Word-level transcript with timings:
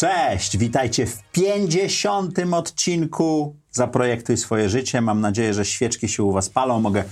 Cześć, 0.00 0.56
witajcie 0.56 1.06
w 1.06 1.22
50. 1.32 2.38
odcinku 2.52 3.56
Zaprojektuj 3.70 4.36
swoje 4.36 4.68
życie. 4.68 5.00
Mam 5.00 5.20
nadzieję, 5.20 5.54
że 5.54 5.64
świeczki 5.64 6.08
się 6.08 6.22
u 6.22 6.32
Was 6.32 6.48
palą. 6.48 6.80
Mogę 6.80 7.04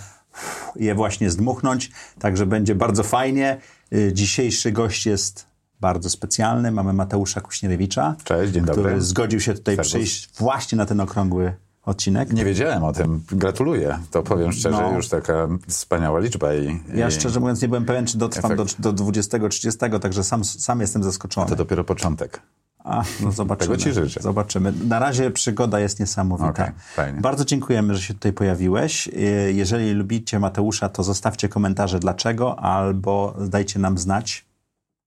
je 0.76 0.94
właśnie 0.94 1.30
zdmuchnąć, 1.30 1.90
także 2.18 2.46
będzie 2.46 2.74
bardzo 2.74 3.02
fajnie. 3.02 3.60
Y, 3.92 4.12
dzisiejszy 4.12 4.72
gość 4.72 5.06
jest 5.06 5.46
bardzo 5.80 6.10
specjalny. 6.10 6.72
Mamy 6.72 6.92
Mateusza 6.92 7.40
Kuśnierewicza, 7.40 8.16
Cześć, 8.24 8.52
dzień 8.52 8.62
który 8.62 8.76
dobry. 8.76 9.00
zgodził 9.02 9.40
się 9.40 9.54
tutaj 9.54 9.76
Servus. 9.76 9.92
przyjść 9.92 10.28
właśnie 10.38 10.78
na 10.78 10.86
ten 10.86 11.00
okrągły 11.00 11.54
odcinek. 11.84 12.32
Nie 12.32 12.44
wiedziałem 12.44 12.84
o 12.84 12.92
tym. 12.92 13.22
Gratuluję. 13.32 13.98
To 14.10 14.22
powiem 14.22 14.52
szczerze, 14.52 14.82
No. 14.82 14.92
już 14.96 15.08
taka 15.08 15.48
wspaniała 15.68 16.18
liczba. 16.20 16.54
I, 16.54 16.80
Ja 16.94 17.08
i 17.08 17.12
szczerze 17.12 17.40
mówiąc 17.40 17.62
nie 17.62 17.68
byłem 17.68 17.84
pewien, 17.84 18.06
czy 18.06 18.18
dotrwam 18.18 18.56
do, 18.56 18.62
Efekt. 18.62 18.80
do 18.80 18.92
20-30, 18.92 19.98
także 20.00 20.24
sam, 20.24 20.44
sam 20.44 20.80
jestem 20.80 21.02
zaskoczony. 21.04 21.48
To 21.48 21.56
dopiero 21.56 21.84
początek. 21.84 22.40
A, 22.88 23.02
no 23.20 23.32
zobaczymy. 23.32 23.76
Tego 23.76 23.84
ci 23.84 23.92
życzę. 23.92 24.20
Zobaczymy. 24.22 24.72
Na 24.88 24.98
razie 24.98 25.30
przygoda 25.30 25.80
jest 25.80 26.00
niesamowita. 26.00 26.72
Fajnie. 26.94 27.20
Bardzo 27.20 27.44
dziękujemy, 27.44 27.94
że 27.94 28.02
się 28.02 28.14
tutaj 28.14 28.32
pojawiłeś. 28.32 29.08
Y, 29.08 29.52
Jeżeli 29.54 29.92
lubicie 29.92 30.38
Mateusza, 30.38 30.88
to 30.88 31.02
zostawcie 31.02 31.48
komentarze 31.48 31.98
dlaczego, 31.98 32.58
albo 32.60 33.34
dajcie 33.48 33.78
nam 33.78 33.98
znać, 33.98 34.44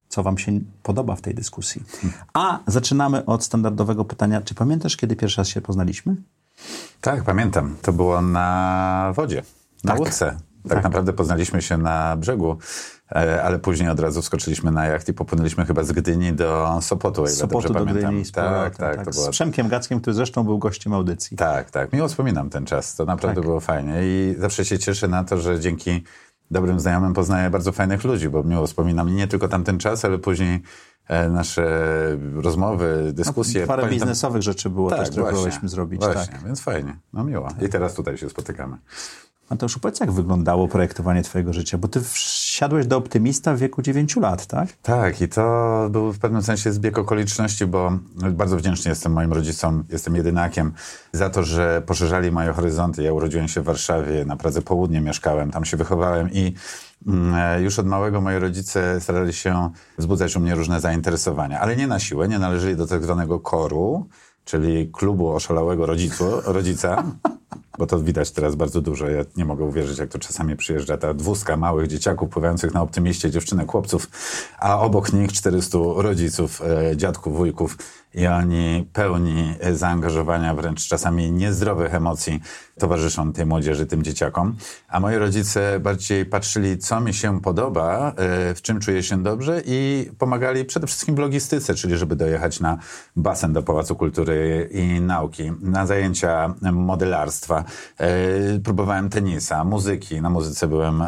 co 0.10 0.24
wam 0.24 0.38
się 0.38 0.60
podoba 0.84 1.16
w 1.16 1.22
tej 1.22 1.36
dyskusji. 1.36 1.84
A 2.34 2.60
zaczynamy 2.68 3.26
od 3.26 3.44
standardowego 3.44 4.06
pytania. 4.06 4.42
Czy 4.42 4.56
pamiętasz, 4.56 4.98
kiedy 4.98 5.16
pierwszy 5.16 5.38
raz 5.38 5.48
się 5.48 5.62
poznaliśmy? 5.62 6.16
Tak, 7.02 7.24
pamiętam. 7.24 7.76
To 7.82 7.94
było 7.94 8.22
na 8.22 9.12
wodzie, 9.16 9.44
na 9.84 9.92
Tak. 9.92 10.00
łódce. 10.00 10.38
Tak, 10.70 10.84
naprawdę 10.84 11.14
poznaliśmy 11.14 11.62
się 11.62 11.78
na 11.78 12.18
brzegu, 12.18 12.58
ale 13.44 13.60
później 13.60 13.90
od 13.90 14.00
razu 14.00 14.22
wskoczyliśmy 14.22 14.72
na 14.72 14.86
jacht 14.86 15.10
i 15.10 15.14
popłynęliśmy 15.14 15.66
chyba 15.66 15.84
z 15.84 15.92
Gdyni 15.92 16.34
do 16.34 16.78
Sopotu, 16.82 17.22
ile 17.22 17.30
Z 17.32 17.38
Sopotu 17.38 17.68
dobrze 17.68 17.74
do 17.74 17.86
pamiętam. 17.86 18.12
Gdyni. 18.12 18.26
z 18.26 18.32
tak, 18.32 18.46
powrotem, 18.78 18.96
tak, 18.98 19.06
to 19.06 19.12
Z 19.12 19.16
było 19.16 19.30
Przemkiem 19.30 19.68
Gackiem, 19.68 20.02
który 20.02 20.14
zresztą 20.14 20.44
był 20.44 20.58
gościem 20.60 20.94
audycji. 20.94 21.38
Tak, 21.38 21.72
tak. 21.72 21.94
Miło 21.94 22.08
wspominam 22.08 22.50
ten 22.50 22.66
czas. 22.66 22.96
To 22.96 23.06
naprawdę 23.06 23.36
Tak. 23.36 23.46
było 23.46 23.60
fajnie 23.60 23.94
i 24.04 24.36
zawsze 24.40 24.66
się 24.66 24.80
cieszę 24.80 25.08
na 25.08 25.24
to, 25.24 25.38
że 25.38 25.60
dzięki 25.60 26.04
dobrym 26.52 26.80
znajomym 26.80 27.14
poznaję 27.14 27.50
bardzo 27.50 27.72
fajnych 27.72 28.04
ludzi, 28.04 28.30
bo 28.30 28.44
miło 28.44 28.68
wspominam 28.68 29.16
nie 29.16 29.28
tylko 29.28 29.48
tamten 29.48 29.78
czas, 29.80 30.06
ale 30.06 30.18
później 30.20 30.62
e, 31.08 31.30
nasze 31.30 31.68
rozmowy, 32.36 33.12
dyskusje. 33.14 33.68
Parę 33.68 33.84
Pamiętam- 33.84 34.08
biznesowych 34.08 34.42
rzeczy 34.42 34.70
było 34.70 34.90
też, 34.90 35.10
które 35.10 35.26
próbowaliśmy 35.26 35.70
zrobić. 35.70 36.02
Właśnie, 36.02 36.34
Tak. 36.34 36.44
więc 36.46 36.62
fajnie. 36.62 36.96
No 37.14 37.24
miło. 37.24 37.48
I 37.62 37.70
teraz 37.70 37.94
tutaj 37.94 38.18
się 38.18 38.30
spotykamy. 38.30 38.78
Mateuszu, 39.52 39.80
powiedz, 39.80 40.00
jak 40.00 40.12
wyglądało 40.12 40.68
projektowanie 40.68 41.24
twojego 41.24 41.54
życia? 41.54 41.78
Bo 41.78 41.88
ty 41.88 42.02
wsiadłeś 42.02 42.88
do 42.88 42.98
optymista 42.98 43.54
w 43.54 43.58
wieku 43.58 43.82
9 43.82 44.16
lat, 44.16 44.46
tak? 44.46 44.70
Tak, 44.82 45.22
i 45.22 45.28
to 45.28 45.88
był 45.92 46.12
w 46.12 46.20
pewnym 46.20 46.44
sensie 46.44 46.72
zbieg 46.72 46.98
okoliczności, 46.98 47.66
bo 47.66 47.92
bardzo 48.32 48.58
wdzięczny 48.58 48.90
jestem 48.90 49.12
moim 49.12 49.34
rodzicom, 49.34 49.84
jestem 49.90 50.16
jedynakiem, 50.16 50.74
za 51.14 51.30
to, 51.30 51.44
że 51.44 51.82
poszerzali 51.86 52.32
moje 52.32 52.54
horyzonty. 52.54 53.04
Ja 53.04 53.14
urodziłem 53.14 53.48
się 53.48 53.62
w 53.62 53.64
Warszawie, 53.64 54.26
na 54.26 54.36
Pradze 54.36 54.62
Południe 54.62 55.02
mieszkałem, 55.02 55.52
tam 55.52 55.66
się 55.66 55.78
wychowałem 55.78 56.32
i 56.32 56.54
mm, 57.08 57.34
e, 57.36 57.62
już 57.62 57.80
od 57.80 57.86
małego 57.86 58.22
moi 58.22 58.40
rodzice 58.40 59.02
starali 59.02 59.34
się 59.34 59.70
wzbudzać 59.98 60.36
u 60.36 60.40
mnie 60.40 60.56
różne 60.56 60.80
zainteresowania, 60.80 61.60
ale 61.60 61.76
nie 61.76 61.88
na 61.88 62.00
siłę, 62.00 62.28
nie 62.28 62.40
należeli 62.40 62.76
do 62.76 62.88
tak 62.88 63.04
zwanego 63.04 63.40
koru, 63.40 64.10
czyli 64.46 64.90
klubu 64.92 65.30
oszalałego 65.30 65.86
rodzicu, 65.86 66.42
rodzica, 66.46 67.04
bo 67.78 67.88
to 67.88 68.00
widać 68.00 68.32
teraz 68.32 68.56
bardzo 68.56 68.82
dużo. 68.82 69.10
Ja 69.10 69.24
nie 69.38 69.46
mogę 69.46 69.66
uwierzyć, 69.66 69.98
jak 69.98 70.10
to 70.10 70.20
czasami 70.20 70.56
przyjeżdża 70.56 70.98
ta 70.98 71.14
dwózka 71.14 71.58
małych 71.58 71.88
dzieciaków 71.88 72.30
pływających 72.30 72.74
na 72.74 72.82
optymiście, 72.82 73.32
dziewczynek, 73.32 73.72
chłopców, 73.72 74.10
a 74.60 74.80
obok 74.80 75.14
nich 75.14 75.34
400 75.34 75.78
rodziców, 75.96 76.62
e, 76.62 76.98
dziadków, 76.98 77.38
wujków 77.38 77.78
i 78.14 78.28
oni 78.28 78.88
pełni 78.94 79.56
e, 79.60 79.76
zaangażowania, 79.76 80.56
wręcz 80.56 80.88
czasami 80.88 81.32
niezdrowych 81.32 81.96
emocji 81.96 82.42
towarzyszą 82.80 83.34
tej 83.34 83.46
młodzieży, 83.46 83.86
tym 83.86 84.04
dzieciakom. 84.04 84.56
A 84.88 85.00
moi 85.00 85.16
rodzice 85.16 85.80
bardziej 85.80 86.26
patrzyli, 86.26 86.78
co 86.78 87.00
mi 87.00 87.14
się 87.14 87.42
podoba, 87.42 88.10
e, 88.10 88.14
w 88.56 88.62
czym 88.62 88.80
czuję 88.80 89.04
się 89.04 89.24
dobrze 89.24 89.62
i 89.66 90.10
pomagali 90.18 90.66
przede 90.66 90.88
wszystkim 90.88 91.16
w 91.16 91.20
logistyce, 91.20 91.76
czyli 91.76 91.98
żeby 91.98 92.16
dojechać 92.16 92.60
na 92.60 92.78
basen 93.16 93.54
do 93.54 93.64
Pałacu 93.64 93.96
Kultury 93.96 94.70
i 94.72 95.02
Nauki, 95.02 95.52
na 95.62 95.86
zajęcia 95.86 96.56
modelarstwa. 96.62 97.64
E, 97.98 98.60
Próbowałem 98.60 99.10
tenisa, 99.10 99.64
muzyki. 99.64 100.22
Na 100.22 100.30
muzyce 100.30 100.68
byłem 100.68 101.04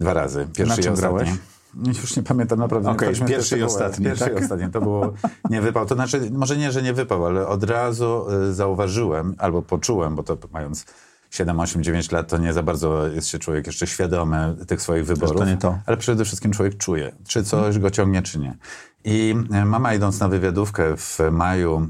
dwa 0.00 0.12
razy. 0.12 0.48
Pierwszy 0.56 0.76
Na 0.76 0.82
czym 0.82 0.94
grałeś? 0.94 1.28
Już 2.02 2.16
nie 2.16 2.22
pamiętam 2.22 2.58
naprawdę. 2.58 2.94
Te 2.94 3.26
pierwszy 3.26 3.58
i 3.58 3.62
ostatni, 3.62 4.04
Pierwszy 4.04 4.24
tak? 4.24 4.32
i 4.32 4.42
ostatni. 4.42 4.70
To 4.70 4.80
było 4.80 5.12
nie 5.50 5.60
wypał. 5.60 5.86
To 5.86 5.94
znaczy, 5.94 6.30
może 6.30 6.56
nie, 6.56 6.72
że 6.72 6.82
nie 6.82 6.92
wypał, 6.92 7.26
ale 7.26 7.46
od 7.46 7.64
razu 7.64 8.26
y, 8.50 8.54
zauważyłem 8.54 9.34
albo 9.38 9.62
poczułem, 9.62 10.16
bo 10.16 10.22
to 10.22 10.38
mając 10.52 10.86
7, 11.30 11.60
8, 11.60 11.82
9 11.82 12.12
lat, 12.12 12.28
to 12.28 12.38
nie 12.38 12.52
za 12.52 12.62
bardzo 12.62 13.06
jest 13.06 13.28
się 13.28 13.38
człowiek 13.38 13.66
jeszcze 13.66 13.86
świadomy 13.86 14.56
tych 14.66 14.82
swoich 14.82 15.06
wyborów. 15.06 15.36
to 15.36 15.44
nie 15.44 15.56
to. 15.56 15.78
Ale 15.86 15.96
przede 15.96 16.24
wszystkim 16.24 16.52
człowiek 16.52 16.76
czuje, 16.76 17.12
czy 17.26 17.44
coś 17.44 17.78
go 17.78 17.90
ciągnie, 17.90 18.22
czy 18.22 18.38
nie. 18.38 18.56
I 19.04 19.34
y, 19.54 19.64
mama 19.64 19.94
idąc 19.94 20.20
na 20.20 20.28
wywiadówkę 20.28 20.96
w 20.96 21.18
maju 21.30 21.86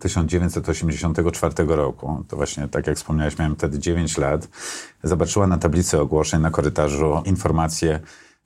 1984 0.00 1.54
roku, 1.66 2.24
to 2.28 2.36
właśnie 2.36 2.68
tak 2.68 2.86
jak 2.86 2.96
wspomniałeś, 2.96 3.38
miałem 3.38 3.56
wtedy 3.56 3.78
9 3.78 4.18
lat, 4.18 4.48
zobaczyła 5.02 5.46
na 5.46 5.58
tablicy 5.58 6.00
ogłoszeń 6.00 6.40
na 6.40 6.50
korytarzu 6.50 7.22
informację 7.24 8.00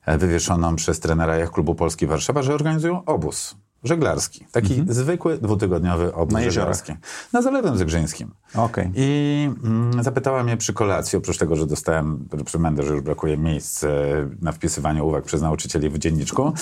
wywieszoną 0.07 0.77
przez 0.77 1.01
trenera 1.01 1.47
Klubu 1.53 1.75
Polski 1.75 2.07
Warszawa, 2.07 2.43
że 2.43 2.55
organizują 2.55 3.05
obóz 3.05 3.57
żeglarski. 3.85 4.47
Taki 4.53 4.85
zwykły, 4.89 5.39
dwutygodniowy 5.39 6.15
obóz 6.15 6.35
Mhm. 6.35 6.45
Na 6.45 6.51
żeglarski. 6.51 6.93
Na 7.33 7.43
Zalewem 7.43 7.79
Zegrzyńskim. 7.79 8.35
Okej. 8.55 8.91
I 8.95 9.51
mm, 9.65 10.03
zapytała 10.03 10.43
mnie 10.45 10.57
przy 10.57 10.73
kolacji, 10.73 11.19
oprócz 11.19 11.39
tego, 11.39 11.57
że 11.57 11.67
dostałem 11.67 12.29
przymendę, 12.45 12.83
że 12.83 12.93
już 12.93 13.03
brakuje 13.03 13.37
miejsc 13.39 13.85
e, 13.85 13.89
na 14.43 14.53
wpisywanie 14.53 15.05
uwag 15.05 15.25
przez 15.25 15.43
nauczycieli 15.43 15.91
w 15.91 15.99
dzienniczku, 15.99 16.53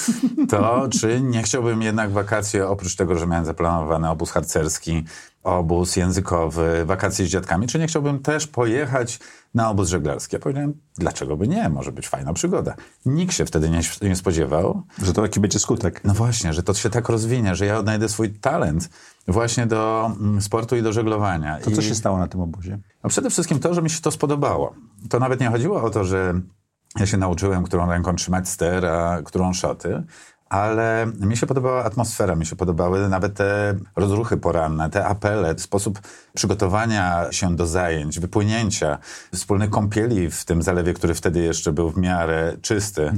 to 0.50 0.88
czy 1.00 1.20
nie 1.20 1.42
chciałbym 1.42 1.82
jednak 1.82 2.10
wakacje, 2.10 2.68
oprócz 2.68 2.96
tego, 2.96 3.18
że 3.18 3.26
miałem 3.26 3.44
zaplanowany 3.44 4.10
obóz 4.10 4.30
harcerski, 4.30 5.04
obóz 5.42 5.96
językowy, 5.96 6.84
wakacje 6.84 7.26
z 7.26 7.28
dziadkami, 7.28 7.66
czy 7.66 7.78
nie 7.78 7.86
chciałbym 7.86 8.18
też 8.18 8.46
pojechać 8.46 9.18
na 9.54 9.70
obóz 9.70 9.88
żeglarski? 9.88 10.36
Ja 10.36 10.40
powiedziałem, 10.40 10.74
dlaczego 10.98 11.36
by 11.36 11.48
nie? 11.48 11.68
Może 11.68 11.92
być 11.92 12.08
fajna 12.08 12.32
przygoda. 12.32 12.74
Nikt 13.06 13.34
się 13.34 13.46
wtedy 13.46 13.70
nie, 13.70 13.80
nie 14.02 14.16
spodziewał, 14.16 14.82
Że 15.02 15.12
to 15.12 15.22
taki 15.22 15.40
będzie 15.40 15.58
skutek. 15.58 16.00
no 16.04 16.14
właśnie, 16.14 16.52
że 16.52 16.62
to 16.62 16.74
się 16.74 16.90
tak 16.90 17.08
rozwinie, 17.08 17.54
że 17.54 17.66
ja 17.66 17.78
odnajdę 17.78 18.08
swój 18.08 18.30
talent 18.30 18.88
właśnie 19.28 19.66
do 19.66 20.10
mm, 20.20 20.42
sportu 20.42 20.76
i 20.76 20.82
do 20.82 20.92
żeglowania. 20.92 21.58
To 21.58 21.70
co 21.70 21.80
I, 21.80 21.84
się 21.84 21.94
stało 21.94 22.18
na 22.18 22.28
tym 22.28 22.40
obozie? 22.40 22.78
no 23.04 23.10
przede 23.10 23.30
wszystkim 23.30 23.58
to, 23.58 23.74
że 23.74 23.82
mi 23.82 23.90
się 23.90 24.00
to 24.00 24.10
spodobało. 24.10 24.74
To 25.08 25.18
nawet 25.18 25.40
nie 25.40 25.48
chodziło 25.48 25.82
o 25.82 25.90
to, 25.90 26.04
że 26.04 26.34
ja 27.00 27.06
się 27.06 27.16
nauczyłem, 27.16 27.64
którą 27.64 27.90
ręką 27.90 28.14
trzymać 28.16 28.48
ster, 28.48 28.86
a 28.86 29.22
którą 29.22 29.52
szoty, 29.52 30.02
ale 30.52 31.06
mi 31.20 31.36
się 31.36 31.46
podobała 31.46 31.84
atmosfera, 31.84 32.36
mi 32.36 32.46
się 32.46 32.56
podobały 32.56 33.08
nawet 33.08 33.34
te 33.34 33.74
rozruchy 33.96 34.36
poranne, 34.36 34.90
te 34.90 35.06
apele, 35.06 35.58
sposób 35.58 36.00
przygotowania 36.34 37.32
się 37.32 37.56
do 37.56 37.66
zajęć, 37.66 38.20
wypłynięcia, 38.20 38.98
wspólnych 39.34 39.70
kąpieli 39.70 40.30
w 40.30 40.44
tym 40.44 40.62
zalewie, 40.62 40.94
który 40.94 41.14
wtedy 41.14 41.40
jeszcze 41.40 41.72
był 41.72 41.90
w 41.90 41.98
miarę 41.98 42.56
czysty, 42.62 43.12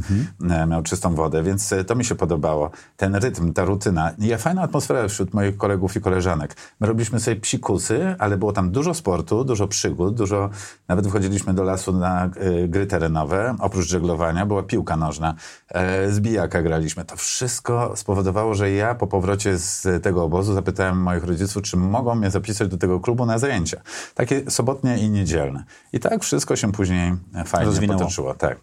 e, 0.50 0.66
miał 0.66 0.82
czystą 0.82 1.14
wodę, 1.14 1.42
więc 1.42 1.72
e, 1.72 1.84
to 1.84 1.94
mi 1.94 2.04
się 2.04 2.14
podobało. 2.14 2.70
Ten 2.96 3.14
rytm, 3.14 3.52
ta 3.52 3.64
rutyna. 3.64 4.10
I 4.18 4.26
ja 4.26 4.38
fajna 4.38 4.62
atmosfera 4.62 5.08
wśród 5.08 5.34
moich 5.34 5.56
kolegów 5.56 5.96
i 5.96 6.00
koleżanek. 6.00 6.56
My 6.80 6.86
robiliśmy 6.86 7.20
sobie 7.20 7.36
psikusy, 7.40 8.16
ale 8.18 8.36
było 8.36 8.52
tam 8.52 8.70
dużo 8.70 8.94
sportu, 8.94 9.44
dużo 9.44 9.68
przygód, 9.68 10.14
dużo, 10.14 10.50
nawet 10.88 11.06
wchodziliśmy 11.06 11.54
do 11.54 11.62
lasu 11.62 11.92
na 11.92 12.24
e, 12.24 12.30
gry 12.68 12.86
terenowe, 12.86 13.56
oprócz 13.58 13.86
żeglowania 13.86 14.46
była 14.46 14.62
piłka 14.62 14.96
nożna, 14.96 15.34
e, 15.68 16.10
z 16.12 16.20
bijaka 16.20 16.62
graliśmy. 16.62 17.04
To 17.04 17.16
wszystko 17.24 17.92
spowodowało, 17.96 18.54
że 18.54 18.70
ja 18.70 18.94
po 18.94 19.06
powrocie 19.06 19.58
z 19.58 20.02
tego 20.02 20.24
obozu 20.24 20.54
zapytałem 20.54 21.02
moich 21.02 21.24
rodziców, 21.24 21.62
czy 21.62 21.76
mogą 21.76 22.14
mnie 22.14 22.30
zapisać 22.30 22.68
do 22.68 22.78
tego 22.78 23.00
klubu 23.00 23.26
na 23.26 23.38
zajęcia. 23.38 23.80
Takie 24.14 24.50
sobotnie 24.50 24.98
i 24.98 25.10
niedzielne. 25.10 25.64
I 25.92 26.00
tak 26.00 26.22
wszystko 26.24 26.56
się 26.56 26.72
później 26.72 27.14
fajnie 27.46 27.66
Rozwinęło. 27.66 27.98
potoczyło. 27.98 28.34
Tak. 28.34 28.58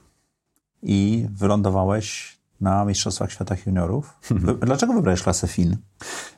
I 0.83 1.27
wylądowałeś 1.31 2.37
na 2.61 2.85
Mistrzostwach 2.85 3.31
Świata 3.31 3.55
Juniorów. 3.65 4.13
Dlaczego 4.65 4.93
wybrałeś 4.93 5.21
klasę 5.23 5.47
FIN? 5.47 5.77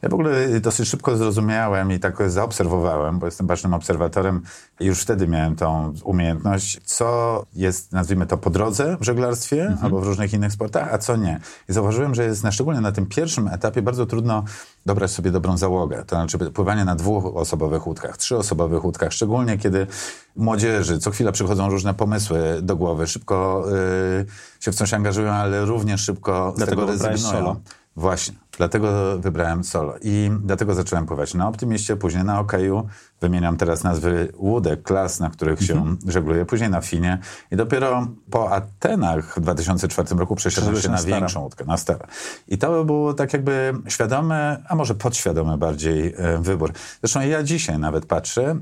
Ja 0.01 0.09
w 0.09 0.13
ogóle 0.13 0.59
dosyć 0.59 0.89
szybko 0.89 1.17
zrozumiałem 1.17 1.91
i 1.91 1.99
tak 1.99 2.31
zaobserwowałem, 2.31 3.19
bo 3.19 3.25
jestem 3.25 3.47
bacznym 3.47 3.73
obserwatorem 3.73 4.41
i 4.79 4.85
już 4.85 5.01
wtedy 5.01 5.27
miałem 5.27 5.55
tą 5.55 5.93
umiejętność, 6.03 6.81
co 6.85 7.43
jest, 7.55 7.91
nazwijmy 7.91 8.25
to, 8.25 8.37
po 8.37 8.49
drodze 8.49 8.97
w 8.99 9.03
żeglarstwie 9.03 9.61
mhm. 9.61 9.85
albo 9.85 10.01
w 10.01 10.03
różnych 10.03 10.33
innych 10.33 10.51
sportach, 10.51 10.93
a 10.93 10.97
co 10.97 11.15
nie. 11.15 11.39
I 11.69 11.73
zauważyłem, 11.73 12.15
że 12.15 12.23
jest 12.23 12.43
na, 12.43 12.51
szczególnie 12.51 12.81
na 12.81 12.91
tym 12.91 13.05
pierwszym 13.05 13.47
etapie 13.47 13.81
bardzo 13.81 14.05
trudno 14.05 14.43
dobrać 14.85 15.11
sobie 15.11 15.31
dobrą 15.31 15.57
załogę. 15.57 16.03
To 16.07 16.15
znaczy 16.15 16.37
pływanie 16.37 16.85
na 16.85 16.95
dwuosobowych 16.95 17.87
łódkach, 17.87 18.17
trzyosobowych 18.17 18.85
łódkach, 18.85 19.13
szczególnie 19.13 19.57
kiedy 19.57 19.87
młodzieży 20.35 20.99
co 20.99 21.11
chwila 21.11 21.31
przychodzą 21.31 21.69
różne 21.69 21.93
pomysły 21.93 22.59
do 22.61 22.75
głowy, 22.75 23.07
szybko 23.07 23.65
yy, 24.17 24.25
się 24.59 24.71
w 24.71 24.75
coś 24.75 24.93
angażują, 24.93 25.31
ale 25.31 25.65
również 25.65 26.01
szybko 26.01 26.53
Dlatego 26.57 26.81
z 26.81 26.99
tego 26.99 27.07
rezygnują. 27.07 27.55
Właśnie, 27.95 28.35
dlatego 28.57 29.19
wybrałem 29.19 29.63
solo 29.63 29.95
i 30.01 30.31
dlatego 30.41 30.73
zacząłem 30.73 31.05
pływać 31.05 31.33
na 31.33 31.47
Optimiście, 31.47 31.95
później 31.95 32.23
na 32.23 32.39
Okeju, 32.39 32.87
wymieniam 33.21 33.57
teraz 33.57 33.83
nazwy 33.83 34.31
łódek, 34.37 34.83
klas, 34.83 35.19
na 35.19 35.29
których 35.29 35.61
się 35.61 35.73
mhm. 35.73 35.97
żegluje, 36.07 36.45
później 36.45 36.69
na 36.69 36.81
Finie 36.81 37.19
i 37.51 37.55
dopiero 37.55 38.07
po 38.29 38.51
Atenach 38.51 39.35
w 39.35 39.39
2004 39.39 40.15
roku 40.15 40.35
przeszedłem 40.35 40.81
się 40.81 40.89
na, 40.89 40.95
na 40.95 41.03
większą 41.03 41.41
łódkę, 41.41 41.65
na 41.65 41.77
stare. 41.77 42.07
I 42.47 42.57
to 42.57 42.85
było 42.85 43.13
tak 43.13 43.33
jakby 43.33 43.73
świadomy, 43.87 44.63
a 44.67 44.75
może 44.75 44.95
podświadomy 44.95 45.57
bardziej 45.57 46.13
e, 46.17 46.37
wybór. 46.37 46.71
Zresztą 47.01 47.21
ja 47.21 47.43
dzisiaj 47.43 47.79
nawet 47.79 48.05
patrzę, 48.05 48.55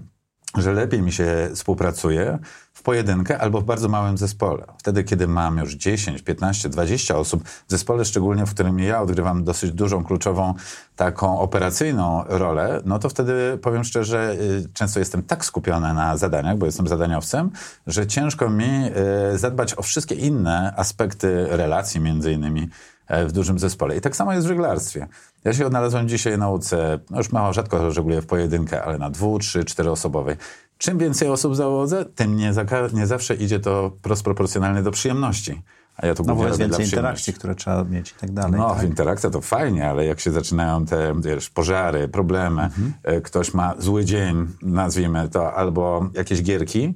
że 0.57 0.73
lepiej 0.73 1.01
mi 1.01 1.11
się 1.11 1.49
współpracuje 1.55 2.39
w 2.81 2.83
pojedynkę 2.83 3.37
albo 3.39 3.61
w 3.61 3.63
bardzo 3.63 3.89
małym 3.89 4.17
zespole. 4.17 4.63
Wtedy, 4.77 5.03
kiedy 5.03 5.27
mam 5.27 5.57
już 5.57 5.73
10, 5.73 6.21
15, 6.21 6.69
20 6.69 7.15
osób 7.15 7.43
w 7.43 7.71
zespole, 7.71 8.05
szczególnie 8.05 8.45
w 8.45 8.53
którym 8.53 8.79
ja 8.79 9.01
odgrywam 9.01 9.43
dosyć 9.43 9.71
dużą, 9.71 10.03
kluczową, 10.03 10.53
taką 10.95 11.39
operacyjną 11.39 12.23
rolę, 12.27 12.81
no 12.85 12.99
to 12.99 13.09
wtedy 13.09 13.59
powiem 13.61 13.83
szczerze, 13.83 14.35
y, 14.41 14.69
często 14.73 14.99
jestem 14.99 15.23
tak 15.23 15.45
skupiony 15.45 15.93
na 15.93 16.17
zadaniach, 16.17 16.57
bo 16.57 16.65
jestem 16.65 16.87
zadaniowcem, 16.87 17.49
że 17.87 18.07
ciężko 18.07 18.49
mi 18.49 18.89
y, 19.33 19.37
zadbać 19.37 19.77
o 19.77 19.81
wszystkie 19.81 20.15
inne 20.15 20.73
aspekty 20.77 21.47
relacji 21.49 22.01
między 22.01 22.31
innymi 22.31 22.69
e, 23.07 23.25
w 23.25 23.31
dużym 23.31 23.59
zespole. 23.59 23.97
I 23.97 24.01
tak 24.01 24.15
samo 24.15 24.33
jest 24.33 24.45
w 24.45 24.49
żeglarstwie. 24.49 25.07
Ja 25.43 25.53
się 25.53 25.65
odnalazłem 25.65 26.07
dzisiaj 26.07 26.33
na 26.33 26.37
nauce, 26.37 26.99
no 27.09 27.17
już 27.17 27.31
mało 27.31 27.53
rzadko 27.53 27.91
żegluję 27.91 28.21
w 28.21 28.25
pojedynkę, 28.25 28.83
ale 28.83 28.97
na 28.97 29.09
dwu, 29.09 29.39
trzy, 29.39 29.65
czteroosobowej. 29.65 30.35
Czym 30.81 30.97
więcej 30.97 31.29
osób 31.29 31.55
załodzę, 31.55 32.05
tym 32.05 32.37
nie, 32.37 32.53
nie 32.93 33.07
zawsze 33.07 33.35
idzie 33.35 33.59
to 33.59 33.91
proporcjonalnie 34.23 34.81
do 34.81 34.91
przyjemności. 34.91 35.61
A 35.97 36.07
ja 36.07 36.15
tu 36.15 36.23
no 36.23 36.47
jest 36.47 36.59
więcej 36.59 36.85
interakcji, 36.85 37.33
które 37.33 37.55
trzeba 37.55 37.83
mieć 37.83 38.11
i 38.11 38.15
tak 38.15 38.31
dalej. 38.31 38.59
No, 38.59 38.75
tak? 38.75 38.83
interakcja 38.83 39.29
to 39.29 39.41
fajnie, 39.41 39.89
ale 39.89 40.05
jak 40.05 40.19
się 40.19 40.31
zaczynają 40.31 40.85
te 40.85 41.21
wiesz, 41.21 41.49
pożary, 41.49 42.07
problemy, 42.07 42.61
mhm. 42.61 42.93
E, 43.03 43.21
ktoś 43.21 43.53
ma 43.53 43.75
zły 43.79 44.05
dzień, 44.05 44.47
nazwijmy 44.61 45.29
to, 45.29 45.53
albo 45.53 46.09
jakieś 46.13 46.43
gierki 46.43 46.95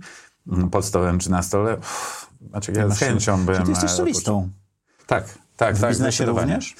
pod 0.71 0.85
stołem 0.85 1.19
czy 1.19 1.31
na 1.31 1.43
stole, 1.43 1.77
uff, 1.77 2.29
znaczy 2.49 2.71
ja 2.75 2.89
z 2.89 2.99
chęcią 2.99 3.45
bym... 3.45 3.55
Czy 3.55 3.63
ty 3.63 3.69
jesteś 3.69 3.91
e, 3.91 3.93
solistą? 3.93 4.49
Tak, 5.07 5.23
tak, 5.57 5.75
w 5.75 5.81
tak. 5.81 5.89
W 5.89 5.93
biznesie 5.93 6.25
również? 6.25 6.75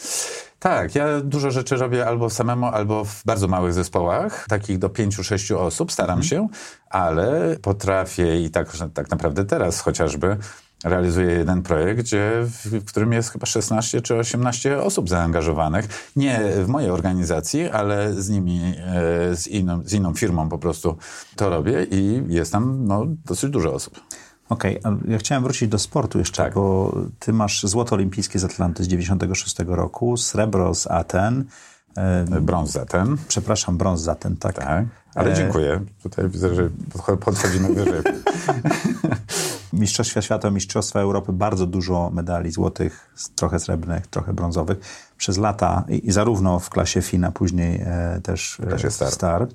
Tak, 0.65 0.95
ja 0.95 1.21
dużo 1.21 1.51
rzeczy 1.51 1.75
robię 1.75 2.07
albo 2.07 2.29
samemu, 2.29 2.65
albo 2.65 3.06
w 3.06 3.23
bardzo 3.25 3.47
małych 3.47 3.73
zespołach, 3.73 4.45
takich 4.50 4.77
do 4.77 4.89
pięciu, 4.89 5.23
sześciu 5.23 5.59
osób, 5.59 5.91
staram 5.91 6.19
mhm. 6.19 6.29
się, 6.29 6.47
ale 6.89 7.56
potrafię 7.62 8.41
i 8.41 8.50
tak, 8.50 8.71
tak 8.94 9.09
naprawdę 9.09 9.45
teraz 9.45 9.79
chociażby 9.79 10.38
realizuję 10.83 11.31
jeden 11.31 11.62
projekt, 11.62 12.00
gdzie, 12.00 12.31
w 12.45 12.85
którym 12.85 13.13
jest 13.13 13.29
chyba 13.29 13.45
16 13.45 14.01
czy 14.01 14.15
18 14.15 14.81
osób 14.81 15.09
zaangażowanych. 15.09 16.12
Nie 16.15 16.39
w 16.63 16.68
mojej 16.68 16.89
organizacji, 16.89 17.69
ale 17.69 18.13
z 18.13 18.29
nimi, 18.29 18.61
e, 18.61 19.35
z 19.35 19.47
inną, 19.47 19.81
z 19.85 19.94
inną 19.94 20.13
firmą 20.13 20.50
po 20.50 20.57
prostu 20.57 20.97
to 21.35 21.50
robię 21.50 21.83
i 21.91 22.23
jest 22.27 22.51
tam 22.51 22.85
no, 22.88 23.06
dosyć 23.25 23.50
dużo 23.50 23.73
osób. 23.73 24.00
Okej, 24.50 24.80
okay. 24.80 24.97
ja 25.07 25.18
chciałem 25.18 25.44
wrócić 25.44 25.69
do 25.69 25.80
sportu 25.80 26.19
jeszcze, 26.19 26.44
tak. 26.44 26.53
bo 26.53 26.95
ty 27.19 27.33
masz 27.33 27.63
złoto 27.63 27.95
olimpijskie 27.95 28.39
z 28.39 28.44
Atlanty 28.44 28.83
z 28.83 28.88
96 28.88 29.56
roku, 29.68 30.18
srebro 30.18 30.75
z 30.75 30.88
Aten. 30.88 31.45
Brąz 32.42 32.71
z 32.71 32.77
Aten. 32.77 33.18
Przepraszam, 33.27 33.77
brąz 33.77 34.01
z 34.01 34.07
Aten, 34.07 34.38
tak. 34.38 34.56
tak. 34.56 34.86
Ale 35.15 35.31
e, 35.31 35.36
dziękuję. 35.36 35.81
Tutaj 36.03 36.30
widzę, 36.30 36.56
że 36.56 36.69
podchodzimy 37.19 37.74
wyżej. 37.74 38.01
Mistrzostwa 39.74 40.21
Świata, 40.21 40.51
Mistrzostwa 40.51 41.00
Europy, 41.00 41.33
bardzo 41.33 41.68
dużo 41.68 42.09
medali 42.13 42.51
złotych, 42.51 43.09
trochę 43.36 43.59
srebrnych, 43.59 44.07
trochę 44.07 44.33
brązowych 44.33 44.77
przez 45.18 45.38
lata 45.38 45.83
i, 45.89 46.07
i 46.07 46.12
zarówno 46.12 46.59
w 46.59 46.69
klasie 46.69 47.01
FINA, 47.01 47.31
później 47.31 47.81
e, 47.86 48.19
też 48.24 48.57
w 48.59 48.68
klasie 48.68 48.92
star. 48.92 49.12
star. 49.12 49.47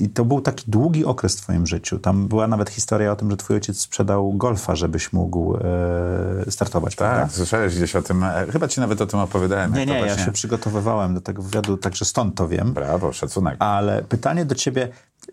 I 0.00 0.08
to 0.08 0.24
był 0.24 0.40
taki 0.40 0.64
długi 0.70 1.04
okres 1.04 1.36
w 1.36 1.42
twoim 1.42 1.66
życiu. 1.66 1.98
Tam 1.98 2.28
była 2.28 2.46
nawet 2.48 2.70
historia 2.70 3.12
o 3.12 3.16
tym, 3.16 3.30
że 3.30 3.36
twój 3.36 3.56
ojciec 3.56 3.80
sprzedał 3.80 4.32
golfa, 4.32 4.76
żebyś 4.76 5.12
mógł 5.12 5.56
e, 5.56 6.50
startować, 6.50 6.96
Tak, 6.96 7.14
prawda? 7.16 7.34
słyszałeś 7.34 7.76
gdzieś 7.76 7.96
o 7.96 8.02
tym. 8.02 8.24
E, 8.24 8.46
chyba 8.52 8.68
ci 8.68 8.80
nawet 8.80 9.00
o 9.00 9.06
tym 9.06 9.20
opowiadałem. 9.20 9.74
Nie, 9.74 9.86
nie, 9.86 9.98
właśnie... 9.98 10.18
ja 10.18 10.24
się 10.24 10.32
przygotowywałem 10.32 11.14
do 11.14 11.20
tego 11.20 11.42
wywiadu, 11.42 11.76
także 11.76 12.04
stąd 12.04 12.34
to 12.34 12.48
wiem. 12.48 12.72
Brawo, 12.72 13.12
szacunek. 13.12 13.56
Ale 13.58 14.02
pytanie 14.02 14.44
do 14.44 14.54
ciebie, 14.54 14.88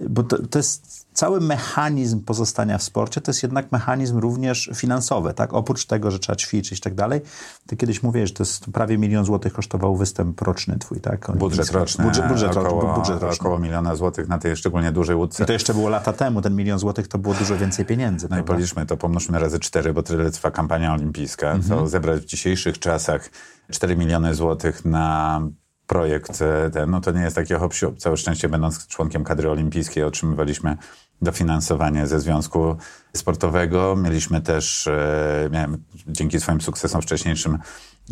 bo 0.09 0.23
to, 0.23 0.47
to 0.47 0.59
jest 0.59 1.07
cały 1.13 1.41
mechanizm 1.41 2.21
pozostania 2.21 2.77
w 2.77 2.83
sporcie 2.83 3.21
to 3.21 3.31
jest 3.31 3.43
jednak 3.43 3.71
mechanizm 3.71 4.17
również 4.17 4.69
finansowy, 4.75 5.33
tak? 5.33 5.53
Oprócz 5.53 5.85
tego, 5.85 6.11
że 6.11 6.19
trzeba 6.19 6.35
ćwiczyć 6.35 6.79
i 6.79 6.81
tak 6.81 6.95
dalej. 6.95 7.21
Ty 7.67 7.77
kiedyś 7.77 8.03
mówiłeś, 8.03 8.29
że 8.29 8.35
to 8.35 8.43
jest 8.43 8.65
prawie 8.65 8.97
milion 8.97 9.25
złotych 9.25 9.53
kosztował 9.53 9.95
występ 9.95 10.41
roczny 10.41 10.79
twój, 10.79 11.01
tak? 11.01 11.31
Budżet 11.37 11.71
roczny. 11.71 12.05
Budżet, 12.05 12.27
budżet, 12.27 12.57
około, 12.57 12.95
budżet 12.95 13.21
roczny. 13.21 13.39
Około 13.39 13.59
miliona 13.59 13.95
złotych 13.95 14.27
na 14.27 14.37
tej 14.39 14.55
szczególnie 14.55 14.91
dużej 14.91 15.15
łódce. 15.15 15.43
I 15.43 15.45
to 15.45 15.53
jeszcze 15.53 15.73
było 15.73 15.89
lata 15.89 16.13
temu, 16.13 16.41
ten 16.41 16.55
milion 16.55 16.79
złotych 16.79 17.07
to 17.07 17.17
było 17.17 17.33
dużo 17.33 17.57
więcej 17.57 17.85
pieniędzy. 17.85 18.25
No 18.25 18.29
prawda? 18.29 18.53
i 18.53 18.55
policzmy 18.55 18.85
to, 18.85 18.97
pomnożmy 18.97 19.39
razy 19.39 19.59
cztery, 19.59 19.93
bo 19.93 20.03
tyle 20.03 20.31
trwa 20.31 20.51
kampania 20.51 20.93
olimpijska. 20.93 21.51
Mhm. 21.51 21.79
To 21.79 21.87
zebrać 21.87 22.21
w 22.21 22.25
dzisiejszych 22.25 22.79
czasach 22.79 23.29
4 23.71 23.97
miliony 23.97 24.35
złotych 24.35 24.85
na 24.85 25.41
projekt 25.87 26.43
ten, 26.73 26.91
no 26.91 27.01
to 27.01 27.11
nie 27.11 27.21
jest 27.21 27.35
taki 27.35 27.53
hop 27.53 27.73
Całe 27.97 28.17
szczęście, 28.17 28.49
będąc 28.49 28.87
członkiem 28.87 29.23
kadry 29.23 29.51
olimpijskiej, 29.51 30.03
otrzymywaliśmy 30.03 30.77
dofinansowanie 31.21 32.07
ze 32.07 32.19
Związku 32.19 32.75
Sportowego. 33.15 33.95
Mieliśmy 33.95 34.41
też, 34.41 34.87
e, 34.87 35.49
miałem, 35.51 35.83
dzięki 36.07 36.39
swoim 36.39 36.61
sukcesom 36.61 37.01
wcześniejszym, 37.01 37.57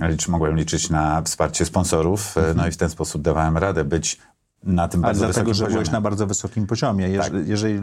licz, 0.01 0.27
mogłem 0.27 0.55
liczyć 0.55 0.89
na 0.89 1.21
wsparcie 1.21 1.65
sponsorów, 1.65 2.37
e, 2.37 2.39
mhm. 2.39 2.57
no 2.57 2.67
i 2.67 2.71
w 2.71 2.77
ten 2.77 2.89
sposób 2.89 3.21
dawałem 3.21 3.57
radę 3.57 3.83
być 3.83 4.19
na 4.63 4.87
tym 4.87 5.01
bardzo 5.01 5.25
dlatego, 5.25 5.53
że 5.53 5.63
poziomie. 5.63 5.73
byłeś 5.73 5.91
na 5.91 6.01
bardzo 6.01 6.27
wysokim 6.27 6.67
poziomie. 6.67 7.09
Jeż, 7.09 7.25
tak. 7.25 7.33
Jeżeli 7.45 7.79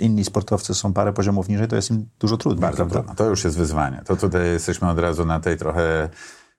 inni 0.00 0.24
sportowcy 0.24 0.74
są 0.74 0.92
parę 0.92 1.12
poziomów 1.12 1.48
niżej, 1.48 1.68
to 1.68 1.76
jest 1.76 1.90
im 1.90 2.08
dużo 2.18 2.36
trudniej. 2.36 2.60
Bardzo 2.60 2.86
trudno. 2.86 3.14
To 3.14 3.24
już 3.24 3.44
jest 3.44 3.58
wyzwanie. 3.58 4.02
To 4.06 4.16
tutaj 4.16 4.46
jesteśmy 4.46 4.88
od 4.88 4.98
razu 4.98 5.24
na 5.24 5.40
tej 5.40 5.56
trochę 5.56 6.08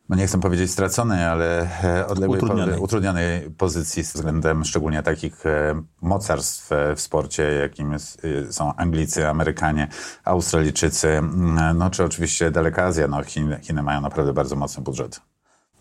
no 0.10 0.16
nie 0.16 0.28
chcę 0.28 0.40
powiedzieć 0.40 0.72
straconej, 0.72 1.24
ale 1.24 1.70
e, 1.84 2.08
odległej, 2.08 2.42
utrudnionej. 2.42 2.80
utrudnionej 2.80 3.52
pozycji 3.52 4.04
względem 4.04 4.66
szczególnie 4.66 5.04
takich 5.04 5.46
e, 5.46 5.82
mocarstw 6.02 6.72
e, 6.72 6.96
w 6.96 7.02
sporcie, 7.02 7.44
jakim 7.44 7.94
jest, 7.94 8.22
są 8.52 8.76
Anglicy, 8.76 9.28
Amerykanie, 9.28 9.88
Australijczycy, 10.24 11.08
mm, 11.08 11.78
no 11.78 11.90
czy 11.90 12.04
oczywiście 12.04 12.52
daleka 12.52 12.86
Azja. 12.86 13.08
No 13.08 13.24
Chiny, 13.24 13.60
Chiny 13.62 13.84
mają 13.84 14.02
naprawdę 14.02 14.34
bardzo 14.34 14.56
mocny 14.56 14.84
budżet. 14.84 15.22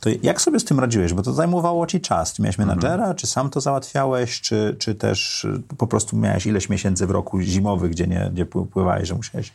To 0.00 0.11
jak 0.23 0.40
sobie 0.40 0.61
z 0.61 0.64
tym 0.64 0.80
radziłeś? 0.80 1.12
Bo 1.12 1.23
to 1.23 1.32
zajmowało 1.32 1.87
ci 1.87 2.00
czas. 2.00 2.35
Ty 2.35 2.42
miałeś 2.42 2.58
menadżera, 2.58 2.94
mhm. 2.94 3.16
czy 3.16 3.26
sam 3.26 3.50
to 3.50 3.61
załatwiałeś, 3.61 4.40
czy, 4.40 4.76
czy 4.78 4.94
też 4.94 5.47
po 5.78 5.87
prostu 5.87 6.16
miałeś 6.16 6.47
ileś 6.47 6.68
miesięcy 6.68 7.06
w 7.06 7.11
roku 7.11 7.40
zimowych, 7.40 7.90
gdzie 7.90 8.06
nie 8.06 8.30
gdzie 8.32 8.47
pływałeś, 8.47 9.08
że 9.08 9.14
musiałeś 9.14 9.52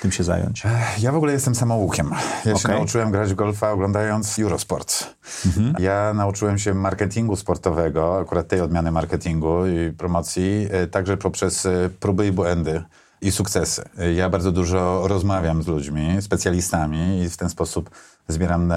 tym 0.00 0.12
się 0.12 0.24
zająć? 0.24 0.62
Ja 0.98 1.12
w 1.12 1.16
ogóle 1.16 1.32
jestem 1.32 1.54
samoukiem. 1.54 2.10
Ja 2.44 2.52
okay. 2.52 2.62
się 2.62 2.68
nauczyłem 2.68 3.10
grać 3.10 3.32
w 3.32 3.34
golfa 3.34 3.70
oglądając 3.70 4.38
Eurosport. 4.38 5.14
Mhm. 5.46 5.74
Ja 5.78 6.14
nauczyłem 6.14 6.58
się 6.58 6.74
marketingu 6.74 7.36
sportowego, 7.36 8.18
akurat 8.18 8.48
tej 8.48 8.60
odmiany 8.60 8.90
marketingu 8.90 9.66
i 9.66 9.92
promocji, 9.92 10.68
e, 10.70 10.86
także 10.86 11.16
poprzez 11.16 11.66
e, 11.66 11.90
próby 12.00 12.26
i 12.26 12.32
błędy 12.32 12.82
i 13.20 13.32
sukcesy. 13.32 13.84
E, 13.98 14.12
ja 14.12 14.28
bardzo 14.28 14.52
dużo 14.52 15.08
rozmawiam 15.08 15.62
z 15.62 15.66
ludźmi, 15.66 16.22
specjalistami 16.22 17.22
i 17.22 17.30
w 17.30 17.36
ten 17.36 17.50
sposób 17.50 17.90
zbieram 18.28 18.72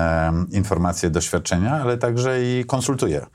informacje, 0.51 1.09
doświadczenia, 1.09 1.71
ale 1.81 1.97
także 1.97 2.43
i 2.43 2.65
konsultuję. 2.65 3.25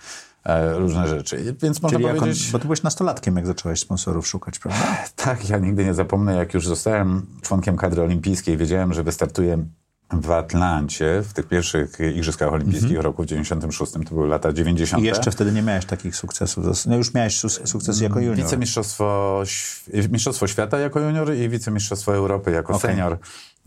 E, 0.49 0.79
różne 0.79 1.09
rzeczy. 1.09 1.55
Więc 1.63 1.83
można 1.83 1.99
Czyli 1.99 2.11
powiedzieć... 2.11 2.47
On, 2.47 2.53
bo 2.53 2.59
ty 2.59 2.65
byłeś 2.65 2.83
nastolatkiem, 2.83 3.37
jak 3.37 3.47
zacząłeś 3.47 3.81
sponsorów 3.81 4.27
szukać, 4.27 4.59
prawda? 4.59 4.97
Tak, 5.17 5.49
ja 5.49 5.59
nigdy 5.59 5.85
nie 5.85 5.95
zapomnę, 5.95 6.37
jak 6.37 6.55
już 6.55 6.67
zostałem 6.67 7.27
członkiem 7.43 7.77
kadry 7.77 8.03
olimpijskiej, 8.03 8.57
wiedziałem, 8.57 8.95
że 8.95 9.03
wystartuję 9.03 9.65
w 10.13 10.31
Atlancie, 10.31 11.23
w 11.29 11.33
tych 11.33 11.47
pierwszych 11.47 11.99
Igrzyskach 12.17 12.53
Olimpijskich 12.53 12.91
mm 12.91 13.01
-hmm. 13.01 13.05
roku 13.05 13.25
96, 13.25 13.93
to 13.93 13.99
były 13.99 14.29
lata 14.29 14.53
90. 14.53 15.03
I 15.03 15.07
jeszcze 15.07 15.31
wtedy 15.31 15.53
nie 15.53 15.63
miałeś 15.63 15.85
takich 15.85 16.17
sukcesów. 16.17 16.87
No 16.87 16.97
już 16.97 17.15
miałeś 17.15 17.41
sukces 17.65 18.01
jako 18.01 18.21
junior. 18.21 18.37
Wicemistrzostwo 18.37 19.43
Mistrzostwo 20.11 20.47
Świata 20.47 20.79
jako 20.79 21.01
junior 21.01 21.35
i 21.35 21.49
wicemistrzostwo 21.49 22.15
Europy 22.15 22.51
jako 22.51 22.75
okay. 22.75 22.91
senior. 22.91 23.19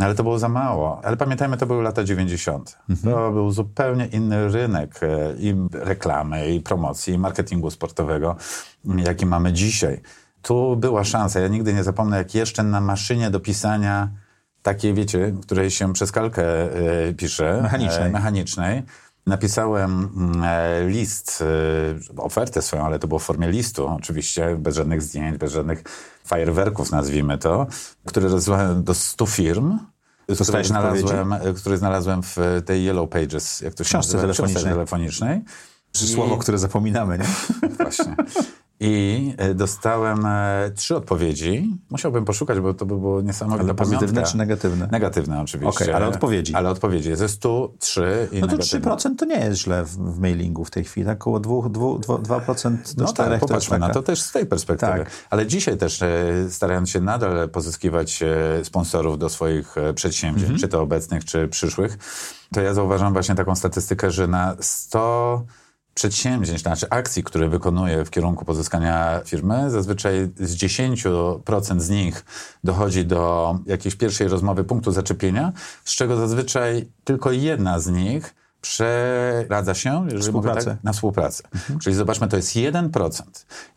No 0.02 0.06
ale 0.06 0.16
to 0.16 0.24
było 0.24 0.40
za 0.40 0.50
mało. 0.50 1.02
Ale 1.04 1.18
pamiętajmy, 1.18 1.58
to 1.58 1.66
były 1.66 1.84
lata 1.84 2.04
90. 2.04 2.78
Mhm. 2.90 3.16
To 3.16 3.32
był 3.32 3.52
zupełnie 3.52 4.06
inny 4.06 4.48
rynek 4.48 5.00
e, 5.04 5.34
i 5.38 5.56
reklamy, 5.72 6.50
i 6.50 6.60
promocji, 6.60 7.14
i 7.14 7.18
marketingu 7.18 7.72
sportowego, 7.72 8.36
jaki 8.86 9.26
mamy 9.26 9.54
dzisiaj. 9.54 10.02
Tu 10.42 10.76
była 10.76 11.04
szansa. 11.04 11.40
Ja 11.40 11.48
nigdy 11.48 11.74
nie 11.74 11.84
zapomnę, 11.84 12.18
jak 12.18 12.36
jeszcze 12.36 12.64
na 12.64 12.82
maszynie 12.82 13.30
do 13.30 13.40
pisania 13.40 14.10
takiej, 14.62 14.94
wiecie, 14.94 15.34
której 15.42 15.72
się 15.72 15.94
przez 15.94 16.12
kalkę 16.12 16.44
e, 17.08 17.14
pisze, 17.14 17.60
mechanicznej. 17.62 18.08
E, 18.08 18.12
mechanicznej 18.12 18.84
napisałem 19.26 20.10
e, 20.44 20.88
list, 20.88 21.44
e, 22.18 22.22
ofertę 22.22 22.62
swoją, 22.62 22.86
ale 22.86 23.00
to 23.00 23.08
było 23.08 23.20
w 23.20 23.24
formie 23.24 23.52
listu, 23.52 23.88
oczywiście, 23.88 24.56
bez 24.56 24.76
żadnych 24.76 25.02
zdjęć, 25.02 25.38
bez 25.38 25.52
żadnych 25.52 25.84
fajerwerków, 26.26 26.92
nazwijmy 26.92 27.38
to, 27.38 27.68
który 28.06 28.30
rozesłałem 28.30 28.84
do 28.84 28.94
100 28.94 29.26
firm, 29.26 29.80
który 30.36 30.64
znalazłem, 30.64 31.36
który 31.58 31.78
znalazłem 31.78 32.24
w 32.24 32.38
tej 32.66 32.86
Yellow 32.86 33.10
Pages, 33.10 33.62
jak 33.62 33.74
to 33.74 33.84
się 33.84 33.88
książce 33.88 34.14
nazywa? 34.14 34.22
telefonicznej. 34.34 34.74
telefonicznej. 34.74 35.42
I... 36.04 36.08
Słowo, 36.08 36.38
które 36.38 36.58
zapominamy, 36.58 37.18
nie? 37.18 37.26
Właśnie. 37.80 38.16
I 38.84 39.34
e, 39.38 39.54
dostałem 39.54 40.26
e, 40.26 40.72
trzy 40.76 40.96
odpowiedzi. 40.96 41.78
Musiałbym 41.90 42.26
poszukać, 42.26 42.60
bo 42.60 42.74
to 42.74 42.86
by 42.86 43.00
było 43.00 43.22
niesamowite. 43.22 43.64
Ale 43.64 43.76
pozytywne 43.76 44.24
czy 44.24 44.38
negatywne? 44.38 44.88
Negatywne 44.92 45.42
oczywiście. 45.42 45.84
Okay, 45.84 45.96
ale 45.96 46.08
odpowiedzi. 46.08 46.56
Ale 46.56 46.70
odpowiedzi. 46.70 47.16
Ze 47.16 47.30
100 47.30 47.74
3 47.80 48.30
i 48.32 48.40
No 48.40 48.48
to 48.48 48.54
negatywne. 48.54 48.92
3% 48.92 49.16
to 49.16 49.26
nie 49.26 49.40
jest 49.40 49.62
źle 49.62 49.84
w, 49.86 50.20
mailingu 50.20 50.66
w 50.66 50.72
tej 50.72 50.84
chwili. 50.84 51.06
Tak 51.06 51.22
około 51.22 51.40
2, 51.40 51.70
2, 51.70 52.18
2, 52.18 52.40
2% 52.40 52.96
do 52.96 53.04
no 53.04 53.10
4%. 53.10 53.14
Tak, 53.14 53.40
popatrzmy 53.40 53.76
taka... 53.76 53.88
na 53.88 53.94
to 53.94 54.04
też 54.04 54.22
z 54.22 54.32
tej 54.32 54.46
perspektywy. 54.46 54.92
Tak. 54.92 55.12
Ale 55.30 55.48
dzisiaj 55.48 55.78
też 55.78 56.02
e, 56.02 56.34
starając 56.50 56.90
się 56.90 57.02
nadal 57.02 57.50
pozyskiwać 57.50 58.24
sponsorów 58.64 59.18
do 59.18 59.30
swoich 59.30 59.76
przedsięwzięć, 59.96 60.44
mhm. 60.44 60.60
czy 60.60 60.68
to 60.68 60.82
obecnych, 60.82 61.26
czy 61.26 61.48
przyszłych, 61.48 61.98
to 62.54 62.62
ja 62.62 62.74
zauważam 62.74 63.14
właśnie 63.14 63.36
taką 63.36 63.56
statystykę, 63.56 64.12
że 64.12 64.28
na 64.28 64.56
100 64.60 65.46
przedsięwzięć, 66.02 66.62
znaczy 66.62 66.90
akcji, 66.90 67.24
które 67.24 67.50
wykonuje 67.50 68.06
w 68.06 68.10
kierunku 68.10 68.46
pozyskania 68.46 69.22
firmy, 69.26 69.70
zazwyczaj 69.70 70.30
z 70.40 70.56
10% 70.56 71.80
z 71.80 71.90
nich 71.90 72.26
dochodzi 72.64 73.06
do 73.06 73.56
jakiejś 73.66 73.96
pierwszej 73.96 74.28
rozmowy 74.28 74.64
punktu 74.64 74.92
zaczepienia, 74.92 75.52
z 75.86 75.96
czego 75.96 76.18
zazwyczaj 76.18 76.90
tylko 77.04 77.32
jedna 77.32 77.80
z 77.80 77.88
nich 77.88 78.36
przeradza 78.62 79.74
się 79.74 80.08
współpracę. 80.20 80.66
Tak, 80.66 80.84
na 80.84 80.94
współpracę. 80.94 81.44
Mhm. 81.56 81.80
Czyli 81.80 81.96
zobaczmy, 81.96 82.28
to 82.28 82.38
jest 82.38 82.50
1%. 82.50 83.22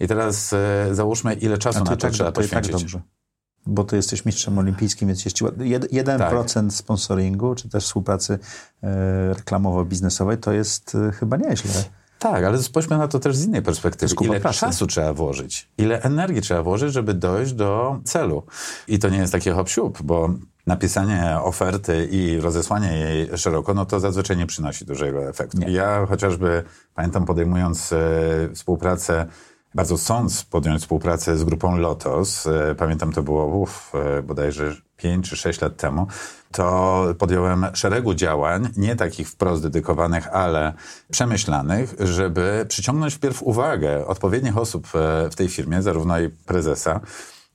I 0.01 0.09
teraz 0.09 0.53
e, 0.53 0.89
załóżmy, 0.95 1.35
ile 1.35 1.59
czasu 1.59 1.79
na 1.79 1.85
to 1.85 1.97
tak, 1.97 2.13
trzeba 2.13 2.33
to 2.33 2.41
poświęcić. 2.41 2.73
Tak 2.73 2.81
dobrze 2.81 3.01
bo 3.67 3.85
ty 3.85 3.97
jesteś 3.97 4.25
mistrzem 4.25 4.59
olimpijskim, 4.59 5.09
więc 5.09 5.25
jeśli 5.25 5.47
1% 5.47 6.19
tak. 6.19 6.73
sponsoringu, 6.73 7.55
czy 7.55 7.69
też 7.69 7.85
współpracy 7.85 8.39
e, 8.83 9.35
reklamowo-biznesowej, 9.35 10.37
to 10.37 10.53
jest 10.53 10.95
e, 10.95 11.13
chyba 11.13 11.37
nieźle. 11.37 11.85
Tak, 12.25 12.45
ale 12.45 12.63
spójrzmy 12.63 12.99
na 12.99 13.09
to 13.09 13.19
też 13.19 13.37
z 13.37 13.45
innej 13.45 13.63
perspektywy. 13.63 14.15
Ile 14.21 14.41
pracy. 14.41 14.61
czasu 14.61 14.87
trzeba 14.87 15.13
włożyć? 15.13 15.69
Ile 15.79 16.03
energii 16.03 16.43
trzeba 16.43 16.63
włożyć, 16.63 16.93
żeby 16.93 17.15
dojść 17.15 17.53
do 17.53 18.01
celu? 18.05 18.43
I 18.89 18.99
to 18.99 19.09
nie 19.09 19.19
jest 19.19 19.33
takie 19.33 19.53
hop 19.53 19.69
bo 20.05 20.31
napisanie 20.67 21.39
oferty 21.43 22.09
i 22.11 22.41
rozesłanie 22.41 22.93
jej 22.93 23.39
szeroko, 23.39 23.75
no 23.75 23.87
to 23.87 24.01
zazwyczaj 24.01 24.37
nie 24.37 24.47
przynosi 24.47 24.85
dużego 24.85 25.29
efektu. 25.29 25.59
Nie. 25.59 25.71
Ja 25.71 26.07
chociażby 26.07 26.65
pamiętam 26.95 27.25
podejmując 27.25 27.93
e, 27.93 27.99
współpracę 28.55 29.27
bardzo 29.75 29.97
chcąc 29.97 30.45
podjąć 30.45 30.83
współpracę 30.83 31.37
z 31.37 31.45
grupą 31.45 31.77
Lotos, 31.77 32.47
e, 32.47 32.75
pamiętam 32.75 33.13
to 33.13 33.23
było 33.23 33.47
uf, 33.47 33.93
e, 33.95 34.23
bodajże 34.23 34.77
5 34.97 35.31
czy 35.31 35.37
6 35.37 35.61
lat 35.61 35.77
temu, 35.77 36.07
to 36.53 37.05
podjąłem 37.19 37.67
szeregu 37.75 38.15
działań, 38.15 38.69
nie 38.77 38.97
takich 38.97 39.29
wprost 39.29 39.63
dedykowanych, 39.63 40.29
ale 40.29 40.73
przemyślanych, 41.11 41.95
żeby 41.99 42.67
przyciągnąć 42.69 43.15
wpierw 43.15 43.43
uwagę 43.43 44.07
odpowiednich 44.07 44.59
osób 44.59 44.87
e, 44.95 45.31
w 45.31 45.35
tej 45.37 45.49
firmie, 45.49 45.83
zarówno 45.83 46.21
i 46.21 46.29
prezesa, 46.29 47.01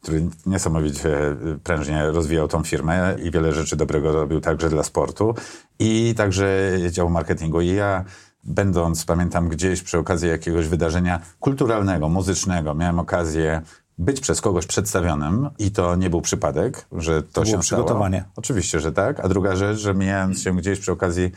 który 0.01 0.27
niesamowicie 0.45 1.35
prężnie 1.63 2.11
rozwijał 2.11 2.47
tą 2.47 2.63
firmę 2.63 3.15
i 3.23 3.31
wiele 3.31 3.53
rzeczy 3.53 3.75
dobrego 3.75 4.11
robił 4.11 4.41
także 4.41 4.69
dla 4.69 4.83
sportu 4.83 5.35
i 5.79 6.13
także 6.17 6.71
działu 6.91 7.09
marketingu. 7.09 7.61
I 7.61 7.67
ja 7.67 8.05
będąc, 8.43 9.05
pamiętam, 9.05 9.49
gdzieś 9.49 9.81
przy 9.81 9.97
okazji 9.97 10.29
jakiegoś 10.29 10.67
wydarzenia 10.67 11.19
kulturalnego, 11.39 12.09
muzycznego, 12.09 12.75
miałem 12.75 12.99
okazję 12.99 13.61
być 13.99 14.19
przez 14.19 14.41
kogoś 14.41 14.65
przedstawionym 14.65 15.49
i 15.59 15.71
to 15.71 15.95
nie 15.95 16.09
był 16.09 16.21
przypadek, 16.21 16.85
że 16.91 17.23
to, 17.23 17.27
to 17.31 17.45
się 17.45 17.59
przygotowanie. 17.59 18.17
Stało. 18.17 18.33
Oczywiście, 18.35 18.79
że 18.79 18.91
tak. 18.91 19.19
A 19.19 19.27
druga 19.27 19.55
rzecz, 19.55 19.77
że 19.77 19.93
mijając 19.93 20.41
się 20.41 20.57
gdzieś 20.57 20.79
przy 20.79 20.91
okazji 20.91 21.31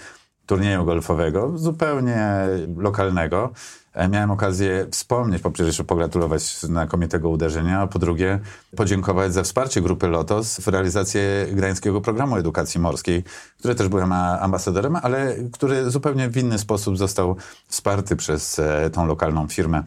turnieju 0.47 0.85
golfowego, 0.85 1.59
zupełnie 1.59 2.47
lokalnego, 2.76 3.50
e, 3.92 4.09
miałem 4.09 4.31
okazję 4.31 4.87
wspomnieć, 4.90 5.42
po 5.42 5.50
pierwsze 5.50 5.85
pogratulować 5.85 6.42
znakomitego 6.42 7.28
uderzenia, 7.28 7.81
a 7.81 7.87
po 7.87 7.99
drugie 7.99 8.40
podziękować 8.76 9.35
za 9.35 9.42
wsparcie 9.42 9.81
grupy 9.81 10.09
LOTOS 10.09 10.61
w 10.61 10.69
realizacji 10.69 11.21
grańskiego 11.52 12.00
programu 12.00 12.37
edukacji 12.37 12.81
morskiej, 12.81 13.25
który 13.59 13.75
też 13.75 13.88
byłem 13.88 14.12
ambasadorem, 14.12 14.97
ale 15.02 15.35
który 15.52 15.90
zupełnie 15.90 16.28
w 16.28 16.37
inny 16.37 16.59
sposób 16.59 16.99
został 16.99 17.37
wsparty 17.69 18.16
przez 18.16 18.59
e, 18.59 18.90
tą 18.90 19.07
lokalną 19.07 19.49
firmę. 19.49 19.83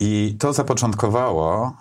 I 0.00 0.36
to 0.38 0.52
zapoczątkowało 0.52 1.76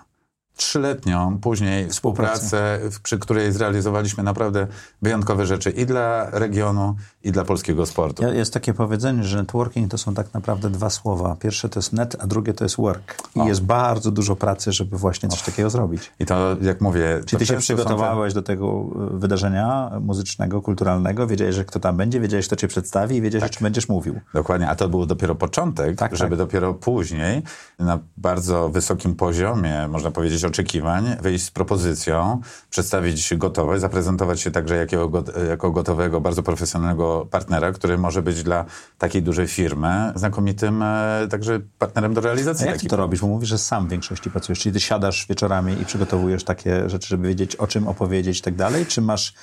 trzyletnią 0.55 1.39
później 1.41 1.89
współpracę, 1.89 2.79
przy 3.03 3.19
której 3.19 3.51
zrealizowaliśmy 3.51 4.23
naprawdę 4.23 4.67
wyjątkowe 5.01 5.45
rzeczy 5.45 5.69
i 5.69 5.85
dla 5.85 6.29
regionu, 6.29 6.95
i 7.23 7.31
dla 7.31 7.45
polskiego 7.45 7.85
sportu. 7.85 8.23
Jest 8.33 8.53
takie 8.53 8.73
powiedzenie, 8.73 9.23
że 9.23 9.37
networking 9.37 9.91
to 9.91 9.97
są 9.97 10.13
tak 10.13 10.33
naprawdę 10.33 10.69
dwa 10.69 10.89
słowa. 10.89 11.35
Pierwsze 11.39 11.69
to 11.69 11.79
jest 11.79 11.93
net, 11.93 12.15
a 12.19 12.27
drugie 12.27 12.53
to 12.53 12.65
jest 12.65 12.77
work. 12.77 13.17
I 13.35 13.39
o. 13.39 13.47
jest 13.47 13.63
bardzo 13.63 14.11
dużo 14.11 14.35
pracy, 14.35 14.71
żeby 14.71 14.97
właśnie 14.97 15.29
coś 15.29 15.41
o. 15.41 15.45
takiego 15.45 15.69
zrobić. 15.69 16.11
I 16.19 16.25
to, 16.25 16.57
jak 16.61 16.81
mówię... 16.81 17.21
Czy 17.25 17.37
ty 17.37 17.45
się 17.45 17.57
przygotowałeś 17.57 18.33
te... 18.33 18.39
do 18.39 18.43
tego 18.43 18.85
e, 19.15 19.19
wydarzenia 19.19 19.91
muzycznego, 20.01 20.61
kulturalnego? 20.61 21.27
Wiedziałeś, 21.27 21.55
że 21.55 21.65
kto 21.65 21.79
tam 21.79 21.97
będzie, 21.97 22.19
wiedziałeś, 22.19 22.47
kto 22.47 22.55
cię 22.55 22.67
przedstawi 22.67 23.15
i 23.15 23.21
wiedziałeś, 23.21 23.43
tak. 23.43 23.51
o 23.51 23.53
czym 23.53 23.63
będziesz 23.63 23.89
mówił. 23.89 24.19
Dokładnie, 24.33 24.69
a 24.69 24.75
to 24.75 24.89
był 24.89 25.05
dopiero 25.05 25.35
początek, 25.35 25.97
tak, 25.97 26.15
żeby 26.15 26.37
tak. 26.37 26.47
dopiero 26.47 26.73
później 26.73 27.43
na 27.79 27.99
bardzo 28.17 28.69
wysokim 28.69 29.15
poziomie, 29.15 29.87
można 29.87 30.11
powiedzieć, 30.11 30.44
oczekiwań, 30.45 31.17
wyjść 31.21 31.45
z 31.45 31.51
propozycją, 31.51 32.41
przedstawić 32.69 33.35
gotowość, 33.35 33.81
zaprezentować 33.81 34.41
się 34.41 34.51
także 34.51 34.75
jakiego, 34.75 35.23
jako 35.49 35.71
gotowego, 35.71 36.21
bardzo 36.21 36.43
profesjonalnego 36.43 37.27
partnera, 37.31 37.71
który 37.71 37.97
może 37.97 38.21
być 38.21 38.43
dla 38.43 38.65
takiej 38.97 39.23
dużej 39.23 39.47
firmy 39.47 40.11
znakomitym 40.15 40.83
e, 40.83 41.27
także 41.29 41.59
partnerem 41.79 42.13
do 42.13 42.21
realizacji. 42.21 42.67
A 42.67 42.71
jak 42.71 42.79
ty 42.79 42.87
to 42.87 42.95
robisz? 42.95 43.21
Bo 43.21 43.27
mówisz, 43.27 43.49
że 43.49 43.57
sam 43.57 43.87
w 43.87 43.89
większości 43.89 44.31
pracujesz, 44.31 44.59
czyli 44.59 44.73
ty 44.73 44.79
siadasz 44.79 45.27
wieczorami 45.29 45.81
i 45.81 45.85
przygotowujesz 45.85 46.43
takie 46.43 46.89
rzeczy, 46.89 47.07
żeby 47.07 47.27
wiedzieć, 47.27 47.55
o 47.55 47.67
czym 47.67 47.87
opowiedzieć 47.87 48.39
i 48.39 48.41
tak 48.41 48.55
dalej, 48.55 48.85
czy 48.85 49.01
masz 49.01 49.33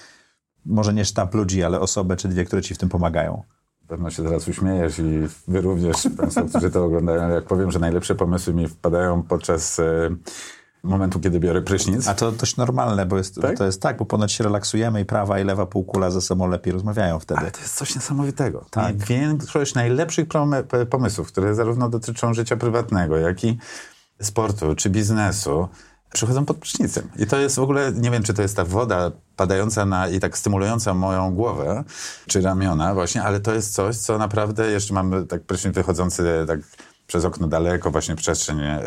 może 0.67 0.95
nie 0.95 1.05
sztab 1.05 1.35
ludzi, 1.35 1.65
ale 1.65 1.81
osobę 1.81 2.17
czy 2.17 2.29
dwie, 2.29 2.45
które 2.45 2.63
ci 2.63 2.75
w 2.75 2.79
tym 2.79 2.89
pomagają? 2.89 3.43
Pewno 3.89 4.11
się 4.11 4.23
zaraz 4.23 4.49
uśmiejesz 4.49 4.99
i 4.99 5.29
wy 5.49 5.61
również, 5.61 5.97
Państwo, 6.17 6.45
którzy 6.45 6.71
to 6.71 6.85
oglądają, 6.85 7.29
jak 7.29 7.45
powiem, 7.45 7.71
że 7.71 7.79
najlepsze 7.79 8.15
pomysły 8.15 8.55
mi 8.55 8.69
wpadają 8.69 9.23
podczas 9.23 9.79
e, 9.79 10.11
momentu, 10.83 11.21
kiedy 11.21 11.41
biorę 11.41 11.63
prysznic. 11.63 12.09
A 12.09 12.15
to 12.15 12.33
dość 12.33 12.57
normalne, 12.57 13.07
bo 13.07 13.19
jest, 13.19 13.41
tak? 13.41 13.59
to 13.59 13.65
jest 13.65 13.83
tak, 13.83 13.97
bo 13.97 14.05
ponoć 14.05 14.33
się 14.33 14.45
relaksujemy 14.45 15.01
i 15.01 15.05
prawa 15.05 15.41
i 15.41 15.45
lewa 15.45 15.67
półkula 15.67 16.11
ze 16.11 16.21
sobą 16.21 16.49
lepiej 16.49 16.73
rozmawiają 16.73 17.19
wtedy. 17.19 17.41
Ale 17.41 17.51
to 17.51 17.61
jest 17.61 17.75
coś 17.75 17.95
niesamowitego. 17.95 18.67
Tak. 18.71 18.97
Większość 18.97 19.75
najlepszych 19.75 20.29
pomysłów, 20.91 21.29
które 21.29 21.55
zarówno 21.55 21.89
dotyczą 21.89 22.35
życia 22.35 22.57
prywatnego, 22.57 23.17
jak 23.17 23.45
i 23.45 23.59
sportu 24.21 24.75
czy 24.75 24.91
biznesu, 24.91 25.69
przychodzą 26.13 26.45
pod 26.45 26.57
prysznicem. 26.57 27.09
I 27.19 27.27
to 27.27 27.39
jest 27.39 27.57
w 27.57 27.59
ogóle, 27.59 27.93
nie 27.93 28.11
wiem, 28.11 28.23
czy 28.23 28.35
to 28.35 28.43
jest 28.43 28.57
ta 28.57 28.65
woda 28.65 29.11
padająca 29.37 29.87
na 29.87 30.09
i 30.09 30.21
tak 30.21 30.39
stymulująca 30.39 30.95
moją 30.95 31.35
głowę, 31.35 31.85
czy 32.27 32.41
ramiona 32.41 32.95
właśnie, 32.95 33.23
ale 33.23 33.41
to 33.41 33.55
jest 33.55 33.75
coś, 33.75 33.97
co 33.97 34.19
naprawdę, 34.19 34.71
jeszcze 34.71 34.95
mamy 34.95 35.27
tak 35.27 35.43
prysznic 35.43 35.75
wychodzący 35.75 36.45
tak 36.47 36.61
przez 37.07 37.25
okno 37.25 37.49
daleko, 37.49 37.91
właśnie 37.91 38.17
przestrzeń 38.17 38.61
e, 38.61 38.81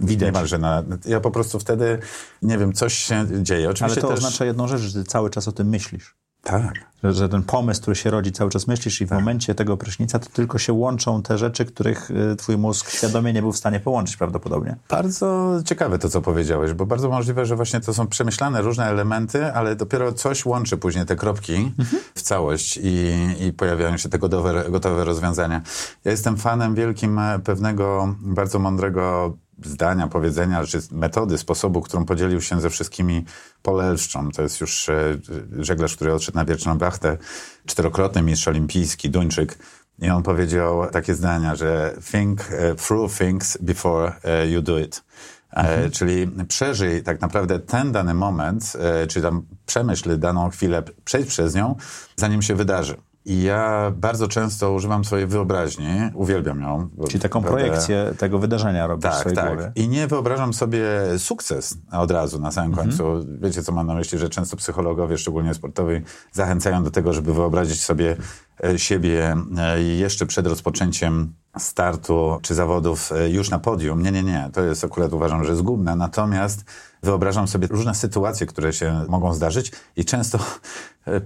widać. 0.00 0.26
Niemalże 0.26 0.58
na, 0.58 0.82
ja 1.04 1.20
po 1.20 1.30
prostu 1.30 1.58
wtedy, 1.58 1.98
nie 2.42 2.58
wiem, 2.58 2.72
coś 2.72 2.94
się 2.94 3.26
dzieje. 3.42 3.70
Oczywiście 3.70 4.00
Ale 4.00 4.08
to 4.08 4.08
też... 4.08 4.24
oznacza 4.24 4.44
jedną 4.44 4.68
rzecz, 4.68 4.80
że 4.80 4.92
ty 4.92 5.04
cały 5.04 5.30
czas 5.30 5.48
o 5.48 5.52
tym 5.52 5.68
myślisz. 5.68 6.19
Tak. 6.42 6.90
Że, 7.04 7.12
że 7.12 7.28
ten 7.28 7.42
pomysł, 7.42 7.82
który 7.82 7.96
się 7.96 8.10
rodzi, 8.10 8.32
cały 8.32 8.50
czas 8.50 8.66
myślisz 8.66 9.00
i 9.00 9.06
w 9.06 9.08
tak. 9.08 9.18
momencie 9.18 9.54
tego 9.54 9.76
prysznica 9.76 10.18
to 10.18 10.30
tylko 10.30 10.58
się 10.58 10.72
łączą 10.72 11.22
te 11.22 11.38
rzeczy, 11.38 11.64
których 11.64 12.10
y, 12.10 12.36
twój 12.36 12.58
mózg 12.58 12.90
świadomie 12.90 13.32
nie 13.32 13.42
był 13.42 13.52
w 13.52 13.56
stanie 13.56 13.80
połączyć 13.80 14.16
prawdopodobnie. 14.16 14.76
Bardzo 14.88 15.58
ciekawe 15.64 15.98
to, 15.98 16.08
co 16.08 16.20
powiedziałeś, 16.20 16.72
bo 16.72 16.86
bardzo 16.86 17.08
możliwe, 17.08 17.46
że 17.46 17.56
właśnie 17.56 17.80
to 17.80 17.94
są 17.94 18.06
przemyślane 18.06 18.62
różne 18.62 18.84
elementy, 18.86 19.52
ale 19.52 19.76
dopiero 19.76 20.12
coś 20.12 20.46
łączy 20.46 20.76
później 20.76 21.06
te 21.06 21.16
kropki 21.16 21.54
mhm. 21.78 22.02
w 22.14 22.22
całość 22.22 22.78
i, 22.82 23.14
i 23.40 23.52
pojawiają 23.52 23.96
się 23.96 24.08
te 24.08 24.18
gotowe, 24.18 24.64
gotowe 24.70 25.04
rozwiązania. 25.04 25.62
Ja 26.04 26.10
jestem 26.10 26.36
fanem 26.36 26.74
wielkim 26.74 27.18
e, 27.18 27.38
pewnego 27.38 28.14
bardzo 28.20 28.58
mądrego 28.58 29.36
zdania, 29.64 30.06
powiedzenia, 30.06 30.66
czy 30.66 30.78
metody, 30.90 31.38
sposobu, 31.38 31.80
którą 31.80 32.04
podzielił 32.04 32.40
się 32.40 32.60
ze 32.60 32.70
wszystkimi 32.70 33.24
Polelszczą. 33.62 34.30
To 34.30 34.42
jest 34.42 34.60
już 34.60 34.88
e, 34.88 35.18
żeglarz, 35.58 35.96
który 35.96 36.12
odszedł 36.14 36.38
na 36.38 36.44
wieczną 36.44 36.78
wachtę, 36.78 37.18
czterokrotny 37.66 38.22
mistrz 38.22 38.48
olimpijski, 38.48 39.10
Duńczyk. 39.10 39.58
I 39.98 40.10
on 40.10 40.22
powiedział 40.22 40.90
takie 40.90 41.14
zdania, 41.14 41.56
że 41.56 41.94
think 42.10 42.40
e, 42.50 42.74
through 42.74 43.12
things 43.12 43.58
before 43.60 44.12
e, 44.24 44.48
you 44.48 44.62
do 44.62 44.78
it. 44.78 45.02
Mhm. 45.50 45.90
Czyli 45.90 46.26
przeżyj 46.48 47.02
tak 47.02 47.20
naprawdę 47.20 47.58
ten 47.58 47.92
dany 47.92 48.14
moment, 48.14 48.72
czy 49.08 49.22
tam 49.22 49.46
przemyśl 49.66 50.18
daną 50.18 50.50
chwilę, 50.50 50.82
przejdź 51.04 51.28
przez 51.28 51.54
nią, 51.54 51.74
zanim 52.16 52.42
się 52.42 52.54
wydarzy. 52.54 52.96
I 53.24 53.42
ja 53.42 53.92
bardzo 53.96 54.28
często 54.28 54.72
używam 54.72 55.04
swojej 55.04 55.26
wyobraźni, 55.26 56.10
uwielbiam 56.14 56.60
ją. 56.60 56.88
Czyli 57.08 57.20
taką 57.20 57.42
projekcję 57.42 58.14
tego 58.18 58.38
wydarzenia 58.38 58.86
robisz 58.86 59.02
tak, 59.02 59.14
w 59.14 59.18
swojej 59.18 59.36
tak. 59.36 59.46
głowie. 59.46 59.72
I 59.74 59.88
nie 59.88 60.06
wyobrażam 60.06 60.54
sobie 60.54 60.88
sukces 61.18 61.78
od 61.92 62.10
razu, 62.10 62.40
na 62.40 62.50
samym 62.50 62.70
mhm. 62.70 62.88
końcu. 62.88 63.26
Wiecie, 63.42 63.62
co 63.62 63.72
mam 63.72 63.86
na 63.86 63.94
myśli, 63.94 64.18
że 64.18 64.28
często 64.28 64.56
psychologowie, 64.56 65.18
szczególnie 65.18 65.54
sportowi, 65.54 66.00
zachęcają 66.32 66.84
do 66.84 66.90
tego, 66.90 67.12
żeby 67.12 67.34
wyobrazić 67.34 67.82
sobie 67.82 68.16
e, 68.64 68.78
siebie 68.78 69.36
e, 69.58 69.82
jeszcze 69.82 70.26
przed 70.26 70.46
rozpoczęciem 70.46 71.32
startu 71.58 72.38
czy 72.42 72.54
zawodów 72.54 73.12
e, 73.12 73.30
już 73.30 73.50
na 73.50 73.58
podium. 73.58 74.02
Nie, 74.02 74.12
nie, 74.12 74.22
nie. 74.22 74.50
To 74.52 74.62
jest 74.62 74.84
akurat 74.84 75.12
uważam, 75.12 75.44
że 75.44 75.56
zgubne. 75.56 75.96
Natomiast 75.96 76.64
wyobrażam 77.02 77.48
sobie 77.48 77.66
różne 77.66 77.94
sytuacje, 77.94 78.46
które 78.46 78.72
się 78.72 79.04
mogą 79.08 79.34
zdarzyć 79.34 79.72
i 79.96 80.04
często 80.04 80.38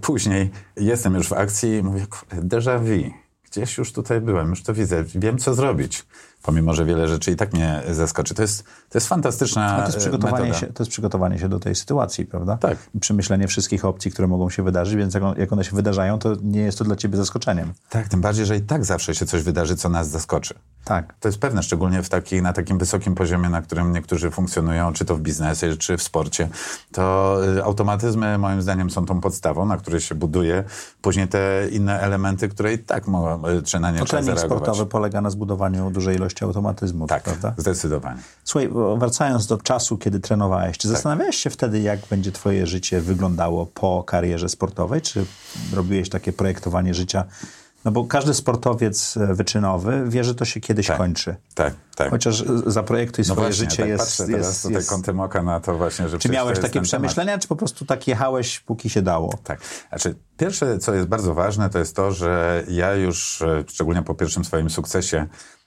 później 0.01 0.51
jestem 0.77 1.15
już 1.15 1.29
w 1.29 1.33
akcji 1.33 1.77
i 1.77 1.83
mówię, 1.83 2.07
déjà 2.33 2.79
vu. 2.79 3.11
Gdzieś 3.45 3.79
już 3.79 3.93
tutaj 3.93 4.21
byłem, 4.21 4.51
już 4.51 4.63
to 4.63 4.75
widzę, 4.75 5.05
wiem 5.05 5.39
co 5.39 5.55
zrobić 5.55 6.07
pomimo 6.45 6.75
że 6.75 6.85
wiele 6.85 7.09
rzeczy 7.09 7.31
i 7.31 7.37
tak 7.37 7.53
mnie 7.53 7.83
zaskoczy. 7.91 8.35
To 8.35 8.43
jest, 8.43 8.63
to 8.65 8.99
jest 8.99 9.09
fantastyczna 9.09 9.79
to 9.81 9.87
jest, 9.87 9.99
przygotowanie 9.99 10.49
metoda. 10.49 10.61
się, 10.61 10.67
to 10.67 10.83
jest 10.83 10.91
przygotowanie 10.91 11.39
się 11.39 11.49
do 11.49 11.61
tej 11.61 11.75
sytuacji, 11.75 12.27
prawda? 12.27 12.57
Tak. 12.57 12.79
I 12.95 13.01
przemyślenie 13.01 13.49
wszystkich 13.49 13.85
opcji, 13.85 14.11
które 14.11 14.29
mogą 14.29 14.51
się 14.51 14.63
wydarzyć, 14.63 14.97
więc 14.97 15.15
jak, 15.15 15.23
on, 15.23 15.35
jak 15.39 15.53
one 15.53 15.65
się 15.65 15.77
wydarzają, 15.77 16.19
to 16.19 16.37
nie 16.43 16.61
jest 16.61 16.79
to 16.79 16.85
dla 16.85 16.97
ciebie 16.97 17.17
zaskoczeniem. 17.17 17.73
Tak, 17.91 18.09
tym 18.09 18.21
bardziej, 18.21 18.47
że 18.47 18.57
i 18.57 18.61
tak 18.61 18.85
zawsze 18.85 19.15
się 19.15 19.27
coś 19.27 19.43
wydarzy, 19.43 19.77
co 19.77 19.89
nas 19.89 20.09
zaskoczy. 20.09 20.55
Tak. 20.85 21.15
To 21.21 21.29
jest 21.29 21.39
pewne, 21.39 21.63
szczególnie 21.63 22.03
w 22.03 22.09
taki, 22.09 22.43
na 22.43 22.53
takim 22.53 22.79
wysokim 22.79 23.15
poziomie, 23.15 23.49
na 23.49 23.63
którym 23.63 23.93
niektórzy 23.93 24.31
funkcjonują, 24.31 24.93
czy 24.93 25.05
to 25.05 25.17
w 25.17 25.21
biznesie, 25.21 25.77
czy 25.77 25.97
w 25.97 26.03
sporcie. 26.03 26.49
To 26.93 27.37
y, 27.57 27.65
automatyzmy, 27.65 28.39
moim 28.39 28.63
zdaniem, 28.63 28.91
są 28.91 29.07
tą 29.07 29.21
podstawą, 29.21 29.67
na 29.67 29.77
której 29.77 30.01
się 30.01 30.15
buduje 30.15 30.65
później 31.03 31.29
te 31.29 31.69
inne 31.71 32.01
elementy, 32.01 32.49
które 32.49 32.73
i 32.73 32.79
tak 32.79 33.07
mogą, 33.07 33.43
czy 33.65 33.81
na 33.81 33.91
nie 33.91 33.99
to 33.99 34.05
trzeba 34.05 34.23
zareagować. 34.23 34.61
sportowy 34.61 34.87
polega 34.91 35.21
na 35.21 35.31
zbudowaniu 35.31 35.91
dużej 35.91 36.17
ilości 36.17 36.34
ilości 36.35 36.45
automatyzmu, 36.45 37.07
tak, 37.07 37.23
prawda? 37.23 37.55
zdecydowanie. 37.57 38.21
Słuchaj, 38.45 38.71
wracając 38.99 39.47
do 39.47 39.59
czasu, 39.59 39.99
kiedy 39.99 40.21
trenowałeś, 40.21 40.79
czy 40.79 40.89
tak. 40.89 40.97
zastanawiałeś 40.97 41.37
się 41.37 41.51
wtedy, 41.51 41.81
jak 41.81 42.01
będzie 42.11 42.33
twoje 42.33 42.67
życie 42.67 43.01
wyglądało 43.01 43.67
po 43.67 44.05
karierze 44.05 44.49
sportowej? 44.49 45.03
Czy 45.03 45.27
robiłeś 45.73 46.09
takie 46.09 46.33
projektowanie 46.33 46.95
życia 46.95 47.25
no 47.85 47.91
bo 47.91 48.05
każdy 48.05 48.35
sportowiec 48.35 49.17
e, 49.17 49.35
wyczynowy 49.35 50.05
wie, 50.09 50.25
że 50.25 50.35
to 50.35 50.45
się 50.45 50.61
kiedyś 50.61 50.87
tak, 50.87 50.97
kończy. 50.99 51.37
Tak, 51.55 51.75
tak. 51.97 52.11
Chociaż 52.11 52.45
zaprojektuj 52.67 53.25
no 53.29 53.35
swoje 53.35 53.49
właśnie, 53.49 53.65
życie 53.65 53.77
tak, 53.77 53.89
jest... 53.89 54.05
Patrzę 54.05 54.27
teraz 54.27 54.47
jest, 54.47 54.63
tutaj 54.63 54.77
jest... 54.77 54.91
kątem 54.91 55.21
oka 55.21 55.43
na 55.43 55.61
to 55.61 55.77
właśnie, 55.77 56.09
że... 56.09 56.19
Czy 56.19 56.29
miałeś 56.29 56.59
takie 56.59 56.81
przemyślenia, 56.81 57.33
temat. 57.33 57.43
czy 57.43 57.49
po 57.49 57.57
prostu 57.57 57.85
tak 57.85 58.09
jechałeś, 58.09 58.61
póki 58.61 58.91
się 58.91 59.03
dało? 59.03 59.35
Tak. 59.45 59.61
Znaczy, 59.89 60.15
pierwsze, 60.37 60.79
co 60.79 60.95
jest 60.95 61.09
bardzo 61.09 61.35
ważne, 61.35 61.71
to 61.71 61.79
jest 61.79 61.97
to, 61.97 62.13
że 62.13 62.63
ja 62.69 62.95
już, 62.95 63.43
e, 63.43 63.65
szczególnie 63.69 64.03
po 64.03 64.15
pierwszym 64.15 64.45
swoim 64.45 64.71
sukcesie, 64.71 65.27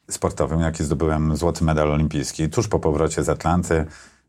sportowym, 0.10 0.60
jaki 0.60 0.84
zdobyłem 0.84 1.36
złoty 1.36 1.64
medal 1.64 1.92
olimpijski. 1.92 2.50
Tuż 2.50 2.68
po 2.68 2.80
powrocie 2.80 3.24
z 3.24 3.30
Atlanty 3.30 3.86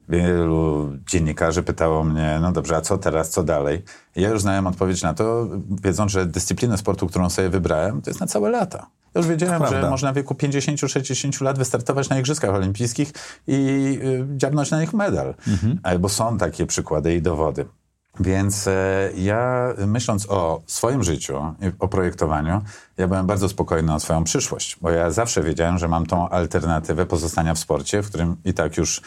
wielu 0.09 0.93
dziennikarzy 1.11 1.63
pytało 1.63 2.05
mnie, 2.05 2.39
no 2.43 2.53
dobrze, 2.53 2.77
a 2.77 2.81
co 2.81 2.99
teraz, 2.99 3.31
co 3.31 3.43
dalej? 3.43 3.83
I 4.17 4.23
ja 4.23 4.29
już 4.29 4.43
znałem 4.43 4.67
odpowiedź 4.67 5.03
na 5.03 5.15
to, 5.15 5.49
wiedząc, 5.83 6.13
że 6.13 6.27
dyscyplinę 6.27 6.79
sportu, 6.79 7.07
którą 7.07 7.31
sobie 7.31 7.49
wybrałem, 7.49 8.03
to 8.03 8.11
jest 8.11 8.21
na 8.21 8.27
całe 8.27 8.51
lata. 8.51 8.87
Ja 9.15 9.19
już 9.19 9.29
wiedziałem, 9.29 9.67
że 9.67 9.91
można 9.91 10.13
w 10.13 10.15
wieku 10.15 10.35
50-60 10.35 11.43
lat 11.43 11.59
wystartować 11.59 12.09
na 12.09 12.19
Igrzyskach 12.19 12.51
Olimpijskich 12.51 13.13
i 13.47 13.55
y, 14.03 14.27
dziabnąć 14.37 14.71
na 14.71 14.81
nich 14.81 14.95
medal. 14.95 15.35
Mhm. 15.49 16.01
Bo 16.01 16.09
są 16.09 16.39
takie 16.39 16.67
przykłady 16.67 17.15
i 17.15 17.23
dowody. 17.23 17.65
Więc 18.21 18.67
e, 18.67 19.11
ja 19.17 19.73
myśląc 19.87 20.27
o 20.31 20.63
swoim 20.67 21.03
życiu, 21.03 21.55
o 21.79 21.89
projektowaniu, 21.89 22.63
ja 22.97 23.09
byłem 23.09 23.27
bardzo 23.27 23.49
spokojny 23.49 23.95
o 23.95 24.01
swoją 24.01 24.25
przyszłość, 24.25 24.77
bo 24.81 24.91
ja 24.91 25.11
zawsze 25.11 25.43
wiedziałem, 25.43 25.79
że 25.79 25.89
mam 25.89 26.07
tą 26.07 26.29
alternatywę 26.29 27.07
pozostania 27.07 27.55
w 27.55 27.59
sporcie, 27.59 28.03
w 28.03 28.09
którym 28.09 28.37
i 28.45 28.55
tak 28.55 28.77
już 28.77 29.03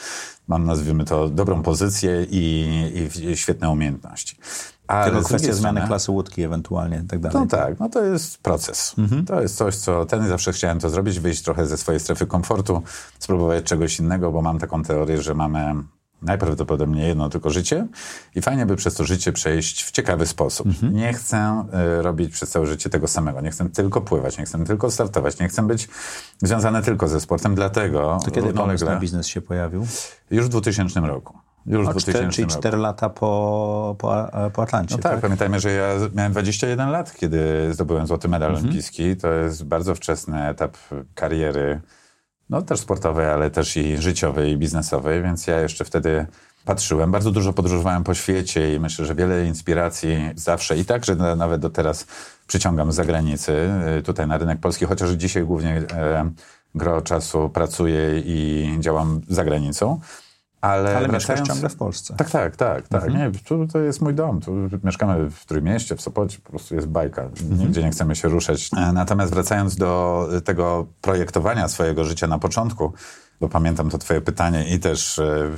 mam, 0.48 0.66
nazwijmy 0.66 1.06
to, 1.06 1.30
dobrą 1.30 1.64
pozycję 1.64 2.28
i, 2.30 3.10
i 3.24 3.38
świetne 3.38 3.70
umiejętności. 3.70 4.38
Ale 4.88 5.12
Tylko 5.12 5.26
kwestia 5.28 5.54
zmiany 5.54 5.82
klasy 5.88 6.12
łódki 6.12 6.44
ewentualnie 6.44 7.02
i 7.06 7.08
tak 7.08 7.20
dalej. 7.20 7.40
No 7.40 7.48
tak, 7.48 7.80
no 7.80 7.90
to 7.90 8.04
jest 8.04 8.38
proces. 8.38 8.96
Mhm. 8.98 9.26
To 9.26 9.42
jest 9.42 9.56
coś, 9.56 9.76
co 9.76 10.06
ten 10.06 10.28
zawsze 10.28 10.54
chciałem 10.54 10.80
to 10.80 10.90
zrobić, 10.90 11.20
wyjść 11.20 11.42
trochę 11.42 11.66
ze 11.66 11.78
swojej 11.78 12.00
strefy 12.00 12.28
komfortu, 12.28 12.82
spróbować 13.20 13.64
czegoś 13.64 14.00
innego, 14.00 14.32
bo 14.32 14.42
mam 14.42 14.60
taką 14.60 14.84
teorię, 14.84 15.22
że 15.22 15.36
mamy 15.36 15.76
najprawdopodobniej 16.22 17.08
jedno 17.08 17.30
tylko 17.30 17.50
życie 17.50 17.88
i 18.36 18.42
fajnie 18.42 18.66
by 18.66 18.76
przez 18.76 18.94
to 18.94 19.04
życie 19.04 19.32
przejść 19.32 19.84
w 19.84 19.92
ciekawy 19.92 20.28
sposób. 20.28 20.68
Mhm. 20.68 20.94
Nie 20.94 21.14
chcę 21.14 21.66
y, 22.00 22.02
robić 22.02 22.34
przez 22.34 22.50
całe 22.50 22.68
życie 22.68 22.90
tego 22.90 23.08
samego. 23.08 23.42
Nie 23.42 23.52
chcę 23.52 23.70
tylko 23.70 24.02
pływać, 24.02 24.38
nie 24.38 24.46
chcę 24.46 24.66
tylko 24.66 24.92
startować, 24.92 25.40
nie 25.40 25.48
chcę 25.48 25.68
być 25.68 25.90
związany 26.42 26.82
tylko 26.82 27.08
ze 27.08 27.20
sportem, 27.20 27.56
dlatego... 27.56 28.20
To 28.26 28.32
kiedy 28.32 28.54
pomysł 28.54 28.86
na 28.86 28.96
biznes 28.96 29.28
się 29.28 29.42
pojawił? 29.42 29.88
Już 30.32 30.46
w 30.46 30.50
2000 30.50 31.00
roku. 31.00 31.38
Już 31.66 31.88
w 31.88 31.90
2000 31.90 32.30
czyli 32.30 32.48
4 32.48 32.78
lata 32.78 33.10
po, 33.10 33.96
po, 34.00 34.28
po 34.54 34.64
Atlancie. 34.64 34.96
No 34.96 35.02
tak, 35.02 35.12
tak, 35.12 35.22
pamiętajmy, 35.22 35.60
że 35.60 35.72
ja 35.72 35.88
miałem 36.14 36.32
21 36.32 36.90
lat, 36.90 37.14
kiedy 37.14 37.68
zdobyłem 37.74 38.08
złoty 38.08 38.28
medal 38.28 38.50
mhm. 38.50 38.66
olimpijski. 38.66 39.16
To 39.18 39.32
jest 39.32 39.66
bardzo 39.66 39.96
wczesny 39.96 40.48
etap 40.48 40.78
kariery 41.16 41.82
no 42.52 42.62
też 42.62 42.80
sportowej, 42.80 43.26
ale 43.26 43.50
też 43.50 43.78
i 43.78 43.98
życiowej, 43.98 44.52
i 44.52 44.58
biznesowej, 44.58 45.24
więc 45.24 45.48
ja 45.48 45.62
jeszcze 45.62 45.86
wtedy 45.86 46.26
patrzyłem. 46.66 47.12
Bardzo 47.12 47.32
dużo 47.32 47.54
podróżowałem 47.54 48.04
po 48.04 48.14
świecie 48.14 48.76
i 48.76 48.80
myślę, 48.80 49.06
że 49.06 49.16
wiele 49.16 49.46
inspiracji 49.46 50.18
zawsze 50.36 50.78
i 50.78 50.86
tak, 50.86 51.06
że 51.06 51.16
nawet 51.16 51.62
do 51.62 51.70
teraz 51.70 52.08
przyciągam 52.48 52.92
z 52.92 52.96
zagranicy, 52.96 53.70
y, 54.00 54.04
tutaj 54.04 54.28
na 54.28 54.38
rynek 54.38 54.60
polski, 54.60 54.86
chociaż 54.86 55.10
dzisiaj 55.10 55.44
głównie 55.44 55.84
e, 55.94 56.32
gro 56.76 57.02
czasu 57.02 57.50
pracuję 57.50 58.20
i 58.26 58.70
działam 58.80 59.22
za 59.28 59.44
granicą. 59.44 60.00
Ale, 60.62 60.98
Ale 60.98 61.08
mieszkasz 61.08 61.42
ciągle 61.42 61.70
w 61.70 61.76
Polsce. 61.76 62.16
Tak, 62.16 62.30
tak, 62.30 62.56
tak. 62.56 62.88
tak. 62.88 63.04
Mhm. 63.04 63.34
Nie, 63.34 63.40
tu, 63.40 63.68
to 63.68 63.80
jest 63.80 64.02
mój 64.02 64.14
dom. 64.14 64.42
Tu 64.42 64.52
mieszkamy 64.84 65.32
w 65.32 65.46
Trójmieście, 65.46 65.96
w 65.96 66.02
Sopocie, 66.02 66.38
po 66.44 66.50
prostu 66.50 66.76
jest 66.76 66.88
bajka. 66.88 67.22
Mhm. 67.22 67.60
Nigdzie 67.60 67.84
nie 67.84 67.90
chcemy 67.90 68.16
się 68.16 68.30
ruszać. 68.30 68.70
E, 68.78 68.94
natomiast 68.94 69.34
wracając 69.34 69.76
do 69.76 70.28
tego 70.46 70.88
projektowania 71.02 71.68
swojego 71.68 72.04
życia 72.04 72.28
na 72.28 72.40
początku, 72.40 72.94
bo 73.40 73.50
pamiętam 73.50 73.90
to 73.90 73.98
twoje 73.98 74.22
pytanie 74.22 74.76
i 74.76 74.80
też 74.80 75.20
e, 75.20 75.50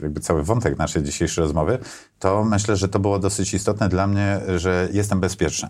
jakby 0.00 0.20
cały 0.20 0.42
wątek 0.42 0.78
naszej 0.78 1.02
dzisiejszej 1.02 1.42
rozmowy, 1.42 1.78
to 2.18 2.44
myślę, 2.44 2.76
że 2.76 2.88
to 2.88 2.98
było 2.98 3.18
dosyć 3.18 3.54
istotne 3.54 3.88
dla 3.88 4.06
mnie, 4.06 4.40
że 4.56 4.88
jestem 4.92 5.20
bezpieczny. 5.20 5.68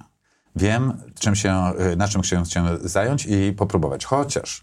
Wiem, 0.56 0.92
czym 1.20 1.36
się, 1.36 1.52
e, 1.52 1.96
na 1.96 2.08
czym 2.08 2.24
się 2.24 2.44
zająć 2.80 3.26
i 3.26 3.52
popróbować. 3.52 4.04
Chociaż 4.04 4.62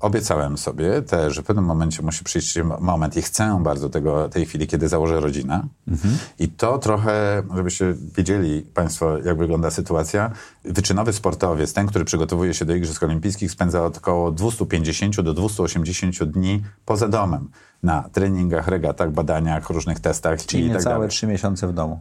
Obiecałem 0.00 0.58
sobie 0.58 1.02
też, 1.02 1.34
że 1.34 1.42
w 1.42 1.44
pewnym 1.44 1.64
momencie 1.64 2.02
musi 2.02 2.24
przyjść 2.24 2.58
moment 2.80 3.16
i 3.16 3.22
chcę 3.22 3.60
bardzo 3.62 3.88
tego, 3.88 4.28
tej 4.28 4.46
chwili, 4.46 4.66
kiedy 4.66 4.88
założę 4.88 5.20
rodzinę. 5.20 5.68
Mhm. 5.88 6.18
I 6.38 6.48
to 6.48 6.78
trochę, 6.78 7.42
żebyście 7.56 7.94
wiedzieli 8.16 8.62
Państwo, 8.62 9.18
jak 9.18 9.38
wygląda 9.38 9.70
sytuacja. 9.70 10.30
Wyczynowy 10.64 11.12
sportowiec, 11.12 11.72
ten, 11.72 11.86
który 11.86 12.04
przygotowuje 12.04 12.54
się 12.54 12.64
do 12.64 12.74
Igrzysk 12.74 13.02
Olimpijskich, 13.02 13.50
spędza 13.50 13.84
od 13.84 13.96
około 13.96 14.32
250 14.32 15.20
do 15.20 15.34
280 15.34 16.24
dni 16.24 16.62
poza 16.84 17.08
domem. 17.08 17.48
Na 17.82 18.08
treningach, 18.12 18.68
regatach, 18.68 19.12
badaniach, 19.12 19.70
różnych 19.70 20.00
testach 20.00 20.46
Czyli 20.46 20.64
i 20.64 20.68
tak 20.68 20.78
niecałe 20.78 21.08
trzy 21.08 21.26
miesiące 21.26 21.68
w 21.68 21.72
domu. 21.72 22.00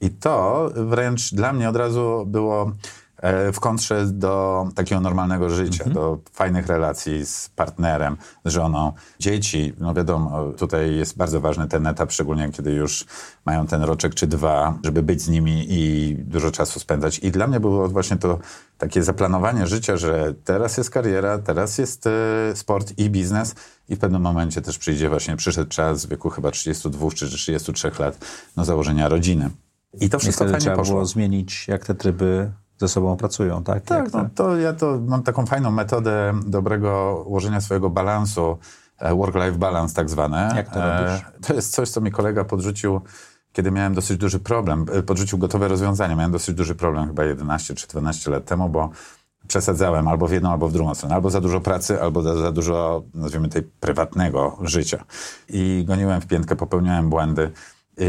I 0.00 0.10
to 0.10 0.70
wręcz 0.74 1.34
dla 1.34 1.52
mnie 1.52 1.68
od 1.68 1.76
razu 1.76 2.24
było 2.26 2.72
w 3.52 3.60
kontrze 3.60 4.06
do 4.06 4.66
takiego 4.74 5.00
normalnego 5.00 5.50
życia, 5.50 5.84
mhm. 5.84 5.94
do 5.94 6.18
fajnych 6.32 6.66
relacji 6.66 7.26
z 7.26 7.48
partnerem, 7.48 8.16
z 8.44 8.50
żoną, 8.50 8.92
dzieci. 9.18 9.72
No 9.78 9.94
wiadomo, 9.94 10.52
tutaj 10.52 10.96
jest 10.96 11.16
bardzo 11.16 11.40
ważny 11.40 11.68
ten 11.68 11.86
etap, 11.86 12.12
szczególnie 12.12 12.50
kiedy 12.52 12.72
już 12.72 13.06
mają 13.44 13.66
ten 13.66 13.82
roczek 13.82 14.14
czy 14.14 14.26
dwa, 14.26 14.78
żeby 14.84 15.02
być 15.02 15.22
z 15.22 15.28
nimi 15.28 15.66
i 15.68 16.14
dużo 16.18 16.50
czasu 16.50 16.80
spędzać. 16.80 17.18
I 17.18 17.30
dla 17.30 17.46
mnie 17.46 17.60
było 17.60 17.88
właśnie 17.88 18.16
to 18.16 18.38
takie 18.78 19.02
zaplanowanie 19.02 19.66
życia, 19.66 19.96
że 19.96 20.34
teraz 20.44 20.76
jest 20.76 20.90
kariera, 20.90 21.38
teraz 21.38 21.78
jest 21.78 22.06
e, 22.06 22.10
sport 22.54 22.92
i 22.98 23.10
biznes 23.10 23.54
i 23.88 23.96
w 23.96 23.98
pewnym 23.98 24.22
momencie 24.22 24.62
też 24.62 24.78
przyjdzie 24.78 25.08
właśnie, 25.08 25.36
przyszedł 25.36 25.70
czas 25.70 26.06
w 26.06 26.08
wieku 26.08 26.30
chyba 26.30 26.50
32 26.50 27.10
czy 27.10 27.28
33 27.28 27.90
lat, 27.98 28.18
no 28.56 28.64
założenia 28.64 29.08
rodziny. 29.08 29.50
I 30.00 30.10
to 30.10 30.18
wszystko 30.18 30.44
fajnie 30.44 30.60
trzeba 30.60 30.76
poszło. 30.76 30.94
było 30.94 31.06
zmienić, 31.06 31.68
jak 31.68 31.86
te 31.86 31.94
tryby 31.94 32.50
ze 32.78 32.88
sobą 32.88 33.16
pracują, 33.16 33.64
tak? 33.64 33.84
Tak, 33.84 34.12
no, 34.12 34.28
to 34.34 34.56
ja 34.56 34.72
to 34.72 35.00
mam 35.06 35.22
taką 35.22 35.46
fajną 35.46 35.70
metodę 35.70 36.34
dobrego 36.46 37.22
ułożenia 37.26 37.60
swojego 37.60 37.90
balansu, 37.90 38.58
e, 38.98 39.14
work-life 39.14 39.58
balance 39.58 39.94
tak 39.94 40.10
zwane. 40.10 40.52
Jak 40.56 40.74
to 40.74 40.80
robisz? 40.80 41.24
To 41.46 41.54
jest 41.54 41.72
coś, 41.72 41.90
co 41.90 42.00
mi 42.00 42.10
kolega 42.10 42.44
podrzucił, 42.44 43.00
kiedy 43.52 43.70
miałem 43.70 43.94
dosyć 43.94 44.18
duży 44.18 44.40
problem. 44.40 44.86
E, 44.92 45.02
podrzucił 45.02 45.38
gotowe 45.38 45.68
rozwiązanie. 45.68 46.16
Miałem 46.16 46.32
dosyć 46.32 46.54
duży 46.54 46.74
problem 46.74 47.06
chyba 47.06 47.24
11 47.24 47.74
czy 47.74 47.88
12 47.88 48.30
lat 48.30 48.44
temu, 48.44 48.68
bo 48.68 48.90
przesadzałem 49.48 50.08
albo 50.08 50.26
w 50.26 50.32
jedną, 50.32 50.52
albo 50.52 50.68
w 50.68 50.72
drugą 50.72 50.94
stronę. 50.94 51.14
Albo 51.14 51.30
za 51.30 51.40
dużo 51.40 51.60
pracy, 51.60 52.02
albo 52.02 52.22
za, 52.22 52.36
za 52.36 52.52
dużo, 52.52 53.02
nazwijmy 53.14 53.48
tej 53.48 53.62
prywatnego 53.62 54.58
życia. 54.60 55.04
I 55.48 55.84
goniłem 55.86 56.20
w 56.20 56.26
piętkę, 56.26 56.56
popełniałem 56.56 57.10
błędy 57.10 57.50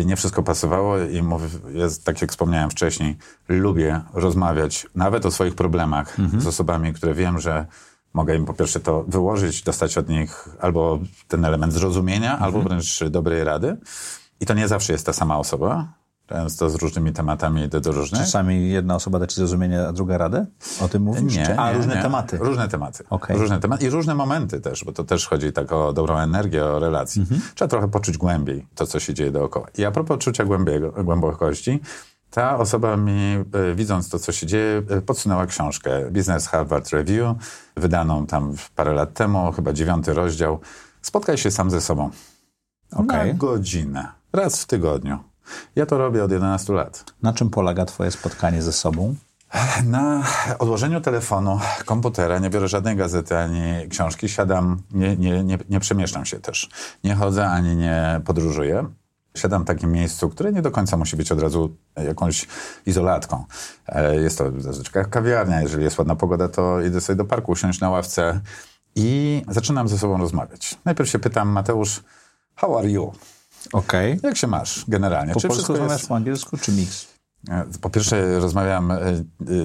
nie 0.05 0.15
wszystko 0.15 0.43
pasowało 0.43 0.97
i 0.97 1.21
mówię, 1.21 1.47
jest, 1.73 2.05
tak 2.05 2.21
jak 2.21 2.31
wspomniałem 2.31 2.69
wcześniej, 2.69 3.17
lubię 3.49 4.01
rozmawiać 4.13 4.87
nawet 4.95 5.25
o 5.25 5.31
swoich 5.31 5.55
problemach 5.55 6.19
mhm. 6.19 6.41
z 6.41 6.47
osobami, 6.47 6.93
które 6.93 7.13
wiem, 7.13 7.39
że 7.39 7.65
mogę 8.13 8.35
im 8.35 8.45
po 8.45 8.53
pierwsze 8.53 8.79
to 8.79 9.03
wyłożyć, 9.07 9.63
dostać 9.63 9.97
od 9.97 10.09
nich 10.09 10.49
albo 10.61 10.99
ten 11.27 11.45
element 11.45 11.73
zrozumienia, 11.73 12.33
mhm. 12.33 12.43
albo 12.43 12.69
wręcz 12.69 13.03
dobrej 13.03 13.43
rady. 13.43 13.77
I 14.39 14.45
to 14.45 14.53
nie 14.53 14.67
zawsze 14.67 14.93
jest 14.93 15.05
ta 15.05 15.13
sama 15.13 15.37
osoba. 15.37 15.87
Często 16.27 16.69
z 16.69 16.75
różnymi 16.75 17.13
tematami 17.13 17.69
do, 17.69 17.81
do 17.81 17.91
różnych. 17.91 18.21
Czasami 18.21 18.69
jedna 18.69 18.95
osoba 18.95 19.19
da 19.19 19.27
ci 19.27 19.35
zrozumienie, 19.35 19.87
a 19.87 19.93
druga 19.93 20.17
radę? 20.17 20.45
O 20.81 20.87
tym 20.87 21.03
mówisz? 21.03 21.35
Nie, 21.35 21.59
a, 21.59 21.71
nie, 21.71 21.77
różne 21.77 21.95
nie. 21.95 22.01
tematy. 22.01 22.37
Różne 22.37 22.67
tematy. 22.67 23.03
Okay. 23.09 23.37
Różne 23.37 23.59
tematy 23.59 23.85
i 23.85 23.89
różne 23.89 24.15
momenty 24.15 24.61
też, 24.61 24.83
bo 24.83 24.91
to 24.91 25.03
też 25.03 25.27
chodzi 25.27 25.53
tak 25.53 25.71
o 25.71 25.93
dobrą 25.93 26.17
energię, 26.17 26.65
o 26.65 26.79
relacje. 26.79 27.21
Mhm. 27.21 27.41
Trzeba 27.55 27.69
trochę 27.69 27.87
poczuć 27.87 28.17
głębiej 28.17 28.67
to, 28.75 28.87
co 28.87 28.99
się 28.99 29.13
dzieje 29.13 29.31
dookoła. 29.31 29.67
I 29.77 29.85
a 29.85 29.91
propos 29.91 30.19
czucia 30.19 30.45
głębiego, 30.45 30.91
głębokości, 30.91 31.79
ta 32.31 32.57
osoba 32.57 32.97
mi, 32.97 33.33
e, 33.71 33.75
widząc 33.75 34.09
to, 34.09 34.19
co 34.19 34.31
się 34.31 34.47
dzieje, 34.47 34.81
e, 34.89 35.01
podsunęła 35.01 35.45
książkę 35.45 36.11
Business 36.11 36.47
Harvard 36.47 36.89
Review, 36.89 37.35
wydaną 37.77 38.25
tam 38.25 38.53
parę 38.75 38.93
lat 38.93 39.13
temu, 39.13 39.51
chyba 39.51 39.73
dziewiąty 39.73 40.13
rozdział. 40.13 40.59
Spotkaj 41.01 41.37
się 41.37 41.51
sam 41.51 41.71
ze 41.71 41.81
sobą. 41.81 42.09
Okay. 42.91 43.27
Na 43.27 43.33
godzinę. 43.33 44.07
Raz 44.33 44.63
w 44.63 44.65
tygodniu. 44.65 45.19
Ja 45.75 45.85
to 45.85 45.97
robię 45.97 46.23
od 46.23 46.31
11 46.31 46.73
lat. 46.73 47.03
Na 47.21 47.33
czym 47.33 47.49
polega 47.49 47.85
Twoje 47.85 48.11
spotkanie 48.11 48.61
ze 48.61 48.73
sobą? 48.73 49.15
Na 49.85 50.23
odłożeniu 50.59 51.01
telefonu, 51.01 51.59
komputera, 51.85 52.39
nie 52.39 52.49
biorę 52.49 52.67
żadnej 52.67 52.95
gazety 52.95 53.37
ani 53.37 53.89
książki, 53.89 54.29
siadam, 54.29 54.81
nie, 54.91 55.17
nie, 55.17 55.43
nie, 55.43 55.57
nie 55.69 55.79
przemieszczam 55.79 56.25
się 56.25 56.39
też. 56.39 56.69
Nie 57.03 57.15
chodzę 57.15 57.47
ani 57.47 57.75
nie 57.75 58.21
podróżuję. 58.25 58.85
Siadam 59.35 59.63
w 59.63 59.65
takim 59.65 59.91
miejscu, 59.91 60.29
które 60.29 60.51
nie 60.51 60.61
do 60.61 60.71
końca 60.71 60.97
musi 60.97 61.15
być 61.17 61.31
od 61.31 61.41
razu 61.41 61.75
jakąś 61.97 62.47
izolatką. 62.85 63.45
E, 63.87 64.15
jest 64.15 64.37
to 64.37 64.51
zazwyczaj 64.57 65.05
kawiarnia, 65.09 65.61
jeżeli 65.61 65.83
jest 65.83 65.97
ładna 65.97 66.15
pogoda, 66.15 66.49
to 66.49 66.81
idę 66.81 67.01
sobie 67.01 67.17
do 67.17 67.25
parku, 67.25 67.51
usiąść 67.51 67.79
na 67.79 67.89
ławce 67.89 68.41
i 68.95 69.41
zaczynam 69.47 69.87
ze 69.87 69.97
sobą 69.97 70.17
rozmawiać. 70.17 70.77
Najpierw 70.85 71.09
się 71.09 71.19
pytam, 71.19 71.49
Mateusz, 71.49 72.03
how 72.55 72.77
are 72.77 72.89
you? 72.89 73.13
Okej. 73.73 74.13
Okay. 74.13 74.29
Jak 74.29 74.37
się 74.37 74.47
masz 74.47 74.85
generalnie? 74.87 75.33
Po 75.33 75.39
czy 75.39 75.47
polsku 75.47 75.73
rozmawiasz 75.73 75.99
jest... 75.99 76.09
po 76.09 76.15
angielsku, 76.15 76.57
czy 76.57 76.71
mix? 76.71 77.15
E, 77.49 77.65
po 77.81 77.89
pierwsze 77.89 78.39
rozmawiam 78.39 78.91
e, 78.91 78.97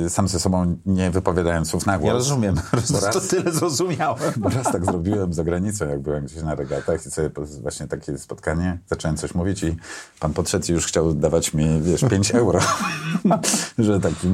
e, 0.05 0.11
sam 0.11 0.29
ze 0.29 0.41
sobą, 0.41 0.77
nie 0.87 1.11
wypowiadając 1.11 1.71
słów 1.71 1.87
na 1.87 1.99
głos. 1.99 2.09
Ja 2.09 2.13
rozumiem. 2.13 2.55
Raz, 3.03 3.13
to 3.13 3.21
tyle 3.21 3.53
zrozumiałem. 3.53 4.33
Bo 4.37 4.49
raz 4.49 4.73
tak 4.73 4.85
zrobiłem 4.85 5.33
za 5.33 5.45
granicą, 5.45 5.89
jak 5.89 6.01
byłem 6.01 6.25
gdzieś 6.25 6.43
na 6.43 6.55
regatach 6.55 7.07
i 7.07 7.11
sobie 7.11 7.31
właśnie 7.63 7.87
takie 7.87 8.19
spotkanie, 8.19 8.79
zacząłem 8.87 9.17
coś 9.17 9.35
mówić 9.35 9.63
i 9.63 9.77
pan 10.21 10.33
podszedł 10.33 10.67
i 10.69 10.73
już 10.73 10.87
chciał 10.87 11.15
dawać 11.15 11.55
mi, 11.55 11.83
wiesz, 11.83 12.05
5 12.11 12.35
euro. 12.35 12.61
że 13.79 14.01
taki 14.01 14.29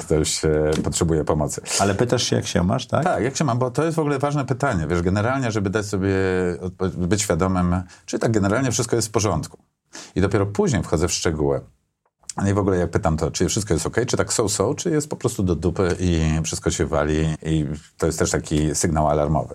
ktoś 0.00 0.44
e, 0.44 0.70
potrzebuje 0.84 1.24
pomocy. 1.24 1.60
Ale 1.80 1.94
pytasz 1.94 2.22
się, 2.22 2.36
jak 2.36 2.46
się 2.46 2.62
masz, 2.62 2.86
tak? 2.86 3.04
Tak, 3.04 3.22
jak 3.22 3.36
się 3.36 3.44
mam, 3.44 3.58
bo 3.58 3.70
to 3.70 3.84
jest 3.84 3.96
w 3.96 4.00
ogóle 4.00 4.18
ważne 4.18 4.44
pytanie. 4.44 4.86
Wiesz, 4.86 5.02
generalnie, 5.02 5.50
żeby 5.50 5.70
dać 5.70 5.86
sobie, 5.86 6.14
być 6.96 7.22
świadomym, 7.22 7.82
czy 8.06 8.18
tak 8.18 8.32
generalnie 8.32 8.70
wszystko 8.72 8.96
jest 8.96 9.08
w 9.08 9.10
porządku. 9.10 9.58
I 10.14 10.20
dopiero 10.20 10.46
później 10.46 10.82
wchodzę 10.82 11.08
w 11.08 11.12
szczegóły. 11.12 11.60
No 12.42 12.48
i 12.48 12.54
w 12.54 12.58
ogóle 12.58 12.76
jak 12.76 12.90
pytam 12.90 13.16
to, 13.16 13.30
czy 13.30 13.48
wszystko 13.48 13.74
jest 13.74 13.86
ok, 13.86 13.96
czy 14.06 14.16
tak 14.16 14.32
so-so, 14.32 14.74
czy 14.74 14.90
jest 14.90 15.10
po 15.10 15.16
prostu 15.16 15.42
do 15.42 15.54
dupy 15.54 15.96
i 16.00 16.40
wszystko 16.44 16.70
się 16.70 16.86
wali 16.86 17.36
i 17.42 17.66
to 17.98 18.06
jest 18.06 18.18
też 18.18 18.30
taki 18.30 18.74
sygnał 18.74 19.08
alarmowy. 19.08 19.54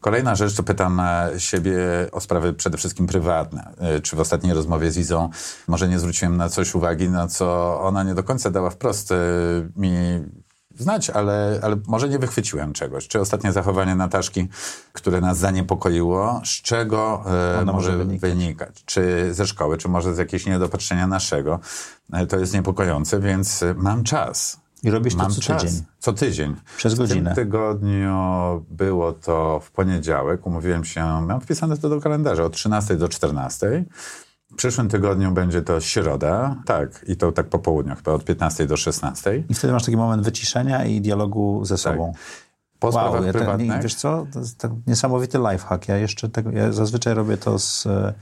Kolejna 0.00 0.34
rzecz, 0.34 0.54
to 0.54 0.62
pytam 0.62 1.00
e, 1.00 1.30
siebie 1.38 1.78
o 2.12 2.20
sprawy 2.20 2.52
przede 2.52 2.78
wszystkim 2.78 3.06
prywatne. 3.06 3.74
E, 3.78 4.00
czy 4.00 4.16
w 4.16 4.20
ostatniej 4.20 4.54
rozmowie 4.54 4.90
z 4.90 4.98
Izą 4.98 5.30
może 5.68 5.88
nie 5.88 5.98
zwróciłem 5.98 6.36
na 6.36 6.48
coś 6.48 6.74
uwagi, 6.74 7.08
na 7.08 7.28
co 7.28 7.80
ona 7.80 8.02
nie 8.02 8.14
do 8.14 8.22
końca 8.22 8.50
dała 8.50 8.70
wprost 8.70 9.12
e, 9.12 9.16
mi 9.76 9.92
znać, 10.80 11.10
ale, 11.10 11.60
ale 11.62 11.76
może 11.86 12.08
nie 12.08 12.18
wychwyciłem 12.18 12.72
czegoś. 12.72 13.08
Czy 13.08 13.20
ostatnie 13.20 13.52
zachowanie 13.52 13.94
Nataszki, 13.94 14.48
które 14.92 15.20
nas 15.20 15.38
zaniepokoiło, 15.38 16.40
z 16.44 16.48
czego 16.48 17.24
e, 17.60 17.64
może, 17.64 17.96
wynikać. 17.96 18.30
wynikać. 18.30 18.82
Czy 18.84 19.34
ze 19.34 19.46
szkoły, 19.46 19.78
czy 19.78 19.88
może 19.88 20.14
z 20.14 20.18
jakiegoś 20.18 20.46
niedopatrzenia 20.46 21.06
naszego. 21.06 21.60
E, 22.12 22.26
to 22.26 22.38
jest 22.38 22.54
niepokojące, 22.54 23.20
więc 23.20 23.64
mam 23.76 24.04
czas. 24.04 24.60
I 24.82 24.90
robisz 24.90 25.14
to 25.14 25.26
co 25.26 25.40
czas. 25.40 25.62
tydzień? 25.62 25.82
Co 25.98 26.12
tydzień. 26.12 26.56
Przez 26.76 26.94
godzinę. 26.94 27.32
W 27.32 27.34
tym 27.34 27.44
tygodniu 27.44 28.16
było 28.70 29.12
to 29.12 29.60
w 29.64 29.70
poniedziałek. 29.70 30.46
Umówiłem 30.46 30.84
się, 30.84 31.04
mam 31.04 31.40
wpisane 31.40 31.76
to 31.76 31.88
do 31.88 32.00
kalendarza 32.00 32.44
od 32.44 32.52
13 32.52 32.96
do 32.96 33.08
14. 33.08 33.84
W 34.52 34.56
przyszłym 34.56 34.88
tygodniu 34.88 35.32
będzie 35.32 35.62
to 35.62 35.80
środa, 35.80 36.56
tak, 36.66 37.04
i 37.08 37.16
to 37.16 37.32
tak 37.32 37.46
po 37.46 37.58
południu, 37.58 37.96
chyba 37.96 38.12
od 38.12 38.24
15 38.24 38.66
do 38.66 38.76
16. 38.76 39.44
I 39.48 39.54
wtedy 39.54 39.72
masz 39.72 39.84
taki 39.84 39.96
moment 39.96 40.22
wyciszenia 40.22 40.84
i 40.84 41.00
dialogu 41.00 41.64
ze 41.64 41.74
tak. 41.74 41.80
sobą. 41.80 42.12
Tak. 42.12 42.22
Po 42.80 42.86
wow, 42.86 42.92
sprawach 42.92 43.26
ja 43.26 43.32
prywatnych. 43.32 43.70
Ten, 43.70 43.82
wiesz 43.82 43.94
co, 43.94 44.26
to 44.32 44.38
jest 44.38 44.58
tak 44.58 44.70
niesamowity 44.86 45.38
lifehack. 45.38 45.88
Ja 45.88 45.96
jeszcze 45.96 46.28
tego, 46.28 46.50
ja 46.50 46.72
zazwyczaj 46.72 47.14
robię 47.14 47.36
to 47.36 47.58
z 47.58 47.86
e, 47.86 48.14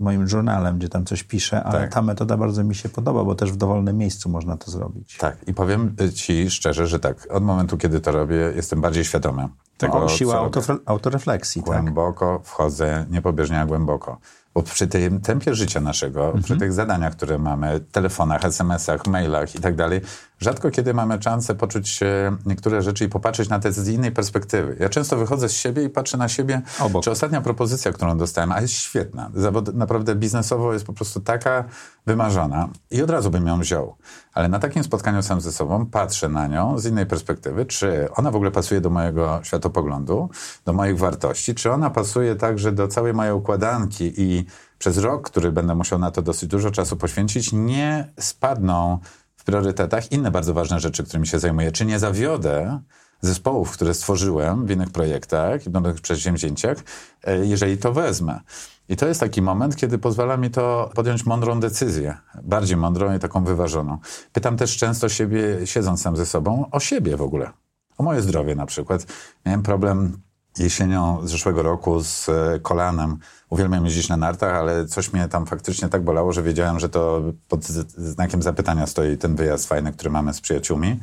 moim 0.00 0.26
journalem, 0.32 0.78
gdzie 0.78 0.88
tam 0.88 1.04
coś 1.04 1.22
piszę, 1.22 1.64
ale 1.64 1.78
tak. 1.78 1.92
ta 1.92 2.02
metoda 2.02 2.36
bardzo 2.36 2.64
mi 2.64 2.74
się 2.74 2.88
podoba, 2.88 3.24
bo 3.24 3.34
też 3.34 3.52
w 3.52 3.56
dowolnym 3.56 3.98
miejscu 3.98 4.28
można 4.28 4.56
to 4.56 4.70
zrobić. 4.70 5.16
Tak, 5.16 5.36
i 5.46 5.54
powiem 5.54 5.96
ci 6.14 6.50
szczerze, 6.50 6.86
że 6.86 7.00
tak, 7.00 7.26
od 7.30 7.44
momentu, 7.44 7.78
kiedy 7.78 8.00
to 8.00 8.12
robię, 8.12 8.52
jestem 8.56 8.80
bardziej 8.80 9.04
świadomy 9.04 9.48
tego, 9.78 10.00
no, 10.00 10.08
siła 10.08 10.50
autorefleksji. 10.86 11.62
Tak. 11.62 11.82
Głęboko 11.82 12.40
wchodzę, 12.44 13.06
niepobieżnie, 13.10 13.60
a 13.60 13.66
głęboko. 13.66 14.18
Bo 14.54 14.62
przy 14.62 14.86
tym 14.86 15.20
tempie 15.20 15.54
życia 15.54 15.80
naszego, 15.80 16.24
mhm. 16.24 16.42
przy 16.42 16.56
tych 16.56 16.72
zadaniach, 16.72 17.16
które 17.16 17.38
mamy, 17.38 17.80
telefonach, 17.92 18.44
SMS-ach, 18.44 19.06
mailach 19.06 19.54
i 19.54 19.58
tak 19.58 19.74
dalej, 19.74 20.00
rzadko 20.42 20.70
kiedy 20.70 20.94
mamy 20.94 21.22
szansę 21.22 21.54
poczuć 21.54 22.00
niektóre 22.46 22.82
rzeczy 22.82 23.04
i 23.04 23.08
popatrzeć 23.08 23.48
na 23.48 23.58
te 23.58 23.72
z 23.72 23.88
innej 23.88 24.12
perspektywy. 24.12 24.76
Ja 24.80 24.88
często 24.88 25.16
wychodzę 25.16 25.48
z 25.48 25.52
siebie 25.52 25.84
i 25.84 25.90
patrzę 25.90 26.16
na 26.18 26.28
siebie, 26.28 26.62
Obok. 26.80 27.04
czy 27.04 27.10
ostatnia 27.10 27.40
propozycja, 27.40 27.92
którą 27.92 28.18
dostałem, 28.18 28.52
a 28.52 28.60
jest 28.60 28.74
świetna, 28.74 29.30
zawod, 29.34 29.74
naprawdę 29.74 30.14
biznesowo 30.14 30.72
jest 30.72 30.84
po 30.84 30.92
prostu 30.92 31.20
taka 31.20 31.64
wymarzona 32.06 32.68
i 32.90 33.02
od 33.02 33.10
razu 33.10 33.30
bym 33.30 33.46
ją 33.46 33.60
wziął. 33.60 33.96
Ale 34.34 34.48
na 34.48 34.58
takim 34.58 34.84
spotkaniu 34.84 35.22
sam 35.22 35.40
ze 35.40 35.52
sobą 35.52 35.86
patrzę 35.86 36.28
na 36.28 36.46
nią 36.46 36.78
z 36.78 36.86
innej 36.86 37.06
perspektywy, 37.06 37.66
czy 37.66 38.08
ona 38.14 38.30
w 38.30 38.36
ogóle 38.36 38.50
pasuje 38.50 38.80
do 38.80 38.90
mojego 38.90 39.40
światopoglądu, 39.42 40.30
do 40.64 40.72
moich 40.72 40.98
wartości, 40.98 41.54
czy 41.54 41.72
ona 41.72 41.90
pasuje 41.90 42.36
także 42.36 42.72
do 42.72 42.88
całej 42.88 43.14
mojej 43.14 43.32
układanki 43.32 44.12
i 44.16 44.46
przez 44.78 44.98
rok, 44.98 45.30
który 45.30 45.52
będę 45.52 45.74
musiał 45.74 45.98
na 45.98 46.10
to 46.10 46.22
dosyć 46.22 46.50
dużo 46.50 46.70
czasu 46.70 46.96
poświęcić, 46.96 47.52
nie 47.52 48.12
spadną 48.20 48.98
w 49.42 49.44
priorytetach 49.44 50.12
inne 50.12 50.30
bardzo 50.30 50.54
ważne 50.54 50.80
rzeczy, 50.80 51.04
którymi 51.04 51.26
się 51.26 51.38
zajmuję. 51.38 51.72
Czy 51.72 51.86
nie 51.86 51.98
zawiodę 51.98 52.80
zespołów, 53.20 53.70
które 53.70 53.94
stworzyłem 53.94 54.66
w 54.66 54.70
innych 54.70 54.90
projektach, 54.90 55.62
w 55.62 55.66
innych 55.66 56.00
przedsięwzięciach, 56.00 56.78
e, 57.24 57.46
jeżeli 57.46 57.78
to 57.78 57.92
wezmę. 57.92 58.40
I 58.88 58.96
to 58.96 59.06
jest 59.08 59.20
taki 59.20 59.42
moment, 59.42 59.76
kiedy 59.76 59.98
pozwala 59.98 60.36
mi 60.36 60.50
to 60.50 60.90
podjąć 60.94 61.26
mądrą 61.26 61.60
decyzję, 61.60 62.16
bardziej 62.42 62.76
mądrą 62.76 63.16
i 63.16 63.18
taką 63.18 63.44
wyważoną. 63.44 63.98
Pytam 64.32 64.56
też 64.56 64.76
często 64.76 65.08
siebie, 65.08 65.66
siedząc 65.66 66.02
sam 66.02 66.16
ze 66.16 66.26
sobą, 66.26 66.70
o 66.70 66.80
siebie 66.80 67.16
w 67.16 67.22
ogóle, 67.22 67.50
o 67.98 68.02
moje 68.02 68.22
zdrowie 68.22 68.54
na 68.54 68.66
przykład. 68.66 69.06
Miałem 69.46 69.62
problem 69.62 70.18
jesienią 70.58 71.18
zeszłego 71.24 71.62
roku 71.62 72.02
z 72.02 72.28
e, 72.28 72.60
kolanem. 72.60 73.18
Uwielbiam 73.50 73.84
jeździć 73.84 74.08
na 74.08 74.16
nartach, 74.16 74.54
ale 74.54 74.86
coś 74.86 75.12
mnie 75.12 75.28
tam 75.28 75.46
faktycznie 75.46 75.88
tak 75.88 76.04
bolało, 76.04 76.32
że 76.32 76.42
wiedziałem, 76.42 76.80
że 76.80 76.88
to 76.88 77.22
pod 77.48 77.64
znakiem 77.64 78.42
zapytania 78.42 78.86
stoi 78.86 79.18
ten 79.18 79.36
wyjazd 79.36 79.68
fajny, 79.68 79.92
który 79.92 80.10
mamy 80.10 80.34
z 80.34 80.40
przyjaciółmi. 80.40 81.00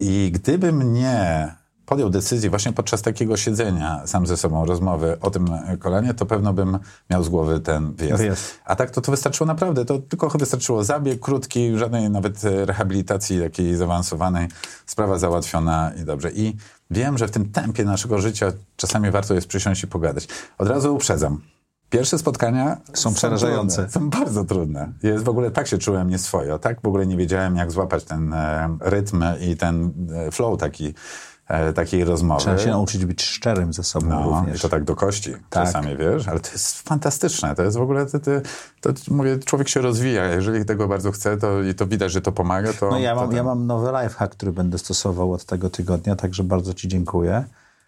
I 0.00 0.30
gdybym 0.34 0.92
nie 0.92 1.54
podjął 1.86 2.10
decyzję 2.10 2.50
właśnie 2.50 2.72
podczas 2.72 3.02
takiego 3.02 3.36
siedzenia 3.36 4.06
sam 4.06 4.26
ze 4.26 4.36
sobą, 4.36 4.64
rozmowy 4.64 5.20
o 5.20 5.30
tym 5.30 5.46
kolanie, 5.78 6.14
to 6.14 6.26
pewno 6.26 6.52
bym 6.52 6.78
miał 7.10 7.22
z 7.22 7.28
głowy 7.28 7.60
ten 7.60 7.92
wyjazd. 7.94 8.22
wyjazd. 8.22 8.58
A 8.64 8.76
tak 8.76 8.90
to, 8.90 9.00
to 9.00 9.12
wystarczyło 9.12 9.46
naprawdę, 9.46 9.84
to 9.84 9.98
tylko 9.98 10.28
wystarczyło 10.28 10.84
zabieg 10.84 11.20
krótki, 11.20 11.78
żadnej 11.78 12.10
nawet 12.10 12.40
rehabilitacji 12.44 13.40
takiej 13.40 13.76
zaawansowanej, 13.76 14.48
sprawa 14.86 15.18
załatwiona 15.18 15.92
i 16.02 16.04
dobrze. 16.04 16.30
I 16.32 16.56
wiem, 16.90 17.18
że 17.18 17.28
w 17.28 17.30
tym 17.30 17.52
tempie 17.52 17.84
naszego 17.84 18.18
życia 18.18 18.52
czasami 18.76 19.10
warto 19.10 19.34
jest 19.34 19.46
przysiąść 19.46 19.82
i 19.82 19.86
pogadać. 19.86 20.28
Od 20.58 20.68
razu 20.68 20.94
uprzedzam. 20.94 21.40
Pierwsze 21.90 22.18
spotkania 22.18 22.76
są, 22.94 23.14
przerażające. 23.14 23.76
Trudne, 23.76 23.92
są 23.92 24.10
bardzo 24.10 24.44
trudne. 24.44 24.92
Jest 25.02 25.24
w 25.24 25.28
ogóle 25.28 25.50
tak 25.50 25.66
się 25.66 25.78
czułem 25.78 26.10
nieswojo, 26.10 26.58
tak 26.58 26.80
w 26.80 26.86
ogóle 26.86 27.06
nie 27.06 27.16
wiedziałem, 27.16 27.56
jak 27.56 27.72
złapać 27.72 28.04
ten 28.04 28.32
e, 28.32 28.76
rytm 28.80 29.24
i 29.40 29.56
ten 29.56 29.92
e, 30.14 30.30
flow 30.30 30.60
taki 30.60 30.94
takiej 31.74 32.04
rozmowy. 32.04 32.40
Trzeba 32.40 32.58
się 32.58 32.70
nauczyć 32.70 33.06
być 33.06 33.22
szczerym 33.22 33.72
ze 33.72 33.82
sobą 33.82 34.06
no, 34.06 34.22
również. 34.22 34.58
I 34.58 34.62
to 34.62 34.68
tak 34.68 34.84
do 34.84 34.96
kości 34.96 35.32
tak. 35.32 35.64
czasami, 35.64 35.96
wiesz, 35.96 36.28
ale 36.28 36.40
to 36.40 36.52
jest 36.52 36.82
fantastyczne. 36.82 37.54
To 37.54 37.62
jest 37.62 37.76
w 37.76 37.80
ogóle, 37.80 38.06
to, 38.06 38.18
to, 38.18 38.92
to, 38.92 38.92
mówię, 39.10 39.38
człowiek 39.38 39.68
się 39.68 39.80
rozwija. 39.80 40.24
Jeżeli 40.24 40.64
tego 40.64 40.88
bardzo 40.88 41.12
chce 41.12 41.36
to, 41.36 41.62
i 41.62 41.74
to 41.74 41.86
widać, 41.86 42.12
że 42.12 42.20
to 42.20 42.32
pomaga, 42.32 42.72
to... 42.72 42.90
No 42.90 42.98
ja 42.98 43.14
mam, 43.14 43.30
to 43.30 43.36
ja 43.36 43.42
mam 43.42 43.66
nowy 43.66 43.92
lifehack, 44.02 44.32
który 44.32 44.52
będę 44.52 44.78
stosował 44.78 45.32
od 45.32 45.44
tego 45.44 45.70
tygodnia, 45.70 46.16
także 46.16 46.44
bardzo 46.44 46.74
ci 46.74 46.88
dziękuję. 46.88 47.44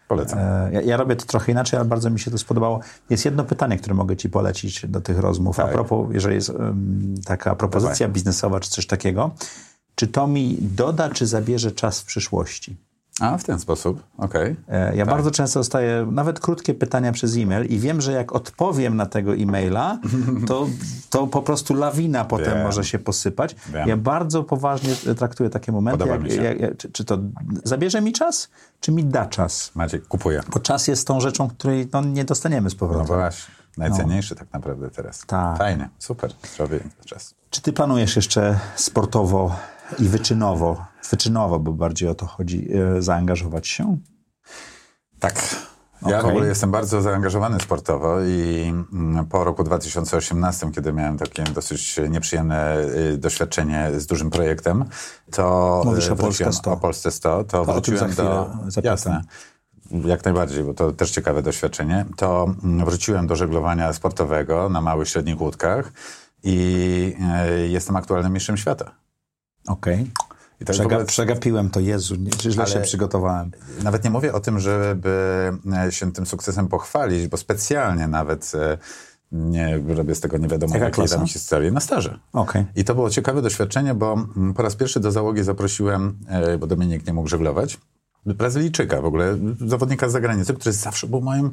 Polecam. 0.07 0.39
E, 0.39 0.69
ja, 0.73 0.81
ja, 0.81 0.97
robię 0.97 1.15
to 1.15 1.25
trochę 1.25 1.51
inaczej, 1.51 1.79
ale 1.79 1.89
bardzo 1.89 2.09
mi 2.09 2.19
się 2.19 2.31
to 2.31 2.37
spodobało. 2.37 2.79
Jest 3.09 3.25
jedno 3.25 3.43
pytanie, 3.43 3.77
które 3.77 3.93
mogę 3.93 4.17
ci 4.17 4.29
polecić 4.29 4.85
do 4.87 5.01
tych 5.01 5.19
rozmów. 5.19 5.57
Tak. 5.57 5.65
A 5.65 5.69
propos, 5.69 6.07
jeżeli 6.11 6.35
jest 6.35 6.49
um, 6.49 7.15
taka 7.25 7.55
propozycja 7.55 8.07
Dawaj. 8.07 8.13
biznesowa 8.13 8.59
czy 8.59 8.69
coś 8.69 8.87
takiego, 8.87 9.31
czy 9.95 10.07
to 10.07 10.27
mi 10.27 10.57
doda, 10.61 11.09
czy 11.09 11.27
zabierze 11.27 11.71
czas 11.71 12.01
w 12.01 12.05
przyszłości? 12.05 12.88
A, 13.19 13.37
w 13.37 13.43
ten 13.43 13.59
sposób, 13.59 14.03
okej. 14.17 14.55
Okay. 14.67 14.95
Ja 14.95 15.05
tak. 15.05 15.15
bardzo 15.15 15.31
często 15.31 15.59
dostaję 15.59 16.07
nawet 16.11 16.39
krótkie 16.39 16.73
pytania 16.73 17.11
przez 17.11 17.37
e-mail 17.37 17.65
i 17.65 17.79
wiem, 17.79 18.01
że 18.01 18.11
jak 18.11 18.33
odpowiem 18.33 18.95
na 18.95 19.05
tego 19.05 19.35
e-maila, 19.35 19.99
to, 20.47 20.67
to 21.09 21.27
po 21.27 21.41
prostu 21.41 21.73
lawina 21.73 22.25
potem 22.25 22.53
wiem. 22.53 22.63
może 22.63 22.83
się 22.83 22.99
posypać. 22.99 23.55
Wiem. 23.73 23.87
Ja 23.87 23.97
bardzo 23.97 24.43
poważnie 24.43 24.95
traktuję 25.15 25.49
takie 25.49 25.71
momenty, 25.71 26.07
jak, 26.07 26.33
jak, 26.33 26.59
jak, 26.59 26.77
czy, 26.77 26.91
czy, 26.91 27.05
to 27.05 27.17
zabierze 27.63 28.01
mi 28.01 28.13
czas, 28.13 28.49
czy 28.79 28.91
mi 28.91 29.05
da 29.05 29.25
czas. 29.25 29.71
Macie, 29.75 29.99
kupuję. 29.99 30.41
Bo 30.53 30.59
czas 30.59 30.87
jest 30.87 31.07
tą 31.07 31.19
rzeczą, 31.19 31.49
której 31.49 31.89
no, 31.93 32.01
nie 32.01 32.25
dostaniemy 32.25 32.69
z 32.69 32.75
powrotem. 32.75 33.07
No 33.09 33.15
właśnie, 33.15 33.53
najcenniejszy 33.77 34.35
no. 34.35 34.39
tak 34.39 34.53
naprawdę 34.53 34.89
teraz. 34.89 35.25
Tak. 35.27 35.57
Fajnie, 35.57 35.89
super, 35.99 36.33
zrobię 36.55 36.79
czas. 37.05 37.35
Czy 37.49 37.61
ty 37.61 37.73
planujesz 37.73 38.15
jeszcze 38.15 38.59
sportowo 38.75 39.55
i 39.99 40.03
wyczynowo, 40.03 40.85
wyczynowo, 41.09 41.59
bo 41.59 41.71
bardziej 41.71 42.09
o 42.09 42.15
to 42.15 42.25
chodzi, 42.25 42.67
e, 42.97 43.01
zaangażować 43.01 43.67
się? 43.67 43.97
Tak. 45.19 45.35
Ja 46.01 46.07
okay. 46.07 46.21
w 46.21 46.25
ogóle 46.25 46.47
jestem 46.47 46.71
bardzo 46.71 47.01
zaangażowany 47.01 47.59
sportowo 47.59 48.21
i 48.21 48.73
mm, 48.93 49.25
po 49.25 49.43
roku 49.43 49.63
2018, 49.63 50.71
kiedy 50.71 50.93
miałem 50.93 51.17
takie 51.17 51.43
dosyć 51.43 51.99
nieprzyjemne 52.09 52.77
y, 53.13 53.17
doświadczenie 53.17 53.91
z 53.97 54.05
dużym 54.05 54.29
projektem, 54.29 54.85
to 55.31 55.81
Mówisz 55.85 56.09
o 56.09 56.15
Polsce 56.15 56.53
100. 56.53 56.71
O 56.71 56.77
Polsce 56.77 57.11
100, 57.11 57.43
to, 57.43 57.65
to 57.65 57.73
wróciłem 57.73 58.13
do... 58.13 58.49
Jasne. 58.83 59.21
Jak 60.05 60.25
najbardziej, 60.25 60.63
bo 60.63 60.73
to 60.73 60.91
też 60.91 61.11
ciekawe 61.11 61.41
doświadczenie. 61.41 62.05
To 62.17 62.55
mm, 62.63 62.85
wróciłem 62.85 63.27
do 63.27 63.35
żeglowania 63.35 63.93
sportowego 63.93 64.69
na 64.69 64.81
małych, 64.81 65.09
średnich 65.09 65.41
łódkach 65.41 65.91
i 66.43 67.15
e, 67.21 67.67
jestem 67.67 67.95
aktualnym 67.95 68.33
mistrzem 68.33 68.57
świata. 68.57 68.91
Okej. 69.67 69.93
Okay. 69.95 70.28
Przega 70.65 70.83
ogóle... 70.85 71.05
Przegapiłem 71.05 71.69
to, 71.69 71.79
Jezu, 71.79 72.15
źle 72.41 72.63
Ale 72.63 72.73
się 72.73 72.79
przygotowałem. 72.79 73.51
Nawet 73.83 74.03
nie 74.03 74.09
mówię 74.09 74.33
o 74.33 74.39
tym, 74.39 74.59
żeby 74.59 75.09
e, 75.87 75.91
się 75.91 76.11
tym 76.11 76.25
sukcesem 76.25 76.67
pochwalić, 76.67 77.27
bo 77.27 77.37
specjalnie 77.37 78.07
nawet 78.07 78.51
e, 78.55 78.77
nie 79.31 79.79
robię 79.87 80.15
z 80.15 80.19
tego 80.19 80.37
nie 80.37 80.47
wiadomo 80.47 80.73
Jaka 80.73 80.85
jakiej 80.85 81.07
tam 81.07 81.27
historii. 81.27 81.71
Na 81.71 81.79
staże. 81.79 82.19
Okay. 82.33 82.65
I 82.75 82.83
to 82.83 82.95
było 82.95 83.09
ciekawe 83.09 83.41
doświadczenie, 83.41 83.93
bo 83.93 84.13
mm, 84.13 84.53
po 84.53 84.63
raz 84.63 84.75
pierwszy 84.75 84.99
do 84.99 85.11
załogi 85.11 85.43
zaprosiłem, 85.43 86.19
e, 86.27 86.57
bo 86.57 86.67
Dominik 86.67 87.07
nie 87.07 87.13
mógł 87.13 87.29
żeglować, 87.29 87.77
Brazylijczyka 88.25 89.01
w 89.01 89.05
ogóle, 89.05 89.37
zawodnika 89.65 90.09
z 90.09 90.11
zagranicy, 90.11 90.53
który 90.53 90.73
zawsze 90.73 91.07
był 91.07 91.21
moim 91.21 91.51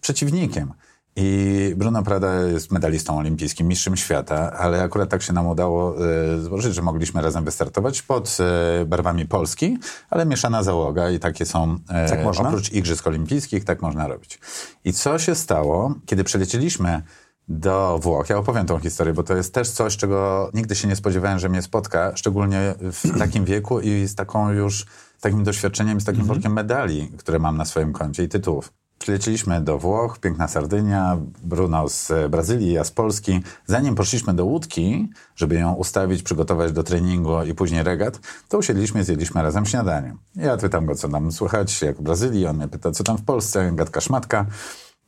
przeciwnikiem. 0.00 0.72
I 1.16 1.74
Bruno 1.76 2.02
Prada 2.02 2.34
jest 2.34 2.72
medalistą 2.72 3.18
olimpijskim, 3.18 3.68
mistrzem 3.68 3.96
świata, 3.96 4.52
ale 4.52 4.82
akurat 4.82 5.10
tak 5.10 5.22
się 5.22 5.32
nam 5.32 5.46
udało 5.46 6.06
e, 6.06 6.40
złożyć, 6.40 6.74
że 6.74 6.82
mogliśmy 6.82 7.22
razem 7.22 7.44
wystartować 7.44 8.02
pod 8.02 8.36
e, 8.40 8.84
barwami 8.84 9.26
Polski, 9.26 9.78
ale 10.10 10.26
mieszana 10.26 10.62
załoga 10.62 11.10
i 11.10 11.18
takie 11.18 11.46
są, 11.46 11.78
e, 11.88 12.08
tak 12.08 12.24
można? 12.24 12.48
oprócz 12.48 12.72
Igrzysk 12.72 13.06
Olimpijskich, 13.06 13.64
tak 13.64 13.82
można 13.82 14.08
robić. 14.08 14.38
I 14.84 14.92
co 14.92 15.18
się 15.18 15.34
stało, 15.34 15.94
kiedy 16.06 16.24
przelecieliśmy 16.24 17.02
do 17.48 17.98
Włoch. 18.02 18.30
Ja 18.30 18.38
opowiem 18.38 18.66
tą 18.66 18.78
historię, 18.78 19.14
bo 19.14 19.22
to 19.22 19.36
jest 19.36 19.54
też 19.54 19.70
coś, 19.70 19.96
czego 19.96 20.50
nigdy 20.54 20.74
się 20.74 20.88
nie 20.88 20.96
spodziewałem, 20.96 21.38
że 21.38 21.48
mnie 21.48 21.62
spotka, 21.62 22.12
szczególnie 22.16 22.74
w 22.80 23.02
takim 23.18 23.44
wieku 23.44 23.80
i 23.80 24.06
z 24.06 24.14
taką 24.14 24.50
już, 24.50 24.86
takim 25.20 25.44
doświadczeniem, 25.44 26.00
z 26.00 26.04
takim 26.04 26.20
mhm. 26.20 26.36
workiem 26.36 26.52
medali, 26.52 27.12
które 27.18 27.38
mam 27.38 27.56
na 27.56 27.64
swoim 27.64 27.92
koncie 27.92 28.24
i 28.24 28.28
tytułów. 28.28 28.72
Przyleciliśmy 29.00 29.60
do 29.60 29.78
Włoch, 29.78 30.18
piękna 30.18 30.48
Sardynia, 30.48 31.18
Bruno 31.42 31.88
z 31.88 32.30
Brazylii, 32.30 32.72
ja 32.72 32.84
z 32.84 32.90
Polski. 32.90 33.40
Zanim 33.66 33.94
poszliśmy 33.94 34.34
do 34.34 34.44
łódki, 34.44 35.10
żeby 35.36 35.54
ją 35.54 35.74
ustawić, 35.74 36.22
przygotować 36.22 36.72
do 36.72 36.82
treningu 36.82 37.42
i 37.42 37.54
później 37.54 37.82
regat, 37.82 38.20
to 38.48 38.58
usiedliśmy 38.58 39.04
zjedliśmy 39.04 39.42
razem 39.42 39.66
śniadanie. 39.66 40.16
Ja 40.36 40.56
pytam 40.56 40.86
go, 40.86 40.94
co 40.94 41.08
nam 41.08 41.32
słychać, 41.32 41.82
jak 41.82 41.96
w 41.96 42.02
Brazylii, 42.02 42.46
on 42.46 42.56
mnie 42.56 42.68
pyta, 42.68 42.90
co 42.90 43.04
tam 43.04 43.18
w 43.18 43.22
Polsce, 43.24 43.72
gadka 43.74 44.00
szmatka. 44.00 44.46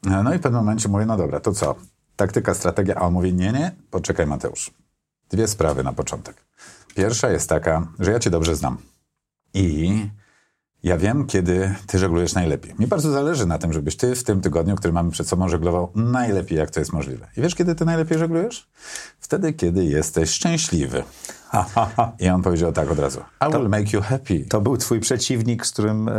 No 0.02 0.34
i 0.34 0.38
w 0.38 0.40
pewnym 0.40 0.60
momencie 0.60 0.88
mówię, 0.88 1.06
no 1.06 1.16
dobra, 1.16 1.40
to 1.40 1.52
co? 1.52 1.74
Taktyka, 2.16 2.54
strategia, 2.54 2.94
a 2.94 3.00
on 3.00 3.12
mówi, 3.12 3.34
nie, 3.34 3.52
nie, 3.52 3.72
poczekaj 3.90 4.26
Mateusz. 4.26 4.70
Dwie 5.30 5.48
sprawy 5.48 5.84
na 5.84 5.92
początek. 5.92 6.36
Pierwsza 6.94 7.30
jest 7.30 7.48
taka, 7.48 7.86
że 7.98 8.12
ja 8.12 8.18
cię 8.18 8.30
dobrze 8.30 8.56
znam. 8.56 8.76
I 9.54 10.08
ja 10.82 10.96
wiem, 10.96 11.26
kiedy 11.26 11.74
ty 11.86 11.98
żeglujesz 11.98 12.34
najlepiej. 12.34 12.74
Mi 12.78 12.86
bardzo 12.86 13.10
zależy 13.12 13.46
na 13.46 13.58
tym, 13.58 13.72
żebyś 13.72 13.96
ty 13.96 14.14
w 14.14 14.24
tym 14.24 14.40
tygodniu, 14.40 14.76
który 14.76 14.92
mamy 14.92 15.10
przed 15.10 15.28
sobą, 15.28 15.48
żeglował 15.48 15.92
najlepiej, 15.94 16.58
jak 16.58 16.70
to 16.70 16.80
jest 16.80 16.92
możliwe. 16.92 17.28
I 17.36 17.42
wiesz, 17.42 17.54
kiedy 17.54 17.74
ty 17.74 17.84
najlepiej 17.84 18.18
żeglujesz? 18.18 18.68
Wtedy, 19.20 19.52
kiedy 19.52 19.84
jesteś 19.84 20.30
szczęśliwy. 20.30 21.02
I 22.20 22.28
on 22.28 22.42
powiedział 22.42 22.72
tak 22.72 22.90
od 22.90 22.98
razu. 22.98 23.20
I 23.20 23.52
to, 23.52 23.58
will 23.58 23.68
make 23.68 23.92
you 23.92 24.00
happy. 24.00 24.44
To 24.48 24.60
był 24.60 24.76
twój 24.76 25.00
przeciwnik, 25.00 25.66
z 25.66 25.72
którym 25.72 26.08
e, 26.08 26.12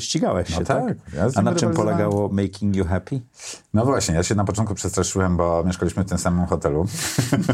ścigałeś 0.00 0.48
się, 0.48 0.60
no 0.60 0.66
tak? 0.66 0.84
tak? 0.84 0.96
Ja 1.14 1.28
A 1.34 1.42
na 1.42 1.54
czym 1.54 1.72
polegało 1.72 2.28
making 2.28 2.76
you 2.76 2.84
happy? 2.84 3.20
No 3.74 3.84
właśnie, 3.84 4.14
ja 4.14 4.22
się 4.22 4.34
na 4.34 4.44
początku 4.44 4.74
przestraszyłem, 4.74 5.36
bo 5.36 5.64
mieszkaliśmy 5.64 6.04
w 6.04 6.08
tym 6.08 6.18
samym 6.18 6.46
hotelu. 6.46 6.86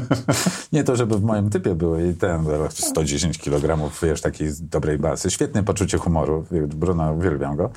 Nie 0.72 0.84
to, 0.84 0.96
żeby 0.96 1.18
w 1.18 1.22
moim 1.22 1.50
typie 1.50 1.74
były 1.74 2.08
i 2.08 2.14
ten 2.14 2.46
110 2.70 3.38
kg, 3.38 3.90
wiesz, 4.02 4.20
takiej 4.20 4.48
dobrej 4.60 4.98
basy. 4.98 5.30
Świetne 5.30 5.62
poczucie 5.62 5.98
humoru. 5.98 6.44
Bruno, 6.66 7.12
uwielbiam 7.12 7.56
go. 7.56 7.70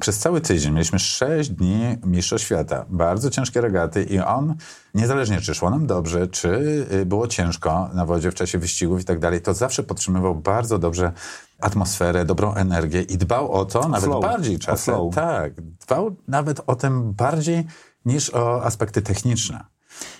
Przez 0.00 0.18
cały 0.18 0.40
tydzień 0.40 0.72
mieliśmy 0.72 0.98
sześć 0.98 1.50
dni 1.50 1.96
Mistrzostw 2.04 2.46
Świata. 2.46 2.84
Bardzo 2.88 3.30
ciężkie 3.30 3.60
regaty 3.60 4.04
i 4.04 4.18
on, 4.18 4.54
niezależnie 4.94 5.40
czy 5.40 5.54
szło 5.54 5.70
nam 5.70 5.86
dobrze, 5.86 6.26
czy 6.26 6.48
y, 6.92 7.06
było 7.06 7.28
ciężko 7.28 7.90
na 7.94 8.06
wodzie 8.06 8.30
w 8.30 8.34
czasie 8.34 8.58
wyścigów 8.58 9.00
i 9.00 9.04
tak 9.04 9.18
dalej, 9.18 9.40
to 9.40 9.54
zawsze 9.54 9.82
podtrzymywał 9.82 10.34
bardzo 10.34 10.78
dobrze 10.78 11.12
atmosferę, 11.60 12.24
dobrą 12.24 12.54
energię 12.54 13.02
i 13.02 13.18
dbał 13.18 13.52
o 13.52 13.64
to 13.64 13.88
nawet 13.88 14.04
flow. 14.04 14.22
bardziej 14.22 14.58
czasem. 14.58 14.94
Tak, 15.14 15.52
dbał 15.60 16.16
nawet 16.28 16.60
o 16.66 16.76
tym 16.76 17.12
bardziej 17.12 17.64
niż 18.04 18.34
o 18.34 18.64
aspekty 18.64 19.02
techniczne. 19.02 19.71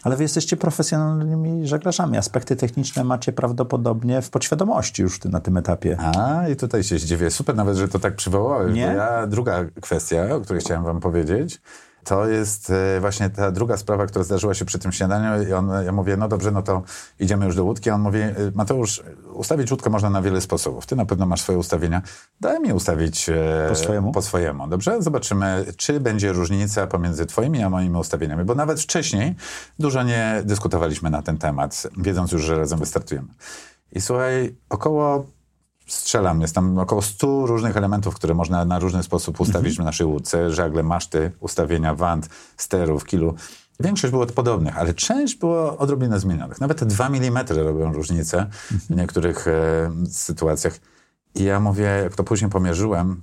Ale 0.03 0.16
wy 0.16 0.23
jesteście 0.23 0.57
profesjonalnymi 0.57 1.66
żeglarzami. 1.66 2.18
Aspekty 2.18 2.57
techniczne 2.57 3.05
macie 3.05 3.33
prawdopodobnie 3.33 4.23
w 4.23 4.31
podświadomości 4.31 5.03
już 5.03 5.25
na 5.25 5.40
tym 5.40 5.57
etapie. 5.57 5.97
A, 6.01 6.49
i 6.49 6.57
tutaj 6.57 6.85
się 6.85 6.99
zdziwię. 6.99 7.31
Super 7.31 7.57
nawet, 7.57 7.77
że 7.77 7.88
to 7.88 7.99
tak 7.99 8.16
przywołałeś. 8.16 8.75
Nie? 8.75 8.81
Ja, 8.81 9.27
druga 9.27 9.64
kwestia, 9.83 10.35
o 10.35 10.40
której 10.40 10.61
chciałem 10.61 10.85
wam 10.85 11.01
powiedzieć, 11.01 11.61
to 12.05 12.29
jest 12.29 12.71
e, 12.71 13.01
właśnie 13.01 13.31
ta 13.31 13.51
druga 13.51 13.77
sprawa, 13.77 14.07
która 14.07 14.25
zdarzyła 14.25 14.55
się 14.55 14.64
przy 14.64 14.79
tym 14.79 14.92
śniadaniu 14.92 15.49
i 15.49 15.53
on, 15.53 15.71
ja 15.85 15.92
mówię, 15.92 16.16
no 16.16 16.29
dobrze, 16.29 16.51
no 16.51 16.62
to 16.62 16.83
idziemy 17.21 17.47
już 17.47 17.57
do 17.57 17.64
łódki. 17.64 17.90
A 17.90 17.95
on 17.95 18.01
mówi, 18.01 18.18
e, 18.21 18.35
Mateusz, 18.55 19.03
ustawić 19.42 19.70
łódkę 19.70 19.90
można 19.90 20.11
na 20.11 20.22
wiele 20.22 20.40
sposobów. 20.40 20.87
Ty 20.87 20.96
na 20.96 21.07
pewno 21.07 21.26
masz 21.26 21.40
swoje 21.40 21.59
ustawienia. 21.59 22.02
Daj 22.40 22.61
mi 22.61 22.72
ustawić 22.72 23.28
e, 23.28 23.66
po 23.68 23.74
swojemu. 23.74 24.12
po 24.12 24.22
swojemu. 24.22 24.68
Dobrze? 24.68 25.02
Zobaczymy, 25.02 25.64
czy 25.76 26.00
będzie 26.00 26.33
różnica 26.33 26.87
pomiędzy 26.87 27.26
twoimi 27.26 27.62
a 27.62 27.70
moimi 27.70 27.98
ustawieniami. 27.98 28.44
Bo 28.44 28.55
nawet 28.55 28.81
wcześniej 28.81 29.35
dużo 29.78 30.02
nie 30.02 30.42
dyskutowaliśmy 30.44 31.11
na 31.11 31.22
ten 31.22 31.38
temat, 31.38 31.87
wiedząc 31.96 32.33
już, 32.33 32.42
że 32.42 32.59
razem 32.59 32.78
wystartujemy. 32.78 33.28
I 33.92 34.00
słuchaj, 34.00 34.55
około 34.68 35.26
strzelam. 35.87 36.40
Jest 36.40 36.55
tam 36.55 36.78
około 36.78 37.02
100 37.02 37.46
różnych 37.46 37.76
elementów, 37.76 38.14
które 38.14 38.35
można 38.35 38.64
na 38.64 38.78
różny 38.78 39.02
sposób 39.02 39.40
ustawić 39.40 39.76
w 39.76 39.85
naszej 39.85 40.07
łódce. 40.07 40.50
Żagle, 40.50 40.83
maszty, 40.83 41.31
ustawienia 41.40 41.94
wand, 41.94 42.28
sterów, 42.57 43.05
kilu. 43.05 43.35
Większość 43.83 44.11
było 44.11 44.27
podobnych, 44.27 44.79
ale 44.79 44.95
część 44.95 45.38
było 45.38 45.79
odrobinę 45.79 46.21
zmienionych. 46.21 46.61
Nawet 46.61 46.79
te 46.79 46.87
2 46.87 47.07
mm 47.07 47.47
robią 47.49 47.92
różnicę 47.92 48.47
w 48.71 48.90
niektórych 48.90 49.49
e, 49.49 49.90
sytuacjach. 50.11 50.79
I 51.35 51.45
ja 51.45 51.61
mówię, 51.61 51.85
jak 51.85 52.14
to 52.14 52.25
później 52.25 52.51
pomierzyłem 52.51 53.21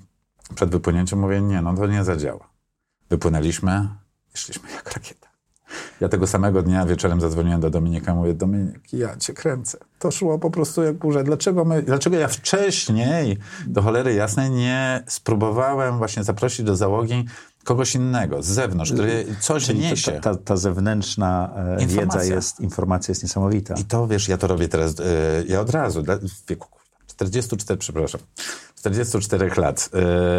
przed 0.56 0.70
wypłynięciem, 0.70 1.20
mówię, 1.20 1.42
nie, 1.42 1.62
no 1.62 1.76
to 1.76 1.88
nie 1.88 2.04
zadziała. 2.04 2.50
Wypłynęliśmy 3.10 3.90
i 4.36 4.38
szliśmy 4.38 4.72
jak 4.72 4.94
rakieta. 4.94 5.30
Ja 6.02 6.10
tego 6.10 6.28
samego 6.28 6.62
dnia 6.62 6.86
wieczorem 6.86 7.22
zadzwoniłem 7.22 7.62
do 7.62 7.70
Dominika, 7.70 8.16
mówię, 8.16 8.34
Dominik, 8.34 8.94
ja 8.94 9.18
cię 9.18 9.34
kręcę. 9.34 9.78
To 10.00 10.12
szło 10.12 10.40
po 10.40 10.52
prostu 10.52 10.84
jak 10.84 10.96
burza. 10.96 11.24
Dlaczego, 11.24 11.66
my, 11.66 11.84
dlaczego 11.84 12.18
ja 12.18 12.28
wcześniej, 12.28 13.38
do 13.68 13.82
cholery 13.82 14.14
jasnej, 14.14 14.52
nie 14.52 15.04
spróbowałem 15.08 15.98
właśnie 15.98 16.24
zaprosić 16.24 16.66
do 16.66 16.76
załogi 16.76 17.26
kogoś 17.64 17.96
innego, 17.96 18.44
z 18.44 18.46
zewnątrz, 18.46 18.92
który 18.92 19.26
coś 19.40 19.66
Czyli 19.66 19.80
niesie. 19.80 20.12
Ta, 20.12 20.20
ta, 20.20 20.36
ta 20.36 20.58
zewnętrzna 20.58 21.54
e, 21.56 21.82
Informacja. 21.82 22.22
wiedza 22.22 22.36
jest, 22.36 22.60
informacja 22.60 23.12
jest 23.12 23.24
niesamowita. 23.24 23.74
I 23.74 23.84
to, 23.84 24.08
wiesz, 24.08 24.28
ja 24.28 24.38
to 24.38 24.48
robię 24.48 24.68
teraz, 24.68 25.00
yy, 25.00 25.06
ja 25.48 25.62
od 25.62 25.70
razu, 25.70 26.04
w 26.04 26.50
wieku 26.50 26.68
kurwa, 26.70 26.86
44, 27.08 27.78
przepraszam, 27.78 28.22
44 28.80 29.52
lat. 29.58 29.90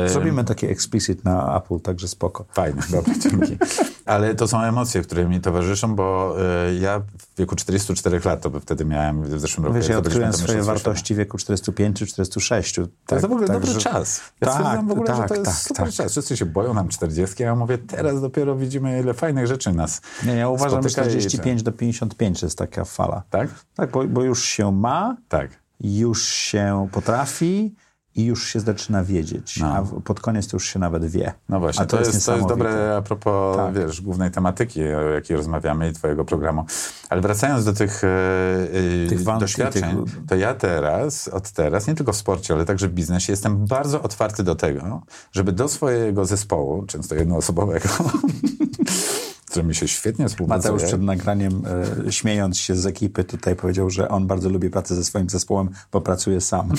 Yy, 0.02 0.08
Zrobimy 0.08 0.44
taki 0.44 0.66
explicit 0.66 1.24
na 1.24 1.56
Apple, 1.56 1.80
także 1.80 2.08
spoko. 2.08 2.44
Fajnie, 2.52 2.82
dobra, 2.90 3.14
dzięki. 3.22 3.58
Ale 4.06 4.34
to 4.34 4.48
są 4.48 4.62
emocje, 4.62 5.02
które 5.02 5.24
mi 5.28 5.40
towarzyszą, 5.40 5.94
bo 5.94 6.36
y, 6.68 6.74
ja 6.74 7.00
w 7.00 7.38
wieku 7.38 7.56
44 7.56 8.20
lat, 8.24 8.40
to 8.40 8.50
by 8.50 8.60
wtedy 8.60 8.84
miałem 8.84 9.22
w 9.22 9.40
zeszłym 9.40 9.64
roku. 9.66 9.76
Wiesz, 9.76 9.88
ja 9.88 9.98
odkryłem 9.98 10.32
swoje 10.32 10.62
wartości 10.62 11.14
w 11.14 11.16
wieku 11.16 11.38
45 11.38 11.98
czy 11.98 12.06
46. 12.06 12.74
To 13.06 13.14
jest 13.14 13.26
w 13.26 13.32
ogóle 13.32 13.46
dobry 13.46 13.74
czas. 13.74 14.20
Ja 14.40 14.48
tak, 14.48 14.86
w 14.86 14.90
ogóle, 14.90 15.14
że 15.14 15.20
tak, 15.20 15.28
to 15.28 15.34
jest 15.34 15.46
tak, 15.46 15.54
super 15.54 15.84
tak. 15.86 15.94
czas. 15.94 16.12
Wszyscy 16.12 16.36
się 16.36 16.46
boją 16.46 16.74
nam 16.74 16.88
40, 16.88 17.42
a 17.42 17.46
ja 17.46 17.54
mówię, 17.54 17.78
teraz 17.78 18.20
dopiero 18.20 18.56
widzimy, 18.56 19.00
ile 19.00 19.14
fajnych 19.14 19.46
rzeczy 19.46 19.72
nas 19.72 20.00
Nie, 20.26 20.34
ja 20.34 20.48
uważam, 20.48 20.82
że 20.82 20.90
spotyka 20.90 21.08
i- 21.08 21.10
45 21.10 21.62
do 21.62 21.72
55 21.72 22.40
to 22.40 22.46
jest 22.46 22.58
taka 22.58 22.84
fala. 22.84 23.22
Tak? 23.30 23.48
Tak, 23.74 23.90
bo, 23.90 24.04
bo 24.04 24.22
już 24.24 24.44
się 24.44 24.72
ma, 24.72 25.16
Tak. 25.28 25.50
już 25.80 26.24
się 26.28 26.88
potrafi 26.92 27.74
i 28.14 28.24
już 28.24 28.46
się 28.48 28.60
zaczyna 28.60 29.04
wiedzieć. 29.04 29.56
No. 29.60 29.74
A 29.74 29.82
pod 30.04 30.20
koniec 30.20 30.48
to 30.48 30.56
już 30.56 30.64
się 30.68 30.78
nawet 30.78 31.04
wie. 31.04 31.32
No 31.48 31.60
właśnie, 31.60 31.82
A 31.82 31.86
to, 31.86 31.98
jest, 31.98 32.26
to 32.26 32.36
jest 32.36 32.48
dobre 32.48 32.96
a 32.96 33.02
propos, 33.02 33.56
Tak. 33.56 33.74
wiesz, 33.74 34.00
głównej 34.00 34.30
tematyki, 34.30 34.82
o 34.84 35.00
jakiej 35.00 35.36
rozmawiamy 35.36 35.88
i 35.90 35.92
twojego 35.92 36.24
programu. 36.24 36.64
Ale 37.10 37.20
wracając 37.20 37.64
do 37.64 37.72
tych, 37.72 38.04
e, 38.04 39.08
Tych 39.08 39.22
doświadczeń, 39.22 40.04
tych- 40.04 40.26
to 40.28 40.34
ja 40.36 40.54
teraz, 40.54 41.28
od 41.28 41.50
teraz, 41.50 41.86
nie 41.86 41.94
tylko 41.94 42.12
w 42.12 42.16
sporcie, 42.16 42.54
ale 42.54 42.64
także 42.64 42.88
w 42.88 42.92
biznesie, 42.92 43.32
jestem 43.32 43.66
bardzo 43.66 44.02
otwarty 44.02 44.42
do 44.42 44.54
tego, 44.54 45.02
żeby 45.32 45.52
do 45.52 45.68
swojego 45.68 46.24
zespołu, 46.26 46.82
często 46.86 47.14
jednoosobowego, 47.14 47.88
z 49.50 49.52
którym 49.52 49.68
mi 49.68 49.74
się 49.74 49.88
świetnie 49.88 50.28
współpracuje, 50.28 50.72
Mateusz 50.72 50.88
przed 50.88 51.02
nagraniem, 51.02 51.62
e, 52.06 52.12
śmiejąc 52.12 52.58
się 52.58 52.74
z 52.74 52.86
ekipy, 52.86 53.24
tutaj 53.24 53.56
powiedział, 53.56 53.90
że 53.90 54.08
on 54.08 54.26
bardzo 54.26 54.48
lubi 54.48 54.70
pracę 54.70 54.94
ze 54.94 55.04
swoim 55.04 55.30
zespołem, 55.30 55.68
bo 55.92 56.00
pracuje 56.00 56.40
sam. 56.40 56.72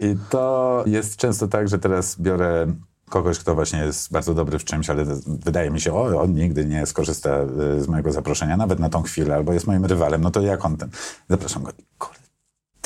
I 0.00 0.16
to 0.30 0.84
jest 0.86 1.16
często 1.16 1.48
tak, 1.48 1.68
że 1.68 1.78
teraz 1.78 2.20
biorę 2.20 2.66
kogoś, 3.08 3.38
kto 3.38 3.54
właśnie 3.54 3.78
jest 3.78 4.12
bardzo 4.12 4.34
dobry 4.34 4.58
w 4.58 4.64
czymś, 4.64 4.90
ale 4.90 5.04
wydaje 5.26 5.70
mi 5.70 5.80
się, 5.80 5.94
o, 5.94 6.20
on 6.20 6.34
nigdy 6.34 6.64
nie 6.64 6.86
skorzysta 6.86 7.30
y, 7.78 7.82
z 7.82 7.88
mojego 7.88 8.12
zaproszenia, 8.12 8.56
nawet 8.56 8.78
na 8.78 8.88
tą 8.88 9.02
chwilę, 9.02 9.34
albo 9.34 9.52
jest 9.52 9.66
moim 9.66 9.84
rywalem, 9.84 10.20
no 10.20 10.30
to 10.30 10.40
jak 10.40 10.64
on 10.64 10.76
ten? 10.76 10.90
Zapraszam 11.30 11.62
go. 11.62 11.72
Kurde, 11.98 12.25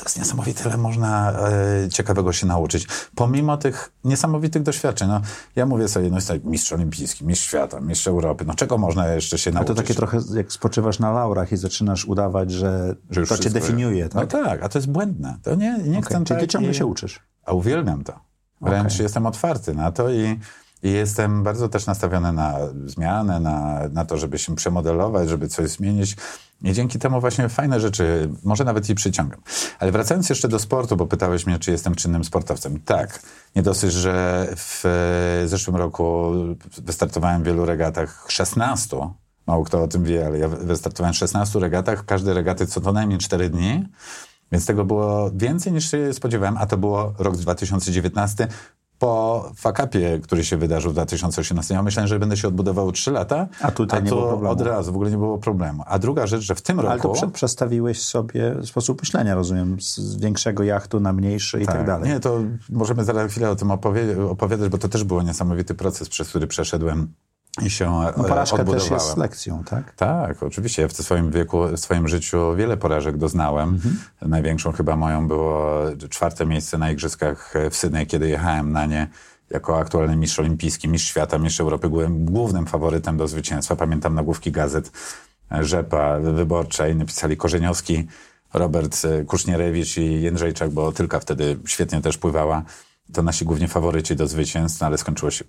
to 0.00 0.04
jest 0.04 0.18
niesamowite, 0.18 0.68
ile 0.68 0.76
można 0.76 1.32
e, 1.32 1.88
ciekawego 1.88 2.32
się 2.32 2.46
nauczyć. 2.46 2.86
Pomimo 3.14 3.56
tych 3.56 3.92
niesamowitych 4.04 4.62
doświadczeń. 4.62 5.08
No, 5.08 5.20
ja 5.56 5.66
mówię 5.66 5.88
sobie, 5.88 6.10
no 6.10 6.16
jest 6.16 6.28
tak 6.28 6.44
mistrz 6.44 6.72
olimpijski, 6.72 7.24
mistrz 7.24 7.46
świata, 7.46 7.80
mistrz 7.80 8.06
Europy, 8.08 8.44
no 8.44 8.54
czego 8.54 8.78
można 8.78 9.08
jeszcze 9.08 9.38
się 9.38 9.50
A 9.50 9.54
nauczyć? 9.54 9.68
to 9.76 9.82
takie 9.82 9.94
trochę 9.94 10.18
jak 10.34 10.52
spoczywasz 10.52 10.98
na 10.98 11.12
laurach 11.12 11.52
i 11.52 11.56
zaczynasz 11.56 12.04
udawać, 12.04 12.50
że, 12.50 12.96
Że 13.10 13.26
to 13.26 13.38
cię 13.38 13.50
definiuje, 13.50 14.08
tak? 14.08 14.32
No 14.34 14.44
tak, 14.44 14.62
a 14.62 14.68
to 14.68 14.78
jest 14.78 14.90
błędne. 14.90 15.36
To 15.42 15.54
nie, 15.54 15.78
nie 15.78 16.02
chcę 16.02 16.14
Okay. 16.14 16.24
Czyli 16.24 16.24
tak 16.26 16.40
ty 16.40 16.48
ciągle 16.48 16.70
i- 16.70 16.74
się 16.74 16.86
uczysz. 16.86 17.20
A 17.44 17.52
uwielbiam 17.52 18.04
to. 18.04 18.12
Wręcz 18.60 18.92
Okej. 18.92 19.02
jestem 19.02 19.26
otwarty 19.26 19.74
na 19.74 19.92
to 19.92 20.10
i, 20.10 20.38
i 20.83 20.90
jestem 20.90 21.43
bardzo 21.43 21.69
też 21.69 21.87
nastawiony 21.87 22.33
na 22.33 22.59
zmianę, 22.87 23.40
na, 23.40 23.88
na 23.93 24.05
to, 24.05 24.16
żeby 24.16 24.38
się 24.38 24.57
przemodelować, 24.57 25.29
żeby 25.29 25.49
coś 25.49 25.71
zmienić. 25.71 26.16
I 26.62 26.73
dzięki 26.73 26.99
temu 26.99 27.21
właśnie 27.21 27.49
fajne 27.49 27.81
rzeczy, 27.81 28.31
może 28.45 28.64
nawet 28.64 28.90
i 28.90 28.95
przyciągam. 28.95 29.40
Ale 29.79 29.93
wracając 29.93 30.29
jeszcze 30.29 30.49
do 30.49 30.59
sportu, 30.59 30.97
bo 30.97 31.07
pytałeś 31.07 31.47
mnie, 31.47 31.59
czy 31.59 31.71
jestem 31.71 31.95
czynnym 31.95 32.25
sportowcem. 32.25 32.81
Tak. 32.81 33.23
Nie 33.57 33.62
dosyć, 33.62 33.93
że 33.93 34.47
w 34.57 34.85
zeszłym 35.47 35.77
roku 35.77 36.33
wystartowałem 36.79 37.43
w 37.43 37.47
wielu 37.47 37.66
regatach 37.66 38.27
16. 38.29 38.97
Mało 39.47 39.64
kto 39.64 39.83
o 39.83 39.88
tym 39.88 40.05
wie, 40.05 40.27
ale 40.27 40.38
ja 40.38 40.49
wystartowałem 40.49 41.14
w 41.14 41.16
16 41.16 41.59
regatach. 41.59 42.05
Każde 42.05 42.35
regaty 42.35 42.66
co 42.66 42.81
to 42.81 42.93
najmniej 42.93 43.19
4 43.19 43.51
dni. 43.51 43.88
Więc 44.53 44.66
tego 44.66 44.85
było 44.85 45.31
więcej 45.35 45.73
niż 45.73 45.90
się 45.90 46.12
spodziewałem, 46.12 46.57
a 46.57 46.66
to 46.66 46.77
było 46.77 47.14
rok 47.19 47.37
2019 47.37 48.49
po 49.00 49.50
fakapie, 49.56 50.20
który 50.22 50.44
się 50.44 50.56
wydarzył 50.56 50.90
w 50.90 50.94
2018. 50.94 51.74
Ja 51.74 51.82
myślałem, 51.82 52.08
że 52.08 52.18
będę 52.18 52.36
się 52.36 52.48
odbudował 52.48 52.92
3 52.92 53.10
lata, 53.10 53.48
A 53.62 53.70
tutaj 53.70 54.02
nie 54.02 54.08
to 54.10 54.16
było 54.16 54.28
problemu. 54.28 54.52
od 54.52 54.60
razu, 54.60 54.92
w 54.92 54.94
ogóle 54.94 55.10
nie 55.10 55.16
było 55.16 55.38
problemu. 55.38 55.82
A 55.86 55.98
druga 55.98 56.26
rzecz, 56.26 56.42
że 56.42 56.54
w 56.54 56.62
tym 56.62 56.78
Ale 56.80 56.88
to 56.88 56.94
roku... 56.96 57.12
prze, 57.12 57.28
przestawiłeś 57.28 58.02
sobie 58.02 58.54
sposób 58.64 59.00
myślenia, 59.02 59.34
rozumiem, 59.34 59.80
z- 59.80 60.16
większego 60.16 60.62
jachtu 60.62 61.00
na 61.00 61.12
mniejszy 61.12 61.60
i 61.62 61.66
tak, 61.66 61.86
dalej. 61.86 62.08
Nie, 62.10 62.20
to 62.20 62.38
możemy 62.70 63.04
zaraz 63.04 63.30
chwilę 63.30 63.50
o 63.50 63.56
tym 63.56 63.68
opowie- 63.68 64.30
opowiadać, 64.30 64.68
bo 64.68 64.78
to 64.78 64.88
też 64.88 65.04
był 65.04 65.20
niesamowity 65.22 65.74
proces, 65.74 66.08
przez 66.08 66.28
który 66.28 66.46
przeszedłem 66.46 67.12
i 67.62 67.70
się 67.70 67.90
no, 67.90 68.09
e, 68.09 68.12
porażka 68.12 68.57
odbudowałem. 68.57 68.90
też 68.90 68.90
jest 68.90 69.16
lekcją, 69.16 69.64
tak? 69.64 69.94
Tak, 69.94 70.42
oczywiście. 70.42 70.83
Ja 70.83 70.88
w 70.88 70.92
swoim 70.92 71.31
wieku, 71.31 71.62
w 71.77 71.81
swoim 71.81 72.09
życiu 72.09 72.55
wiele 72.57 72.77
porażek 72.77 73.16
doznałem. 73.16 73.68
Mhm. 73.68 73.99
Największą 74.23 74.73
chyba 74.73 74.96
moją 74.96 75.29
było 75.29 75.83
czwarte 76.11 76.46
miejsce 76.46 76.79
na 76.79 76.90
Igrzyskach 76.90 77.55
w 77.70 77.77
Sydney, 77.77 78.07
kiedy 78.07 78.29
jechałem 78.29 78.73
na 78.73 78.87
nie 78.87 79.09
jako 79.51 79.79
aktualny 79.79 80.16
mistrz 80.16 80.38
olimpijski, 80.38 80.88
mistrz 80.88 81.09
świata, 81.09 81.38
mistrz 81.38 81.61
Europy. 81.61 81.88
Byłem 81.88 82.25
głównym 82.25 82.66
faworytem 82.66 83.16
do 83.16 83.29
zwycięstwa. 83.29 83.77
Pamiętam 83.77 84.14
nagłówki 84.14 84.53
gazet 84.53 84.92
e, 85.53 85.64
Rzepa, 85.64 86.18
Wyborcza, 86.18 86.88
inni 86.88 87.05
pisali 87.05 87.37
Korzeniowski, 87.37 88.07
Robert 88.55 89.05
e, 89.05 89.25
Kusznierewicz 89.25 89.96
i 89.96 90.23
Jędrzejczak, 90.23 90.70
bo 90.70 90.92
Tylka 90.92 91.20
wtedy 91.20 91.59
świetnie 91.66 92.01
też 92.01 92.18
pływała. 92.18 92.62
To 93.12 93.23
nasi 93.23 93.44
głównie 93.44 93.68
faworyci 93.68 94.16
do 94.16 94.27
zwycięstw, 94.27 94.81
no 94.81 94.87
ale 94.87 94.99
skończyło 94.99 95.31
się 95.31 95.44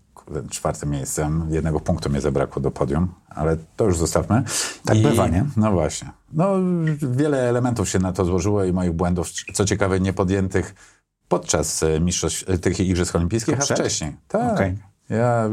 czwartym 0.49 0.89
miejscem. 0.89 1.47
Jednego 1.49 1.79
punktu 1.79 2.09
mnie 2.09 2.21
zabrakło 2.21 2.61
do 2.61 2.71
podium, 2.71 3.13
ale 3.29 3.57
to 3.75 3.85
już 3.85 3.97
zostawmy. 3.97 4.43
Tak 4.85 5.01
bywa, 5.01 5.27
nie? 5.27 5.45
No 5.57 5.71
właśnie. 5.71 6.09
No, 6.33 6.55
wiele 7.11 7.49
elementów 7.49 7.89
się 7.89 7.99
na 7.99 8.13
to 8.13 8.25
złożyło 8.25 8.63
i 8.63 8.73
moich 8.73 8.91
błędów, 8.91 9.31
co 9.53 9.65
ciekawe, 9.65 9.99
niepodjętych 9.99 10.75
podczas 11.27 11.83
e, 11.83 11.99
mistrzostw, 11.99 12.49
e, 12.49 12.57
tych 12.57 12.79
Igrzysk 12.79 13.15
Olimpijskich, 13.15 13.55
a 13.55 13.61
Przed? 13.61 13.79
wcześniej. 13.79 14.15
Tak. 14.27 14.53
Okej. 14.53 14.77
Ja 15.09 15.49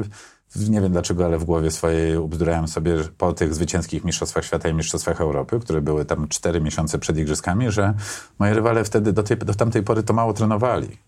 nie 0.57 0.81
wiem 0.81 0.93
dlaczego, 0.93 1.25
ale 1.25 1.39
w 1.39 1.45
głowie 1.45 1.71
swojej 1.71 2.17
ubzdurałem 2.17 2.69
sobie 2.69 2.97
po 3.19 3.33
tych 3.33 3.55
zwycięskich 3.55 4.05
Mistrzostwach 4.05 4.45
Świata 4.45 4.69
i 4.69 4.75
Mistrzostwach 4.75 5.21
Europy, 5.21 5.61
które 5.61 5.81
były 5.81 6.05
tam 6.05 6.29
cztery 6.29 6.61
miesiące 6.61 6.99
przed 6.99 7.19
Igrzyskami, 7.19 7.71
że 7.71 7.95
moi 8.39 8.53
rywale 8.53 8.85
wtedy 8.85 9.13
do, 9.13 9.23
tej, 9.23 9.37
do 9.37 9.55
tamtej 9.55 9.83
pory 9.83 10.03
to 10.03 10.13
mało 10.13 10.33
trenowali. 10.33 10.99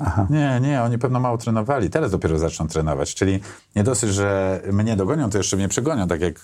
Aha. 0.00 0.26
Nie, 0.30 0.60
nie, 0.62 0.82
oni 0.82 0.98
pewno 0.98 1.20
mało 1.20 1.38
trenowali. 1.38 1.90
Teraz 1.90 2.10
dopiero 2.10 2.38
zaczną 2.38 2.68
trenować. 2.68 3.14
Czyli 3.14 3.40
nie 3.76 3.84
dosyć, 3.84 4.10
że 4.10 4.60
mnie 4.72 4.96
dogonią, 4.96 5.30
to 5.30 5.38
jeszcze 5.38 5.56
mnie 5.56 5.68
przegonią, 5.68 6.08
tak 6.08 6.20
jak 6.20 6.34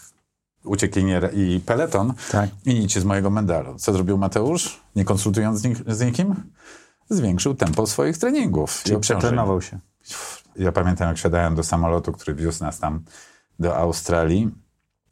uciekinier 0.64 1.30
i 1.34 1.60
peleton 1.66 2.14
Tak. 2.30 2.50
i 2.64 2.74
nic 2.74 2.92
z 2.98 3.04
mojego 3.04 3.30
medalu. 3.30 3.78
Co 3.78 3.92
zrobił 3.92 4.18
Mateusz, 4.18 4.80
nie 4.96 5.04
konsultując 5.04 5.60
z, 5.60 5.64
nik- 5.64 5.92
z 5.94 6.00
nikim? 6.00 6.34
Zwiększył 7.10 7.54
tempo 7.54 7.86
swoich 7.86 8.18
treningów. 8.18 8.82
Czyli 8.82 9.00
przetrenował 9.00 9.62
się. 9.62 9.78
Ja 10.56 10.72
pamiętam, 10.72 11.08
jak 11.08 11.16
wsiadałem 11.16 11.54
do 11.54 11.62
samolotu, 11.62 12.12
który 12.12 12.34
wiózł 12.34 12.64
nas 12.64 12.78
tam 12.78 13.00
do 13.58 13.76
Australii, 13.76 14.50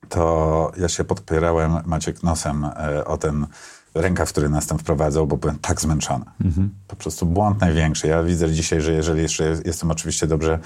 to 0.09 0.73
ja 0.77 0.89
się 0.89 1.05
podpierałem 1.05 1.73
Maciek 1.87 2.23
nosem 2.23 2.65
e, 2.65 3.05
o 3.05 3.19
ten 3.19 3.47
rękaw, 3.95 4.29
który 4.29 4.49
nas 4.49 4.67
tam 4.67 4.79
wprowadzał, 4.79 5.27
bo 5.27 5.37
byłem 5.37 5.59
tak 5.59 5.81
zmęczony. 5.81 6.25
Po 6.87 6.97
prostu 6.97 7.27
błąd 7.27 7.61
największy. 7.61 8.07
Ja 8.07 8.23
widzę 8.23 8.53
dzisiaj, 8.53 8.81
że 8.81 8.93
jeżeli 8.93 9.23
jeszcze 9.23 9.45
jest- 9.45 9.67
jestem 9.67 9.91
oczywiście 9.91 10.27
dobrze, 10.27 10.59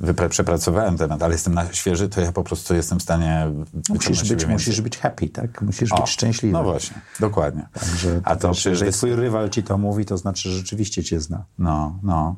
wypre- 0.00 0.28
przepracowałem 0.28 0.98
temat, 0.98 1.22
ale 1.22 1.32
jestem 1.34 1.54
na 1.54 1.72
świeży, 1.72 2.08
to 2.08 2.20
ja 2.20 2.32
po 2.32 2.44
prostu 2.44 2.74
jestem 2.74 2.98
w 2.98 3.02
stanie 3.02 3.46
wyciągnąć 3.74 4.08
Musisz 4.08 4.28
być, 4.34 4.46
musisz 4.46 4.80
być 4.80 4.98
happy, 4.98 5.28
tak? 5.28 5.62
Musisz 5.62 5.92
O, 5.92 5.96
być 6.00 6.10
szczęśliwy. 6.10 6.52
No 6.52 6.64
właśnie, 6.64 6.96
dokładnie. 7.20 7.68
Także 7.80 8.20
A 8.24 8.36
to 8.36 8.50
przecież 8.52 8.70
jeżeli 8.70 8.86
jest- 8.86 8.98
twój 8.98 9.16
rywal 9.16 9.50
ci 9.50 9.62
to 9.62 9.78
mówi, 9.78 10.04
to 10.04 10.18
znaczy, 10.18 10.48
że 10.50 10.56
rzeczywiście 10.56 11.04
cię 11.04 11.20
zna. 11.20 11.44
No, 11.58 11.98
no. 12.02 12.36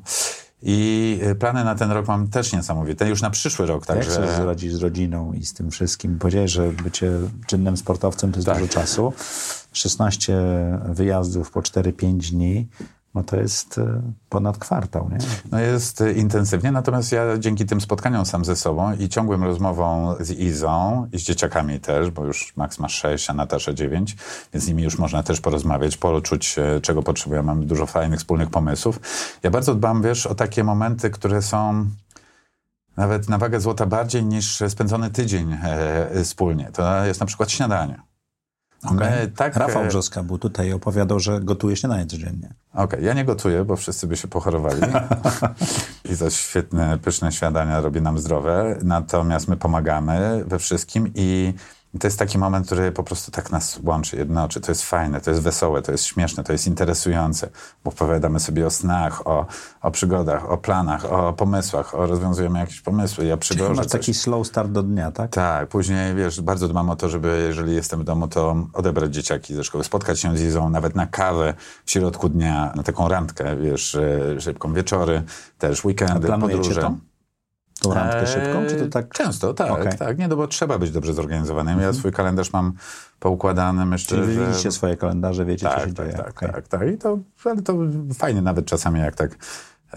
I 0.61 1.19
y, 1.23 1.35
plany 1.35 1.63
na 1.63 1.75
ten 1.75 1.91
rok 1.91 2.07
mam 2.07 2.27
też 2.27 2.53
niesamowite, 2.53 3.09
już 3.09 3.21
na 3.21 3.29
przyszły 3.29 3.65
rok. 3.65 3.85
Także... 3.85 4.11
Jak 4.11 4.19
chcesz 4.19 4.35
zradzić 4.35 4.73
z 4.73 4.81
rodziną 4.81 5.33
i 5.33 5.45
z 5.45 5.53
tym 5.53 5.71
wszystkim? 5.71 6.19
Powiedziałeś, 6.19 6.51
że 6.51 6.71
bycie 6.71 7.11
czynnym 7.47 7.77
sportowcem 7.77 8.31
to 8.31 8.37
jest 8.37 8.45
tak. 8.45 8.59
dużo 8.59 8.73
czasu. 8.73 9.13
16 9.73 10.41
wyjazdów 10.85 11.51
po 11.51 11.61
4-5 11.61 12.31
dni 12.31 12.67
no 13.13 13.23
to 13.23 13.37
jest 13.37 13.77
e, 13.77 14.01
ponad 14.29 14.57
kwartał, 14.57 15.09
nie? 15.09 15.17
No 15.51 15.59
jest 15.59 16.01
e, 16.01 16.13
intensywnie, 16.13 16.71
natomiast 16.71 17.11
ja 17.11 17.37
dzięki 17.37 17.65
tym 17.65 17.81
spotkaniom 17.81 18.25
sam 18.25 18.45
ze 18.45 18.55
sobą 18.55 18.93
i 18.93 19.09
ciągłym 19.09 19.43
rozmową 19.43 20.15
z 20.19 20.31
Izą 20.31 21.07
i 21.11 21.19
z 21.19 21.23
dzieciakami 21.23 21.79
też, 21.79 22.11
bo 22.11 22.25
już 22.25 22.53
Max 22.57 22.79
ma 22.79 22.89
6, 22.89 23.29
a 23.29 23.33
Natasza 23.33 23.73
9, 23.73 24.15
więc 24.53 24.65
z 24.65 24.67
nimi 24.67 24.83
już 24.83 24.97
można 24.97 25.23
też 25.23 25.41
porozmawiać, 25.41 25.97
poczuć, 25.97 26.59
e, 26.59 26.81
czego 26.81 27.03
potrzebują. 27.03 27.43
Mamy 27.43 27.65
dużo 27.65 27.85
fajnych, 27.85 28.19
wspólnych 28.19 28.49
pomysłów. 28.49 28.99
Ja 29.43 29.51
bardzo 29.51 29.75
dbam, 29.75 30.01
wiesz, 30.01 30.27
o 30.27 30.35
takie 30.35 30.63
momenty, 30.63 31.09
które 31.09 31.41
są 31.41 31.85
nawet 32.97 33.29
na 33.29 33.37
wagę 33.37 33.61
złota 33.61 33.85
bardziej 33.85 34.25
niż 34.25 34.63
spędzony 34.67 35.09
tydzień 35.09 35.57
wspólnie. 36.23 36.69
To 36.73 37.05
jest 37.05 37.19
na 37.19 37.25
przykład 37.25 37.51
śniadanie. 37.51 38.08
Okay. 38.83 39.27
Tak, 39.35 39.55
Rafał 39.55 39.83
e, 39.83 39.87
Brzoska 39.87 40.23
był 40.23 40.37
tutaj 40.37 40.67
i 40.67 40.73
opowiadał, 40.73 41.19
że 41.19 41.39
gotuje 41.39 41.75
śniadanie 41.75 42.05
codziennie. 42.05 42.53
Okej, 42.73 42.83
okay. 42.83 43.01
ja 43.01 43.13
nie 43.13 43.25
gotuję, 43.25 43.65
bo 43.65 43.75
wszyscy 43.75 44.07
by 44.07 44.17
się 44.17 44.27
pochorowali. 44.27 44.81
I 46.11 46.15
za 46.15 46.29
świetne, 46.29 46.97
pyszne 46.97 47.31
śniadania 47.31 47.81
robi 47.81 48.01
nam 48.01 48.17
zdrowe. 48.17 48.77
Natomiast 48.83 49.47
my 49.47 49.57
pomagamy 49.57 50.43
we 50.45 50.59
wszystkim 50.59 51.11
i 51.15 51.53
i 51.93 51.99
to 51.99 52.07
jest 52.07 52.19
taki 52.19 52.37
moment, 52.37 52.65
który 52.65 52.91
po 52.91 53.03
prostu 53.03 53.31
tak 53.31 53.51
nas 53.51 53.79
łączy, 53.83 54.17
jednoczy. 54.17 54.61
To 54.61 54.71
jest 54.71 54.83
fajne, 54.83 55.21
to 55.21 55.31
jest 55.31 55.43
wesołe, 55.43 55.81
to 55.81 55.91
jest 55.91 56.03
śmieszne, 56.03 56.43
to 56.43 56.51
jest 56.51 56.67
interesujące, 56.67 57.49
bo 57.83 57.91
opowiadamy 57.91 58.39
sobie 58.39 58.65
o 58.65 58.69
snach, 58.69 59.27
o, 59.27 59.45
o 59.81 59.91
przygodach, 59.91 60.51
o 60.51 60.57
planach, 60.57 61.05
o 61.05 61.33
pomysłach, 61.33 61.95
o 61.95 62.07
rozwiązujemy 62.07 62.59
jakieś 62.59 62.81
pomysły. 62.81 63.25
Ja 63.25 63.37
przygorzę 63.37 63.73
masz 63.73 63.87
taki 63.87 64.13
slow 64.13 64.47
start 64.47 64.71
do 64.71 64.83
dnia, 64.83 65.11
tak? 65.11 65.31
Tak, 65.31 65.67
później, 65.67 66.15
wiesz, 66.15 66.41
bardzo 66.41 66.67
dbam 66.67 66.89
o 66.89 66.95
to, 66.95 67.09
żeby, 67.09 67.45
jeżeli 67.47 67.75
jestem 67.75 67.99
w 67.99 68.03
domu, 68.03 68.27
to 68.27 68.55
odebrać 68.73 69.13
dzieciaki 69.13 69.55
ze 69.55 69.63
szkoły, 69.63 69.83
spotkać 69.83 70.19
się 70.19 70.37
z 70.37 70.41
Izą, 70.41 70.69
nawet 70.69 70.95
na 70.95 71.07
kawę 71.07 71.53
w 71.85 71.91
środku 71.91 72.29
dnia, 72.29 72.73
na 72.75 72.83
taką 72.83 73.07
randkę, 73.07 73.57
wiesz, 73.57 73.97
szybką 74.39 74.73
wieczory, 74.73 75.23
też 75.57 75.85
weekendy, 75.85 76.33
A 76.33 76.37
podróże. 76.37 76.81
To? 76.81 77.08
Tą 77.79 77.93
randkę 77.93 78.27
szybką, 78.27 78.65
czy 78.69 78.75
to 78.75 78.87
tak? 78.87 79.09
Często, 79.09 79.53
tak, 79.53 79.71
okay. 79.71 79.97
tak. 79.97 80.17
Nie, 80.17 80.27
no 80.27 80.35
bo 80.35 80.47
trzeba 80.47 80.79
być 80.79 80.91
dobrze 80.91 81.13
zorganizowanym. 81.13 81.79
Ja 81.79 81.87
mhm. 81.87 81.93
swój 81.93 82.11
kalendarz 82.11 82.53
mam 82.53 82.73
poukładany, 83.19 83.85
myślę, 83.85 84.17
Czyli 84.17 84.33
wy 84.33 84.47
widzicie 84.47 84.71
swoje 84.71 84.97
kalendarze, 84.97 85.45
wiecie, 85.45 85.67
tak, 85.67 85.79
co 85.79 85.87
się 85.87 85.93
tak, 85.93 86.05
dzieje. 86.05 86.17
Tak, 86.17 86.29
okay. 86.29 86.51
tak, 86.51 86.67
tak. 86.67 86.87
I 86.87 86.97
to, 86.97 87.19
ale 87.45 87.61
to 87.61 87.77
fajnie 88.13 88.41
nawet 88.41 88.65
czasami, 88.65 88.99
jak 88.99 89.15
tak 89.15 89.37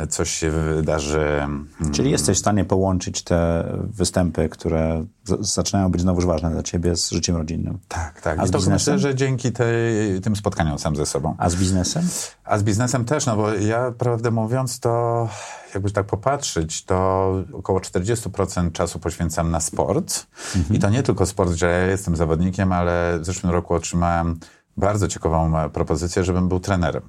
coś 0.09 0.31
się 0.31 0.51
wydarzy. 0.51 1.21
Mm. 1.21 1.69
Czyli 1.93 2.11
jesteś 2.11 2.37
w 2.37 2.41
stanie 2.41 2.65
połączyć 2.65 3.23
te 3.23 3.65
występy, 3.85 4.49
które 4.49 5.05
zaczynają 5.41 5.91
być 5.91 6.01
znowuż 6.01 6.27
ważne 6.27 6.51
dla 6.51 6.63
ciebie 6.63 6.97
z 6.97 7.11
życiem 7.11 7.37
rodzinnym. 7.37 7.79
Tak, 7.89 8.21
tak. 8.21 8.39
A 8.39 8.47
z 8.47 8.51
to 8.51 8.59
biznesem? 8.59 8.95
myślę, 8.95 8.99
że 8.99 9.15
dzięki 9.15 9.53
tej, 9.53 10.21
tym 10.23 10.37
spotkaniom 10.37 10.79
sam 10.79 10.97
ze 10.97 11.07
sobą. 11.07 11.35
A 11.39 11.51
z 11.51 11.57
biznesem? 11.57 12.09
A 12.45 12.59
z 12.59 12.63
biznesem 12.63 13.05
też, 13.05 13.27
no 13.27 13.37
bo 13.37 13.55
ja 13.55 13.93
prawdę 13.99 14.31
mówiąc 14.31 14.81
to 14.81 15.29
jakby 15.75 15.91
tak 15.91 16.07
popatrzeć, 16.07 16.85
to 16.85 17.33
około 17.53 17.79
40% 17.79 18.73
czasu 18.73 18.99
poświęcam 18.99 19.51
na 19.51 19.61
sport. 19.61 20.27
Mhm. 20.57 20.77
I 20.77 20.79
to 20.79 20.91
nie 20.91 21.03
tylko 21.03 21.27
sport, 21.27 21.53
że 21.53 21.67
ja 21.67 21.87
jestem 21.87 22.17
zawodnikiem, 22.17 22.73
ale 22.73 23.19
w 23.21 23.25
zeszłym 23.25 23.53
roku 23.53 23.75
otrzymałem 23.75 24.41
bardzo 24.77 25.09
ciekawą 25.09 25.71
propozycję, 25.71 26.25
żebym 26.25 26.49
był 26.49 26.61
trenerem. 26.61 27.03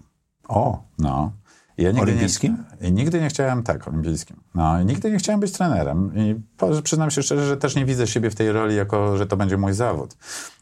O! 0.47 0.83
No. 0.99 1.31
Ja 1.77 1.91
nigdy 1.91 2.01
olimpijskim? 2.01 2.63
Nie, 2.81 2.91
nigdy 2.91 3.21
nie 3.21 3.29
chciałem, 3.29 3.63
tak, 3.63 3.87
olimpijskim. 3.87 4.37
No, 4.55 4.83
nigdy 4.83 5.11
nie 5.11 5.17
chciałem 5.17 5.39
być 5.39 5.51
trenerem. 5.51 6.11
I 6.15 6.35
przyznam 6.83 7.11
się 7.11 7.23
szczerze, 7.23 7.45
że 7.45 7.57
też 7.57 7.75
nie 7.75 7.85
widzę 7.85 8.07
siebie 8.07 8.29
w 8.29 8.35
tej 8.35 8.51
roli, 8.51 8.75
jako 8.75 9.17
że 9.17 9.27
to 9.27 9.37
będzie 9.37 9.57
mój 9.57 9.73
zawód. 9.73 10.15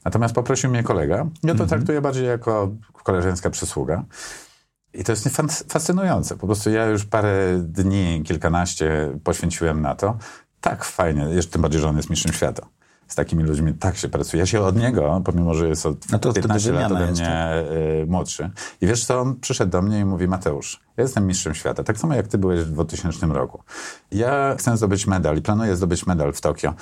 Natomiast 0.05 0.35
poprosił 0.35 0.69
mnie 0.69 0.83
kolega. 0.83 1.15
Ja 1.17 1.25
to 1.41 1.49
mhm. 1.51 1.69
traktuję 1.69 2.01
bardziej 2.01 2.25
jako 2.25 2.71
koleżeńska 3.03 3.49
przysługa. 3.49 4.03
I 4.93 5.03
to 5.03 5.11
jest 5.11 5.29
fascynujące. 5.69 6.37
Po 6.37 6.47
prostu 6.47 6.69
ja 6.69 6.85
już 6.85 7.05
parę 7.05 7.59
dni, 7.59 8.23
kilkanaście 8.25 9.17
poświęciłem 9.23 9.81
na 9.81 9.95
to. 9.95 10.17
Tak 10.61 10.83
fajnie, 10.83 11.23
jeszcze 11.23 11.51
tym 11.51 11.61
bardziej, 11.61 11.81
że 11.81 11.89
on 11.89 11.97
jest 11.97 12.09
mistrzem 12.09 12.33
świata 12.33 12.67
z 13.11 13.15
takimi 13.15 13.43
ludźmi 13.43 13.73
tak 13.73 13.97
się 13.97 14.09
pracuje. 14.09 14.39
Ja 14.39 14.45
się 14.45 14.61
od 14.61 14.75
niego, 14.75 15.21
pomimo, 15.25 15.53
że 15.53 15.67
jest 15.67 15.85
od 15.85 16.11
no 16.11 16.19
to 16.19 16.33
15 16.33 16.71
lat 16.71 16.91
ode 16.91 17.11
mnie 17.11 17.53
y, 18.03 18.05
młodszy. 18.07 18.49
I 18.81 18.87
wiesz 18.87 19.05
co, 19.05 19.19
on 19.19 19.39
przyszedł 19.39 19.71
do 19.71 19.81
mnie 19.81 19.99
i 19.99 20.05
mówi, 20.05 20.27
Mateusz, 20.27 20.79
ja 20.97 21.03
jestem 21.03 21.27
mistrzem 21.27 21.53
świata, 21.53 21.83
tak 21.83 21.97
samo 21.97 22.13
jak 22.13 22.27
ty 22.27 22.37
byłeś 22.37 22.59
w 22.59 22.71
2000 22.71 23.27
roku. 23.27 23.63
Ja 24.11 24.55
chcę 24.57 24.77
zdobyć 24.77 25.07
medal 25.07 25.37
i 25.37 25.41
planuję 25.41 25.75
zdobyć 25.75 26.05
medal 26.05 26.33
w 26.33 26.41
Tokio. 26.41 26.73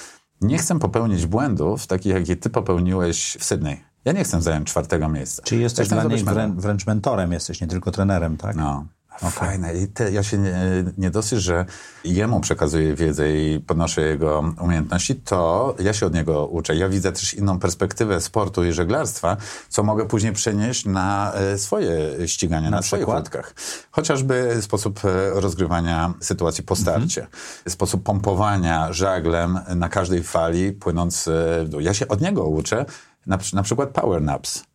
Nie 0.42 0.58
chcę 0.58 0.80
popełnić 0.80 1.26
błędów 1.26 1.88
takich, 1.88 2.14
jakie 2.14 2.36
ty 2.36 2.50
popełniłeś 2.50 3.38
w 3.40 3.44
Sydney. 3.44 3.84
Ja 4.06 4.12
nie 4.12 4.24
chcę 4.24 4.42
zająć 4.42 4.68
czwartego 4.68 5.10
miejsca. 5.10 5.44
Czyli 5.44 5.62
jesteś 5.62 5.92
ja 5.92 6.02
dla 6.02 6.16
niej 6.16 6.26
wręcz 6.56 6.88
mentorem, 6.88 7.32
jesteś 7.32 7.62
nie 7.62 7.68
tylko 7.68 7.92
trenerem, 7.92 8.38
tak? 8.38 8.56
No. 8.56 8.86
Okay. 9.20 9.32
Fajne. 9.32 9.74
I 9.74 9.88
te, 9.88 10.12
ja 10.12 10.24
się 10.24 10.38
nie, 10.38 10.84
nie 10.98 11.12
dosyć, 11.12 11.42
że 11.42 11.66
jemu 12.04 12.40
przekazuję 12.40 12.96
wiedzę 12.96 13.32
i 13.32 13.60
podnoszę 13.60 14.02
jego 14.02 14.54
umiejętności, 14.62 15.16
to 15.16 15.76
ja 15.80 15.94
się 15.94 16.06
od 16.06 16.14
niego 16.14 16.48
uczę. 16.48 16.76
Ja 16.76 16.90
widzę 16.90 17.12
też 17.12 17.34
inną 17.34 17.60
perspektywę 17.60 18.22
sportu 18.22 18.64
i 18.64 18.72
żeglarstwa, 18.72 19.38
co 19.70 19.84
mogę 19.84 20.06
później 20.06 20.34
przenieść 20.34 20.86
na 20.86 21.34
e, 21.34 21.58
swoje 21.58 22.28
ścigania, 22.28 22.70
na, 22.70 22.78
na 22.78 22.82
swoich 22.82 23.08
łódkach. 23.08 23.54
Chociażby 23.92 24.58
sposób 24.62 25.06
e, 25.06 25.30
rozgrywania 25.30 26.14
sytuacji 26.20 26.64
po 26.64 26.76
starcie, 26.76 27.22
mhm. 27.22 27.40
sposób 27.68 28.04
pompowania 28.04 28.94
żaglem 28.94 29.60
na 29.76 29.90
każdej 29.90 30.24
fali 30.24 30.72
płynąc 30.72 31.30
w 31.66 31.70
dół. 31.70 31.80
Ja 31.80 31.94
się 31.94 32.08
od 32.08 32.22
niego 32.22 32.44
uczę, 32.44 32.86
na, 33.28 33.38
na 33.54 33.64
przykład 33.64 33.90
power 33.90 34.22
naps. 34.22 34.69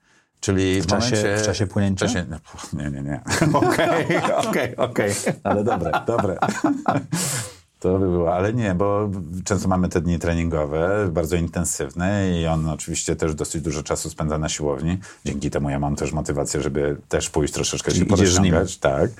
Czyli 0.44 0.82
w, 0.82 0.86
czasie, 0.86 1.16
momencie, 1.16 1.36
w 1.36 1.46
czasie 1.46 1.66
płynięcia? 1.66 2.06
W 2.06 2.08
czasie, 2.08 2.26
nie, 2.72 2.90
nie, 2.90 3.02
nie. 3.02 3.20
Okej, 3.52 4.16
okej, 4.36 4.76
okej. 4.76 5.12
Ale 5.44 5.64
dobre, 5.64 5.90
dobre. 6.06 6.38
To 7.80 7.98
by 7.98 8.06
było, 8.10 8.34
ale 8.34 8.52
nie, 8.52 8.74
bo 8.74 9.10
często 9.44 9.68
mamy 9.68 9.88
te 9.88 10.00
dni 10.00 10.18
treningowe, 10.18 11.08
bardzo 11.12 11.36
intensywne 11.36 12.40
i 12.40 12.46
on 12.46 12.68
oczywiście 12.68 13.16
też 13.16 13.34
dosyć 13.34 13.62
dużo 13.62 13.82
czasu 13.82 14.10
spędza 14.10 14.38
na 14.38 14.48
siłowni. 14.48 14.98
Dzięki 15.24 15.50
temu 15.50 15.70
ja 15.70 15.78
mam 15.78 15.96
też 15.96 16.12
motywację, 16.12 16.62
żeby 16.62 16.96
też 17.08 17.30
pójść 17.30 17.54
troszeczkę 17.54 17.90
Czyli 17.92 18.00
się 18.00 18.06
porozciągać. 18.06 18.76
Tak. 18.78 19.10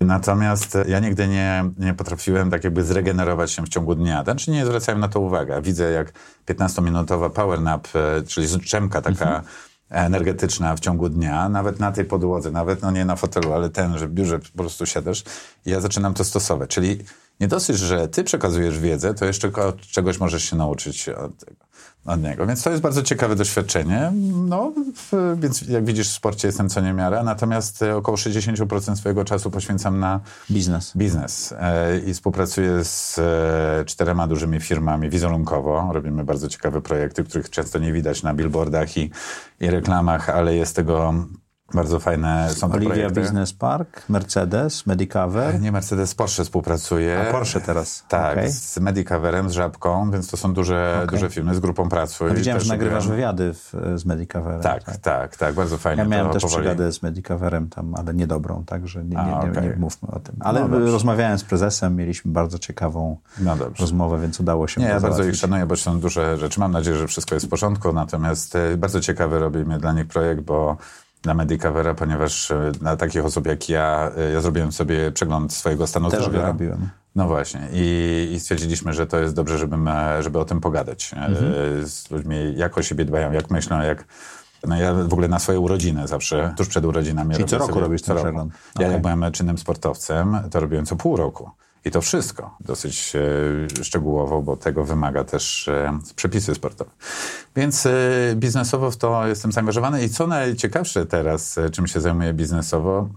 Natomiast 0.00 0.78
ja 0.88 1.00
nigdy 1.00 1.28
nie, 1.28 1.70
nie 1.78 1.94
potrafiłem 1.94 2.50
tak 2.50 2.64
jakby 2.64 2.84
zregenerować 2.84 3.52
się 3.52 3.62
w 3.62 3.68
ciągu 3.68 3.94
dnia. 3.94 4.24
Znaczy 4.24 4.50
nie 4.50 4.66
zwracałem 4.66 5.00
na 5.00 5.08
to 5.08 5.20
uwagę. 5.20 5.62
Widzę 5.62 5.90
jak 5.90 6.12
15-minutowa 6.46 7.30
power 7.30 7.60
nap, 7.60 7.88
e, 7.94 8.22
czyli 8.22 8.60
czemka 8.60 9.02
taka 9.02 9.26
mhm 9.26 9.44
energetyczna 9.90 10.76
w 10.76 10.80
ciągu 10.80 11.08
dnia, 11.08 11.48
nawet 11.48 11.80
na 11.80 11.92
tej 11.92 12.04
podłodze, 12.04 12.50
nawet 12.50 12.82
no 12.82 12.90
nie 12.90 13.04
na 13.04 13.16
fotelu, 13.16 13.52
ale 13.52 13.70
ten, 13.70 13.98
że 13.98 14.08
w 14.08 14.12
biurze 14.12 14.38
po 14.38 14.58
prostu 14.58 14.86
siadasz 14.86 15.24
ja 15.66 15.80
zaczynam 15.80 16.14
to 16.14 16.24
stosować. 16.24 16.70
Czyli 16.70 16.98
nie 17.40 17.48
dosyć, 17.48 17.78
że 17.78 18.08
ty 18.08 18.24
przekazujesz 18.24 18.78
wiedzę, 18.78 19.14
to 19.14 19.24
jeszcze 19.24 19.50
czegoś 19.90 20.20
możesz 20.20 20.44
się 20.44 20.56
nauczyć 20.56 21.08
od 21.08 21.44
tego 21.44 21.63
od 22.04 22.22
niego. 22.22 22.46
Więc 22.46 22.62
to 22.62 22.70
jest 22.70 22.82
bardzo 22.82 23.02
ciekawe 23.02 23.36
doświadczenie. 23.36 24.12
No, 24.34 24.72
więc 25.36 25.62
jak 25.62 25.84
widzisz, 25.84 26.08
w 26.08 26.12
sporcie 26.12 26.48
jestem 26.48 26.68
co 26.68 26.80
niemiara, 26.80 27.22
natomiast 27.22 27.82
e, 27.82 27.96
około 27.96 28.16
60% 28.16 28.96
swojego 28.96 29.24
czasu 29.24 29.50
poświęcam 29.50 30.00
na 30.00 30.20
biznes. 30.50 30.92
biznes. 30.96 31.54
E, 31.58 31.98
I 31.98 32.14
współpracuję 32.14 32.84
z 32.84 33.18
e, 33.18 33.84
czterema 33.84 34.26
dużymi 34.26 34.60
firmami 34.60 35.10
wizerunkowo. 35.10 35.90
Robimy 35.92 36.24
bardzo 36.24 36.48
ciekawe 36.48 36.80
projekty, 36.80 37.24
których 37.24 37.50
często 37.50 37.78
nie 37.78 37.92
widać 37.92 38.22
na 38.22 38.34
billboardach 38.34 38.96
i, 38.96 39.10
i 39.60 39.70
reklamach, 39.70 40.30
ale 40.30 40.54
jest 40.54 40.76
tego 40.76 41.14
bardzo 41.74 42.00
fajne 42.00 42.50
są 42.54 42.68
to 42.68 42.76
Olivia 42.76 42.94
projekty. 42.94 43.20
Business 43.20 43.52
Park, 43.52 44.08
Mercedes, 44.08 44.86
Medicover. 44.86 45.60
Nie, 45.60 45.72
Mercedes, 45.72 46.14
Porsche 46.14 46.44
współpracuje. 46.44 47.28
A 47.28 47.32
Porsche 47.32 47.60
teraz. 47.60 48.04
Tak, 48.08 48.32
okay. 48.32 48.50
z 48.50 48.78
Medicoverem, 48.78 49.50
z 49.50 49.52
Żabką, 49.52 50.10
więc 50.10 50.30
to 50.30 50.36
są 50.36 50.54
duże, 50.54 50.94
okay. 50.96 51.06
duże 51.06 51.30
firmy, 51.30 51.54
z 51.54 51.60
grupą 51.60 51.88
pracy. 51.88 52.24
Ja 52.28 52.34
widziałem, 52.34 52.60
że 52.60 52.68
nagrywasz 52.68 53.08
wywiady 53.08 53.54
w, 53.54 53.74
z 53.96 54.04
Medicoverem. 54.04 54.60
Tak, 54.60 54.84
tak, 54.84 54.96
tak, 54.96 55.36
tak, 55.36 55.54
bardzo 55.54 55.78
fajnie. 55.78 56.02
Ja 56.02 56.08
miałem 56.08 56.32
też 56.32 56.42
powoli. 56.42 56.92
z 56.92 57.02
Medicoverem 57.02 57.68
tam, 57.68 57.94
ale 57.94 58.14
niedobrą, 58.14 58.64
także 58.64 59.04
nie, 59.04 59.16
nie, 59.16 59.24
nie, 59.24 59.50
okay. 59.50 59.68
nie, 59.68 59.76
mówmy 59.76 60.08
o 60.08 60.20
tym. 60.20 60.36
Ale 60.40 60.68
no 60.68 60.78
rozmawiałem 60.78 61.38
z 61.38 61.44
prezesem, 61.44 61.96
mieliśmy 61.96 62.32
bardzo 62.32 62.58
ciekawą 62.58 63.16
no 63.40 63.56
rozmowę, 63.80 64.20
więc 64.20 64.40
udało 64.40 64.68
się 64.68 64.80
Nie, 64.80 64.86
ja 64.86 65.00
bardzo 65.00 65.24
ich 65.24 65.36
szanuję, 65.36 65.66
bo 65.66 65.76
są 65.76 66.00
duże 66.00 66.38
rzeczy. 66.38 66.60
Mam 66.60 66.72
nadzieję, 66.72 66.96
że 66.96 67.06
wszystko 67.06 67.34
jest 67.34 67.46
w 67.46 67.48
porządku, 67.48 67.92
natomiast 67.92 68.56
e, 68.56 68.76
bardzo 68.76 69.00
ciekawy 69.00 69.38
robimy 69.38 69.78
dla 69.78 69.92
nich 69.92 70.06
projekt, 70.06 70.40
bo 70.40 70.76
na 71.24 71.34
Medicavera, 71.34 71.94
ponieważ 71.94 72.50
e, 72.50 72.72
na 72.80 72.96
takich 72.96 73.24
osób 73.24 73.46
jak 73.46 73.68
ja, 73.68 74.10
e, 74.16 74.30
ja 74.30 74.40
zrobiłem 74.40 74.72
sobie 74.72 75.12
przegląd 75.12 75.52
swojego 75.52 75.86
stanu 75.86 76.10
Też 76.10 76.20
zdrowia. 76.20 76.46
Robiłem. 76.46 76.88
No 77.14 77.26
właśnie. 77.26 77.68
I, 77.72 78.28
I, 78.32 78.40
stwierdziliśmy, 78.40 78.92
że 78.92 79.06
to 79.06 79.18
jest 79.18 79.34
dobrze, 79.34 79.58
żeby, 79.58 79.76
żeby 80.20 80.38
o 80.38 80.44
tym 80.44 80.60
pogadać. 80.60 81.14
E, 81.14 81.16
mhm. 81.16 81.86
Z 81.88 82.10
ludźmi, 82.10 82.36
jak 82.56 82.78
o 82.78 82.82
siebie 82.82 83.04
dbają, 83.04 83.32
jak 83.32 83.50
myślą, 83.50 83.80
jak 83.80 84.04
No 84.66 84.76
ja 84.76 84.94
w 84.94 85.12
ogóle 85.12 85.28
na 85.28 85.38
swoje 85.38 85.60
urodziny 85.60 86.08
zawsze, 86.08 86.54
tuż 86.56 86.68
przed 86.68 86.84
urodzinami 86.84 87.30
Czyli 87.30 87.42
robię 87.42 87.50
co 87.50 87.58
roku 87.58 87.80
robisz 87.80 88.02
ten 88.02 88.16
przegląd? 88.16 88.52
Ja 88.52 88.58
Okej. 88.74 88.92
jak 88.92 89.02
byłem 89.02 89.32
czynnym 89.32 89.58
sportowcem, 89.58 90.38
to 90.50 90.60
robiłem 90.60 90.86
co 90.86 90.96
pół 90.96 91.16
roku. 91.16 91.50
I 91.84 91.90
to 91.90 92.00
wszystko. 92.00 92.56
Dosyć 92.60 93.12
e, 93.80 93.84
szczegółowo, 93.84 94.42
bo 94.42 94.56
tego 94.56 94.84
wymaga 94.84 95.24
też 95.24 95.68
e, 95.68 95.98
przepisy 96.16 96.54
sportowe. 96.54 96.90
Więc 97.56 97.86
e, 97.86 97.90
biznesowo 98.36 98.90
w 98.90 98.96
to 98.96 99.26
jestem 99.26 99.52
zaangażowany. 99.52 100.04
I 100.04 100.08
co 100.08 100.26
najciekawsze 100.26 101.06
teraz, 101.06 101.58
czym 101.72 101.86
się 101.86 102.00
zajmuję 102.00 102.32
biznesowo, 102.32 103.08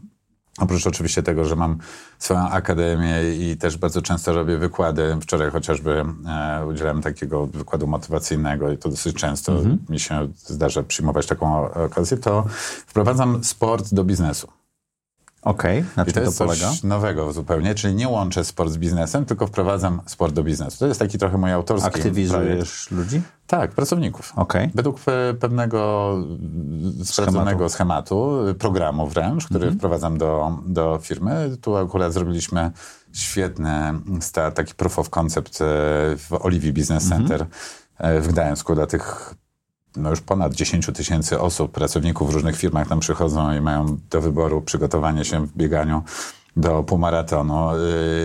Oprócz 0.57 0.87
oczywiście 0.87 1.23
tego, 1.23 1.45
że 1.45 1.55
mam 1.55 1.77
swoją 2.19 2.49
akademię 2.49 3.13
i 3.39 3.57
też 3.57 3.77
bardzo 3.77 4.01
często 4.01 4.33
robię 4.33 4.57
wykłady. 4.57 5.17
Wczoraj 5.21 5.51
chociażby 5.51 6.05
e, 6.27 6.65
udzielałem 6.65 7.01
takiego 7.01 7.47
wykładu 7.47 7.87
motywacyjnego 7.87 8.71
i 8.71 8.77
to 8.77 8.89
dosyć 8.89 9.15
często 9.15 9.53
mi 9.89 9.99
się 9.99 10.27
zdarza 10.35 10.83
przyjmować 10.83 11.25
taką 11.27 11.71
okazję, 11.71 12.17
to 12.17 12.45
wprowadzam 12.87 13.43
sport 13.43 13.93
do 13.93 14.03
biznesu. 14.03 14.47
Okej, 15.41 15.85
na 15.95 16.03
I 16.03 16.05
czym 16.05 16.13
to 16.13 16.19
to, 16.19 16.25
jest 16.25 16.37
polega? 16.37 16.69
coś 16.69 16.83
nowego 16.83 17.33
zupełnie, 17.33 17.75
czyli 17.75 17.95
nie 17.95 18.07
łączę 18.09 18.45
sport 18.45 18.71
z 18.71 18.77
biznesem, 18.77 19.25
tylko 19.25 19.47
wprowadzam 19.47 20.01
sport 20.05 20.33
do 20.33 20.43
biznesu. 20.43 20.79
To 20.79 20.87
jest 20.87 20.99
taki 20.99 21.17
trochę 21.17 21.37
mój 21.37 21.51
autorski 21.51 21.81
projekt. 21.91 22.07
Aktywizujesz 22.07 22.91
ludzi? 22.91 23.21
Tak, 23.47 23.71
pracowników. 23.71 24.33
Okej. 24.35 24.71
Według 24.75 24.99
pe- 24.99 25.33
pewnego 25.33 26.13
sprawdzonego 27.03 27.69
schematu, 27.69 28.31
programu 28.59 29.07
wręcz, 29.07 29.45
który 29.45 29.59
Mhm. 29.59 29.77
wprowadzam 29.77 30.17
do, 30.17 30.57
do 30.65 30.99
firmy. 31.01 31.57
Tu 31.61 31.77
akurat 31.77 32.13
zrobiliśmy 32.13 32.71
świetny 33.13 33.93
start, 34.21 34.55
taki 34.55 34.73
proof 34.73 34.99
of 34.99 35.09
concept 35.09 35.61
e, 35.61 35.65
w 36.17 36.27
Oliwii 36.39 36.73
Business 36.73 37.03
Mhm. 37.03 37.21
Center 37.27 37.47
e, 37.97 38.19
w 38.21 38.27
Gdańsku 38.27 38.75
dla 38.75 38.85
tych 38.87 39.33
no 39.97 40.09
już 40.09 40.21
ponad 40.21 40.53
10 40.53 40.89
tysięcy 40.93 41.39
osób, 41.39 41.71
pracowników 41.71 42.31
w 42.31 42.33
różnych 42.33 42.57
firmach 42.57 42.87
tam 42.87 42.99
przychodzą 42.99 43.53
i 43.53 43.61
mają 43.61 43.97
do 44.09 44.21
wyboru 44.21 44.61
przygotowanie 44.61 45.25
się 45.25 45.45
w 45.47 45.57
bieganiu 45.57 46.03
do 46.57 46.83
półmaratonu, 46.83 47.69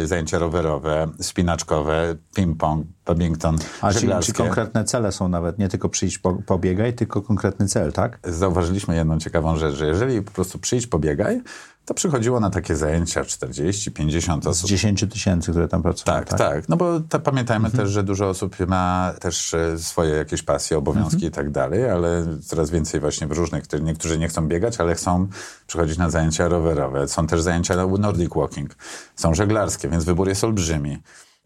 yy, 0.01 0.07
zajęcia 0.07 0.39
rowerowe, 0.39 1.09
spinaczkowe, 1.21 2.15
ping-pong, 2.37 2.83
badminton, 3.13 3.57
A 3.83 3.93
czyli, 3.93 4.13
czy 4.23 4.33
konkretne 4.33 4.85
cele 4.85 5.13
są 5.13 5.29
nawet, 5.29 5.59
nie 5.59 5.69
tylko 5.69 5.89
przyjść, 5.89 6.19
po, 6.19 6.35
pobiegaj, 6.35 6.95
tylko 6.95 7.23
konkretny 7.23 7.69
cel, 7.69 7.93
tak? 7.93 8.19
Zauważyliśmy 8.25 8.97
jedną 8.97 9.19
ciekawą 9.19 9.57
rzecz, 9.57 9.75
że 9.77 9.87
jeżeli 9.87 10.23
po 10.23 10.31
prostu 10.31 10.59
przyjdź, 10.59 10.87
pobiegaj, 10.87 11.41
to 11.85 11.95
przychodziło 11.95 12.41
na 12.41 12.51
takie 12.51 12.77
zajęcia 12.77 13.23
40-50 13.23 14.43
Z 14.43 14.47
osób. 14.47 14.69
10 14.71 15.05
tysięcy, 15.13 15.51
które 15.51 15.69
tam 15.69 15.83
pracują, 15.83 16.05
Tak, 16.17 16.29
tak, 16.29 16.69
No 16.69 16.77
bo 16.77 17.01
ta, 17.01 17.19
pamiętajmy 17.19 17.67
Mhm. 17.67 17.85
też, 17.85 17.93
że 17.93 18.03
dużo 18.03 18.29
osób 18.29 18.57
ma 18.67 19.13
też 19.21 19.55
e, 19.55 19.79
swoje 19.79 20.11
jakieś 20.15 20.43
pasje, 20.43 20.79
obowiązki 20.79 21.15
Mhm. 21.15 21.33
i 21.33 21.35
tak 21.35 21.51
dalej, 21.51 21.91
ale 21.91 22.27
coraz 22.47 22.71
więcej 22.71 23.01
właśnie 23.01 23.27
w 23.27 23.33
różnych, 23.33 23.63
którzy- 23.65 23.83
niektórzy 23.83 24.19
nie 24.19 24.29
chcą 24.29 24.49
biegać, 24.49 24.81
ale 24.81 24.95
chcą 24.95 25.29
przychodzić 25.67 25.99
na 25.99 26.11
zajęcia 26.11 26.49
rowerowe. 26.49 27.09
Są 27.09 27.27
też 27.27 27.43
zajęcia 27.43 27.75
Nordic 27.99 28.35
Walking, 28.37 28.75
są 29.17 29.35
żeglarskie, 29.35 29.89
więc 29.89 30.05
wybór 30.05 30.29
jest 30.29 30.45
olbrzymi. 30.45 30.99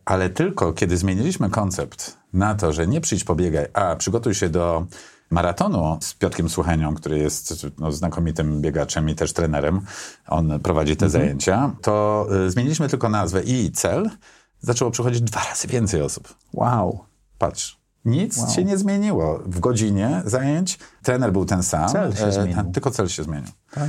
Ale 0.07 0.31
tylko 0.31 0.73
kiedy 0.73 0.97
zmieniliśmy 0.97 1.51
koncept 1.51 2.17
na 2.33 2.55
to, 2.55 2.73
że 2.73 2.87
nie 2.87 3.01
przyjdź 3.01 3.25
pobiegaj, 3.25 3.67
a 3.73 3.97
przygotuj 3.97 4.35
się 4.35 4.49
do 4.49 4.87
maratonu 5.31 5.99
z 6.01 6.15
Piotkiem 6.15 6.49
Słuchenią, 6.49 6.95
który 6.95 7.19
jest 7.19 7.67
no, 7.79 7.93
znakomitym 7.93 8.61
biegaczem 8.61 9.09
i 9.09 9.15
też 9.15 9.33
trenerem, 9.33 9.81
on 10.29 10.61
prowadzi 10.61 10.97
te 10.97 11.11
zajęcia, 11.11 11.77
to 11.83 12.27
y, 12.47 12.51
zmieniliśmy 12.51 12.89
tylko 12.89 13.09
nazwę 13.09 13.43
i 13.43 13.73
cel, 13.73 14.11
zaczęło 14.61 14.91
przychodzić 14.91 15.21
dwa 15.21 15.45
razy 15.45 15.69
więcej 15.69 16.03
osób. 16.03 16.35
Wow. 16.53 17.05
Patrz. 17.39 17.81
Nic 18.05 18.53
się 18.53 18.65
nie 18.65 18.79
zmieniło. 18.79 19.39
W 19.47 19.61
godzinie 19.61 20.23
zajęć 20.25 20.79
trener 21.03 21.33
był 21.33 21.45
ten 21.45 21.63
sam. 21.63 21.89
Cel 21.89 22.15
się 22.15 22.25
e, 22.25 22.33
zmienił. 22.33 22.73
Tylko 22.73 22.91
cel 22.91 23.09
się 23.09 23.23
zmienił. 23.23 23.51
Tak. 23.71 23.89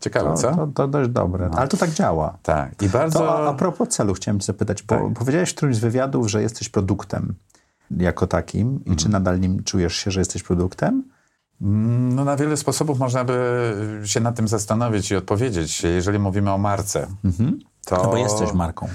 Ciekawe, 0.00 0.28
To, 0.30 0.34
co? 0.36 0.56
to, 0.56 0.66
to 0.66 0.88
dość 0.88 1.10
dobre. 1.10 1.50
Ale 1.56 1.68
to 1.68 1.76
tak 1.76 1.90
działa. 1.90 2.38
Tak. 2.42 2.82
I 2.82 2.88
bardzo... 2.88 3.18
To 3.18 3.48
a, 3.48 3.54
propos 3.54 3.88
celu 3.88 4.14
chciałem 4.14 4.40
cię 4.40 4.46
zapytać, 4.46 4.82
bo 4.82 4.94
Tak. 4.96 5.12
powiedziałeś 5.18 5.50
w 5.50 5.54
którymś 5.54 5.76
z 5.76 5.80
wywiadów, 5.80 6.28
że 6.30 6.42
jesteś 6.42 6.68
produktem 6.68 7.34
jako 7.90 8.26
takim 8.26 8.68
i 8.74 8.78
Mhm. 8.78 8.96
czy 8.96 9.08
nadal 9.08 9.40
nim 9.40 9.62
czujesz 9.64 9.96
się, 9.96 10.10
że 10.10 10.20
jesteś 10.20 10.42
produktem? 10.42 11.04
No 11.60 12.24
na 12.24 12.36
wiele 12.36 12.56
sposobów 12.56 12.98
można 12.98 13.24
by 13.24 13.72
się 14.04 14.20
nad 14.20 14.36
tym 14.36 14.48
zastanowić 14.48 15.10
i 15.10 15.16
odpowiedzieć. 15.16 15.82
Jeżeli 15.82 16.18
mówimy 16.18 16.50
o 16.52 16.58
marce, 16.58 17.06
to... 17.86 17.96
No 18.02 18.10
bo 18.10 18.16
jesteś 18.16 18.52
marką. 18.52 18.88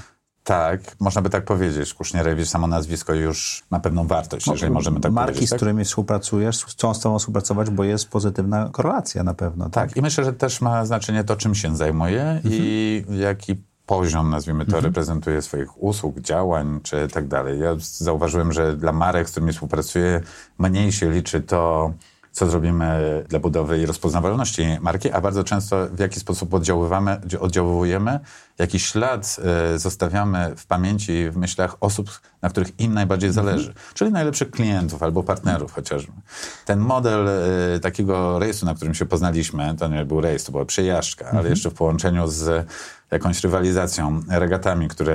Tak, 0.44 0.82
można 1.00 1.22
by 1.22 1.30
tak 1.30 1.46
powiedzieć. 1.46 1.94
Kusznierewicz, 1.94 2.48
samo 2.48 2.68
nazwisko 2.68 3.14
już 3.14 3.64
ma 3.70 3.80
pewną 3.80 4.08
wartość, 4.08 4.48
jeżeli 4.48 4.74
możemy 4.74 5.00
tak 5.00 5.12
Marki, 5.12 5.28
powiedzieć. 5.28 5.50
z 5.50 5.52
tak? 5.52 5.58
którymi 5.58 5.86
współpracujesz, 5.86 6.66
chcą 6.66 6.94
z 6.94 7.00
tobą 7.00 7.20
współpracować, 7.20 7.70
bo 7.70 7.84
jest 7.84 8.10
pozytywna 8.10 8.70
korelacja 8.72 9.24
na 9.24 9.34
pewno. 9.34 9.70
Tak. 9.70 9.90
Tak, 9.90 9.98
i 9.98 10.02
myślę, 10.02 10.24
że 10.24 10.34
też 10.34 10.62
ma 10.62 10.86
znaczenie 10.86 11.24
to, 11.24 11.36
czym 11.36 11.56
się 11.56 11.76
zajmuje 11.76 12.42
i 12.44 13.04
jaki 13.10 13.56
poziom, 13.86 14.30
nazwijmy 14.30 14.66
to, 14.66 14.82
reprezentuje 14.82 15.42
swoich 15.42 15.84
usług, 15.84 16.20
działań 16.20 16.80
czy 16.84 17.08
tak 17.08 17.28
dalej. 17.28 17.60
Ja 17.60 17.76
zauważyłem, 17.80 18.54
że 18.54 18.78
dla 18.78 18.92
marek, 18.92 19.28
z 19.28 19.32
którymi 19.32 19.54
współpracuję, 19.54 20.22
mniej 20.58 20.92
się 20.92 21.12
liczy 21.12 21.42
to, 21.42 21.94
co 22.34 22.50
zrobimy 22.50 23.24
dla 23.30 23.40
budowy 23.40 23.82
i 23.82 23.86
rozpoznawalności 23.86 24.78
marki, 24.82 25.12
a 25.12 25.22
bardzo 25.22 25.44
często 25.44 25.88
w 25.88 26.00
jaki 26.00 26.20
sposób 26.20 26.54
oddziaływamy, 26.54 27.22
oddziałujemy, 27.40 28.20
jaki 28.60 28.80
ślad 28.80 29.38
e, 29.74 29.80
zostawiamy 29.80 30.54
w 30.58 30.66
pamięci, 30.66 31.30
w 31.30 31.38
myślach 31.38 31.76
osób, 31.80 32.22
na 32.42 32.50
których 32.50 32.80
im 32.80 32.94
najbardziej 32.94 33.32
zależy, 33.32 33.74
czyli 33.94 34.12
najlepszych 34.12 34.52
klientów 34.52 35.04
albo 35.04 35.24
partnerów 35.24 35.74
chociażby. 35.74 36.12
Ten 36.66 36.80
model 36.80 37.28
e, 37.30 37.80
takiego 37.80 38.40
rejsu, 38.40 38.66
na 38.66 38.76
którym 38.76 38.94
się 38.94 39.06
poznaliśmy, 39.06 39.76
to 39.80 39.88
nie 39.88 40.06
był 40.06 40.22
rejs, 40.22 40.44
to 40.44 40.52
była 40.52 40.66
przejażdżka, 40.66 41.30
ale 41.32 41.50
jeszcze 41.50 41.70
w 41.70 41.74
połączeniu 41.74 42.28
z 42.28 42.68
jakąś 43.14 43.44
rywalizacją, 43.44 44.22
regatami, 44.30 44.88
które 44.88 45.14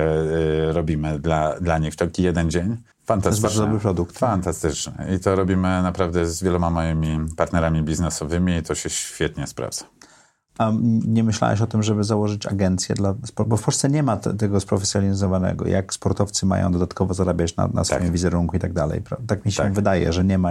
e, 0.69 0.73
robimy 0.73 1.19
dla, 1.19 1.59
dla 1.59 1.77
nich 1.77 1.93
w 1.93 1.95
taki 1.95 2.23
jeden 2.23 2.51
dzień. 2.51 2.77
Fantastyczne. 3.05 3.47
bardzo 3.49 3.61
dobry 3.61 3.79
produkt. 3.79 4.17
Fantastyczne. 4.19 5.07
I 5.15 5.19
to 5.19 5.35
robimy 5.35 5.81
naprawdę 5.83 6.25
z 6.25 6.43
wieloma 6.43 6.69
moimi 6.69 7.19
partnerami 7.37 7.83
biznesowymi 7.83 8.57
i 8.57 8.63
to 8.63 8.75
się 8.75 8.89
świetnie 8.89 9.47
sprawdza. 9.47 9.85
A 10.57 10.71
nie 11.07 11.23
myślałeś 11.23 11.61
o 11.61 11.67
tym, 11.67 11.83
żeby 11.83 12.03
założyć 12.03 12.45
agencję 12.45 12.95
dla 12.95 13.15
sportu? 13.25 13.49
Bo 13.49 13.57
w 13.57 13.63
Polsce 13.63 13.89
nie 13.89 14.03
ma 14.03 14.17
te, 14.17 14.33
tego 14.33 14.59
sprofesjonalizowanego. 14.59 15.67
Jak 15.67 15.93
sportowcy 15.93 16.45
mają 16.45 16.71
dodatkowo 16.71 17.13
zarabiać 17.13 17.55
na, 17.55 17.67
na 17.67 17.83
swoim 17.83 18.01
Tak. 18.01 18.11
wizerunku 18.11 18.55
i 18.57 18.59
tak 18.59 18.73
dalej. 18.73 19.01
Tak 19.27 19.45
mi 19.45 19.51
się 19.51 19.63
Tak. 19.63 19.73
wydaje, 19.73 20.13
że 20.13 20.23
nie 20.25 20.37
ma 20.37 20.49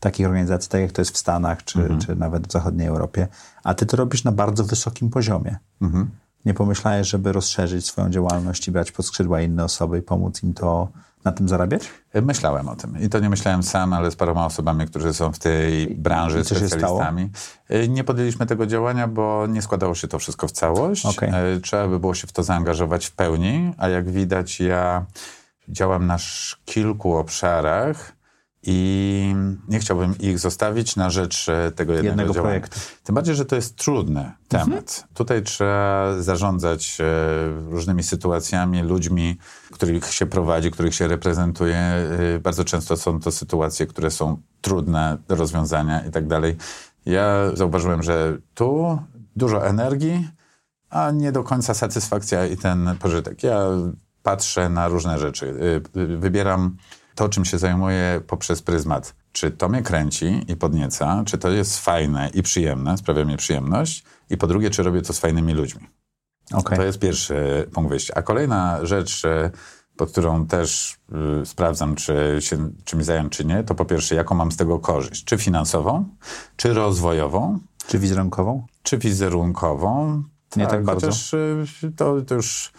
takich 0.00 0.26
organizacji, 0.26 0.70
tak 0.70 0.80
jak 0.80 0.92
to 0.92 1.00
jest 1.00 1.10
w 1.14 1.18
Stanach, 1.18 1.64
czy, 1.64 1.78
Mhm. 1.80 2.00
czy 2.00 2.16
nawet 2.16 2.46
w 2.48 2.52
zachodniej 2.52 2.88
Europie. 2.88 3.28
A 3.64 3.74
ty 3.74 3.86
to 3.86 3.96
robisz 3.96 4.24
na 4.24 4.32
bardzo 4.32 4.64
wysokim 4.64 5.10
poziomie. 5.10 5.56
Mhm. 5.82 6.10
Nie 6.44 6.54
pomyślałeś, 6.54 7.08
żeby 7.08 7.32
rozszerzyć 7.32 7.86
swoją 7.86 8.10
działalność 8.10 8.68
i 8.68 8.70
brać 8.70 8.92
pod 8.92 9.06
skrzydła 9.06 9.40
inne 9.40 9.64
osoby 9.64 9.98
i 9.98 10.02
pomóc 10.02 10.42
im 10.42 10.54
to 10.54 10.88
na 11.24 11.32
tym 11.32 11.48
zarabiać? 11.48 11.82
Myślałem 12.22 12.68
o 12.68 12.76
tym. 12.76 13.00
I 13.00 13.08
to 13.08 13.18
nie 13.20 13.30
myślałem 13.30 13.62
sam, 13.62 13.92
ale 13.92 14.10
z 14.10 14.16
paroma 14.16 14.46
osobami, 14.46 14.86
którzy 14.86 15.14
są 15.14 15.32
w 15.32 15.38
tej 15.38 15.94
branży 15.94 16.40
I 16.40 16.44
specjalistami. 16.44 17.30
Y, 17.70 17.88
Nie 17.88 18.04
podjęliśmy 18.04 18.46
tego 18.46 18.66
działania, 18.66 19.08
bo 19.08 19.46
nie 19.46 19.62
składało 19.62 19.94
się 19.94 20.08
to 20.08 20.18
wszystko 20.18 20.48
w 20.48 20.52
całość. 20.52 21.06
Okej. 21.06 21.30
Y, 21.56 21.60
Trzeba 21.60 21.88
by 21.88 22.00
było 22.00 22.14
się 22.14 22.26
w 22.26 22.32
to 22.32 22.42
zaangażować 22.42 23.06
w 23.06 23.12
pełni, 23.12 23.74
a 23.78 23.88
jak 23.88 24.10
widać 24.10 24.60
ja 24.60 25.04
działam 25.68 26.06
na 26.06 26.16
kilku 26.64 27.16
obszarach 27.16 28.12
i 28.62 29.34
nie 29.68 29.78
chciałbym 29.78 30.18
ich 30.18 30.38
zostawić 30.38 30.96
na 30.96 31.10
rzecz 31.10 31.48
e, 31.48 31.72
tego 31.72 31.92
jednego, 31.92 32.08
Jednego 32.10 32.34
działania. 32.34 32.50
projektu. 32.50 32.80
Tym 33.04 33.14
bardziej, 33.14 33.34
że 33.34 33.44
to 33.44 33.56
jest 33.56 33.76
trudny 33.76 34.32
temat. 34.48 35.04
Tutaj 35.14 35.42
trzeba 35.42 36.14
zarządzać 36.22 36.98
e, 37.00 37.04
różnymi 37.70 38.02
sytuacjami, 38.02 38.82
ludźmi, 38.82 39.38
których 39.70 40.12
się 40.12 40.26
prowadzi, 40.26 40.70
których 40.70 40.94
się 40.94 41.08
reprezentuje. 41.08 41.76
E, 41.76 42.38
bardzo 42.42 42.64
często 42.64 42.96
są 42.96 43.20
to 43.20 43.32
sytuacje, 43.32 43.86
które 43.86 44.10
są 44.10 44.36
trudne 44.60 45.18
do 45.28 45.34
rozwiązania 45.34 46.06
i 46.06 46.10
tak 46.10 46.26
dalej. 46.26 46.56
Ja 47.06 47.50
zauważyłem, 47.54 48.02
że 48.02 48.38
tu 48.54 48.98
dużo 49.36 49.66
energii, 49.66 50.28
a 50.90 51.10
nie 51.10 51.32
do 51.32 51.44
końca 51.44 51.74
satysfakcja 51.74 52.46
i 52.46 52.56
ten 52.56 52.96
pożytek. 52.98 53.42
Ja 53.42 53.66
patrzę 54.22 54.68
na 54.68 54.88
różne 54.88 55.18
rzeczy. 55.18 55.54
Wybieram 56.18 56.76
to, 57.14 57.28
czym 57.28 57.44
się 57.44 57.58
zajmuję 57.58 58.20
poprzez 58.26 58.62
pryzmat. 58.62 59.14
Czy 59.32 59.50
to 59.50 59.68
mnie 59.68 59.82
kręci 59.82 60.44
i 60.48 60.56
podnieca, 60.56 61.22
czy 61.26 61.38
to 61.38 61.50
jest 61.50 61.78
fajne 61.78 62.30
i 62.34 62.42
przyjemne, 62.42 62.98
sprawia 62.98 63.24
mi 63.24 63.36
przyjemność 63.36 64.04
i 64.30 64.36
po 64.36 64.46
drugie, 64.46 64.70
czy 64.70 64.82
robię 64.82 65.02
to 65.02 65.12
z 65.12 65.18
fajnymi 65.18 65.54
ludźmi. 65.54 65.88
Okej. 66.52 66.78
To 66.78 66.84
jest 66.84 66.98
pierwszy 66.98 67.68
punkt 67.74 67.90
wyjścia. 67.90 68.14
A 68.16 68.22
kolejna 68.22 68.86
rzecz, 68.86 69.24
e, 69.24 69.50
pod 69.96 70.12
którą 70.12 70.46
też 70.46 70.96
y, 71.42 71.46
sprawdzam, 71.46 71.94
czy 71.94 72.36
się 72.40 72.70
czymś 72.84 73.04
zająć, 73.04 73.32
czy 73.32 73.44
nie, 73.44 73.64
to 73.64 73.74
po 73.74 73.84
pierwsze, 73.84 74.14
jaką 74.14 74.34
mam 74.34 74.52
z 74.52 74.56
tego 74.56 74.78
korzyść. 74.78 75.24
Czy 75.24 75.38
finansową, 75.38 76.04
czy 76.56 76.74
rozwojową, 76.74 77.58
Czy 77.86 77.98
wizerunkową? 77.98 78.66
czy 78.82 78.98
wizerunkową. 78.98 80.22
Nie 80.56 80.66
tak 80.66 80.84
bardzo. 80.84 81.06
Chociaż 81.06 81.34
y, 81.34 81.92
to, 81.96 82.22
to 82.22 82.34
już 82.34 82.72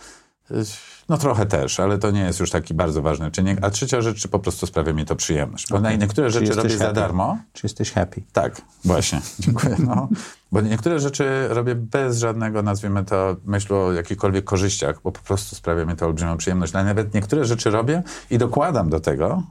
No 1.14 1.18
trochę 1.18 1.46
też, 1.46 1.80
ale 1.80 1.98
to 1.98 2.12
nie 2.12 2.22
jest 2.22 2.40
już 2.40 2.50
taki 2.52 2.74
bardzo 2.74 3.02
ważny 3.02 3.32
czynnik. 3.32 3.58
A 3.62 3.70
trzecia 3.70 4.02
rzecz, 4.02 4.22
czy 4.22 4.28
po 4.28 4.40
prostu 4.40 4.68
sprawia 4.68 4.94
mi 4.94 5.06
to 5.06 5.16
przyjemność. 5.16 5.70
Bo 5.70 5.78
Okej. 5.78 5.98
niektóre 6.00 6.28
Czy 6.28 6.34
rzeczy 6.34 6.54
robię 6.54 6.78
za 6.78 6.86
happy? 6.86 6.96
darmo. 6.96 7.38
Czy 7.54 7.66
jesteś 7.66 7.92
happy? 7.92 8.22
Tak, 8.32 8.62
właśnie. 8.86 9.22
Dziękuję. 9.40 9.76
No. 9.80 10.10
Bo 10.52 10.62
niektóre 10.62 11.00
rzeczy 11.00 11.48
robię 11.50 11.76
bez 11.76 12.18
żadnego, 12.18 12.64
nazwijmy 12.64 13.06
to, 13.06 13.36
myślu 13.46 13.76
o 13.78 13.94
jakichkolwiek 13.94 14.46
korzyściach, 14.46 15.02
bo 15.04 15.12
po 15.12 15.20
prostu 15.22 15.56
sprawia 15.56 15.86
mi 15.86 15.96
to 15.96 16.06
olbrzymią 16.06 16.38
przyjemność. 16.38 16.76
Ale 16.76 16.84
nawet 16.84 17.14
niektóre 17.14 17.46
rzeczy 17.46 17.70
robię 17.70 18.04
i 18.30 18.38
dokładam 18.38 18.90
do 18.90 19.00
tego, 19.00 19.44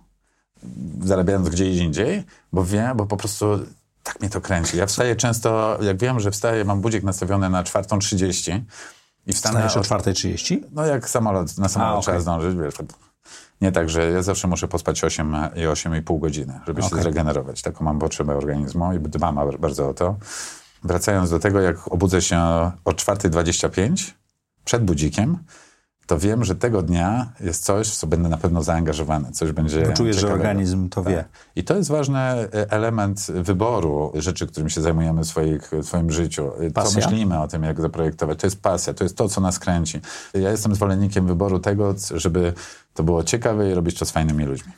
zarabiając 1.01 1.49
gdzie 1.49 1.71
indziej, 1.71 2.23
bo 2.53 2.65
wiem, 2.65 2.97
bo 2.97 3.07
po 3.07 3.17
prostu 3.17 3.47
tak 4.03 4.21
mnie 4.21 4.31
to 4.31 4.41
kręci. 4.41 4.77
Ja 4.77 4.87
wstaję 4.87 5.17
często, 5.17 5.79
jak 5.83 5.99
wiem, 5.99 6.21
że 6.21 6.31
wstaję, 6.31 6.65
mam 6.65 6.81
budzik 6.81 7.03
nastawiony 7.03 7.51
na 7.51 7.63
4.30 7.63 8.61
i 9.27 9.33
wstanę 9.33 9.69
Wstajesz 9.69 9.93
o 9.93 9.95
o 9.95 9.99
4.30? 9.99 10.61
no 10.73 10.87
jak 10.87 11.11
samolot, 11.11 11.59
na 11.59 11.69
samolot 11.69 11.99
A, 11.99 12.03
trzeba 12.03 12.21
zdążyć, 12.21 12.57
wiesz. 12.57 12.75
Nie 13.61 13.73
tak, 13.73 13.91
że 13.91 14.11
ja 14.11 14.23
zawsze 14.23 14.49
muszę 14.49 14.69
pospać 14.69 15.05
8 15.05 15.37
i 15.55 15.61
8,5 15.61 16.21
godziny, 16.21 16.61
żeby 16.67 16.83
się 16.83 16.89
Okej. 16.89 17.03
zregenerować. 17.03 17.63
Taką 17.63 17.85
mam 17.85 17.99
potrzebę 17.99 18.37
organizmu 18.37 18.93
i 18.93 19.01
dbam 19.01 19.39
bardzo 19.59 19.89
o 19.89 19.95
to. 19.95 20.17
Wracając 20.85 21.31
do 21.31 21.39
tego, 21.39 21.61
jak 21.61 21.93
obudzę 21.93 22.23
się 22.23 22.41
o 22.85 22.91
4.25 22.91 24.11
przed 24.65 24.85
budzikiem, 24.85 25.39
to 26.13 26.19
wiem, 26.19 26.45
że 26.45 26.55
tego 26.55 26.83
dnia 26.83 27.33
jest 27.41 27.65
coś, 27.65 27.89
w 27.89 27.97
co 27.97 28.07
będę 28.07 28.29
na 28.29 28.37
pewno 28.37 28.63
zaangażowany. 28.63 29.33
Coś 29.33 29.53
będzie 29.53 29.83
Bo 29.83 29.93
czujesz, 29.93 30.17
że 30.17 30.33
organizm 30.33 30.89
to 30.89 31.05
wie. 31.05 31.25
I 31.57 31.65
to 31.65 31.77
jest 31.77 31.91
ważny 31.91 32.19
e, 32.19 32.49
element 32.71 33.27
wyboru 33.35 34.13
rzeczy, 34.15 34.47
którymi 34.47 34.71
się 34.71 34.81
zajmujemy 34.81 35.23
w, 35.23 35.27
swoich, 35.27 35.71
w 35.73 35.85
swoim 35.85 36.11
życiu. 36.11 36.51
E, 36.61 36.67
Co 36.67 36.73
Pasja? 36.73 37.07
myślimy 37.07 37.41
o 37.41 37.49
tym, 37.49 37.63
jak 37.63 37.81
zaprojektować. 37.81 38.41
To 38.41 38.47
jest 38.47 38.63
pasja, 38.63 38.95
to 38.95 39.05
jest 39.05 39.17
to, 39.17 39.29
co 39.29 39.41
nas 39.41 39.59
kręci. 39.59 40.01
Ja 40.35 40.51
jestem 40.51 40.75
zwolennikiem 40.75 41.27
wyboru 41.27 41.59
tego, 41.59 41.95
żeby 42.15 42.53
to 42.95 43.03
było 43.03 43.25
ciekawe 43.25 43.71
i 43.71 43.75
robić 43.75 43.99
to 43.99 44.05
z 44.05 44.11
fajnymi 44.11 44.45
ludźmi. 44.45 44.73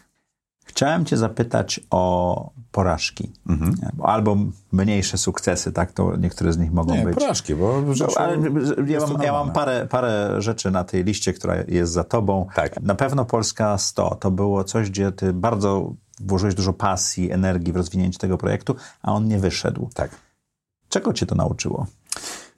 Chciałem 0.75 1.05
cię 1.05 1.17
zapytać 1.17 1.81
o 1.91 2.51
porażki. 2.73 3.33
Mhm. 3.49 3.75
Albo 4.03 4.37
mniejsze 4.73 5.19
sukcesy, 5.19 5.73
tak? 5.73 5.93
To 5.93 6.17
niektóre 6.17 6.53
z 6.53 6.59
nich 6.59 6.73
mogą 6.73 6.95
Nie, 6.95 7.05
być. 7.05 7.15
porażki, 7.15 7.55
bo 7.55 7.83
No, 8.01 8.07
ale 8.17 8.39
ja 8.87 9.01
mam, 9.01 9.23
ja 9.23 9.33
mam 9.33 9.53
parę, 9.53 9.87
parę 9.91 10.43
rzeczy 10.43 10.71
na 10.71 10.85
tej 10.85 11.05
liście, 11.05 11.33
która 11.33 11.55
jest 11.69 11.93
za 11.93 12.05
tobą. 12.05 12.47
Tak. 12.55 12.81
Na 12.81 12.95
pewno 12.95 13.25
Polska 13.25 13.79
100 13.79 14.15
to 14.15 14.31
było 14.31 14.65
coś, 14.65 14.91
gdzie 14.91 15.13
ty 15.13 15.33
bardzo 15.33 15.93
włożyłeś 16.21 16.55
dużo 16.55 16.73
pasji, 16.73 17.33
energii 17.33 17.73
w 17.73 17.77
rozwinięcie 17.77 18.19
tego 18.19 18.39
projektu, 18.39 18.77
a 19.03 19.13
on 19.13 19.29
nie 19.29 19.39
wyszedł. 19.39 19.91
Tak. 19.95 20.11
Czego 20.89 21.13
cię 21.13 21.27
to 21.27 21.35
nauczyło? 21.35 21.87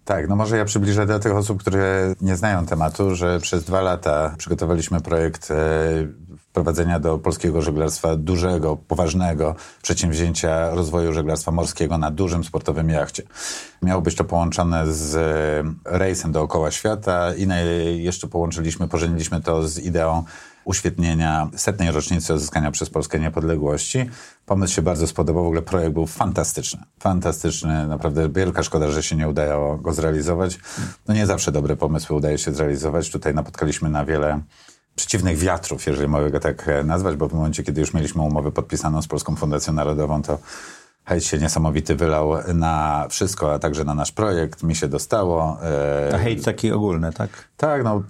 Tak, 0.07 0.29
no 0.29 0.37
może 0.37 0.57
ja 0.57 0.65
przybliżę 0.65 1.07
dla 1.07 1.19
tych 1.19 1.37
osób, 1.37 1.61
które 1.61 2.15
nie 2.21 2.37
znają 2.37 2.67
tematu, 2.67 3.15
że 3.15 3.41
przez 3.41 3.65
dwa 3.65 3.81
lata 3.81 4.35
przygotowaliśmy 4.39 5.01
projekt 5.01 5.51
e, 5.51 5.55
wprowadzenia 6.39 7.01
do 7.01 7.19
polskiego 7.19 7.63
żeglarstwa 7.63 8.17
dużego, 8.17 8.77
poważnego 8.77 9.55
przedsięwzięcia 9.83 10.71
rozwoju 10.71 11.13
żeglarstwa 11.13 11.53
morskiego 11.53 11.99
na 11.99 12.11
dużym 12.11 12.45
sportowym 12.45 12.91
jachcie. 12.91 13.23
Miało 13.83 14.03
być 14.03 14.15
to 14.15 14.25
połączone 14.25 14.93
z 14.93 15.17
e, 15.17 15.99
rejsem 15.99 16.33
dookoła 16.33 16.71
świata 16.71 17.35
i 17.35 17.49
jeszcze 18.03 18.27
połączyliśmy, 18.27 18.89
pożeniliśmy 18.89 19.41
to 19.41 19.69
z 19.69 19.79
ideą 19.79 20.25
uświetnienia 20.67 21.51
setnej 21.57 21.91
rocznicy 21.91 22.35
odzyskania 22.35 22.71
przez 22.71 22.91
Polskę 22.91 23.19
niepodległości. 23.21 24.11
Pomysł 24.47 24.75
się 24.75 24.83
bardzo 24.83 25.07
spodobał, 25.07 25.45
w 25.45 25.47
ogóle 25.47 25.63
projekt 25.63 25.93
był 25.93 26.07
fantastyczny. 26.07 26.81
Fantastyczny, 26.99 27.87
naprawdę 27.87 28.29
wielka 28.29 28.63
szkoda, 28.63 28.91
że 28.91 29.03
się 29.03 29.17
nie 29.17 29.29
udało 29.29 29.77
go 29.77 29.93
zrealizować. 29.93 30.59
No 31.09 31.15
nie 31.15 31.27
zawsze 31.27 31.53
dobre 31.53 31.77
pomysły 31.77 32.17
udaje 32.17 32.39
się 32.39 32.53
zrealizować. 32.53 33.11
Tutaj 33.11 33.35
napotkaliśmy 33.35 33.91
na 33.91 34.05
wiele 34.05 34.41
przeciwnych 34.97 35.39
wiatrów, 35.39 35.87
jeżeli 35.87 36.09
mogę 36.09 36.31
go 36.31 36.41
tak 36.41 36.69
e, 36.69 36.85
nazwać, 36.85 37.17
bo 37.17 37.29
w 37.29 37.33
momencie, 37.33 37.63
kiedy 37.63 37.81
już 37.81 37.95
mieliśmy 37.95 38.23
umowę 38.23 38.53
podpisaną 38.53 39.03
z 39.03 39.07
Polską 39.07 39.37
Fundacją 39.37 39.73
Narodową, 39.73 40.23
to 40.23 40.39
hejt 41.07 41.25
się 41.25 41.39
niesamowity 41.39 41.95
wylał 41.95 42.33
na 42.55 43.07
wszystko, 43.11 43.55
a 43.55 43.59
także 43.59 43.85
na 43.85 43.95
nasz 43.95 44.13
projekt. 44.13 44.63
Mi 44.63 44.75
się 44.75 44.89
dostało. 44.89 45.59
E, 46.11 46.15
A 46.15 46.19
hejt 46.19 46.45
taki 46.45 46.73
ogólny, 46.73 47.13
tak? 47.13 47.31
tak, 47.57 47.85
no 47.85 48.03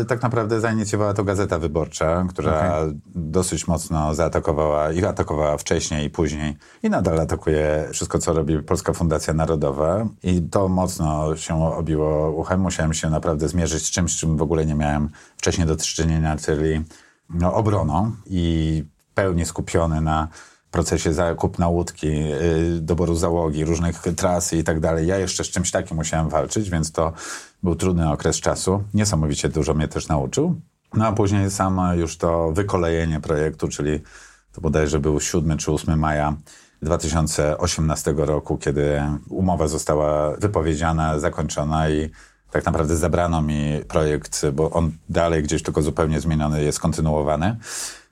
e, 0.00 0.04
tak 0.04 0.22
naprawdę 0.22 0.60
zainicjowała 0.60 1.14
to 1.14 1.24
Gazeta 1.24 1.58
Wyborcza, 1.58 2.24
która 2.28 2.80
dosyć 3.14 3.68
mocno 3.68 4.14
zaatakowała 4.14 4.92
i 4.92 5.04
atakowała 5.04 5.58
wcześniej 5.58 6.06
i 6.06 6.10
później 6.10 6.56
i 6.82 6.90
nadal 6.90 7.20
atakuje 7.20 7.88
wszystko, 7.92 8.18
co 8.18 8.32
robi 8.32 8.62
Polska 8.62 8.92
Fundacja 8.92 9.34
Narodowa 9.34 10.06
i 10.22 10.42
to 10.42 10.68
mocno 10.68 11.36
się 11.36 11.74
obiło 11.74 12.30
uchem. 12.30 12.60
Musiałem 12.60 12.94
się 12.94 13.10
naprawdę 13.10 13.48
zmierzyć 13.48 13.86
z 13.86 13.90
czymś, 13.90 14.16
czym 14.16 14.36
w 14.36 14.42
ogóle 14.42 14.66
nie 14.66 14.74
miałem 14.74 15.08
wcześniej 15.36 15.66
do 15.66 15.76
czynienia, 15.76 16.36
czyli 16.36 16.84
no, 17.30 17.54
obroną 17.54 18.12
i 18.26 18.84
pełnie 19.14 19.46
skupiony 19.46 20.00
na 20.00 20.28
procesie 20.74 21.12
zakupna 21.12 21.68
łódki, 21.68 22.06
yy, 22.06 22.80
doboru 22.80 23.14
załogi, 23.14 23.64
różnych 23.64 24.02
tras 24.16 24.52
i 24.52 24.64
tak 24.64 24.80
dalej. 24.80 25.06
Ja 25.06 25.18
jeszcze 25.18 25.44
z 25.44 25.46
czymś 25.46 25.70
takim 25.70 25.96
musiałem 25.96 26.28
walczyć, 26.28 26.70
więc 26.70 26.92
to 26.92 27.12
był 27.62 27.74
trudny 27.74 28.12
okres 28.12 28.36
czasu. 28.36 28.82
Niesamowicie 28.94 29.48
dużo 29.48 29.74
mnie 29.74 29.88
też 29.88 30.08
nauczył. 30.08 30.60
No 30.94 31.06
a 31.06 31.12
później 31.12 31.50
samo 31.50 31.94
już 31.94 32.16
to 32.16 32.52
wykolejenie 32.52 33.20
projektu, 33.20 33.68
czyli 33.68 34.00
to 34.52 34.60
bodajże 34.60 34.98
był 34.98 35.20
7 35.20 35.58
czy 35.58 35.72
8 35.72 35.98
maja 35.98 36.36
2018 36.82 38.14
roku, 38.16 38.58
kiedy 38.58 39.02
umowa 39.28 39.68
została 39.68 40.36
wypowiedziana, 40.36 41.18
zakończona 41.18 41.90
i 41.90 42.10
tak 42.50 42.64
naprawdę 42.64 42.96
zabrano 42.96 43.42
mi 43.42 43.80
projekt, 43.88 44.46
bo 44.52 44.70
on 44.70 44.92
dalej 45.08 45.42
gdzieś 45.42 45.62
tylko 45.62 45.82
zupełnie 45.82 46.20
zmieniony 46.20 46.64
jest 46.64 46.80
kontynuowany. 46.80 47.56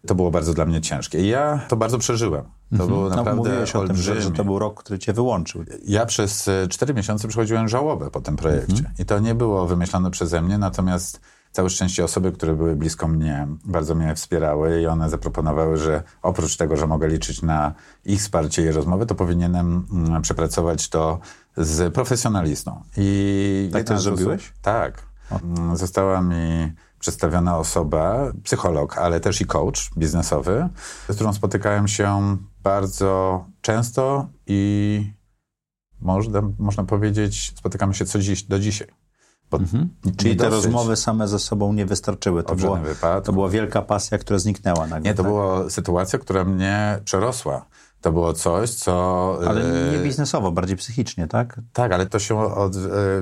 To 0.07 0.15
było 0.15 0.31
bardzo 0.31 0.55
dla 0.55 0.65
mnie 0.65 0.81
ciężkie. 0.81 1.19
I 1.19 1.29
ja 1.29 1.61
to 1.69 1.77
bardzo 1.77 1.99
przeżyłem. 1.99 2.45
To 2.79 2.87
było 2.87 3.09
No, 3.09 3.17
naprawdę 3.17 3.37
mówiłeś 3.51 3.77
o 3.77 3.87
tym, 3.87 3.97
że, 3.97 4.31
to 4.31 4.45
był 4.45 4.59
rok, 4.59 4.83
który 4.83 4.99
cię 4.99 5.13
wyłączył. 5.13 5.65
Ja 5.85 6.07
przez 6.07 6.49
e, 6.49 6.69
cztery 6.69 6.95
miesiące 6.95 7.29
przechodziłem 7.29 7.69
żałobę 7.69 8.11
po 8.11 8.21
tym 8.21 8.37
projekcie. 8.37 8.73
Mhm. 8.77 8.95
I 8.99 9.05
to 9.05 9.19
nie 9.19 9.35
było 9.35 9.67
wymyślone 9.67 10.11
przeze 10.11 10.43
mnie, 10.43 10.59
natomiast 10.59 11.21
całe 11.53 11.71
szczęście 11.71 12.05
osoby, 12.05 12.33
które 12.33 12.55
były 12.55 12.77
blisko 12.77 13.09
mnie, 13.09 13.47
bardzo 13.65 13.95
mnie 13.95 14.15
wspierały 14.15 14.81
i 14.83 14.87
one 14.87 15.11
zaproponowały, 15.11 15.77
że 15.77 16.03
oprócz 16.23 16.57
tego, 16.57 16.77
że 16.77 16.87
mogę 16.87 17.09
liczyć 17.09 17.43
na 17.43 17.73
ich 18.05 18.21
wsparcie 18.21 18.63
i 18.63 18.71
rozmowy, 18.71 19.07
to 19.07 19.15
powinienem 19.15 19.87
mm, 19.93 20.23
przepracować 20.23 20.89
to 20.89 21.19
z 21.57 21.95
profesjonalistą. 21.95 22.83
I 22.97 23.71
Tak 23.73 23.85
też 23.85 23.99
osób- 23.99 24.03
zrobiłeś? 24.17 24.53
Tak. 24.63 25.03
Mm, 25.45 25.77
Została 25.77 26.21
mi 26.21 26.73
przedstawiona 27.03 27.59
osoba, 27.59 28.33
psycholog, 28.45 28.99
ale 28.99 29.21
też 29.21 29.41
i 29.41 29.47
coach 29.47 29.91
biznesowy, 29.97 30.69
z 31.09 31.15
którą 31.15 31.33
spotykałem 31.33 31.89
się 31.89 32.37
bardzo 32.63 33.45
często 33.61 34.29
i 34.47 35.13
można, 36.01 36.43
można 36.59 36.85
powiedzieć, 36.85 37.53
spotykamy 37.59 37.95
się 37.95 38.05
co 38.05 38.19
dziś, 38.19 38.43
do 38.43 38.59
dzisiaj. 38.59 38.89
Bo 39.51 39.59
Mhm. 39.59 39.89
Czyli 40.17 40.37
te 40.37 40.51
dosyć- 40.51 40.65
rozmowy 40.65 40.97
same 40.97 41.29
ze 41.29 41.39
sobą 41.39 41.73
nie 41.73 41.87
wystarczyły. 41.87 42.43
To, 42.43 42.55
było, 42.57 42.79
to 43.25 43.33
była 43.33 43.49
wielka 43.49 43.83
pasja, 43.83 44.19
która 44.19 44.39
zniknęła 44.39 44.87
nagle. 44.87 45.11
Nie, 45.11 45.15
to 45.15 45.23
tak? 45.23 45.33
była 45.33 45.71
sytuacja, 45.71 46.19
która 46.19 46.45
mnie 46.45 46.99
przerosła. 47.05 47.67
To 48.03 48.13
było 48.13 48.33
coś, 48.33 48.71
co... 48.71 49.39
Ale 49.49 49.61
e, 49.61 49.93
nie 49.93 49.99
biznesowo, 49.99 50.53
bardziej 50.53 50.77
psychicznie, 50.77 51.27
tak? 51.27 51.61
Tak, 51.73 51.93
ale 51.93 52.07
to 52.07 52.19
się 52.19 52.55
od, 52.55 52.77
e, 52.77 52.79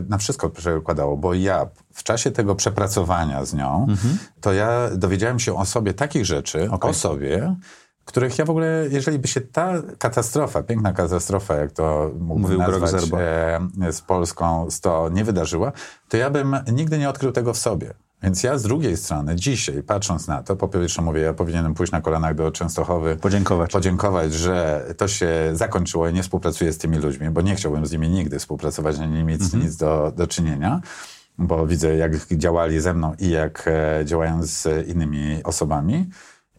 na 0.09 0.19
wszystko 0.19 0.51
przekładało, 0.51 1.17
bo 1.17 1.35
ja 1.35 1.67
w 1.95 2.03
czasie 2.03 2.31
tego 2.31 2.55
przepracowania 2.55 3.45
z 3.45 3.55
nią, 3.55 3.87
Mhm. 3.89 4.19
to 4.41 4.53
ja 4.53 4.91
dowiedziałem 4.97 5.39
się 5.39 5.57
o 5.57 5.65
sobie 5.65 5.95
takich 5.95 6.27
rzeczy, 6.27 6.71
Okej. 6.71 6.91
o 6.91 6.95
sobie, 6.95 7.57
których 8.05 8.39
ja 8.39 8.45
w 8.45 8.51
ogóle, 8.51 8.87
jeżeli 8.91 9.19
by 9.19 9.29
się 9.29 9.41
ta 9.41 9.73
katastrofa, 9.99 10.63
piękna 10.63 10.93
katastrofa, 10.93 11.55
jak 11.55 11.73
to 11.73 12.11
mógłbym 12.19 12.43
Mówił 12.43 12.59
nazwać, 12.59 13.05
e, 13.83 13.93
z 13.93 14.01
Polską 14.01 14.71
100 14.71 15.09
nie 15.09 15.25
wydarzyła, 15.25 15.73
to 16.09 16.17
ja 16.17 16.31
bym 16.31 16.57
nigdy 16.73 16.99
nie 16.99 17.09
odkrył 17.09 17.33
tego 17.33 17.55
w 17.55 17.59
sobie. 17.59 17.95
Więc 18.23 18.43
ja 18.43 18.59
z 18.59 18.63
drugiej 18.63 18.97
strony, 18.97 19.37
dzisiaj, 19.37 19.83
patrząc 19.83 20.27
na 20.29 20.43
to, 20.43 20.57
po 20.57 20.69
pierwsze 20.69 21.03
mówię, 21.03 21.21
ja 21.21 21.33
powinienem 21.35 21.75
pójść 21.75 21.93
na 21.93 22.01
kolanach 22.01 22.35
do 22.35 22.53
Częstochowy, 22.53 23.17
Podziękować. 23.17 23.73
podziękować, 23.73 24.35
że 24.35 24.85
to 24.97 25.09
się 25.09 25.29
zakończyło 25.53 26.09
i 26.09 26.13
nie 26.15 26.23
współpracuję 26.23 26.73
z 26.73 26.79
tymi 26.79 26.99
ludźmi, 26.99 27.31
bo 27.31 27.41
nie 27.41 27.55
chciałbym 27.57 27.87
z 27.87 27.93
nimi 27.93 28.09
nigdy 28.09 28.39
współpracować, 28.39 28.99
ani 28.99 29.13
nie 29.13 29.25
mieć 29.25 29.41
Mhm. 29.43 29.63
nic 29.63 29.77
do, 29.77 30.13
do 30.17 30.27
czynienia, 30.27 30.81
bo 31.39 31.67
widzę, 31.67 31.97
jak 31.97 32.27
działali 32.27 32.81
ze 32.81 32.95
mną 32.95 33.15
i 33.19 33.31
jak 33.31 33.65
e, 33.69 34.05
działają 34.05 34.43
z 34.43 34.89
innymi 34.89 35.43
osobami 35.45 36.11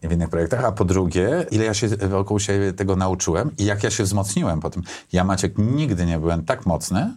w 0.02 0.12
innych 0.12 0.28
projektach, 0.28 0.64
a 0.64 0.72
po 0.72 0.84
drugie, 0.84 1.46
ile 1.50 1.64
ja 1.64 1.74
się 1.74 1.88
wokół 1.88 2.38
siebie 2.40 2.72
tego 2.72 2.96
nauczyłem 2.96 3.50
i 3.58 3.64
jak 3.64 3.84
ja 3.84 3.90
się 3.90 4.04
wzmocniłem 4.04 4.60
po 4.60 4.70
tym. 4.70 4.82
Ja, 5.12 5.24
Maciek, 5.24 5.58
nigdy 5.58 6.06
nie 6.06 6.18
byłem 6.18 6.44
tak 6.44 6.66
mocny 6.66 7.16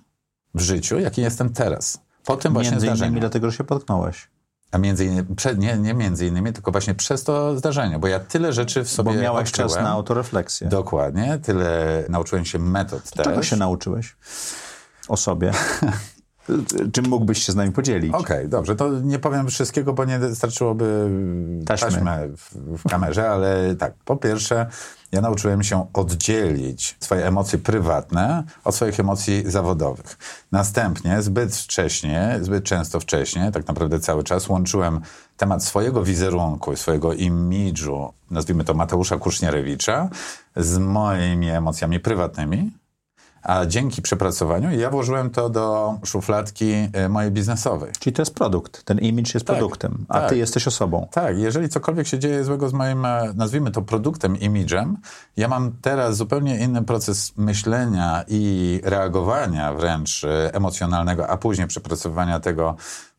w 0.55 0.61
życiu, 0.61 0.99
jaki 0.99 1.21
jestem 1.21 1.49
teraz. 1.49 1.99
Po 2.25 2.37
tym 2.37 2.53
właśnie 2.53 2.71
Między 2.71 2.85
zdarzeniu. 2.85 3.07
innymi 3.09 3.19
dlatego, 3.19 3.51
że 3.51 3.57
się 3.57 3.63
potknąłeś. 3.63 4.27
A 4.71 4.77
między 4.77 5.05
innymi, 5.05 5.27
nie, 5.57 5.77
nie 5.77 5.93
między 5.93 6.27
innymi, 6.27 6.53
tylko 6.53 6.71
właśnie 6.71 6.95
przez 6.95 7.23
to 7.23 7.57
zdarzenie, 7.57 7.99
bo 7.99 8.07
ja 8.07 8.19
tyle 8.19 8.53
rzeczy 8.53 8.83
w 8.83 8.89
sobie 8.89 9.13
Bo 9.13 9.21
miałeś 9.21 9.51
czas 9.51 9.75
na 9.75 9.89
autorefleksję. 9.89 10.67
Dokładnie, 10.67 11.39
tyle 11.43 12.03
nauczyłem 12.09 12.45
się 12.45 12.59
metod 12.59 13.11
Czego 13.11 13.35
też. 13.35 13.49
się 13.49 13.55
nauczyłeś? 13.55 14.15
O 15.07 15.17
sobie. 15.17 15.51
Czym 16.93 17.07
mógłbyś 17.07 17.43
się 17.43 17.51
z 17.51 17.55
nami 17.55 17.71
podzielić? 17.71 18.13
Okej, 18.13 18.37
okay, 18.37 18.47
dobrze. 18.47 18.75
To 18.75 18.99
nie 18.99 19.19
powiem 19.19 19.47
wszystkiego, 19.47 19.93
bo 19.93 20.05
nie 20.05 20.19
starczyłoby 20.35 21.09
taśmy, 21.65 21.87
taśmy 21.87 22.29
w, 22.37 22.55
w 22.77 22.89
kamerze, 22.89 23.29
ale 23.29 23.75
tak, 23.75 23.93
po 24.05 24.17
pierwsze 24.17 24.67
ja 25.15 25.21
nauczyłem 25.21 25.63
się 25.63 25.87
oddzielić 25.93 26.97
swoje 26.99 27.27
emocje 27.27 27.59
prywatne 27.59 28.43
od 28.63 28.75
swoich 28.75 28.99
emocji 28.99 29.43
zawodowych. 29.45 30.17
Następnie, 30.51 31.21
zbyt 31.21 31.55
wcześnie, 31.55 32.39
zbyt 32.41 32.63
często 32.63 32.99
wcześniej, 32.99 33.51
tak 33.51 33.67
naprawdę 33.67 33.99
cały 33.99 34.23
czas 34.23 34.49
łączyłem 34.49 35.01
temat 35.37 35.63
swojego 35.63 36.03
wizerunku 36.03 36.75
swojego 36.75 37.13
imidżu, 37.13 38.13
nazwijmy 38.31 38.63
to 38.63 38.73
Mateusza 38.73 39.17
Kusznierewicza, 39.17 40.09
z 40.55 40.77
moimi 40.77 41.49
emocjami 41.49 41.99
prywatnymi, 41.99 42.71
a 43.45 43.65
dzięki 43.65 44.01
przepracowaniu 44.01 44.79
ja 44.79 44.89
włożyłem 44.89 45.29
to 45.29 45.49
do 45.49 45.95
szufladki 46.03 46.73
e, 46.93 47.09
mojej 47.09 47.31
biznesowej. 47.31 47.91
Czyli 47.99 48.13
to 48.13 48.21
jest 48.21 48.35
produkt, 48.35 48.83
ten 48.83 48.99
image 48.99 49.31
jest 49.33 49.45
tak, 49.45 49.57
produktem, 49.57 50.05
a 50.09 50.19
tak. 50.19 50.29
ty 50.29 50.37
jesteś 50.37 50.67
osobą. 50.67 51.07
Tak, 51.11 51.37
jeżeli 51.37 51.69
cokolwiek 51.69 52.07
się 52.07 52.19
dzieje 52.19 52.43
złego 52.43 52.69
z 52.69 52.73
moim, 52.73 53.05
e, 53.05 53.33
nazwijmy 53.35 53.71
to 53.71 53.81
produktem, 53.81 54.39
imidżem, 54.39 54.97
ja 55.37 55.47
mam 55.47 55.71
teraz 55.81 56.17
zupełnie 56.17 56.59
inny 56.59 56.83
proces 56.83 57.33
myślenia 57.37 58.23
i 58.27 58.81
reagowania 58.83 59.73
wręcz 59.73 60.23
e, 60.23 60.53
emocjonalnego, 60.53 61.27
a 61.27 61.37
później 61.37 61.67
przepracowywania 61.67 62.39
tego 62.39 62.75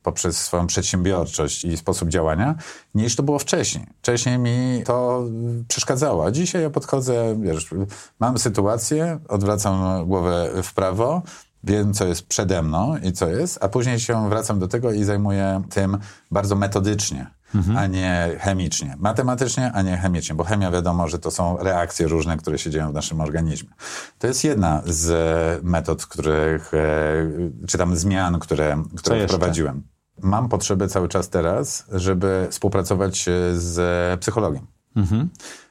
poprzez 0.06 0.38
swoją 0.38 0.66
przedsiębiorczość 0.66 1.64
i 1.64 1.76
sposób 1.76 2.08
działania, 2.08 2.54
niż 2.94 3.16
to 3.16 3.22
było 3.22 3.38
wcześniej. 3.38 3.86
Wcześniej 3.98 4.38
mi 4.38 4.82
to 4.84 5.24
przeszkadzało, 5.68 6.26
a 6.26 6.30
dzisiaj 6.30 6.62
ja 6.62 6.70
podchodzę, 6.70 7.36
wiesz, 7.40 7.70
mam 8.20 8.38
sytuację, 8.38 9.18
odwracam 9.28 10.06
głowę 10.06 10.50
w 10.62 10.74
prawo, 10.74 11.22
wiem, 11.64 11.94
co 11.94 12.06
jest 12.06 12.26
przede 12.26 12.62
mną 12.62 12.96
i 12.96 13.12
co 13.12 13.28
jest, 13.28 13.58
a 13.60 13.68
później 13.68 14.00
się 14.00 14.28
wracam 14.28 14.58
do 14.58 14.68
tego 14.68 14.92
i 14.92 15.04
zajmuję 15.04 15.62
tym 15.70 15.98
bardzo 16.30 16.56
metodycznie, 16.56 17.26
mhm. 17.54 17.76
a 17.76 17.86
nie 17.86 18.36
chemicznie. 18.38 18.96
Matematycznie, 18.98 19.72
a 19.72 19.82
nie 19.82 19.96
chemicznie, 19.96 20.34
bo 20.34 20.44
chemia 20.44 20.70
wiadomo, 20.70 21.08
że 21.08 21.18
to 21.18 21.30
są 21.30 21.56
reakcje 21.56 22.08
różne, 22.08 22.36
które 22.36 22.58
się 22.58 22.70
dzieją 22.70 22.90
w 22.90 22.94
naszym 22.94 23.20
organizmie. 23.20 23.70
To 24.18 24.26
jest 24.26 24.44
jedna 24.44 24.82
z 24.84 25.64
metod, 25.64 26.06
których, 26.06 26.74
e, 26.74 27.66
czy 27.66 27.78
tam 27.78 27.96
zmian, 27.96 28.38
które, 28.38 28.82
które 28.96 29.26
wprowadziłem 29.26 29.95
mam 30.22 30.48
potrzebę 30.48 30.88
cały 30.88 31.08
czas 31.08 31.28
teraz, 31.28 31.86
żeby 31.92 32.46
współpracować 32.50 33.24
z 33.54 34.20
psychologiem. 34.20 34.66
Mhm. 34.96 35.28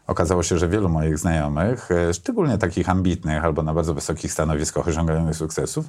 Okazało 0.07 0.43
się, 0.43 0.57
że 0.57 0.69
wielu 0.69 0.89
moich 0.89 1.17
znajomych, 1.19 1.91
e, 1.91 2.13
szczególnie 2.13 2.57
takich 2.57 2.89
ambitnych 2.89 3.45
albo 3.45 3.63
na 3.63 3.73
bardzo 3.73 3.93
wysokich 3.93 4.33
stanowiskach 4.33 4.87
osiąganych 4.87 5.35
sukcesów, 5.35 5.85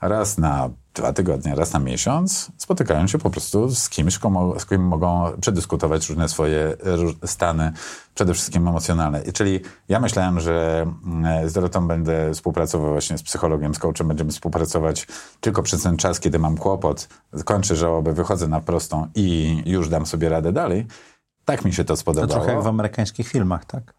raz 0.00 0.38
na 0.38 0.70
dwa 0.94 1.12
tygodnie, 1.12 1.54
raz 1.54 1.72
na 1.72 1.78
miesiąc 1.78 2.52
spotykają 2.56 3.06
się 3.06 3.18
po 3.18 3.30
prostu 3.30 3.70
z 3.70 3.88
kimś, 3.88 4.18
z 4.58 4.66
kim 4.66 4.82
mogą 4.82 5.24
przedyskutować 5.40 6.08
różne 6.08 6.28
swoje 6.28 6.76
stany, 7.24 7.72
przede 8.14 8.34
wszystkim 8.34 8.68
emocjonalne. 8.68 9.22
I 9.22 9.32
czyli 9.32 9.60
ja 9.88 10.00
myślałem, 10.00 10.40
że 10.40 10.86
mm, 11.06 11.48
z 11.48 11.52
Dorotą 11.52 11.88
będę 11.88 12.34
współpracował 12.34 12.92
właśnie 12.92 13.18
z 13.18 13.22
psychologiem, 13.22 13.74
z 13.74 13.78
coachem, 13.78 14.08
będziemy 14.08 14.30
współpracować 14.30 15.06
tylko 15.40 15.62
przez 15.62 15.82
ten 15.82 15.96
czas, 15.96 16.20
kiedy 16.20 16.38
mam 16.38 16.56
kłopot, 16.56 17.08
kończę 17.44 17.76
żałobę, 17.76 18.12
wychodzę 18.12 18.48
na 18.48 18.60
prostą 18.60 19.08
i 19.14 19.56
już 19.66 19.88
dam 19.88 20.06
sobie 20.06 20.28
radę 20.28 20.52
dalej. 20.52 20.86
Tak 21.48 21.64
mi 21.64 21.72
się 21.72 21.84
to 21.84 21.96
spodobało. 21.96 22.28
To 22.28 22.34
trochę 22.34 22.52
jak 22.52 22.62
w 22.62 22.66
amerykańskich 22.66 23.28
filmach, 23.28 23.64
tak? 23.64 23.94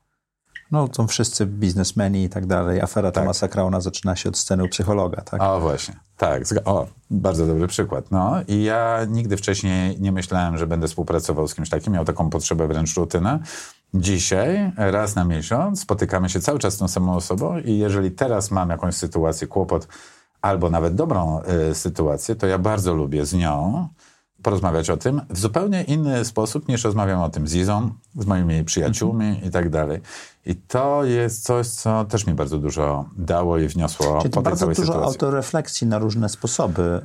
No, 0.72 0.90
są 0.92 1.08
wszyscy 1.08 1.46
biznesmeni 1.46 2.24
i 2.24 2.30
tak 2.30 2.46
dalej. 2.46 2.82
Afera 2.82 3.12
tak. 3.12 3.24
Thomasa 3.24 3.48
Crowna 3.48 3.82
zaczyna 3.82 4.16
się 4.16 4.30
od 4.30 4.38
sceny 4.38 4.64
u 4.64 4.68
psychologa, 4.68 5.22
tak? 5.22 5.42
O, 5.42 5.60
właśnie. 5.60 5.96
Tak. 6.18 6.44
O, 6.66 6.88
bardzo 7.12 7.48
dobry 7.48 7.68
przykład. 7.68 8.12
No 8.12 8.36
i 8.48 8.64
ja 8.64 9.06
nigdy 9.08 9.38
wcześniej 9.38 10.02
nie 10.02 10.12
myślałem, 10.12 10.58
że 10.58 10.68
będę 10.68 10.88
współpracował 10.88 11.48
z 11.48 11.56
kimś 11.56 11.70
takim. 11.70 11.94
Miał 11.94 12.06
taką 12.06 12.30
potrzebę 12.30 12.68
wręcz 12.68 12.96
rutynę. 12.96 13.40
Dzisiaj, 13.94 14.72
raz 14.78 15.16
na 15.16 15.26
miesiąc, 15.26 15.82
spotykamy 15.82 16.30
się 16.30 16.40
cały 16.40 16.60
czas 16.60 16.74
z 16.74 16.78
tą 16.78 16.88
samą 16.88 17.16
osobą 17.16 17.58
i 17.58 17.78
jeżeli 17.78 18.12
teraz 18.12 18.52
mam 18.52 18.70
jakąś 18.70 18.96
sytuację, 18.96 19.48
kłopot, 19.48 19.88
albo 20.42 20.70
nawet 20.70 20.96
dobrą 20.96 21.42
y, 21.70 21.76
sytuację, 21.76 22.36
to 22.36 22.48
ja 22.48 22.58
bardzo 22.58 22.94
lubię 22.94 23.26
z 23.26 23.34
nią 23.34 23.88
porozmawiać 24.42 24.90
o 24.90 24.98
tym 24.98 25.22
w 25.30 25.40
zupełnie 25.40 25.84
inny 25.84 26.26
sposób 26.26 26.68
niż 26.68 26.84
rozmawiam 26.84 27.22
o 27.22 27.30
tym 27.30 27.48
z 27.48 27.56
Izą, 27.56 27.92
z 28.16 28.26
moimi 28.26 28.64
przyjaciółmi 28.64 29.26
mhm. 29.26 29.48
i 29.48 29.52
tak 29.52 29.70
dalej. 29.70 30.02
I 30.46 30.56
to 30.56 31.04
jest 31.04 31.44
coś, 31.44 31.68
co 31.68 32.06
też 32.06 32.28
mi 32.28 32.34
bardzo 32.34 32.58
dużo 32.58 33.06
dało 33.18 33.58
i 33.58 33.68
wniosło 33.68 34.22
Czyli 34.22 34.34
po 34.34 34.42
bardzo 34.42 34.68
dużo 34.68 34.82
sytuacji. 34.82 35.06
autorefleksji 35.06 35.88
na 35.88 36.00
różne 36.00 36.30
sposoby 36.30 37.02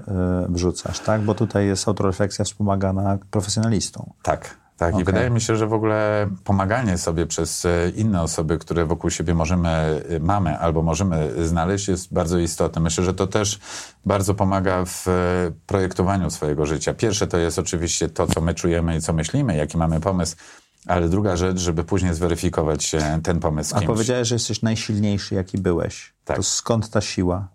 y, 0.48 0.52
wrzucasz, 0.52 1.00
tak? 1.00 1.22
Bo 1.22 1.34
tutaj 1.34 1.66
jest 1.66 1.88
autorefleksja 1.88 2.44
wspomagana 2.44 3.18
profesjonalistą. 3.30 4.12
Tak, 4.22 4.56
tak, 4.76 4.88
okay. 4.88 5.02
i 5.02 5.04
wydaje 5.04 5.30
mi 5.30 5.40
się, 5.40 5.56
że 5.56 5.66
w 5.66 5.72
ogóle 5.72 6.28
pomaganie 6.44 6.98
sobie 6.98 7.26
przez 7.26 7.64
e, 7.64 7.90
inne 7.96 8.22
osoby, 8.22 8.58
które 8.58 8.84
wokół 8.84 9.10
siebie 9.10 9.34
możemy, 9.34 9.68
e, 9.68 10.20
mamy 10.20 10.58
albo 10.58 10.82
możemy 10.82 11.46
znaleźć, 11.46 11.88
jest 11.88 12.12
bardzo 12.12 12.38
istotne. 12.38 12.80
Myślę, 12.80 13.04
że 13.04 13.14
to 13.14 13.26
też 13.26 13.58
bardzo 14.06 14.34
pomaga 14.34 14.84
w 14.84 15.08
e, 15.08 15.12
projektowaniu 15.66 16.30
swojego 16.30 16.66
życia. 16.66 16.94
Pierwsze 16.94 17.26
to 17.26 17.38
jest 17.38 17.58
oczywiście 17.58 18.08
to, 18.08 18.26
co 18.26 18.40
my 18.40 18.54
czujemy 18.54 18.96
i 18.96 19.00
co 19.00 19.12
myślimy, 19.12 19.56
jaki 19.56 19.78
mamy 19.78 20.00
pomysł, 20.00 20.36
ale 20.86 21.08
druga 21.08 21.36
rzecz, 21.36 21.58
żeby 21.58 21.84
później 21.84 22.14
zweryfikować 22.14 22.92
ten 23.22 23.40
pomysł 23.40 23.70
z 23.70 23.72
kimś. 23.72 23.84
A 23.84 23.86
powiedziałeś, 23.86 24.28
że 24.28 24.34
jesteś 24.34 24.62
najsilniejszy, 24.62 25.34
jaki 25.34 25.58
byłeś. 25.58 26.14
Tak. 26.24 26.36
To 26.36 26.42
skąd 26.42 26.90
ta 26.90 27.00
siła? 27.00 27.53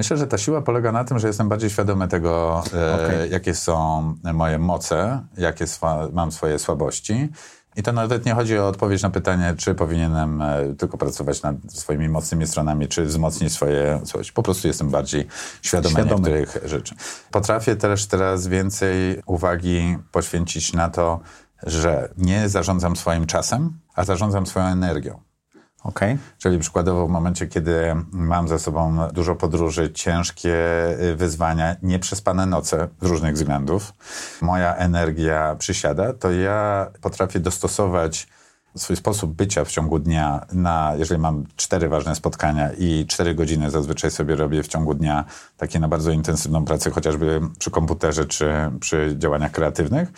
Myślę, 0.00 0.16
że 0.16 0.26
ta 0.26 0.38
siła 0.38 0.62
polega 0.62 0.92
na 0.92 1.04
tym, 1.04 1.18
że 1.18 1.26
jestem 1.26 1.48
bardziej 1.48 1.70
świadomy 1.70 2.08
tego, 2.08 2.62
e, 2.74 2.94
okay. 2.94 3.28
jakie 3.28 3.54
są 3.54 4.14
moje 4.34 4.58
moce, 4.58 5.22
jakie 5.38 5.64
mam 6.12 6.32
swoje 6.32 6.58
słabości. 6.58 7.28
I 7.76 7.82
to 7.82 7.92
nawet 7.92 8.26
nie 8.26 8.34
chodzi 8.34 8.58
o 8.58 8.68
odpowiedź 8.68 9.02
na 9.02 9.10
pytanie, 9.10 9.54
czy 9.58 9.74
powinienem 9.74 10.42
e, 10.42 10.74
tylko 10.78 10.98
pracować 10.98 11.42
nad 11.42 11.56
swoimi 11.68 12.08
mocnymi 12.08 12.46
stronami, 12.46 12.88
czy 12.88 13.04
wzmocnić 13.04 13.52
swoje 13.52 14.00
coś. 14.04 14.32
Po 14.32 14.42
prostu 14.42 14.68
jestem 14.68 14.90
bardziej 14.90 15.26
świadomy, 15.62 15.92
świadomy. 15.92 16.30
niektórych 16.30 16.68
rzeczy. 16.68 16.94
Potrafię 17.30 17.76
też 17.76 18.06
teraz 18.06 18.46
więcej 18.46 19.22
uwagi 19.26 19.98
poświęcić 20.12 20.72
na 20.72 20.88
to, 20.88 21.20
że 21.62 22.08
nie 22.16 22.48
zarządzam 22.48 22.96
swoim 22.96 23.26
czasem, 23.26 23.72
a 23.94 24.04
zarządzam 24.04 24.46
swoją 24.46 24.66
energią. 24.66 25.29
Okay. 25.84 26.18
Czyli 26.38 26.58
przykładowo 26.58 27.06
w 27.06 27.10
momencie, 27.10 27.46
kiedy 27.46 27.96
mam 28.12 28.48
za 28.48 28.58
sobą 28.58 29.08
dużo 29.12 29.34
podróży, 29.34 29.92
ciężkie 29.92 30.56
y, 31.00 31.16
wyzwania, 31.16 31.76
nieprzespane 31.82 32.46
noce 32.46 32.88
z 33.00 33.06
różnych 33.06 33.34
względów, 33.34 33.92
moja 34.42 34.76
energia 34.76 35.56
przysiada, 35.58 36.12
to 36.12 36.32
ja 36.32 36.86
potrafię 37.00 37.40
dostosować 37.40 38.28
swój 38.76 38.96
sposób 38.96 39.32
bycia 39.34 39.64
w 39.64 39.70
ciągu 39.70 39.98
dnia 39.98 40.46
na, 40.52 40.92
jeżeli 40.96 41.20
mam 41.20 41.44
cztery 41.56 41.88
ważne 41.88 42.14
spotkania 42.14 42.70
i 42.78 43.06
cztery 43.08 43.34
godziny 43.34 43.70
zazwyczaj 43.70 44.10
sobie 44.10 44.36
robię 44.36 44.62
w 44.62 44.68
ciągu 44.68 44.94
dnia 44.94 45.24
takie 45.56 45.80
na 45.80 45.88
bardzo 45.88 46.10
intensywną 46.10 46.64
pracę, 46.64 46.90
chociażby 46.90 47.40
przy 47.58 47.70
komputerze 47.70 48.24
czy 48.24 48.52
przy 48.80 49.14
działaniach 49.18 49.50
kreatywnych, 49.50 50.12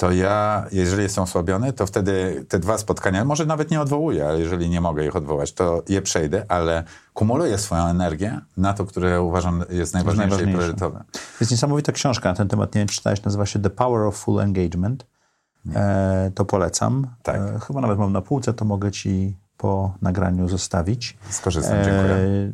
to 0.00 0.12
ja, 0.12 0.66
jeżeli 0.72 1.02
jestem 1.02 1.24
osłabiony, 1.24 1.72
to 1.72 1.86
wtedy 1.86 2.44
te 2.48 2.58
dwa 2.58 2.78
spotkania, 2.78 3.24
może 3.24 3.46
nawet 3.46 3.70
nie 3.70 3.80
odwołuję, 3.80 4.28
ale 4.28 4.40
jeżeli 4.40 4.70
nie 4.70 4.80
mogę 4.80 5.06
ich 5.06 5.16
odwołać, 5.16 5.52
to 5.52 5.82
je 5.88 6.02
przejdę, 6.02 6.44
ale 6.48 6.84
kumuluję 7.14 7.58
swoją 7.58 7.86
energię 7.86 8.40
na 8.56 8.74
to, 8.74 8.84
które 8.84 9.22
uważam 9.22 9.64
jest 9.70 9.94
najważniejsze, 9.94 10.42
i 10.42 10.46
priorytetowe. 10.46 11.04
Jest 11.40 11.50
niesamowita 11.50 11.92
książka 11.92 12.28
na 12.28 12.34
ten 12.34 12.48
temat, 12.48 12.74
nie 12.74 12.80
wiem, 12.80 12.88
czy 12.88 12.94
czytałeś, 12.94 13.22
nazywa 13.22 13.46
się 13.46 13.58
The 13.58 13.70
Power 13.70 14.02
of 14.02 14.16
Full 14.16 14.40
Engagement. 14.40 15.06
E, 15.74 16.30
to 16.34 16.44
polecam. 16.44 17.06
Tak. 17.22 17.36
E, 17.36 17.58
chyba 17.66 17.80
nawet 17.80 17.98
mam 17.98 18.12
na 18.12 18.20
półce, 18.20 18.54
to 18.54 18.64
mogę 18.64 18.90
ci 18.90 19.36
po 19.56 19.94
nagraniu 20.02 20.48
zostawić. 20.48 21.18
Skorzystam, 21.30 21.84
dziękuję. 21.84 22.14
E, 22.14 22.50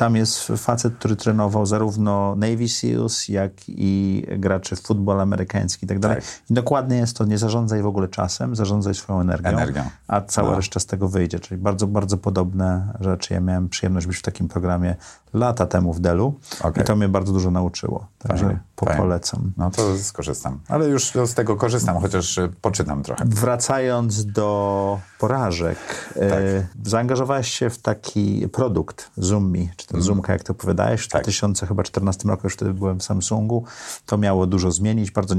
tam 0.00 0.16
jest 0.16 0.52
facet, 0.56 0.94
który 0.98 1.16
trenował 1.16 1.66
zarówno 1.66 2.36
Navy 2.36 2.68
SEALs, 2.68 3.28
jak 3.28 3.52
i 3.68 4.24
graczy 4.38 4.76
w 4.76 4.80
futbol 4.80 5.20
amerykański 5.20 5.84
i 5.84 5.88
tak 5.88 5.98
dalej. 5.98 6.20
I 6.50 6.54
dokładnie 6.54 6.96
jest 6.96 7.16
to, 7.16 7.24
nie 7.24 7.38
zarządzaj 7.38 7.82
w 7.82 7.86
ogóle 7.86 8.08
czasem, 8.08 8.56
zarządzaj 8.56 8.94
swoją 8.94 9.20
energią, 9.20 9.48
energią. 9.48 9.82
a 10.08 10.20
cała 10.20 10.50
no. 10.50 10.56
reszta 10.56 10.80
z 10.80 10.86
tego 10.86 11.08
wyjdzie. 11.08 11.40
Czyli 11.40 11.60
bardzo, 11.60 11.86
bardzo 11.86 12.16
podobne 12.16 12.92
rzeczy. 13.00 13.34
Ja 13.34 13.40
miałem 13.40 13.68
przyjemność 13.68 14.06
być 14.06 14.16
w 14.16 14.22
takim 14.22 14.48
programie 14.48 14.96
lata 15.32 15.66
temu 15.66 15.92
w 15.92 16.00
Delu 16.00 16.34
okay. 16.60 16.82
i 16.82 16.86
to 16.86 16.96
mnie 16.96 17.08
bardzo 17.08 17.32
dużo 17.32 17.50
nauczyło. 17.50 18.06
Także 18.18 18.58
po 18.76 18.86
polecam. 18.86 19.52
No 19.56 19.70
to 19.70 19.98
skorzystam. 19.98 20.60
Ale 20.68 20.88
już 20.88 21.12
z 21.26 21.34
tego 21.34 21.56
korzystam, 21.56 22.00
chociaż 22.00 22.38
e, 22.38 22.48
poczytam 22.60 23.02
trochę. 23.02 23.24
Wracając 23.26 24.26
do 24.26 25.00
porażek. 25.18 25.78
Tak. 26.14 26.22
E, 26.22 26.66
zaangażowałeś 26.84 27.48
się 27.48 27.70
w 27.70 27.78
taki 27.78 28.48
produkt 28.48 29.10
ZoomMe, 29.16 29.66
czy 29.76 29.86
ten. 29.92 30.02
Zoomka, 30.02 30.32
jak 30.32 30.42
to 30.42 30.52
opowiadałeś. 30.52 31.00
W 31.00 31.08
tak. 31.08 31.22
2014 31.22 32.28
roku 32.28 32.40
już 32.44 32.54
wtedy 32.54 32.74
byłem 32.74 33.00
w 33.00 33.02
Samsungu. 33.02 33.64
To 34.06 34.18
miało 34.18 34.46
dużo 34.46 34.70
zmienić. 34.70 35.10
Bardzo 35.10 35.34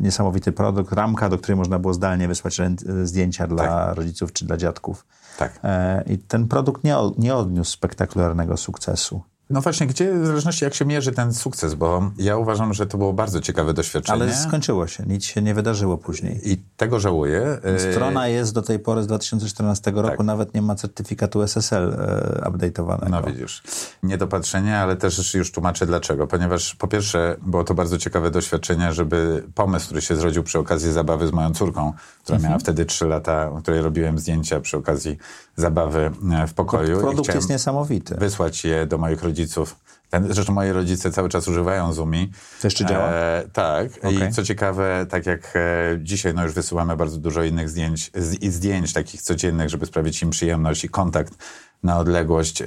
niesamowity 0.00 0.52
produkt. 0.52 0.92
Ramka, 0.92 1.28
do 1.28 1.38
której 1.38 1.56
można 1.56 1.78
było 1.78 1.94
zdalnie 1.94 2.28
wysłać 2.28 2.60
zdjęcia 3.04 3.46
dla 3.46 3.64
tak. 3.64 3.96
rodziców 3.96 4.32
czy 4.32 4.44
dla 4.44 4.56
dziadków. 4.56 5.06
Tak. 5.38 5.60
E, 5.64 6.02
I 6.06 6.18
ten 6.18 6.48
produkt 6.48 6.84
nie, 6.84 6.96
nie 7.18 7.34
odniósł 7.34 7.72
spektakularnego 7.72 8.56
sukcesu. 8.56 9.22
No 9.50 9.60
właśnie, 9.60 9.86
gdzie 9.86 10.14
w 10.14 10.26
zależności 10.26 10.64
jak 10.64 10.74
się 10.74 10.84
mierzy 10.84 11.12
ten 11.12 11.34
sukces, 11.34 11.74
bo 11.74 12.10
ja 12.18 12.36
uważam, 12.36 12.74
że 12.74 12.86
to 12.86 12.98
było 12.98 13.12
bardzo 13.12 13.40
ciekawe 13.40 13.74
doświadczenie. 13.74 14.22
Ale 14.22 14.34
skończyło 14.34 14.86
się, 14.86 15.04
nic 15.06 15.24
się 15.24 15.42
nie 15.42 15.54
wydarzyło 15.54 15.98
później. 15.98 16.50
I 16.50 16.56
tego 16.76 17.00
żałuję. 17.00 17.58
Strona 17.92 18.28
jest 18.28 18.54
do 18.54 18.62
tej 18.62 18.78
pory 18.78 19.02
z 19.02 19.06
2014 19.06 19.90
roku, 19.90 20.16
tak. 20.16 20.26
nawet 20.26 20.54
nie 20.54 20.62
ma 20.62 20.74
certyfikatu 20.74 21.42
SSL 21.42 21.92
e, 21.92 22.50
update'owanego. 22.50 23.10
No 23.10 23.22
widzisz, 23.22 23.62
niedopatrzenie, 24.02 24.78
ale 24.78 24.96
też 24.96 25.34
już 25.34 25.52
tłumaczę 25.52 25.86
dlaczego. 25.86 26.26
Ponieważ 26.26 26.74
po 26.74 26.88
pierwsze 26.88 27.36
było 27.46 27.64
to 27.64 27.74
bardzo 27.74 27.98
ciekawe 27.98 28.30
doświadczenie, 28.30 28.92
żeby 28.92 29.42
pomysł, 29.54 29.86
który 29.86 30.02
się 30.02 30.16
zrodził 30.16 30.42
przy 30.42 30.58
okazji 30.58 30.92
zabawy 30.92 31.26
z 31.26 31.32
moją 31.32 31.54
córką, 31.54 31.92
która 32.30 32.36
mhm. 32.36 32.50
miała 32.50 32.58
wtedy 32.58 32.86
3 32.86 33.06
lata, 33.06 33.50
której 33.62 33.80
robiłem 33.80 34.18
zdjęcia 34.18 34.60
przy 34.60 34.76
okazji 34.76 35.18
zabawy 35.56 36.10
e, 36.32 36.46
w 36.46 36.54
pokoju. 36.54 37.00
Produkt 37.00 37.34
jest 37.34 37.50
niesamowity. 37.50 38.14
Wysłać 38.14 38.64
je 38.64 38.86
do 38.86 38.98
moich 38.98 39.22
rodziców. 39.22 39.76
Ten, 40.10 40.32
zresztą 40.34 40.52
moi 40.52 40.70
rodzice 40.70 41.10
cały 41.10 41.28
czas 41.28 41.48
używają 41.48 41.92
Zumi. 41.92 42.30
To 42.60 42.66
jeszcze 42.66 42.84
działa? 42.84 43.08
E, 43.08 43.44
tak. 43.52 43.88
Okay. 43.98 44.28
I 44.28 44.32
co 44.32 44.44
ciekawe, 44.44 45.06
tak 45.10 45.26
jak 45.26 45.52
e, 45.56 45.98
dzisiaj 46.02 46.34
no 46.34 46.44
już 46.44 46.52
wysyłamy 46.52 46.96
bardzo 46.96 47.16
dużo 47.16 47.42
innych 47.42 47.68
zdjęć, 47.68 48.10
z, 48.14 48.44
zdjęć 48.54 48.92
takich 48.92 49.22
codziennych, 49.22 49.68
żeby 49.68 49.86
sprawić 49.86 50.22
im 50.22 50.30
przyjemność 50.30 50.84
i 50.84 50.88
kontakt 50.88 51.34
na 51.82 51.98
odległość, 51.98 52.62
e, 52.62 52.66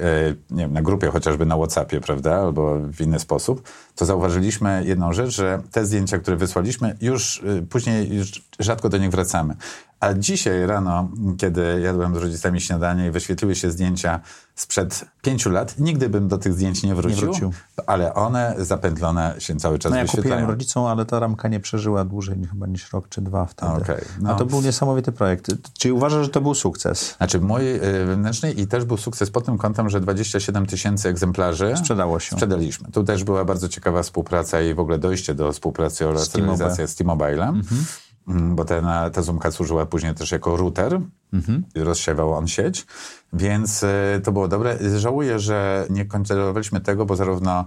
nie 0.50 0.62
wiem, 0.62 0.72
na 0.72 0.82
grupie 0.82 1.08
chociażby 1.08 1.46
na 1.46 1.56
Whatsappie, 1.56 2.00
prawda, 2.00 2.36
albo 2.36 2.78
w 2.80 3.00
inny 3.00 3.18
sposób, 3.18 3.68
to 3.94 4.04
zauważyliśmy 4.04 4.82
jedną 4.86 5.12
rzecz, 5.12 5.30
że 5.30 5.62
te 5.70 5.86
zdjęcia, 5.86 6.18
które 6.18 6.36
wysłaliśmy, 6.36 6.96
już 7.00 7.42
e, 7.44 7.62
później 7.62 8.16
już 8.16 8.42
rzadko 8.58 8.88
do 8.88 8.98
nich 8.98 9.10
wracamy. 9.10 9.56
A 10.04 10.14
dzisiaj 10.14 10.66
rano, 10.66 11.08
kiedy 11.38 11.80
jadłem 11.80 12.14
z 12.14 12.18
rodzicami 12.18 12.60
śniadanie 12.60 13.06
i 13.06 13.10
wyświetliły 13.10 13.54
się 13.54 13.70
zdjęcia 13.70 14.20
sprzed 14.54 15.04
pięciu 15.22 15.50
lat, 15.50 15.78
nigdy 15.78 16.08
bym 16.08 16.28
do 16.28 16.38
tych 16.38 16.52
zdjęć 16.52 16.82
nie 16.82 16.94
wrócił, 16.94 17.20
nie 17.20 17.26
wrócił. 17.26 17.52
ale 17.86 18.14
one 18.14 18.54
zapętlone 18.58 19.34
się 19.38 19.56
cały 19.56 19.78
czas 19.78 19.92
no, 19.92 19.98
ja 19.98 20.02
wyświetlają. 20.02 20.36
kupiłem 20.36 20.50
rodzicom, 20.50 20.84
ale 20.84 21.06
ta 21.06 21.18
ramka 21.18 21.48
nie 21.48 21.60
przeżyła 21.60 22.04
dłużej 22.04 22.46
chyba 22.50 22.66
niż 22.66 22.92
rok 22.92 23.08
czy 23.08 23.20
dwa 23.20 23.46
wtedy. 23.46 23.72
Okay, 23.72 24.04
no. 24.20 24.30
A 24.30 24.34
to 24.34 24.46
był 24.46 24.62
niesamowity 24.62 25.12
projekt. 25.12 25.50
Czyli 25.78 25.92
uważasz, 25.92 26.24
że 26.24 26.30
to 26.30 26.40
był 26.40 26.54
sukces? 26.54 27.14
Znaczy 27.16 27.40
mój 27.40 27.74
y, 27.74 27.80
wewnętrzny 27.80 28.52
i 28.52 28.66
też 28.66 28.84
był 28.84 28.96
sukces 28.96 29.30
pod 29.30 29.44
tym 29.44 29.58
kątem, 29.58 29.90
że 29.90 30.00
27 30.00 30.66
tysięcy 30.66 31.08
egzemplarzy 31.08 31.74
sprzedało 31.76 32.20
się. 32.20 32.36
Sprzedaliśmy. 32.36 32.90
Tu 32.90 33.04
też 33.04 33.24
była 33.24 33.44
bardzo 33.44 33.68
ciekawa 33.68 34.02
współpraca 34.02 34.60
i 34.60 34.74
w 34.74 34.80
ogóle 34.80 34.98
dojście 34.98 35.34
do 35.34 35.52
współpracy 35.52 36.08
oraz 36.08 36.34
realizacja 36.34 36.86
z 36.86 36.94
T-Mobilem. 36.94 37.48
Mhm. 37.48 37.84
Mm, 38.28 38.56
bo 38.56 38.64
ten, 38.64 38.86
ta 39.12 39.22
Zoomka 39.22 39.50
służyła 39.50 39.86
później 39.86 40.14
też 40.14 40.30
jako 40.32 40.56
router, 40.56 41.00
mhm. 41.32 41.64
rozsiewał 41.74 42.32
on 42.32 42.48
sieć, 42.48 42.86
więc 43.32 43.82
y, 43.82 44.20
to 44.24 44.32
było 44.32 44.48
dobre. 44.48 44.78
Żałuję, 44.98 45.38
że 45.38 45.86
nie 45.90 46.04
kontynuowaliśmy 46.04 46.80
tego, 46.80 47.06
bo 47.06 47.16
zarówno 47.16 47.64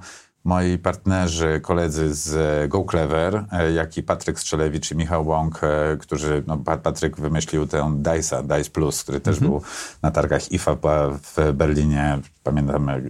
moi 0.48 0.78
partnerzy, 0.78 1.60
koledzy 1.62 2.16
z 2.16 2.70
GoClever, 2.70 3.46
e, 3.52 3.72
jak 3.72 3.98
i 3.98 4.04
Patryk 4.04 4.40
Strzelewicz 4.40 4.92
i 4.92 4.96
Michał 4.96 5.28
Łąk, 5.28 5.60
e, 5.64 5.98
którzy, 5.98 6.44
no 6.48 6.58
Patryk 6.58 7.18
wymyślił 7.18 7.68
tę 7.68 7.96
DICE, 7.98 8.44
DICE 8.44 8.70
Plus, 8.70 9.04
który 9.04 9.20
też 9.20 9.36
mhm. 9.36 9.52
był 9.52 9.62
na 10.02 10.12
targach 10.12 10.52
IFA 10.52 10.78
w 11.36 11.54
Berlinie. 11.54 12.20
Pamiętam, 12.48 12.90
e, 12.90 13.04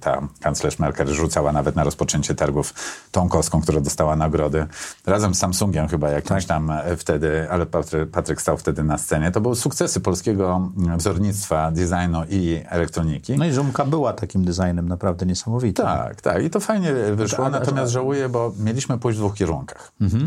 ta 0.00 0.28
kanclerz 0.40 0.78
Merkel 0.78 1.08
rzucała 1.08 1.52
nawet 1.52 1.76
na 1.76 1.84
rozpoczęcie 1.84 2.34
targów 2.34 2.74
tą 3.10 3.28
kostką, 3.28 3.62
która 3.62 3.80
dostała 3.80 4.16
nagrody. 4.16 4.66
Razem 5.06 5.34
z 5.34 5.38
Samsungiem 5.38 5.88
chyba 5.88 6.10
jakimś 6.10 6.46
tak. 6.46 6.48
tam 6.48 6.72
wtedy, 6.96 7.50
ale 7.50 7.66
Patryk, 7.66 8.10
Patryk 8.10 8.40
stał 8.42 8.56
wtedy 8.56 8.84
na 8.84 8.98
scenie. 8.98 9.30
To 9.30 9.40
były 9.40 9.56
sukcesy 9.56 10.00
polskiego 10.00 10.70
wzornictwa, 10.96 11.70
designu 11.70 12.22
i 12.28 12.62
elektroniki. 12.68 13.36
No 13.38 13.46
i 13.46 13.52
Zoomka 13.52 13.84
była 13.84 14.12
takim 14.12 14.44
designem 14.44 14.88
naprawdę 14.88 15.26
niesamowitym. 15.26 15.84
Tak, 15.84 16.20
tak. 16.20 16.44
I 16.44 16.50
to 16.50 16.60
fajnie 16.60 16.80
fajnie 16.80 17.16
wyszło, 17.16 17.48
natomiast 17.48 17.92
żałuję, 17.92 18.28
bo 18.28 18.52
mieliśmy 18.58 18.98
pójść 18.98 19.18
w 19.18 19.20
dwóch 19.20 19.34
kierunkach. 19.34 19.92
Mhm. 20.00 20.24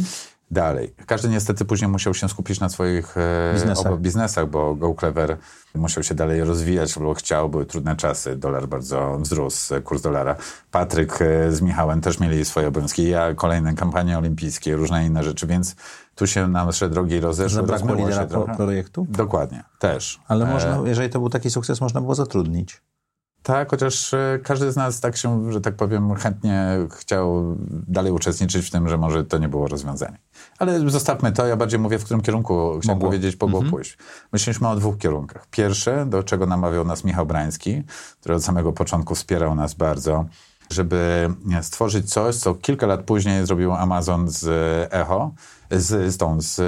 Dalej. 0.53 0.93
Każdy 1.05 1.29
niestety 1.29 1.65
później 1.65 1.91
musiał 1.91 2.13
się 2.13 2.29
skupić 2.29 2.59
na 2.59 2.69
swoich 2.69 3.17
e, 3.17 3.53
biznesach, 3.53 3.99
biznesach 3.99 4.49
bo 4.49 4.75
GoClever 4.75 5.37
musiał 5.75 6.03
się 6.03 6.15
dalej 6.15 6.43
rozwijać, 6.43 6.99
bo 6.99 7.13
chciał, 7.13 7.49
były 7.49 7.65
trudne 7.65 7.95
czasy, 7.95 8.35
dolar 8.35 8.67
bardzo 8.67 9.17
wzrósł, 9.19 9.81
kurs 9.83 10.01
dolara. 10.01 10.35
Patryk 10.71 11.21
e, 11.21 11.51
z 11.51 11.61
Michałem 11.61 12.01
też 12.01 12.19
mieli 12.19 12.45
swoje 12.45 12.67
obowiązki, 12.67 13.09
ja 13.09 13.33
kolejne 13.33 13.75
kampanie 13.75 14.17
olimpijskie, 14.17 14.75
różne 14.75 15.05
inne 15.05 15.23
rzeczy, 15.23 15.47
więc 15.47 15.75
tu 16.15 16.27
się 16.27 16.47
nasze 16.47 16.89
drogi 16.89 17.19
rozeszły. 17.19 17.55
Zabrakło 17.55 17.95
lidera 17.95 18.25
projektu? 18.57 19.07
Dokładnie, 19.09 19.63
też. 19.79 20.19
Ale 20.27 20.45
można, 20.45 20.77
e, 20.77 20.87
jeżeli 20.87 21.09
to 21.09 21.19
był 21.19 21.29
taki 21.29 21.51
sukces, 21.51 21.81
można 21.81 22.01
było 22.01 22.15
zatrudnić. 22.15 22.81
Tak, 23.43 23.71
chociaż 23.71 24.13
e, 24.13 24.39
każdy 24.43 24.71
z 24.71 24.75
nas 24.75 24.99
tak 24.99 25.17
się, 25.17 25.51
że 25.51 25.61
tak 25.61 25.75
powiem, 25.75 26.15
chętnie 26.15 26.77
chciał 26.91 27.57
dalej 27.87 28.11
uczestniczyć 28.11 28.67
w 28.67 28.71
tym, 28.71 28.89
że 28.89 28.97
może 28.97 29.23
to 29.23 29.37
nie 29.37 29.47
było 29.47 29.67
rozwiązanie. 29.67 30.17
Ale 30.59 30.89
zostawmy 30.89 31.31
to, 31.31 31.45
ja 31.45 31.55
bardziej 31.55 31.79
mówię, 31.79 31.99
w 31.99 32.03
którym 32.03 32.21
kierunku 32.21 32.79
chciałem 32.79 32.97
Mogło. 32.97 33.09
powiedzieć, 33.09 33.39
mogło 33.41 33.59
mhm. 33.59 33.71
pójść. 33.71 33.97
Myśleliśmy 34.33 34.67
o 34.67 34.75
dwóch 34.75 34.97
kierunkach. 34.97 35.47
Pierwsze, 35.51 36.05
do 36.05 36.23
czego 36.23 36.45
namawiał 36.45 36.85
nas 36.85 37.03
Michał 37.03 37.25
Brański, 37.25 37.83
który 38.19 38.35
od 38.35 38.43
samego 38.43 38.73
początku 38.73 39.15
wspierał 39.15 39.55
nas 39.55 39.73
bardzo, 39.73 40.25
żeby 40.69 41.29
stworzyć 41.61 42.13
coś, 42.13 42.35
co 42.35 42.55
kilka 42.55 42.87
lat 42.87 43.03
później 43.03 43.45
zrobił 43.45 43.73
Amazon 43.73 44.29
z 44.29 44.47
Echo, 44.93 45.31
z, 45.71 46.13
z 46.13 46.17
tą, 46.17 46.41
z... 46.41 46.61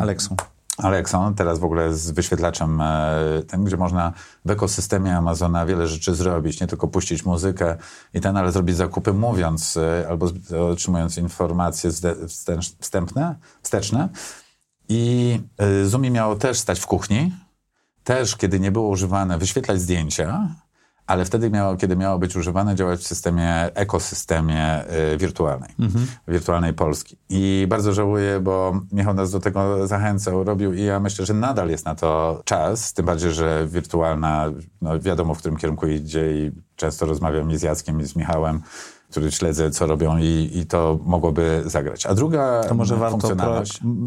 Alexą. 0.00 0.36
Alexon, 0.78 1.34
teraz 1.34 1.58
w 1.58 1.64
ogóle 1.64 1.94
z 1.94 2.10
wyświetlaczem 2.10 2.80
e, 2.80 3.42
tym, 3.48 3.64
gdzie 3.64 3.76
można 3.76 4.12
w 4.44 4.50
ekosystemie 4.50 5.16
Amazona 5.16 5.66
wiele 5.66 5.88
rzeczy 5.88 6.14
zrobić, 6.14 6.60
nie 6.60 6.66
tylko 6.66 6.88
puścić 6.88 7.24
muzykę 7.24 7.76
i 8.14 8.20
ten, 8.20 8.36
ale 8.36 8.52
zrobić 8.52 8.76
zakupy 8.76 9.12
mówiąc 9.12 9.76
e, 9.76 10.06
albo 10.08 10.28
otrzymując 10.72 11.16
informacje 11.16 11.90
wstępne, 12.80 13.34
wsteczne. 13.62 14.08
I 14.88 15.40
e, 15.58 15.86
Zumi 15.86 16.10
miało 16.10 16.36
też 16.36 16.58
stać 16.58 16.80
w 16.80 16.86
kuchni, 16.86 17.32
też 18.04 18.36
kiedy 18.36 18.60
nie 18.60 18.72
było 18.72 18.88
używane, 18.88 19.38
wyświetlać 19.38 19.80
zdjęcia, 19.80 20.48
ale 21.06 21.24
wtedy, 21.24 21.50
miało, 21.50 21.76
kiedy 21.76 21.96
miało 21.96 22.18
być 22.18 22.36
używane, 22.36 22.74
działać 22.74 23.00
w 23.00 23.06
systemie, 23.06 23.74
ekosystemie 23.74 24.84
y, 25.12 25.18
wirtualnej, 25.18 25.70
mhm. 25.78 26.06
wirtualnej 26.28 26.74
Polski. 26.74 27.16
I 27.28 27.66
bardzo 27.68 27.92
żałuję, 27.92 28.40
bo 28.40 28.80
Michał 28.92 29.14
nas 29.14 29.30
do 29.30 29.40
tego 29.40 29.86
zachęcał, 29.86 30.44
robił 30.44 30.74
i 30.74 30.82
ja 30.82 31.00
myślę, 31.00 31.26
że 31.26 31.34
nadal 31.34 31.70
jest 31.70 31.84
na 31.84 31.94
to 31.94 32.42
czas, 32.44 32.92
tym 32.92 33.06
bardziej, 33.06 33.32
że 33.32 33.66
wirtualna, 33.66 34.50
no 34.82 35.00
wiadomo, 35.00 35.34
w 35.34 35.38
którym 35.38 35.56
kierunku 35.56 35.86
idzie 35.86 36.32
i 36.32 36.52
często 36.76 37.06
rozmawiam 37.06 37.50
i 37.50 37.56
z 37.56 37.62
Jackiem, 37.62 38.00
i 38.00 38.04
z 38.04 38.16
Michałem, 38.16 38.60
który 39.12 39.32
śledzę, 39.32 39.70
co 39.70 39.86
robią 39.86 40.18
i, 40.18 40.50
i 40.54 40.66
to 40.66 40.98
mogłoby 41.04 41.62
zagrać. 41.66 42.06
A 42.06 42.14
druga 42.14 42.64
To 42.68 42.74
może 42.74 42.96
warto, 42.96 43.36
pro... 43.36 43.62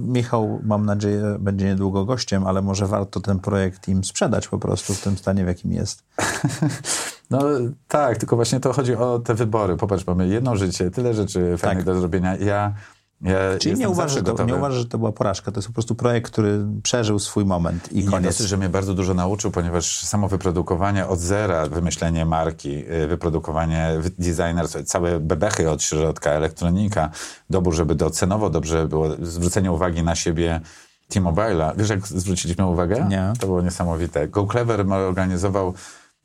Michał, 0.07 0.59
mam 0.63 0.85
nadzieję, 0.85 1.37
będzie 1.39 1.65
niedługo 1.65 2.05
gościem, 2.05 2.47
ale 2.47 2.61
może 2.61 2.87
warto 2.87 3.19
ten 3.19 3.39
projekt 3.39 3.87
im 3.87 4.03
sprzedać 4.03 4.47
po 4.47 4.59
prostu 4.59 4.93
w 4.93 5.01
tym 5.01 5.17
stanie, 5.17 5.43
w 5.43 5.47
jakim 5.47 5.71
jest. 5.71 6.03
No 7.29 7.39
tak, 7.87 8.17
tylko 8.17 8.35
właśnie 8.35 8.59
to 8.59 8.73
chodzi 8.73 8.95
o 8.95 9.19
te 9.19 9.33
wybory. 9.33 9.77
Popatrz, 9.77 10.07
mamy 10.07 10.27
jedno 10.27 10.55
życie, 10.55 10.91
tyle 10.91 11.13
rzeczy 11.13 11.57
fajnych 11.57 11.85
tak. 11.85 11.93
do 11.93 11.99
zrobienia. 11.99 12.37
Ja 12.37 12.73
ja 13.21 13.37
Czyli 13.59 13.79
nie 13.79 13.89
uważasz, 13.89 14.23
to, 14.23 14.45
nie 14.45 14.55
uważasz, 14.55 14.79
że 14.79 14.85
to 14.85 14.97
była 14.97 15.11
porażka. 15.11 15.51
To 15.51 15.57
jest 15.57 15.67
po 15.67 15.73
prostu 15.73 15.95
projekt, 15.95 16.31
który 16.31 16.65
przeżył 16.83 17.19
swój 17.19 17.45
moment 17.45 17.91
i, 17.91 17.99
I 17.99 18.05
koniec. 18.05 18.31
Dosyć, 18.31 18.47
że 18.47 18.57
mnie 18.57 18.69
bardzo 18.69 18.93
dużo 18.93 19.13
nauczył, 19.13 19.51
ponieważ 19.51 20.01
samo 20.01 20.27
wyprodukowanie 20.27 21.07
od 21.07 21.19
zera, 21.19 21.67
wymyślenie 21.67 22.25
marki, 22.25 22.91
y, 22.91 23.07
wyprodukowanie 23.07 23.89
designer, 24.19 24.85
całe 24.85 25.19
bebechy 25.19 25.69
od 25.69 25.83
środka, 25.83 26.31
elektronika, 26.31 27.09
dobór, 27.49 27.73
żeby 27.73 27.95
docenowo 27.95 28.49
dobrze 28.49 28.87
było, 28.87 29.09
zwrócenie 29.21 29.71
uwagi 29.71 30.03
na 30.03 30.15
siebie 30.15 30.61
T-Mobile'a. 31.07 31.77
Wiesz, 31.77 31.89
jak 31.89 32.07
zwróciliśmy 32.07 32.65
uwagę? 32.65 33.05
Nie. 33.09 33.33
To 33.39 33.47
było 33.47 33.61
niesamowite. 33.61 34.27
GoClever 34.27 34.85
organizował 34.91 35.73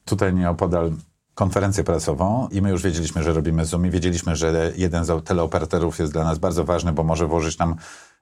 tutaj 0.04 0.34
nieopodal 0.34 0.90
konferencję 1.34 1.84
prasową 1.84 2.48
i 2.52 2.62
my 2.62 2.70
już 2.70 2.82
wiedzieliśmy, 2.82 3.22
że 3.22 3.32
robimy 3.32 3.66
Zoom 3.66 3.86
i 3.86 3.90
wiedzieliśmy, 3.90 4.36
że 4.36 4.72
jeden 4.76 5.04
z 5.04 5.24
teleoperatorów 5.24 5.98
jest 5.98 6.12
dla 6.12 6.24
nas 6.24 6.38
bardzo 6.38 6.64
ważny, 6.64 6.92
bo 6.92 7.02
może 7.02 7.26
włożyć 7.26 7.58
nam 7.58 7.76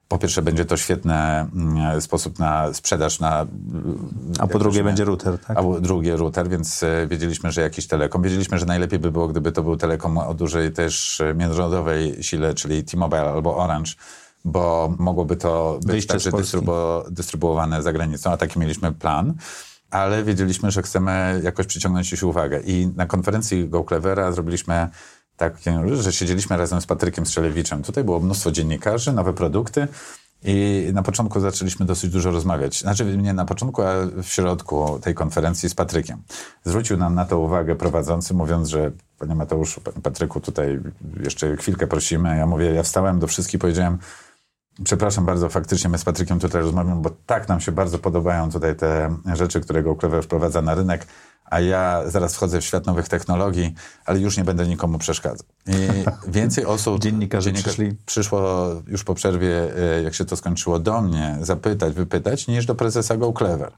po 0.09 0.17
pierwsze 0.17 0.41
będzie 0.41 0.65
to 0.65 0.77
świetny 0.77 1.13
mm, 1.13 2.01
sposób 2.01 2.39
na 2.39 2.73
sprzedaż 2.73 3.19
na... 3.19 3.45
A 4.39 4.47
po 4.47 4.59
drugie 4.59 4.83
będzie 4.83 5.05
router, 5.05 5.39
tak? 5.39 5.57
A 5.57 5.63
po 5.63 5.81
drugie 5.81 6.15
router, 6.15 6.49
więc 6.49 6.83
e, 6.83 7.07
wiedzieliśmy, 7.07 7.51
że 7.51 7.61
jakiś 7.61 7.87
telekom. 7.87 8.21
Wiedzieliśmy, 8.21 8.59
że 8.59 8.65
najlepiej 8.65 8.99
by 8.99 9.11
było, 9.11 9.27
gdyby 9.27 9.51
to 9.51 9.63
był 9.63 9.77
telekom 9.77 10.17
o 10.17 10.33
dużej 10.33 10.71
też 10.71 11.21
międzynarodowej 11.35 12.23
sile, 12.23 12.53
czyli 12.53 12.83
T-Mobile 12.83 13.29
albo 13.29 13.57
Orange, 13.57 13.91
bo 14.45 14.93
mogłoby 14.99 15.35
to 15.35 15.79
być 15.85 16.07
także 16.07 16.31
dystrybu 16.31 16.71
dystrybuowane 17.11 17.83
za 17.83 17.93
granicą, 17.93 18.31
a 18.31 18.37
taki 18.37 18.59
mieliśmy 18.59 18.91
plan 18.91 19.33
ale 19.91 20.23
wiedzieliśmy, 20.23 20.71
że 20.71 20.81
chcemy 20.81 21.41
jakoś 21.43 21.65
przyciągnąć 21.65 22.13
ich 22.13 22.23
uwagę. 22.23 22.59
I 22.59 22.87
na 22.95 23.05
konferencji 23.05 23.69
GoClevera 23.69 24.31
zrobiliśmy 24.31 24.89
tak, 25.37 25.53
że 25.93 26.13
siedzieliśmy 26.13 26.57
razem 26.57 26.81
z 26.81 26.85
Patrykiem 26.85 27.25
Strzelewiczem. 27.25 27.83
Tutaj 27.83 28.03
było 28.03 28.19
mnóstwo 28.19 28.51
dziennikarzy, 28.51 29.13
nowe 29.13 29.33
produkty 29.33 29.87
i 30.43 30.89
na 30.93 31.03
początku 31.03 31.39
zaczęliśmy 31.39 31.85
dosyć 31.85 32.11
dużo 32.11 32.31
rozmawiać. 32.31 32.79
Znaczy 32.79 33.17
nie 33.17 33.33
na 33.33 33.45
początku, 33.45 33.81
a 33.81 33.93
w 34.23 34.27
środku 34.27 34.99
tej 35.01 35.15
konferencji 35.15 35.69
z 35.69 35.75
Patrykiem. 35.75 36.21
Zwrócił 36.65 36.97
nam 36.97 37.15
na 37.15 37.25
to 37.25 37.39
uwagę 37.39 37.75
prowadzący, 37.75 38.33
mówiąc, 38.33 38.69
że 38.69 38.91
panie 39.19 39.35
Mateuszu, 39.35 39.81
panie 39.81 40.01
Patryku, 40.01 40.39
tutaj 40.39 40.79
jeszcze 41.23 41.57
chwilkę 41.57 41.87
prosimy. 41.87 42.37
Ja 42.37 42.45
mówię, 42.45 42.65
ja 42.65 42.83
wstałem 42.83 43.19
do 43.19 43.27
wszystkich, 43.27 43.59
powiedziałem, 43.59 43.97
przepraszam 44.83 45.25
bardzo, 45.25 45.49
faktycznie 45.49 45.89
my 45.89 45.97
z 45.97 46.03
Patrykiem 46.03 46.39
tutaj 46.39 46.61
rozmawiamy, 46.61 47.01
bo 47.01 47.09
tak 47.25 47.47
nam 47.47 47.61
się 47.61 47.71
bardzo 47.71 47.99
podobają 47.99 48.51
tutaj 48.51 48.75
te 48.75 49.15
rzeczy, 49.33 49.61
które 49.61 49.83
GoClever 49.83 50.23
wprowadza 50.23 50.61
na 50.61 50.75
rynek, 50.75 51.07
a 51.45 51.59
ja 51.59 52.03
zaraz 52.05 52.35
wchodzę 52.35 52.61
w 52.61 52.65
świat 52.65 52.85
nowych 52.85 53.09
technologii, 53.09 53.75
ale 54.05 54.19
już 54.19 54.37
nie 54.37 54.43
będę 54.43 54.67
nikomu 54.67 54.97
przeszkadzał. 54.97 55.47
I 55.67 55.87
więcej 56.37 56.65
osób... 56.65 57.01
Dziennikarze 57.01 57.51
przyszli. 57.51 57.95
Przyszło 58.05 58.69
już 58.87 59.03
po 59.03 59.13
przerwie, 59.13 59.77
e, 59.77 60.03
jak 60.03 60.13
się 60.13 60.25
to 60.25 60.35
skończyło, 60.35 60.79
do 60.79 61.01
mnie 61.01 61.37
zapytać, 61.41 61.93
wypytać, 61.93 62.47
niż 62.47 62.65
do 62.65 62.75
prezesa 62.75 63.17
GoClever. 63.17 63.71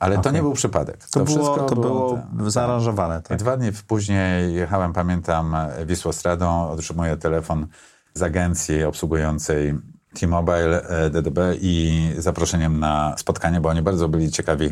Ale 0.00 0.14
okay. 0.14 0.24
to 0.24 0.30
nie 0.30 0.42
był 0.42 0.52
przypadek. 0.52 1.04
To, 1.04 1.24
to 1.24 1.24
było, 1.24 1.58
to 1.58 1.76
było 1.76 2.18
ten, 2.38 2.50
zaaranżowane. 2.50 3.22
Tak. 3.22 3.38
I 3.38 3.40
dwa 3.40 3.56
dni 3.56 3.70
później 3.86 4.54
jechałem, 4.54 4.92
pamiętam, 4.92 5.56
Wisłostradą, 5.86 6.68
otrzymuję 6.68 7.16
telefon 7.16 7.66
z 8.14 8.22
agencji 8.22 8.84
obsługującej 8.84 9.74
T-Mobile, 10.20 10.88
e, 10.88 11.10
DDB 11.10 11.38
i 11.60 12.02
zaproszeniem 12.18 12.80
na 12.80 13.14
spotkanie, 13.18 13.60
bo 13.60 13.68
oni 13.68 13.82
bardzo 13.82 14.08
byli 14.08 14.30
ciekawi, 14.30 14.70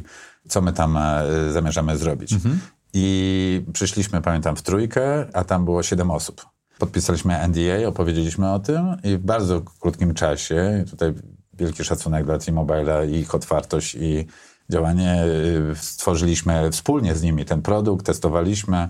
co 0.49 0.61
my 0.61 0.72
tam 0.72 0.97
e, 0.97 1.22
zamierzamy 1.53 1.99
zrobić. 1.99 2.32
Mhm. 2.32 2.61
I 2.94 3.64
przyszliśmy, 3.72 4.22
pamiętam, 4.22 4.57
w 4.57 4.62
trójkę, 4.62 5.26
a 5.32 5.44
tam 5.44 5.64
było 5.64 5.82
siedem 5.82 6.11
osób. 6.11 6.47
Podpisaliśmy 6.78 7.49
NDA, 7.49 7.88
opowiedzieliśmy 7.88 8.53
o 8.53 8.59
tym 8.59 8.97
i 9.05 9.16
w 9.16 9.20
bardzo 9.20 9.62
krótkim 9.80 10.14
czasie, 10.14 10.84
tutaj 10.90 11.14
wielki 11.55 11.84
szacunek 11.84 12.24
dla 12.24 12.38
T-Mobile'a 12.38 13.11
i 13.11 13.14
ich 13.14 13.34
otwartość 13.34 13.94
i 13.94 14.26
działanie, 14.70 15.24
y, 15.72 15.74
stworzyliśmy 15.76 16.70
wspólnie 16.70 17.14
z 17.14 17.22
nimi 17.22 17.44
ten 17.44 17.62
produkt, 17.62 18.07
testowaliśmy, 18.07 18.88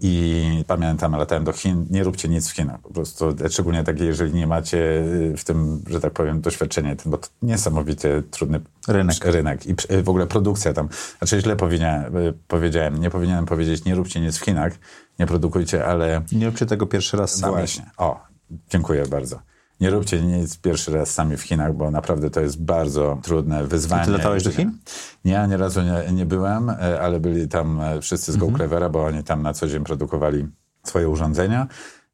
i 0.00 0.64
pamiętam, 0.66 1.12
latałem 1.12 1.44
do 1.44 1.52
Chin, 1.52 1.86
nie 1.90 2.04
róbcie 2.04 2.28
nic 2.28 2.48
w 2.48 2.52
Chinach. 2.52 2.80
Po 2.80 2.90
prostu, 2.90 3.34
szczególnie 3.50 3.84
takie, 3.84 4.04
jeżeli 4.04 4.34
nie 4.34 4.46
macie 4.46 4.78
y, 4.78 5.34
w 5.36 5.44
tym, 5.44 5.82
że 5.90 6.00
tak 6.00 6.12
powiem, 6.12 6.40
doświadczenie, 6.40 6.96
bo 7.06 7.18
to 7.18 7.28
niesamowicie 7.42 8.22
trudny 8.30 8.60
rynek. 8.88 9.24
rynek. 9.24 9.66
I 9.66 9.74
w 10.02 10.08
ogóle 10.08 10.26
produkcja 10.26 10.72
tam. 10.72 10.88
Znaczy 11.18 11.40
źle 11.40 11.56
powiedziałem, 11.56 12.16
y, 12.16 12.34
powiedziałem, 12.48 13.00
nie 13.00 13.10
powinienem 13.10 13.46
powiedzieć, 13.46 13.84
nie 13.84 13.94
róbcie 13.94 14.20
nic 14.20 14.38
w 14.38 14.44
Chinach, 14.44 14.72
nie 15.18 15.26
produkujcie, 15.26 15.86
ale... 15.86 16.22
Nie 16.32 16.46
róbcie 16.46 16.66
tego 16.66 16.86
pierwszy 16.86 17.16
raz 17.16 17.34
sami. 17.34 17.52
Właśnie. 17.54 17.90
O, 17.96 18.20
dziękuję 18.70 19.06
bardzo 19.06 19.55
nie 19.80 19.90
róbcie 19.90 20.22
nic 20.22 20.58
pierwszy 20.58 20.92
raz 20.92 21.10
sami 21.10 21.36
w 21.36 21.42
Chinach, 21.42 21.74
bo 21.74 21.90
naprawdę 21.90 22.30
to 22.30 22.40
jest 22.40 22.62
bardzo 22.62 23.18
trudne 23.22 23.64
wyzwanie. 23.64 24.04
ty 24.04 24.10
latałeś 24.10 24.42
do 24.42 24.50
Chin? 24.50 24.78
Nie, 25.24 25.40
ani 25.40 25.56
razu 25.56 25.80
nie, 25.82 26.12
nie 26.12 26.26
byłem, 26.26 26.70
e, 26.70 27.00
ale 27.00 27.20
byli 27.20 27.48
tam 27.48 27.80
e, 27.80 28.00
wszyscy 28.00 28.32
z 28.32 28.34
mhm. 28.34 28.52
GoClevera, 28.52 28.88
bo 28.88 29.04
oni 29.04 29.24
tam 29.24 29.42
na 29.42 29.52
co 29.52 29.68
dzień 29.68 29.84
produkowali 29.84 30.46
swoje 30.84 31.08
urządzenia. 31.08 31.66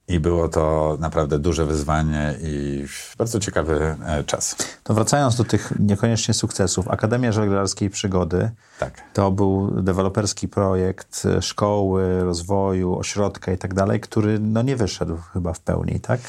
I 0.08 0.20
było 0.20 0.48
to 0.48 0.96
naprawdę 1.00 1.38
duże 1.38 1.66
wyzwanie 1.66 2.34
i 2.42 2.84
bardzo 3.18 3.40
ciekawy 3.40 3.96
e, 4.06 4.24
czas. 4.24 4.56
To 4.82 4.94
wracając 4.94 5.36
do 5.36 5.44
tych 5.44 5.72
niekoniecznie 5.78 6.34
sukcesów, 6.34 6.88
Akademia 6.88 7.32
Żeglarskiej 7.32 7.90
Przygody 7.90 8.50
tak. 8.78 9.02
to 9.12 9.30
był 9.30 9.82
deweloperski 9.82 10.48
projekt 10.48 11.26
e, 11.26 11.42
szkoły, 11.42 12.24
rozwoju, 12.24 12.98
ośrodka 12.98 13.52
i 13.52 13.58
tak 13.58 13.74
dalej, 13.74 14.00
który 14.00 14.38
no 14.38 14.62
nie 14.62 14.76
wyszedł 14.76 15.16
chyba 15.32 15.52
w 15.52 15.60
pełni, 15.60 16.00
tak? 16.00 16.20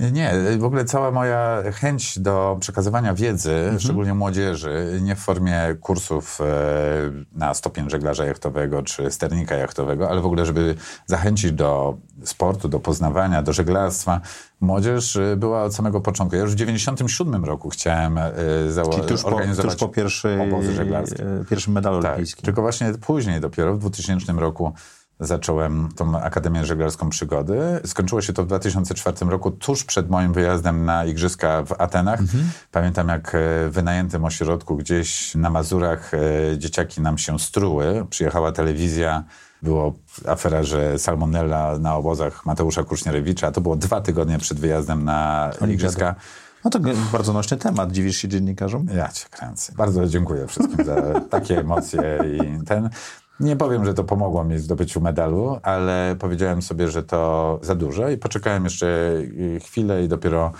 Nie, 0.00 0.32
w 0.58 0.64
ogóle 0.64 0.84
cała 0.84 1.10
moja 1.10 1.62
chęć 1.72 2.18
do 2.18 2.56
przekazywania 2.60 3.14
wiedzy, 3.14 3.52
mhm. 3.52 3.80
szczególnie 3.80 4.14
młodzieży, 4.14 4.98
nie 5.02 5.16
w 5.16 5.18
formie 5.18 5.76
kursów 5.80 6.40
e, 6.40 6.46
na 7.32 7.54
stopień 7.54 7.90
żeglarza 7.90 8.24
jachtowego 8.24 8.82
czy 8.82 9.10
sternika 9.10 9.54
jachtowego, 9.54 10.10
ale 10.10 10.20
w 10.20 10.26
ogóle, 10.26 10.46
żeby 10.46 10.74
zachęcić 11.06 11.52
do 11.52 11.96
sportu, 12.24 12.68
do 12.68 12.80
poznawania, 12.80 13.42
do 13.42 13.52
żeglarstwa. 13.52 14.20
Młodzież 14.60 15.16
y, 15.16 15.36
była 15.36 15.62
od 15.62 15.74
samego 15.74 16.00
początku. 16.00 16.36
Ja 16.36 16.42
już 16.42 16.52
w 16.52 16.54
97 16.54 17.44
roku 17.44 17.70
chciałem 17.70 18.18
założyć, 18.68 19.04
tuż 19.04 19.24
organizować 19.24 19.72
tuż 19.72 19.80
po 19.80 19.88
pierwszej, 19.88 20.40
obozy 20.40 20.72
żeglarskie. 20.72 21.22
Y, 21.40 21.44
pierwszym 21.50 21.72
medalu 21.72 22.02
tak, 22.02 22.10
olimpijskim. 22.10 22.44
Tylko 22.44 22.62
właśnie 22.62 22.92
później 23.00 23.40
dopiero, 23.40 23.74
w 23.74 23.78
2000 23.78 24.32
roku 24.32 24.72
zacząłem 25.20 25.88
tą 25.96 26.20
Akademię 26.20 26.64
Żeglarską 26.64 27.10
Przygody. 27.10 27.60
Skończyło 27.84 28.22
się 28.22 28.32
to 28.32 28.42
w 28.44 28.46
2004 28.46 29.30
roku, 29.30 29.50
tuż 29.50 29.84
przed 29.84 30.10
moim 30.10 30.32
wyjazdem 30.32 30.84
na 30.84 31.04
Igrzyska 31.04 31.62
w 31.62 31.72
Atenach. 31.72 32.20
Mhm. 32.20 32.50
Pamiętam, 32.72 33.08
jak 33.08 33.32
w 33.68 33.70
wynajętym 33.70 34.24
ośrodku 34.24 34.76
gdzieś 34.76 35.34
na 35.34 35.50
Mazurach 35.50 36.12
dzieciaki 36.56 37.00
nam 37.00 37.18
się 37.18 37.38
struły. 37.38 38.06
Przyjechała 38.10 38.52
telewizja, 38.52 39.24
było 39.64 39.94
afera, 40.26 40.62
że 40.62 40.98
salmonella 40.98 41.78
na 41.78 41.96
obozach 41.96 42.46
Mateusza 42.46 42.84
Kusznierewicza. 42.84 43.50
To 43.50 43.60
było 43.60 43.76
dwa 43.76 44.00
tygodnie 44.00 44.38
przed 44.38 44.60
wyjazdem 44.60 45.04
na 45.04 45.50
Igrzyska. 45.70 46.14
No 46.64 46.70
to 46.70 46.78
bardzo 47.12 47.32
nośny 47.32 47.56
temat. 47.56 47.92
Dziwisz 47.92 48.16
się 48.16 48.28
dziennikarzom? 48.28 48.86
Ja 48.96 49.08
cię 49.08 49.26
kręcę. 49.30 49.72
Bardzo 49.76 50.06
dziękuję 50.06 50.46
wszystkim 50.46 50.84
za 50.84 51.20
takie 51.20 51.60
emocje 51.60 52.18
i 52.26 52.64
ten... 52.64 52.90
Nie 53.40 53.56
powiem, 53.56 53.84
że 53.84 53.94
to 53.94 54.04
pomogło 54.04 54.44
mi 54.44 54.56
w 54.56 54.60
zdobyciu 54.60 55.00
medalu, 55.00 55.58
ale 55.62 56.16
powiedziałem 56.18 56.62
sobie, 56.62 56.88
że 56.88 57.02
to 57.02 57.58
za 57.62 57.74
dużo 57.74 58.08
i 58.08 58.16
poczekałem 58.16 58.64
jeszcze 58.64 59.12
chwilę 59.60 60.04
i 60.04 60.08
dopiero 60.08 60.52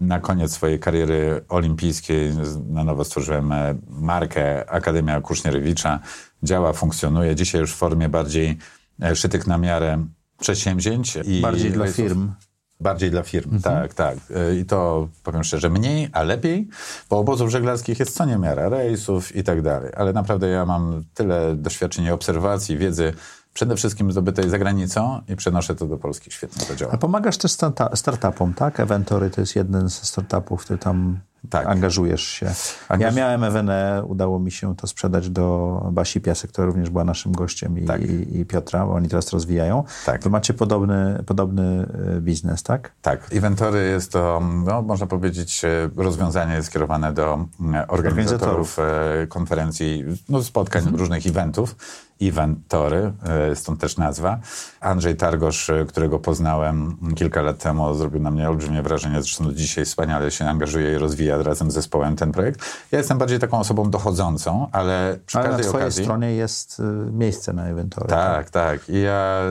na 0.00 0.20
koniec 0.20 0.52
swojej 0.52 0.78
kariery 0.78 1.44
olimpijskiej 1.48 2.32
na 2.68 2.84
nowo 2.84 3.04
stworzyłem 3.04 3.52
markę 3.88 4.70
Akademia 4.70 5.20
Kusznierewicza 5.20 6.00
działa, 6.42 6.72
funkcjonuje. 6.72 7.36
Dzisiaj 7.36 7.60
już 7.60 7.72
w 7.72 7.76
formie 7.76 8.08
bardziej 8.08 8.58
e, 9.02 9.16
szytych 9.16 9.46
na 9.46 9.58
miarę 9.58 10.06
przedsięwzięć. 10.40 11.18
I 11.24 11.40
bardziej 11.40 11.70
dla 11.70 11.86
firm. 11.86 12.32
Bardziej 12.80 13.10
dla 13.10 13.22
firm, 13.22 13.54
mhm. 13.54 13.62
tak, 13.62 13.94
tak. 13.94 14.18
E, 14.36 14.56
I 14.56 14.64
to 14.64 15.08
powiem 15.22 15.44
szczerze, 15.44 15.70
mniej, 15.70 16.08
a 16.12 16.22
lepiej, 16.22 16.68
bo 17.10 17.18
obozów 17.18 17.50
żeglarskich 17.50 17.98
jest 17.98 18.16
co 18.16 18.24
niemiara, 18.24 18.68
rejsów 18.68 19.36
i 19.36 19.44
tak 19.44 19.62
dalej. 19.62 19.92
Ale 19.96 20.12
naprawdę 20.12 20.48
ja 20.48 20.66
mam 20.66 21.04
tyle 21.14 21.56
doświadczeń 21.56 22.10
obserwacji, 22.10 22.78
wiedzy, 22.78 23.12
przede 23.54 23.76
wszystkim 23.76 24.12
zdobytej 24.12 24.50
za 24.50 24.58
granicą 24.58 25.22
i 25.28 25.36
przenoszę 25.36 25.74
to 25.74 25.86
do 25.86 25.96
Polski. 25.96 26.30
Świetnie 26.30 26.66
to 26.66 26.76
działa. 26.76 26.92
A 26.92 26.96
pomagasz 26.96 27.36
też 27.36 27.52
startupom, 27.94 28.54
tak? 28.54 28.80
Eventory 28.80 29.30
to 29.30 29.40
jest 29.40 29.56
jeden 29.56 29.90
z 29.90 29.94
startupów, 29.94 30.64
który 30.64 30.78
tam 30.78 31.18
tak. 31.50 31.66
angażujesz 31.66 32.22
się. 32.22 32.46
Angaż... 32.88 33.14
Ja 33.14 33.20
miałem 33.20 33.44
Ewenę, 33.44 34.02
udało 34.06 34.38
mi 34.38 34.50
się 34.50 34.76
to 34.76 34.86
sprzedać 34.86 35.30
do 35.30 35.80
Basi 35.92 36.20
Piasek, 36.20 36.50
która 36.50 36.66
również 36.66 36.90
była 36.90 37.04
naszym 37.04 37.32
gościem 37.32 37.78
i, 37.78 37.84
tak. 37.84 38.02
i, 38.02 38.38
i 38.38 38.46
Piotra, 38.46 38.86
bo 38.86 38.92
oni 38.92 39.08
teraz 39.08 39.32
rozwijają. 39.32 39.84
Tak. 40.06 40.22
Wy 40.22 40.30
macie 40.30 40.54
podobny, 40.54 41.22
podobny 41.26 41.86
e, 42.16 42.20
biznes, 42.20 42.62
tak? 42.62 42.92
Tak. 43.02 43.28
Eventory 43.32 43.88
jest 43.88 44.12
to, 44.12 44.42
no, 44.64 44.82
można 44.82 45.06
powiedzieć, 45.06 45.64
e, 45.64 45.90
rozwiązanie 45.96 46.62
skierowane 46.62 47.12
do 47.12 47.34
mm, 47.34 47.84
organizatorów, 47.88 48.78
organizatorów. 48.78 48.78
E, 49.22 49.26
konferencji, 49.26 50.04
no, 50.28 50.42
spotkań, 50.42 50.82
mhm. 50.82 50.96
różnych 50.96 51.26
eventów. 51.26 51.76
Eventory, 52.22 53.12
stąd 53.54 53.80
też 53.80 53.96
nazwa. 53.96 54.38
Andrzej 54.80 55.16
Targosz, 55.16 55.70
którego 55.88 56.18
poznałem 56.18 56.96
kilka 57.16 57.42
lat 57.42 57.58
temu, 57.58 57.94
zrobił 57.94 58.20
na 58.20 58.30
mnie 58.30 58.48
olbrzymie 58.48 58.82
wrażenie, 58.82 59.22
zresztą 59.22 59.44
do 59.44 59.52
dzisiaj 59.52 59.84
wspaniale 59.84 60.30
się 60.30 60.44
angażuje 60.44 60.92
i 60.92 60.98
rozwija 60.98 61.27
razem 61.36 61.70
z 61.70 61.74
zespołem 61.74 62.16
ten 62.16 62.32
projekt. 62.32 62.60
Ja 62.92 62.98
jestem 62.98 63.18
bardziej 63.18 63.38
taką 63.38 63.58
osobą 63.58 63.90
dochodzącą, 63.90 64.66
ale 64.72 65.18
przy 65.26 65.38
ale 65.38 65.48
każdej 65.48 65.64
na 65.64 65.68
twojej 65.68 65.86
okazji... 65.86 66.04
stronie 66.04 66.34
jest 66.34 66.80
y, 66.80 66.82
miejsce 67.12 67.52
na 67.52 67.66
ewentualnie. 67.66 68.10
Tak, 68.10 68.50
tak. 68.50 68.88
I 68.88 69.00
ja 69.00 69.42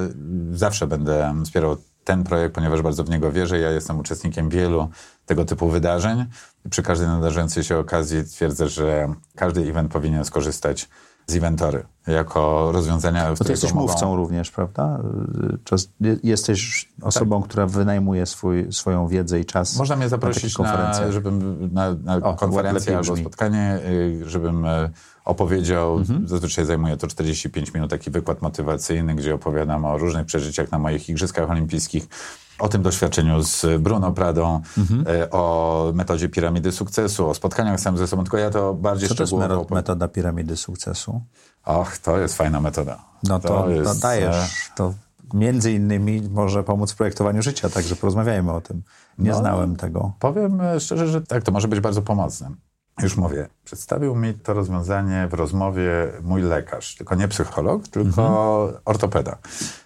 zawsze 0.52 0.88
będę 0.88 1.36
wspierał 1.46 1.78
ten 2.04 2.24
projekt, 2.24 2.56
ponieważ 2.56 2.82
bardzo 2.82 3.04
w 3.04 3.10
niego 3.10 3.32
wierzę. 3.32 3.60
Ja 3.60 3.72
jestem 3.72 4.00
uczestnikiem 4.00 4.50
wielu 4.50 4.90
tego 5.26 5.46
typu 5.46 5.70
wydarzeń. 5.70 6.26
Przy 6.70 6.84
każdej 6.84 7.08
nadarzającej 7.08 7.64
się 7.64 7.78
okazji 7.78 8.24
twierdzę, 8.24 8.70
że 8.70 9.14
każdy 9.36 9.62
event 9.62 9.92
powinien 9.92 10.26
skorzystać 10.26 10.90
z 11.28 11.36
Inventory 11.36 11.84
jako 12.08 12.72
rozwiązania, 12.72 13.34
Bo 13.40 13.46
ty 13.46 13.52
jesteś 13.52 13.74
mogą... 13.74 13.88
mówcą 13.88 14.16
również, 14.16 14.52
prawda? 14.52 15.00
Jesteś 16.24 16.90
osobą, 17.02 17.42
tak. 17.42 17.50
która 17.50 17.66
wynajmuje 17.66 18.26
swój, 18.26 18.74
swoją 18.74 19.08
wiedzę 19.08 19.40
i 19.40 19.46
czas 19.46 19.76
Można 19.76 19.96
mnie 19.96 20.10
zaprosić 20.10 20.58
na, 20.58 20.64
na 20.74 21.12
żebym 21.12 21.70
na, 21.74 21.94
na 21.94 22.16
o, 22.16 22.34
konferencję 22.34 22.98
albo 22.98 23.18
spotkanie, 23.18 23.80
y, 23.90 24.30
żebym 24.30 24.66
y, 24.66 24.92
opowiedział, 25.26 25.98
mhm. 25.98 26.28
zazwyczaj 26.28 26.66
zajmuje 26.66 26.98
to 26.98 27.08
45 27.08 27.74
minut, 27.74 27.90
taki 27.90 28.12
wykład 28.12 28.42
motywacyjny, 28.42 29.16
gdzie 29.16 29.36
opowiadam 29.36 29.86
o 29.86 29.98
różnych 29.98 30.26
przeżyciach 30.26 30.72
na 30.72 30.80
moich 30.80 31.10
Igrzyskach 31.10 31.50
Olimpijskich, 31.50 32.08
o 32.60 32.70
tym 32.70 32.82
doświadczeniu 32.82 33.42
z 33.44 33.82
Bruno 33.82 34.12
Pradą, 34.12 34.62
mhm. 34.78 35.06
E, 35.08 35.32
o 35.32 35.92
metodzie 35.94 36.30
piramidy 36.30 36.72
sukcesu, 36.72 37.30
o 37.30 37.34
spotkaniach 37.34 37.80
sam 37.80 37.98
ze 37.98 38.08
sobą, 38.08 38.24
tylko 38.24 38.38
ja 38.38 38.50
to 38.50 38.74
bardziej 38.74 39.10
Co 39.10 39.16
szczegółowo... 39.16 39.48
to 39.48 39.60
jest 39.60 39.72
metoda 39.72 40.08
piramidy 40.08 40.58
sukcesu? 40.58 41.22
Och, 41.66 41.98
to 41.98 42.18
jest 42.18 42.38
fajna 42.38 42.62
metoda. 42.62 43.00
No 43.24 43.40
to, 43.40 43.48
to, 43.48 43.70
jest... 43.70 43.94
to 43.94 44.08
dajesz. 44.08 44.36
E, 44.36 44.76
to 44.76 44.94
między 45.34 45.74
innymi 45.74 46.22
może 46.30 46.64
pomóc 46.64 46.92
w 46.92 46.96
projektowaniu 46.96 47.42
życia, 47.42 47.70
także 47.70 47.96
porozmawiajmy 47.96 48.52
o 48.52 48.62
tym. 48.62 48.84
Nie 49.18 49.32
no, 49.32 49.38
znałem 49.38 49.76
tego. 49.76 50.12
Powiem 50.20 50.62
szczerze, 50.80 51.08
że 51.08 51.22
tak, 51.22 51.44
to 51.44 51.52
może 51.52 51.68
być 51.68 51.80
bardzo 51.80 52.02
pomocne. 52.02 52.52
Już 53.02 53.18
mówię, 53.18 53.48
przedstawił 53.66 54.16
mi 54.16 54.34
to 54.34 54.54
rozwiązanie 54.54 55.28
w 55.28 55.34
rozmowie 55.34 55.92
mój 56.22 56.42
lekarz, 56.42 56.96
tylko 56.96 57.16
nie 57.16 57.28
psycholog, 57.28 57.88
tylko 57.88 58.22
mhm. 58.64 58.82
ortopeda. 58.86 59.38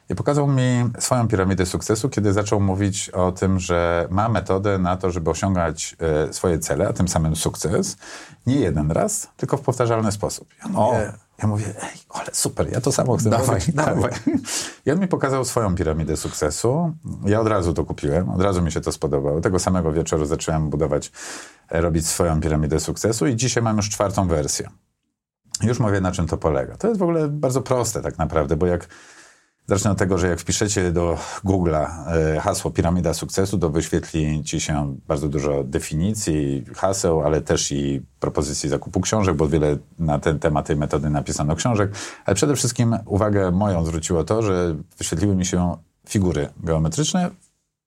I 0.09 0.15
pokazał 0.15 0.47
mi 0.47 0.89
swoją 0.99 1.27
piramidę 1.27 1.65
sukcesu, 1.65 2.09
kiedy 2.09 2.33
zaczął 2.33 2.59
mówić 2.59 3.09
o 3.09 3.31
tym, 3.31 3.59
że 3.59 4.07
ma 4.09 4.29
metodę 4.29 4.77
na 4.77 4.97
to, 4.97 5.11
żeby 5.11 5.29
osiągać 5.29 5.95
e, 6.29 6.33
swoje 6.33 6.59
cele, 6.59 6.87
a 6.87 6.93
tym 6.93 7.07
samym 7.07 7.35
sukces, 7.35 7.97
nie 8.45 8.55
jeden 8.55 8.91
raz, 8.91 9.27
tylko 9.37 9.57
w 9.57 9.61
powtarzalny 9.61 10.11
sposób. 10.11 10.47
Ja 10.63 10.69
mówię, 10.69 11.13
ja 11.41 11.47
mówię 11.47 11.65
ej, 11.65 11.97
ale 12.09 12.27
super, 12.33 12.71
ja 12.71 12.81
to 12.81 12.91
samo 12.91 13.17
chcę 13.17 13.29
dawaj, 13.29 13.47
robić. 13.47 13.75
Dawaj. 13.75 14.11
I 14.85 14.91
on 14.91 14.99
mi 14.99 15.07
pokazał 15.07 15.45
swoją 15.45 15.75
piramidę 15.75 16.17
sukcesu. 16.17 16.93
Ja 17.25 17.41
od 17.41 17.47
razu 17.47 17.73
to 17.73 17.85
kupiłem, 17.85 18.29
od 18.29 18.41
razu 18.41 18.61
mi 18.61 18.71
się 18.71 18.81
to 18.81 18.91
spodobało. 18.91 19.41
Tego 19.41 19.59
samego 19.59 19.91
wieczoru 19.91 20.25
zacząłem 20.25 20.69
budować, 20.69 21.11
e, 21.69 21.81
robić 21.81 22.07
swoją 22.07 22.41
piramidę 22.41 22.79
sukcesu 22.79 23.27
i 23.27 23.35
dzisiaj 23.35 23.63
mam 23.63 23.77
już 23.77 23.89
czwartą 23.89 24.27
wersję. 24.27 24.69
Już 25.63 25.79
mówię, 25.79 26.01
na 26.01 26.11
czym 26.11 26.27
to 26.27 26.37
polega. 26.37 26.77
To 26.77 26.87
jest 26.87 26.99
w 26.99 27.03
ogóle 27.03 27.27
bardzo 27.27 27.61
proste 27.61 28.01
tak 28.01 28.17
naprawdę, 28.17 28.55
bo 28.55 28.65
jak 28.65 28.87
Zacznę 29.67 29.91
od 29.91 29.97
tego, 29.97 30.17
że 30.17 30.27
jak 30.27 30.39
wpiszecie 30.39 30.91
do 30.91 31.17
Google'a 31.45 31.87
e, 32.07 32.39
hasło 32.39 32.71
piramida 32.71 33.13
sukcesu, 33.13 33.57
to 33.57 33.69
wyświetli 33.69 34.43
ci 34.43 34.61
się 34.61 34.95
bardzo 35.07 35.29
dużo 35.29 35.63
definicji, 35.63 36.65
haseł, 36.75 37.21
ale 37.21 37.41
też 37.41 37.71
i 37.71 38.01
propozycji 38.19 38.69
zakupu 38.69 39.01
książek, 39.01 39.35
bo 39.35 39.47
wiele 39.47 39.77
na 39.99 40.19
ten 40.19 40.39
temat 40.39 40.65
tej 40.65 40.75
metody 40.75 41.09
napisano 41.09 41.55
książek. 41.55 41.91
Ale 42.25 42.35
przede 42.35 42.55
wszystkim 42.55 42.97
uwagę 43.05 43.51
moją 43.51 43.85
zwróciło 43.85 44.23
to, 44.23 44.41
że 44.41 44.75
wyświetliły 44.97 45.35
mi 45.35 45.45
się 45.45 45.77
figury 46.09 46.49
geometryczne, 46.63 47.29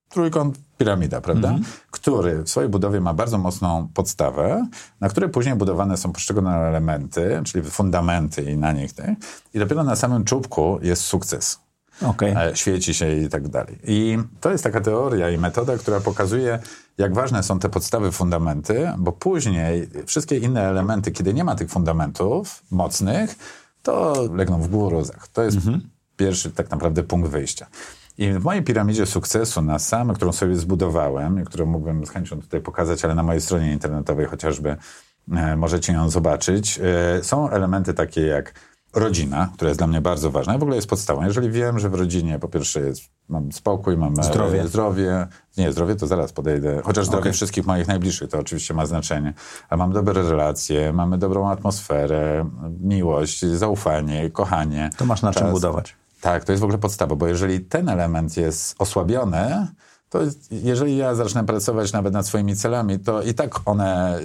trójkąt 0.09 0.59
piramida, 0.79 1.21
prawda? 1.21 1.49
Mhm. 1.49 1.65
Który 1.91 2.43
w 2.43 2.51
swojej 2.51 2.71
budowie 2.71 3.01
ma 3.01 3.15
bardzo 3.15 3.39
mocną 3.39 3.89
podstawę, 3.95 4.67
na 5.01 5.09
której 5.09 5.31
później 5.31 5.55
budowane 5.55 5.97
są 5.97 6.13
poszczególne 6.13 6.57
elementy, 6.57 7.41
czyli 7.45 7.71
fundamenty 7.71 8.43
i 8.43 8.57
na 8.57 8.73
nich. 8.73 8.93
Te, 8.93 9.17
I 9.55 9.59
dopiero 9.59 9.85
na 9.85 9.97
samym 9.97 10.25
czubku 10.25 10.79
jest 10.83 11.03
sukces 11.03 11.64
okay. 12.09 12.51
E, 12.51 12.57
świeci 12.57 12.95
się 12.95 13.17
i 13.17 13.29
tak 13.29 13.49
dalej. 13.49 13.79
I 13.85 14.19
to 14.41 14.51
jest 14.51 14.65
taka 14.65 14.81
teoria 14.81 15.31
i 15.31 15.39
metoda, 15.39 15.79
która 15.79 16.01
pokazuje, 16.01 16.59
jak 16.99 17.15
ważne 17.15 17.43
są 17.43 17.59
te 17.59 17.69
podstawy, 17.69 18.13
fundamenty, 18.13 18.89
bo 18.99 19.13
później 19.13 19.89
wszystkie 20.07 20.39
inne 20.39 20.69
elementy, 20.69 21.13
kiedy 21.13 21.35
nie 21.35 21.45
ma 21.45 21.55
tych 21.55 21.71
fundamentów 21.71 22.63
mocnych, 22.71 23.37
to 23.83 24.15
legną 24.35 24.63
w 24.63 24.69
górozach. 24.69 25.29
To 25.29 25.43
jest 25.43 25.57
mhm. 25.57 25.81
pierwszy 26.17 26.51
tak 26.51 26.71
naprawdę 26.71 27.03
punkt 27.03 27.31
wyjścia. 27.31 27.67
I 28.19 28.33
w 28.33 28.45
mojej 28.45 28.63
piramidzie 28.63 29.07
sukcesu 29.07 29.63
na 29.63 29.79
sam, 29.79 30.15
którą 30.15 30.33
sobie 30.33 30.57
zbudowałem 30.57 31.43
i 31.43 31.45
którą 31.45 31.67
mógłbym 31.67 32.07
z 32.07 32.11
chęcią 32.11 32.41
tutaj 32.41 32.61
pokazać, 32.61 33.05
ale 33.05 33.15
na 33.15 33.23
mojej 33.23 33.41
stronie 33.41 33.73
internetowej 33.73 34.27
chociażby 34.27 34.77
e, 35.33 35.57
możecie 35.57 35.93
ją 35.93 36.11
zobaczyć, 36.11 36.81
e, 37.19 37.23
są 37.23 37.51
elementy 37.51 37.95
takie 37.95 38.27
jak 38.27 38.55
rodzina, 38.95 39.51
która 39.55 39.69
jest 39.69 39.81
dla 39.81 39.87
mnie 39.87 40.01
bardzo 40.01 40.31
ważna 40.31 40.55
i 40.55 40.59
w 40.59 40.63
ogóle 40.63 40.77
jest 40.77 40.89
podstawą. 40.89 41.25
Jeżeli 41.25 41.51
wiem, 41.51 41.79
że 41.79 41.89
w 41.89 41.95
rodzinie 41.95 42.39
po 42.39 42.49
pierwsze 42.49 42.81
jest, 42.81 43.03
mam 43.29 43.53
spokój, 43.53 43.97
mam 43.97 44.21
e, 44.21 44.25
zdrowie. 44.25 44.69
zdrowie, 44.69 45.27
nie, 45.57 45.73
zdrowie 45.73 45.97
to 45.97 46.07
zaraz 46.07 46.33
podejdę, 46.33 46.83
chociaż 46.85 47.07
zdrowie 47.07 47.21
okay. 47.21 47.33
wszystkich 47.33 47.67
moich 47.67 47.89
najbliższych 47.89 48.31
to 48.31 48.39
oczywiście 48.39 48.75
ma 48.75 48.87
znaczenie, 48.87 49.35
ale 49.69 49.79
mam 49.79 49.93
dobre 49.93 50.23
relacje, 50.23 50.93
mamy 50.93 51.19
dobrą 51.19 51.51
atmosferę, 51.51 52.51
miłość, 52.81 53.47
zaufanie, 53.47 54.31
kochanie. 54.31 54.91
To 54.97 55.05
masz 55.05 55.23
na 55.23 55.33
czas. 55.33 55.43
czym 55.43 55.53
budować. 55.53 55.97
Tak, 56.21 56.45
to 56.45 56.53
jest 56.53 56.61
w 56.61 56.65
ogóle 56.65 56.79
podstawa, 56.79 57.17
bo 57.17 57.27
jeżeli 57.27 57.61
ten 57.61 57.89
element 57.89 58.37
jest 58.37 58.75
osłabiony, 58.79 59.67
to 60.09 60.21
jeżeli 60.51 60.97
ja 60.97 61.15
zacznę 61.15 61.45
pracować 61.45 61.93
nawet 61.93 62.13
nad 62.13 62.27
swoimi 62.27 62.57
celami, 62.57 62.99
to 62.99 63.23
i 63.23 63.35
tak 63.35 63.61
one 63.65 64.21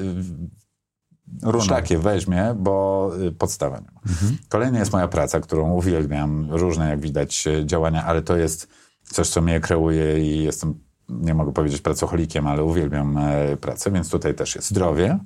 szlakie 1.61 1.97
weźmie, 1.97 2.55
bo 2.59 3.11
y, 3.19 3.59
ma. 3.61 3.67
Mhm. 4.09 4.37
Kolejna 4.49 4.79
jest 4.79 4.93
moja 4.93 5.07
praca, 5.07 5.39
którą 5.39 5.71
uwielbiam. 5.71 6.47
Różne, 6.51 6.89
jak 6.89 6.99
widać, 6.99 7.47
y, 7.47 7.65
działania, 7.65 8.05
ale 8.05 8.21
to 8.21 8.37
jest 8.37 8.67
coś, 9.03 9.29
co 9.29 9.41
mnie 9.41 9.59
kreuje 9.59 10.19
i 10.19 10.43
jestem, 10.43 10.73
nie 11.09 11.33
mogę 11.33 11.53
powiedzieć 11.53 11.81
pracocholikiem, 11.81 12.47
ale 12.47 12.63
uwielbiam 12.63 13.17
e, 13.17 13.57
pracę, 13.57 13.91
więc 13.91 14.09
tutaj 14.09 14.35
też 14.35 14.55
jest 14.55 14.69
zdrowie. 14.69 15.19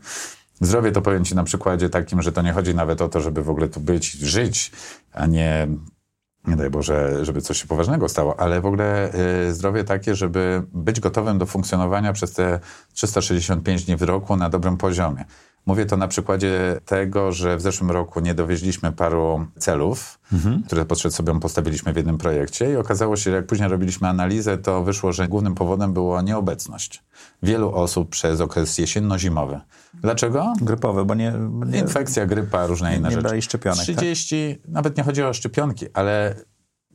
Zdrowie 0.61 0.91
to 0.91 1.01
powiem 1.01 1.25
Ci 1.25 1.35
na 1.35 1.43
przykładzie 1.43 1.89
takim, 1.89 2.21
że 2.21 2.31
to 2.31 2.41
nie 2.41 2.53
chodzi 2.53 2.75
nawet 2.75 3.01
o 3.01 3.09
to, 3.09 3.21
żeby 3.21 3.43
w 3.43 3.49
ogóle 3.49 3.67
tu 3.67 3.79
być, 3.79 4.11
żyć, 4.11 4.71
a 5.13 5.25
nie, 5.25 5.67
nie 6.47 6.55
daj 6.55 6.69
Boże, 6.69 7.25
żeby 7.25 7.41
coś 7.41 7.61
się 7.61 7.67
poważnego 7.67 8.09
stało, 8.09 8.39
ale 8.39 8.61
w 8.61 8.65
ogóle 8.65 9.13
y, 9.47 9.53
zdrowie 9.53 9.83
takie, 9.83 10.15
żeby 10.15 10.63
być 10.73 10.99
gotowym 10.99 11.37
do 11.37 11.45
funkcjonowania 11.45 12.13
przez 12.13 12.33
te 12.33 12.59
365 12.93 13.85
dni 13.85 13.95
w 13.95 14.01
roku 14.01 14.35
na 14.35 14.49
dobrym 14.49 14.77
poziomie. 14.77 15.25
Mówię 15.65 15.85
to 15.85 15.97
na 15.97 16.07
przykładzie 16.07 16.79
tego, 16.85 17.31
że 17.31 17.57
w 17.57 17.61
zeszłym 17.61 17.91
roku 17.91 18.19
nie 18.19 18.33
dowieźliśmy 18.33 18.91
paru 18.91 19.47
celów, 19.59 20.19
mhm. 20.33 20.63
które 20.63 20.85
przed 20.85 21.15
sobą 21.15 21.39
postawiliśmy 21.39 21.93
w 21.93 21.95
jednym 21.95 22.17
projekcie 22.17 22.71
i 22.71 22.75
okazało 22.75 23.17
się, 23.17 23.31
że 23.31 23.35
jak 23.35 23.45
później 23.45 23.69
robiliśmy 23.69 24.07
analizę, 24.07 24.57
to 24.57 24.83
wyszło, 24.83 25.13
że 25.13 25.27
głównym 25.27 25.55
powodem 25.55 25.93
była 25.93 26.21
nieobecność 26.21 27.03
wielu 27.43 27.75
osób 27.75 28.09
przez 28.09 28.41
okres 28.41 28.77
jesienno-zimowy. 28.77 29.59
Dlaczego? 29.93 30.53
Grypowy, 30.61 31.05
bo 31.05 31.15
nie... 31.15 31.33
nie 31.65 31.79
Infekcja, 31.79 32.25
grypa, 32.25 32.67
różne 32.67 32.97
inne 32.97 33.09
nie 33.09 33.15
rzeczy. 33.15 33.17
Nie 33.17 33.29
brali 33.29 33.41
szczepionek, 33.41 33.83
30, 33.83 34.57
tak? 34.61 34.71
nawet 34.71 34.97
nie 34.97 35.03
chodzi 35.03 35.23
o 35.23 35.33
szczepionki, 35.33 35.85
ale 35.93 36.35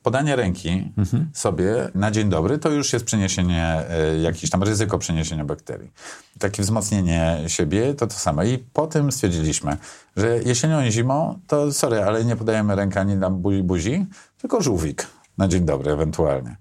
podanie 0.08 0.36
ręki 0.36 0.92
mhm. 0.98 1.30
sobie 1.32 1.88
na 1.94 2.10
dzień 2.10 2.28
dobry 2.28 2.58
to 2.58 2.70
już 2.70 2.92
jest 2.92 3.04
przeniesienie, 3.04 3.84
y, 4.14 4.20
jakieś 4.20 4.50
tam 4.50 4.62
ryzyko 4.62 4.98
przeniesienia 4.98 5.44
bakterii. 5.44 5.92
Takie 6.38 6.62
wzmocnienie 6.62 7.44
siebie 7.46 7.94
to 7.94 8.06
to 8.06 8.14
samo. 8.14 8.42
I 8.42 8.58
po 8.58 8.86
tym 8.86 9.12
stwierdziliśmy, 9.12 9.76
że 10.16 10.42
jesienią 10.42 10.84
i 10.84 10.92
zimą 10.92 11.38
to 11.46 11.72
sorry, 11.72 12.02
ale 12.02 12.24
nie 12.24 12.36
podajemy 12.36 12.76
ręki 12.76 12.98
ani 12.98 13.16
na 13.16 13.30
buzi, 13.30 13.62
buzi, 13.62 14.06
tylko 14.38 14.60
żółwik 14.62 15.06
na 15.38 15.48
dzień 15.48 15.64
dobry 15.64 15.92
ewentualnie. 15.92 16.56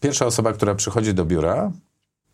Pierwsza 0.00 0.26
osoba, 0.26 0.52
która 0.52 0.74
przychodzi 0.74 1.14
do 1.14 1.24
biura, 1.24 1.72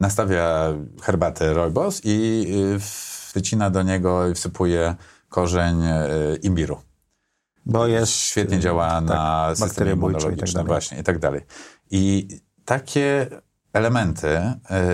nastawia 0.00 0.72
herbatę 1.02 1.54
rooibos 1.54 2.00
i 2.04 2.46
y, 2.76 3.34
wycina 3.34 3.70
do 3.70 3.82
niego 3.82 4.28
i 4.28 4.34
wsypuje 4.34 4.94
korzeń 5.28 5.82
y, 5.84 6.36
imbiru. 6.42 6.89
Bo 7.66 7.86
jest... 7.86 8.12
Świetnie 8.12 8.58
działa 8.58 8.88
tak, 8.88 9.04
na 9.04 9.52
system 9.54 9.88
immunologiczny 9.88 10.50
i 10.50 10.54
tak 10.54 10.66
właśnie 10.66 10.98
i 10.98 11.02
tak 11.02 11.18
dalej. 11.18 11.40
I 11.90 12.28
takie 12.64 13.26
elementy 13.72 14.38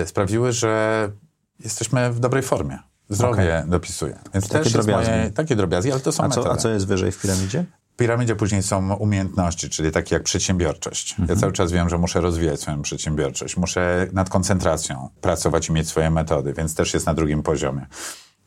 y, 0.03 0.07
sprawiły, 0.07 0.51
że 0.51 1.11
jesteśmy 1.59 2.11
w 2.11 2.19
dobrej 2.19 2.43
formie. 2.43 2.79
Zdrowie 3.09 3.57
okay. 3.57 3.69
dopisuje. 3.69 4.19
Więc 4.33 4.49
takie 4.49 4.63
też 4.63 4.73
drobiazgi. 4.73 5.11
Moje, 5.11 5.31
takie 5.31 5.55
drobiazgi, 5.55 5.91
ale 5.91 6.01
to 6.01 6.11
są 6.11 6.23
a 6.23 6.27
metody. 6.27 6.47
Co, 6.47 6.53
a 6.53 6.57
co 6.57 6.69
jest 6.69 6.87
wyżej 6.87 7.11
w 7.11 7.21
piramidzie? 7.21 7.65
W 7.93 7.97
piramidzie 7.97 8.35
później 8.35 8.63
są 8.63 8.93
umiejętności, 8.93 9.69
czyli 9.69 9.91
takie 9.91 10.15
jak 10.15 10.23
przedsiębiorczość. 10.23 11.11
Mhm. 11.11 11.29
Ja 11.29 11.35
cały 11.35 11.53
czas 11.53 11.71
wiem, 11.71 11.89
że 11.89 11.97
muszę 11.97 12.21
rozwijać 12.21 12.61
swoją 12.61 12.81
przedsiębiorczość. 12.81 13.57
Muszę 13.57 14.07
nad 14.13 14.29
koncentracją 14.29 15.09
pracować 15.21 15.69
i 15.69 15.71
mieć 15.71 15.87
swoje 15.87 16.09
metody, 16.09 16.53
więc 16.53 16.75
też 16.75 16.93
jest 16.93 17.05
na 17.05 17.13
drugim 17.13 17.43
poziomie. 17.43 17.85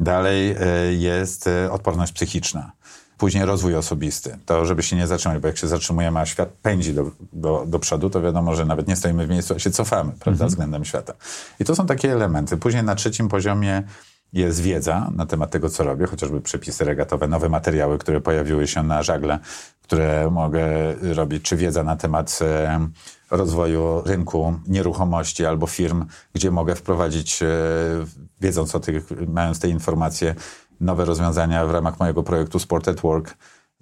Dalej 0.01 0.57
y, 0.89 0.95
jest 0.95 1.47
y, 1.47 1.71
odporność 1.71 2.13
psychiczna 2.13 2.73
Później 3.21 3.45
rozwój 3.45 3.77
osobisty. 3.77 4.39
To, 4.47 4.67
żeby 4.67 4.83
się 4.83 4.97
nie 4.97 5.07
zatrzymać, 5.07 5.39
bo 5.39 5.49
jak 5.49 5.59
się 5.59 5.69
zatrzymujemy, 5.69 6.21
a 6.21 6.27
świat 6.27 6.49
pędzi 6.63 6.95
do, 6.95 7.11
do, 7.33 7.65
do 7.67 7.79
przodu, 7.79 8.11
to 8.11 8.23
wiadomo, 8.23 8.55
że 8.55 8.65
nawet 8.65 8.89
nie 8.89 8.97
stoimy 8.97 9.27
w 9.27 9.31
miejscu, 9.31 9.55
a 9.55 9.59
się 9.59 9.71
cofamy, 9.71 10.11
prawda, 10.11 10.31
mhm. 10.31 10.49
względem 10.49 10.85
świata. 10.85 11.15
I 11.61 11.65
to 11.65 11.77
są 11.77 11.87
takie 11.87 12.13
elementy. 12.13 12.57
Później 12.57 12.85
na 12.85 12.95
trzecim 12.95 13.29
poziomie 13.29 13.83
jest 14.33 14.61
wiedza 14.61 15.11
na 15.15 15.27
temat 15.27 15.51
tego, 15.51 15.69
co 15.69 15.85
robię, 15.85 16.07
chociażby 16.07 16.41
przepisy 16.41 16.85
regatowe, 16.85 17.29
nowe 17.29 17.49
materiały, 17.49 17.99
które 17.99 18.21
pojawiły 18.21 18.67
się 18.67 18.83
na 18.83 19.03
żagle, 19.03 19.39
które 19.83 20.31
mogę 20.31 20.67
robić, 21.15 21.43
czy 21.43 21.57
wiedza 21.57 21.83
na 21.83 21.97
temat 21.97 22.39
e, 22.43 22.89
rozwoju 23.31 24.03
rynku 24.07 24.55
nieruchomości 24.69 25.47
albo 25.47 25.67
firm, 25.67 26.05
gdzie 26.35 26.51
mogę 26.51 26.75
wprowadzić, 26.75 27.43
e, 27.43 27.47
wiedząc 28.41 28.75
o 28.75 28.81
tych, 28.81 29.07
mając 29.29 29.61
te 29.61 29.69
informacje, 29.69 30.35
nowe 30.81 31.05
rozwiązania 31.05 31.67
w 31.67 31.71
ramach 31.71 32.01
mojego 32.01 32.23
projektu 32.23 32.59
Sport 32.59 32.89
at 32.89 33.01
Work, 33.01 33.37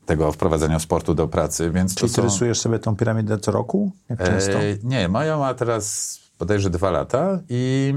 tego 0.06 0.32
wprowadzenia 0.32 0.78
sportu 0.78 1.14
do 1.14 1.28
pracy. 1.28 1.70
Więc 1.70 1.94
Czyli 1.94 2.14
ty 2.14 2.22
rysujesz 2.22 2.60
sobie 2.60 2.78
tą 2.78 2.96
piramidę 2.96 3.38
co 3.38 3.52
roku? 3.52 3.92
Jak 4.08 4.24
często? 4.24 4.52
E, 4.52 4.76
nie, 4.82 5.08
moja 5.08 5.36
ma 5.36 5.54
teraz 5.54 6.18
bodajże 6.38 6.70
dwa 6.70 6.90
lata 6.90 7.40
i 7.48 7.94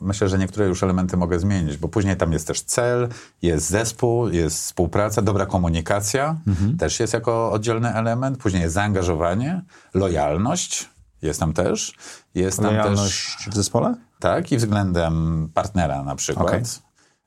myślę, 0.00 0.28
że 0.28 0.38
niektóre 0.38 0.66
już 0.66 0.82
elementy 0.82 1.16
mogę 1.16 1.38
zmienić, 1.38 1.76
bo 1.76 1.88
później 1.88 2.16
tam 2.16 2.32
jest 2.32 2.46
też 2.46 2.60
cel, 2.60 3.08
jest 3.42 3.70
zespół, 3.70 4.28
jest 4.28 4.56
współpraca, 4.56 5.22
dobra 5.22 5.46
komunikacja, 5.46 6.36
mhm. 6.46 6.76
też 6.76 7.00
jest 7.00 7.14
jako 7.14 7.52
oddzielny 7.52 7.94
element, 7.94 8.38
później 8.38 8.62
jest 8.62 8.74
zaangażowanie, 8.74 9.62
lojalność, 9.94 10.90
jest 11.22 11.40
tam 11.40 11.52
też. 11.52 11.94
Jest 12.34 12.62
lojalność 12.62 13.36
tam 13.36 13.44
też, 13.44 13.48
w 13.52 13.54
zespole? 13.54 13.94
Tak, 14.20 14.52
i 14.52 14.56
względem 14.56 15.48
partnera 15.54 16.02
na 16.02 16.14
przykład. 16.16 16.48
Okay 16.48 16.62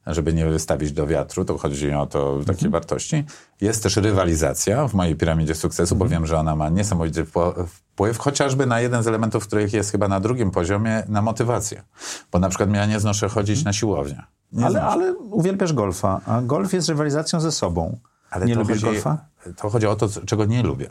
żeby 0.07 0.33
nie 0.33 0.45
wystawić 0.45 0.91
do 0.91 1.07
wiatru, 1.07 1.45
to 1.45 1.57
chodzi 1.57 1.91
o 1.91 2.05
to 2.05 2.37
takie 2.39 2.51
mhm. 2.51 2.71
wartości. 2.71 3.23
Jest 3.61 3.83
też 3.83 3.97
rywalizacja 3.97 4.87
w 4.87 4.93
mojej 4.93 5.15
piramidzie 5.15 5.55
sukcesu, 5.55 5.95
mhm. 5.95 5.99
bo 5.99 6.15
wiem, 6.15 6.25
że 6.25 6.37
ona 6.37 6.55
ma 6.55 6.69
niesamowity 6.69 7.25
wpływ, 7.67 8.17
chociażby 8.17 8.65
na 8.65 8.81
jeden 8.81 9.03
z 9.03 9.07
elementów, 9.07 9.47
których 9.47 9.73
jest 9.73 9.91
chyba 9.91 10.07
na 10.07 10.19
drugim 10.19 10.51
poziomie, 10.51 11.03
na 11.07 11.21
motywację. 11.21 11.83
Bo 12.31 12.39
na 12.39 12.49
przykład 12.49 12.73
ja 12.73 12.85
nie 12.85 12.99
znoszę 12.99 13.29
chodzić 13.29 13.57
mhm. 13.57 13.65
na 13.65 13.73
siłownię. 13.73 14.23
Nie 14.51 14.65
ale, 14.65 14.81
ale 14.81 15.13
uwielbiasz 15.13 15.73
golfa, 15.73 16.21
a 16.25 16.41
golf 16.41 16.73
jest 16.73 16.89
rywalizacją 16.89 17.39
ze 17.39 17.51
sobą. 17.51 17.97
Ale 18.29 18.45
nie 18.45 18.55
lubisz 18.55 18.81
chodzi, 18.81 18.85
golfa? 18.85 19.17
To 19.57 19.69
chodzi 19.69 19.87
o 19.87 19.95
to, 19.95 20.07
czego 20.25 20.45
nie 20.45 20.63
lubię. 20.63 20.89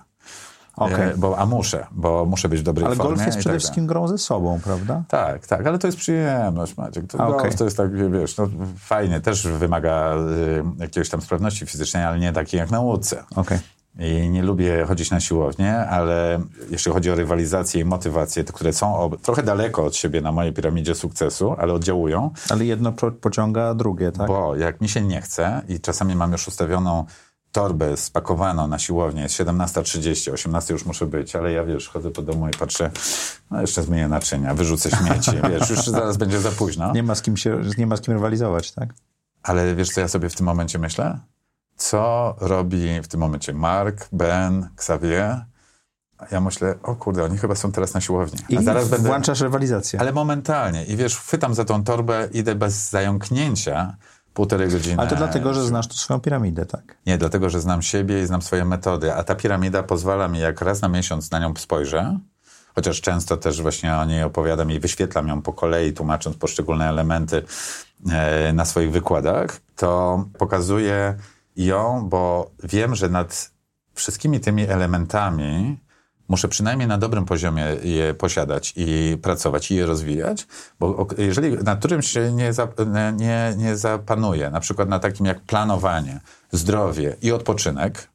Okej. 0.78 1.08
E, 1.10 1.16
Bo, 1.16 1.38
a 1.38 1.46
muszę, 1.46 1.86
bo 1.90 2.24
muszę 2.24 2.48
być 2.48 2.60
w 2.60 2.62
dobrej 2.62 2.86
Ale 2.86 2.96
formie. 2.96 3.10
golf 3.16 3.26
jest 3.26 3.38
przede 3.38 3.52
tak 3.54 3.60
wszystkim 3.60 3.86
grą 3.86 4.08
ze 4.08 4.18
sobą, 4.18 4.60
prawda? 4.64 5.02
Tak, 5.08 5.46
tak, 5.46 5.66
ale 5.66 5.78
to 5.78 5.86
jest 5.88 5.98
przyjemność, 5.98 6.76
Maciek. 6.76 7.06
To, 7.06 7.18
golf 7.18 7.34
okej. 7.34 7.54
to 7.54 7.64
jest 7.64 7.76
tak, 7.76 8.10
wiesz, 8.12 8.36
no, 8.36 8.48
fajnie, 8.78 9.20
też 9.20 9.46
wymaga 9.46 10.14
y, 10.16 10.64
jakiejś 10.78 11.08
tam 11.08 11.20
sprawności 11.20 11.66
fizycznej, 11.66 12.04
ale 12.04 12.18
nie 12.18 12.32
takiej 12.32 12.58
jak 12.58 12.70
na 12.70 12.80
łódce. 12.80 13.24
Okej. 13.36 13.58
I 14.00 14.28
nie 14.30 14.42
lubię 14.42 14.84
chodzić 14.88 15.10
na 15.10 15.20
siłownię, 15.20 15.76
ale 15.78 16.40
jeśli 16.70 16.92
chodzi 16.92 17.10
o 17.10 17.14
rywalizację 17.14 17.80
i 17.80 17.84
motywację, 17.84 18.44
te, 18.44 18.52
które 18.52 18.72
są 18.72 18.96
ob- 18.96 19.20
trochę 19.20 19.42
daleko 19.42 19.84
od 19.84 19.96
siebie 19.96 20.20
na 20.20 20.32
mojej 20.32 20.52
piramidzie 20.52 20.94
sukcesu, 20.94 21.54
ale 21.58 21.72
oddziałują, 21.72 22.30
Ale 22.50 22.64
jedno 22.64 22.92
po- 22.92 23.10
pociąga 23.12 23.74
drugie, 23.74 24.12
tak? 24.12 24.26
bo 24.26 24.56
jak 24.56 24.80
mi 24.80 24.88
się 24.88 25.00
nie 25.00 25.20
chce 25.20 25.62
i 25.68 25.80
czasami 25.80 26.16
mam 26.16 26.32
już 26.32 26.48
ustawioną 26.48 27.04
torbę 27.52 27.96
spakowaną 27.96 28.68
na 28.68 28.78
siłownię, 28.78 29.22
jest 29.22 29.34
17.30, 29.34 30.32
18 30.32 30.74
już 30.74 30.84
muszę 30.84 31.06
być, 31.06 31.36
ale 31.36 31.52
ja 31.52 31.64
wiesz, 31.64 31.88
chodzę 31.88 32.10
po 32.10 32.22
domu 32.22 32.48
i 32.48 32.50
patrzę, 32.50 32.90
no 33.50 33.60
jeszcze 33.60 33.82
zmyję 33.82 34.08
naczynia, 34.08 34.54
wyrzucę 34.54 34.90
śmieci, 34.90 35.30
wiesz, 35.50 35.70
już 35.70 35.78
zaraz 35.78 36.16
będzie 36.16 36.40
za 36.40 36.50
późno. 36.50 36.92
Nie 36.92 37.02
ma 37.02 37.14
z 37.14 37.22
kim 37.22 37.36
się, 37.36 37.60
nie 37.78 37.86
ma 37.86 37.96
z 37.96 38.00
kim 38.00 38.14
rywalizować, 38.14 38.72
tak? 38.72 38.88
Ale 39.42 39.74
wiesz, 39.74 39.90
co 39.90 40.00
ja 40.00 40.08
sobie 40.08 40.28
w 40.28 40.34
tym 40.34 40.46
momencie 40.46 40.78
myślę? 40.78 41.18
Co 41.76 42.34
robi 42.40 43.00
w 43.02 43.08
tym 43.08 43.20
momencie 43.20 43.54
Mark, 43.54 44.08
Ben, 44.12 44.68
Xavier? 44.74 45.44
Ja 46.30 46.40
myślę, 46.40 46.74
o 46.82 46.94
kurde, 46.94 47.24
oni 47.24 47.38
chyba 47.38 47.54
są 47.54 47.72
teraz 47.72 47.94
na 47.94 48.00
siłowni. 48.00 48.38
I 48.48 48.56
A 48.56 48.62
zaraz 48.62 48.88
będę... 48.88 49.08
włączasz 49.08 49.40
rywalizację. 49.40 50.00
Ale 50.00 50.12
momentalnie. 50.12 50.84
I 50.84 50.96
wiesz, 50.96 51.16
chwytam 51.16 51.54
za 51.54 51.64
tą 51.64 51.84
torbę, 51.84 52.28
idę 52.32 52.54
bez 52.54 52.90
zająknięcia 52.90 53.96
półtorej 54.34 54.68
godziny. 54.68 54.96
Ale 54.98 55.10
to 55.10 55.16
dlatego, 55.16 55.54
że 55.54 55.64
znasz 55.64 55.88
tu 55.88 55.94
swoją 55.94 56.20
piramidę, 56.20 56.66
tak? 56.66 56.96
Nie, 57.06 57.18
dlatego, 57.18 57.50
że 57.50 57.60
znam 57.60 57.82
siebie 57.82 58.22
i 58.22 58.26
znam 58.26 58.42
swoje 58.42 58.64
metody. 58.64 59.14
A 59.14 59.24
ta 59.24 59.34
piramida 59.34 59.82
pozwala 59.82 60.28
mi, 60.28 60.38
jak 60.38 60.60
raz 60.60 60.82
na 60.82 60.88
miesiąc 60.88 61.30
na 61.30 61.38
nią 61.38 61.54
spojrzę, 61.56 62.18
chociaż 62.74 63.00
często 63.00 63.36
też 63.36 63.62
właśnie 63.62 63.96
o 63.96 64.04
niej 64.04 64.22
opowiadam 64.22 64.70
i 64.70 64.80
wyświetlam 64.80 65.28
ją 65.28 65.42
po 65.42 65.52
kolei, 65.52 65.92
tłumacząc 65.92 66.36
poszczególne 66.36 66.88
elementy 66.88 67.42
e, 68.10 68.52
na 68.52 68.64
swoich 68.64 68.92
wykładach, 68.92 69.60
to 69.76 70.24
pokazuję 70.38 71.14
ją, 71.56 72.08
bo 72.08 72.50
wiem, 72.64 72.94
że 72.94 73.08
nad 73.08 73.50
wszystkimi 73.94 74.40
tymi 74.40 74.62
elementami 74.68 75.78
muszę 76.28 76.48
przynajmniej 76.48 76.88
na 76.88 76.98
dobrym 76.98 77.24
poziomie 77.24 77.66
je 77.82 78.14
posiadać 78.14 78.72
i 78.76 79.18
pracować 79.22 79.70
i 79.70 79.74
je 79.74 79.86
rozwijać, 79.86 80.46
bo 80.80 81.06
jeżeli 81.18 81.52
nad 81.52 81.78
którymś 81.78 82.08
się 82.08 82.32
nie, 82.32 82.52
za, 82.52 82.68
nie, 83.16 83.54
nie 83.56 83.76
zapanuje, 83.76 84.50
na 84.50 84.60
przykład 84.60 84.88
na 84.88 84.98
takim 84.98 85.26
jak 85.26 85.40
planowanie, 85.40 86.20
zdrowie 86.52 87.16
i 87.22 87.32
odpoczynek, 87.32 88.08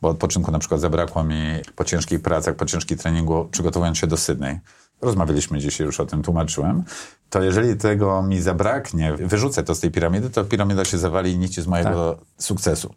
bo 0.00 0.08
odpoczynku 0.08 0.50
na 0.50 0.58
przykład 0.58 0.80
zabrakło 0.80 1.24
mi 1.24 1.42
po 1.76 1.84
ciężkich 1.84 2.22
pracach, 2.22 2.56
po 2.56 2.66
ciężkim 2.66 2.98
treningu, 2.98 3.48
przygotowując 3.50 3.98
się 3.98 4.06
do 4.06 4.16
Sydney. 4.16 4.58
Rozmawialiśmy 5.02 5.58
dzisiaj, 5.58 5.86
już 5.86 6.00
o 6.00 6.06
tym 6.06 6.22
tłumaczyłem. 6.22 6.84
To 7.30 7.42
jeżeli 7.42 7.76
tego 7.76 8.22
mi 8.22 8.40
zabraknie, 8.40 9.12
wyrzucę 9.12 9.62
to 9.62 9.74
z 9.74 9.80
tej 9.80 9.90
piramidy, 9.90 10.30
to 10.30 10.44
piramida 10.44 10.84
się 10.84 10.98
zawali 10.98 11.32
i 11.32 11.38
nici 11.38 11.62
z 11.62 11.66
mojego 11.66 12.18
sukcesu. 12.38 12.94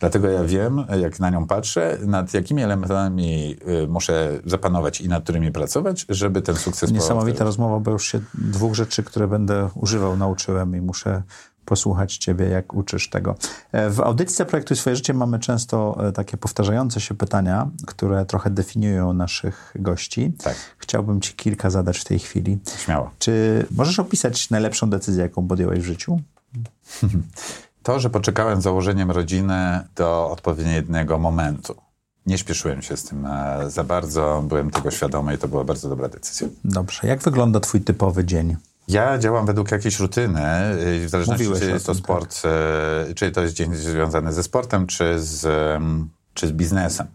Dlatego 0.00 0.28
ja 0.28 0.44
wiem, 0.44 0.84
jak 1.00 1.20
na 1.20 1.30
nią 1.30 1.46
patrzę, 1.46 1.98
nad 2.06 2.34
jakimi 2.34 2.62
elementami 2.62 3.56
y, 3.84 3.86
muszę 3.88 4.40
zapanować 4.44 5.00
i 5.00 5.08
nad 5.08 5.22
którymi 5.22 5.52
pracować, 5.52 6.06
żeby 6.08 6.42
ten 6.42 6.56
sukces 6.56 6.92
Niesamowita 6.92 7.44
rozmowa, 7.44 7.80
bo 7.80 7.90
już 7.90 8.06
się 8.06 8.20
dwóch 8.34 8.74
rzeczy, 8.74 9.02
które 9.02 9.28
będę 9.28 9.68
używał, 9.74 10.16
nauczyłem 10.16 10.76
i 10.76 10.80
muszę 10.80 11.22
posłuchać 11.64 12.16
ciebie, 12.16 12.48
jak 12.48 12.74
uczysz 12.74 13.10
tego. 13.10 13.34
E, 13.72 13.90
W 13.90 14.00
audycji 14.00 14.36
Zaprojektuj 14.36 14.76
swoje 14.76 14.96
życie 14.96 15.14
mamy 15.14 15.38
często 15.38 15.96
e, 16.08 16.12
takie 16.12 16.36
powtarzające 16.36 17.00
się 17.00 17.14
pytania, 17.14 17.68
które 17.86 18.26
trochę 18.26 18.50
definiują 18.50 19.12
naszych 19.12 19.72
gości. 19.78 20.32
Tak. 20.44 20.56
Chciałbym 20.78 21.20
ci 21.20 21.32
kilka 21.34 21.70
zadać 21.70 21.98
w 21.98 22.04
tej 22.04 22.18
chwili. 22.18 22.58
Śmiało. 22.84 23.10
Czy 23.18 23.66
możesz 23.70 23.98
opisać 23.98 24.50
najlepszą 24.50 24.90
decyzję, 24.90 25.22
jaką 25.22 25.48
podjąłeś 25.48 25.80
w 25.80 25.84
życiu? 25.84 26.20
To, 27.82 28.00
że 28.00 28.10
poczekałem 28.10 28.60
z 28.60 28.64
założeniem 28.64 29.10
rodziny 29.10 29.80
do 29.96 30.30
odpowiedniego 30.30 31.18
momentu. 31.18 31.74
Nie 32.26 32.38
śpieszyłem 32.38 32.82
się 32.82 32.96
z 32.96 33.04
tym 33.04 33.26
e, 33.26 33.70
za 33.70 33.84
bardzo, 33.84 34.44
byłem 34.48 34.70
tego 34.70 34.90
świadomy 34.90 35.34
i 35.34 35.38
to 35.38 35.48
była 35.48 35.64
bardzo 35.64 35.88
dobra 35.88 36.08
decyzja. 36.08 36.48
Dobrze. 36.64 37.08
Jak 37.08 37.22
wygląda 37.22 37.60
twój 37.60 37.80
typowy 37.80 38.24
dzień? 38.24 38.56
Ja 38.88 39.18
działam 39.18 39.46
według 39.46 39.70
jakiejś 39.70 39.98
rutyny, 39.98 40.40
y, 41.02 41.06
w 41.06 41.08
zależności 41.08 41.42
Mówiłeś 41.44 41.62
czy 41.62 41.70
jest 41.70 41.86
to 41.86 41.92
tym, 41.92 42.02
sport, 42.04 42.42
y, 43.10 43.14
czy 43.14 43.30
to 43.30 43.42
jest 43.42 43.54
dzień 43.54 43.74
związany 43.74 44.32
ze 44.32 44.42
sportem, 44.42 44.86
czy 44.86 45.20
z, 45.20 45.46
czy 46.34 46.46
z 46.46 46.52
biznesem. 46.52 47.06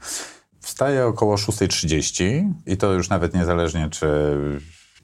Wstaję 0.60 1.06
około 1.06 1.36
6.30 1.36 2.54
i 2.66 2.78
to 2.78 2.94
już 2.94 3.10
nawet 3.10 3.34
niezależnie, 3.34 3.90
czy 3.90 4.08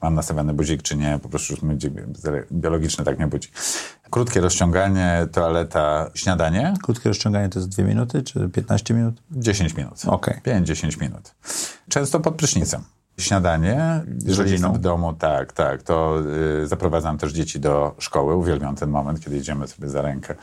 mam 0.02 0.14
nastawiony 0.14 0.54
budzik, 0.54 0.82
czy 0.82 0.96
nie, 0.96 1.18
po 1.22 1.28
prostu 1.28 1.54
budzik 1.62 1.92
biologiczny 2.52 3.04
tak 3.04 3.18
nie 3.18 3.26
budzi. 3.26 3.48
Krótkie 4.10 4.40
rozciąganie, 4.40 5.26
toaleta, 5.32 6.10
śniadanie, 6.14 6.74
Krótkie 6.82 7.08
rozciąganie 7.08 7.48
to 7.48 7.58
jest 7.58 7.68
dwie 7.68 7.84
minuty, 7.84 8.22
czy 8.22 8.48
15 8.48 8.94
minut? 8.94 9.22
10 9.30 9.74
minut. 9.74 10.02
Okej. 10.06 10.40
5-10 10.44 11.00
minut. 11.00 11.34
Często 11.88 12.20
pod 12.20 12.34
prysznicem. 12.34 12.82
Śniadanie, 13.18 14.04
jeżeli 14.24 14.50
rodziną? 14.50 14.72
w 14.72 14.78
domu, 14.78 15.12
tak, 15.12 15.52
tak, 15.52 15.82
to 15.82 16.18
y, 16.62 16.66
zaprowadzam 16.66 17.18
też 17.18 17.32
dzieci 17.32 17.60
do 17.60 17.94
szkoły. 17.98 18.34
Uwielbiam 18.34 18.76
ten 18.76 18.90
moment, 18.90 19.20
kiedy 19.20 19.36
idziemy 19.36 19.68
sobie 19.68 19.88
za 19.88 20.02
rękę, 20.02 20.34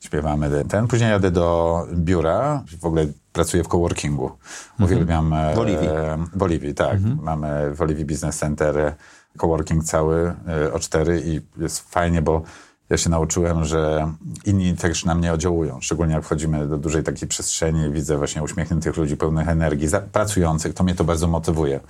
śpiewamy 0.00 0.64
ten. 0.68 0.86
Później 0.88 1.10
jadę 1.10 1.30
do 1.30 1.86
biura, 1.94 2.62
w 2.80 2.84
ogóle 2.84 3.06
pracuję 3.32 3.64
w 3.64 3.68
coworkingu. 3.68 4.30
Uwielbiam... 4.80 5.32
e, 5.32 5.54
W 5.54 5.58
Oliwii. 5.58 5.88
e, 5.88 6.18
W 6.36 6.42
Oliwii, 6.42 6.74
tak. 6.74 6.98
Mamy 7.22 7.74
w 7.74 7.82
Oliwii 7.82 8.04
Business 8.04 8.38
Center 8.38 8.94
coworking 9.36 9.84
cały 9.84 10.34
e, 10.48 10.72
o 10.72 10.78
cztery 10.78 11.22
i 11.26 11.40
jest 11.62 11.90
fajnie, 11.90 12.22
bo 12.22 12.42
ja 12.90 12.96
się 12.96 13.10
nauczyłem, 13.10 13.64
że 13.64 14.12
inni 14.44 14.76
też 14.76 15.04
na 15.04 15.14
mnie 15.14 15.32
oddziałują. 15.32 15.80
Szczególnie 15.80 16.14
jak 16.14 16.24
wchodzimy 16.24 16.68
do 16.68 16.78
dużej 16.78 17.02
takiej 17.02 17.28
przestrzeni 17.28 17.92
widzę 17.92 18.18
właśnie 18.18 18.42
uśmiechniętych 18.42 18.96
ludzi, 18.96 19.16
pełnych 19.16 19.48
energii, 19.48 19.88
pracujących, 20.12 20.74
to 20.74 20.84
mnie 20.84 20.94
to 20.94 21.04
bardzo 21.04 21.28
motywuje 21.28 21.80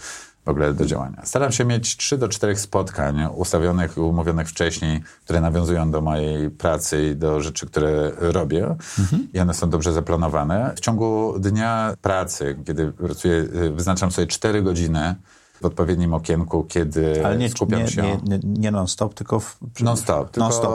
w 0.44 0.48
ogóle 0.48 0.74
do 0.74 0.86
działania. 0.86 1.22
Staram 1.24 1.52
się 1.52 1.64
mieć 1.64 1.96
3 1.96 2.18
do 2.18 2.28
4 2.28 2.56
spotkań 2.56 3.28
ustawionych, 3.34 3.98
umówionych 3.98 4.48
wcześniej, 4.48 5.02
które 5.24 5.40
nawiązują 5.40 5.90
do 5.90 6.00
mojej 6.00 6.50
pracy 6.50 7.10
i 7.12 7.16
do 7.16 7.40
rzeczy, 7.40 7.66
które 7.66 8.12
robię. 8.18 8.76
I 9.32 9.40
one 9.40 9.54
są 9.54 9.70
dobrze 9.70 9.92
zaplanowane. 9.92 10.72
W 10.76 10.80
ciągu 10.80 11.38
dnia 11.38 11.94
pracy, 12.02 12.56
kiedy 12.66 12.92
pracuję, 12.92 13.44
wyznaczam 13.74 14.10
sobie 14.10 14.26
4 14.26 14.62
godziny 14.62 15.14
w 15.60 15.64
odpowiednim 15.64 16.14
okienku, 16.14 16.64
kiedy 16.64 17.26
Ale 17.26 17.36
nie, 17.38 17.48
skupiam 17.48 17.80
nie, 17.80 17.88
się... 17.88 18.02
nie, 18.02 18.18
nie, 18.24 18.38
nie 18.44 18.70
non-stop, 18.70 19.14
tylko... 19.14 19.40
W, 19.40 19.58
Non-stop. 19.80 20.30
Tylko 20.30 20.48
Non-stop. 20.48 20.74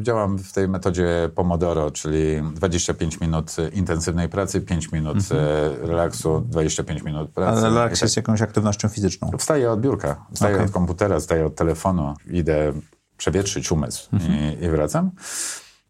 y, 0.00 0.02
działam 0.02 0.38
w 0.38 0.52
tej 0.52 0.68
metodzie 0.68 1.30
Pomodoro, 1.34 1.90
czyli 1.90 2.42
25 2.54 3.20
minut 3.20 3.56
y, 3.58 3.68
intensywnej 3.68 4.28
pracy, 4.28 4.60
5 4.60 4.92
minut 4.92 5.18
y, 5.18 5.86
relaksu, 5.86 6.40
25 6.40 7.02
minut 7.02 7.30
pracy. 7.30 7.50
Mhm. 7.56 7.64
Ale 7.66 7.74
relaks 7.74 7.98
tak- 8.00 8.02
jest 8.06 8.16
jakąś 8.16 8.42
aktywnością 8.42 8.88
fizyczną. 8.88 9.30
Wstaję 9.38 9.70
od 9.70 9.80
biurka, 9.80 10.26
wstaję 10.34 10.54
Okej. 10.54 10.66
od 10.66 10.72
komputera, 10.72 11.20
wstaję 11.20 11.46
od 11.46 11.54
telefonu, 11.54 12.14
idę 12.30 12.72
przewietrzyć 13.16 13.72
umysł 13.72 14.08
Mhm. 14.12 14.32
i, 14.60 14.64
i 14.64 14.68
wracam. 14.68 15.10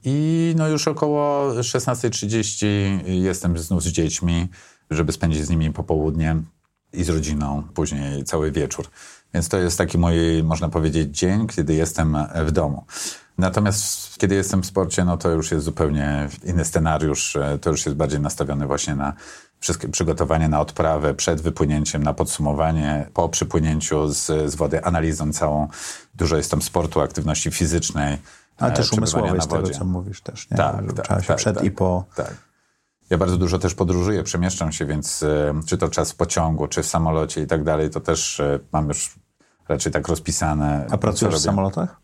I 0.05 0.55
no 0.59 0.69
już 0.69 0.89
około 0.89 1.51
16.30 1.51 2.67
jestem 3.07 3.59
znów 3.59 3.83
z 3.83 3.87
dziećmi, 3.87 4.49
żeby 4.91 5.13
spędzić 5.13 5.45
z 5.45 5.51
nimi 5.51 5.73
popołudnie 5.73 6.37
i 6.97 7.05
z 7.05 7.09
rodziną, 7.09 7.63
później 7.75 8.25
cały 8.25 8.53
wieczór. 8.53 8.87
Więc 9.35 9.49
to 9.49 9.59
jest 9.59 9.79
taki 9.79 9.99
mój, 9.99 10.43
można 10.43 10.69
powiedzieć, 10.69 11.19
dzień, 11.19 11.47
kiedy 11.47 11.75
jestem 11.75 12.17
w 12.47 12.51
domu. 12.51 12.85
Natomiast 13.39 14.19
kiedy 14.19 14.35
jestem 14.35 14.63
w 14.63 14.67
sporcie, 14.67 15.05
no 15.05 15.17
to 15.17 15.31
już 15.31 15.51
jest 15.51 15.65
zupełnie 15.65 16.29
inny 16.45 16.65
scenariusz. 16.65 17.37
e, 17.37 17.59
To 17.59 17.71
już 17.71 17.87
jest 17.87 17.99
bardziej 17.99 18.21
nastawiony 18.21 18.67
właśnie 18.67 18.95
na 18.95 19.13
wszystkie 19.61 19.89
przygotowanie 19.89 20.49
na 20.49 20.61
odprawę, 20.61 21.15
przed 21.15 21.41
wypłynięciem, 21.41 22.03
na 22.03 22.15
podsumowanie, 22.15 23.09
po 23.15 23.29
przypłynięciu 23.29 24.09
z, 24.09 24.27
z 24.27 24.55
wody, 24.55 24.85
analizą 24.85 25.33
całą. 25.33 25.69
Dużo 26.15 26.37
jest 26.37 26.51
tam 26.51 26.63
sportu, 26.63 27.01
aktywności 27.01 27.51
fizycznej. 27.51 28.19
Ale 28.59 28.73
e, 28.73 28.77
też 28.77 28.91
przebywania 28.91 29.33
umysłowej 29.33 29.67
z 29.67 29.69
tego, 29.69 29.79
co 29.79 29.85
mówisz 29.85 30.21
też, 30.21 30.51
nie? 30.51 30.57
Tak, 30.57 30.93
tak, 30.93 31.27
tak, 31.27 31.37
przed 31.37 31.57
tak. 31.57 31.65
i 31.65 31.71
po... 31.71 32.05
Tak. 32.17 32.35
Ja 33.11 33.19
bardzo 33.19 33.37
dużo 33.37 33.59
też 33.59 33.75
podróżuję, 33.75 34.23
przemieszczam 34.23 34.73
się, 34.73 34.87
więc 34.87 35.23
e, 35.23 35.61
czy 35.67 35.79
to 35.79 35.89
czas 35.89 36.13
w 36.13 36.17
pociągu, 36.17 36.69
czy 36.69 36.83
w 36.83 36.87
samolocie 36.87 37.43
i 37.43 37.47
tak 37.47 37.65
dalej, 37.65 37.91
to 37.91 38.01
też 38.01 38.41
e, 38.41 38.59
mam 38.73 38.89
już 38.89 39.15
raczej 39.69 39.93
tak 39.93 40.09
rozpisane. 40.09 40.87
A 40.91 40.99
pracujesz 40.99 41.35
w 41.35 41.39
samolotach? 41.39 42.01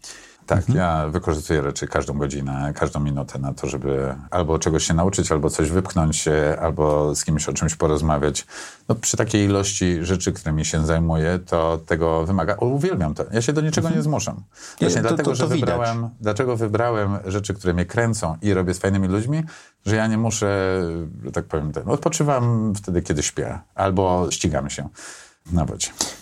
Tak, 0.46 0.58
mhm. 0.58 0.78
ja 0.78 1.08
wykorzystuję 1.08 1.60
raczej 1.60 1.88
każdą 1.88 2.18
godzinę, 2.18 2.72
każdą 2.76 3.00
minutę 3.00 3.38
na 3.38 3.54
to, 3.54 3.66
żeby 3.66 4.14
albo 4.30 4.58
czegoś 4.58 4.84
się 4.84 4.94
nauczyć, 4.94 5.32
albo 5.32 5.50
coś 5.50 5.70
wypchnąć, 5.70 6.28
albo 6.60 7.14
z 7.14 7.24
kimś 7.24 7.48
o 7.48 7.52
czymś 7.52 7.74
porozmawiać. 7.74 8.46
No, 8.88 8.94
przy 8.94 9.16
takiej 9.16 9.44
ilości 9.44 10.04
rzeczy, 10.04 10.32
którymi 10.32 10.64
się 10.64 10.86
zajmuję, 10.86 11.38
to 11.46 11.80
tego 11.86 12.26
wymaga. 12.26 12.56
O, 12.56 12.66
uwielbiam 12.66 13.14
to. 13.14 13.24
Ja 13.32 13.42
się 13.42 13.52
do 13.52 13.60
niczego 13.60 13.86
mhm. 13.86 13.98
nie 13.98 14.02
zmuszam. 14.02 14.42
Właśnie 14.80 15.02
to, 15.02 15.08
dlatego, 15.08 15.30
to, 15.30 15.30
to, 15.30 15.34
że 15.34 15.46
wybrałem, 15.46 16.08
dlaczego 16.20 16.56
wybrałem 16.56 17.18
rzeczy, 17.26 17.54
które 17.54 17.74
mnie 17.74 17.86
kręcą 17.86 18.36
i 18.42 18.54
robię 18.54 18.74
z 18.74 18.78
fajnymi 18.78 19.08
ludźmi, 19.08 19.42
że 19.86 19.96
ja 19.96 20.06
nie 20.06 20.18
muszę, 20.18 20.80
że 21.24 21.32
tak 21.32 21.44
powiem, 21.44 21.72
ten, 21.72 21.88
odpoczywam 21.88 22.72
wtedy, 22.74 23.02
kiedy 23.02 23.22
śpię, 23.22 23.58
albo 23.74 24.26
ścigam 24.30 24.70
się 24.70 24.88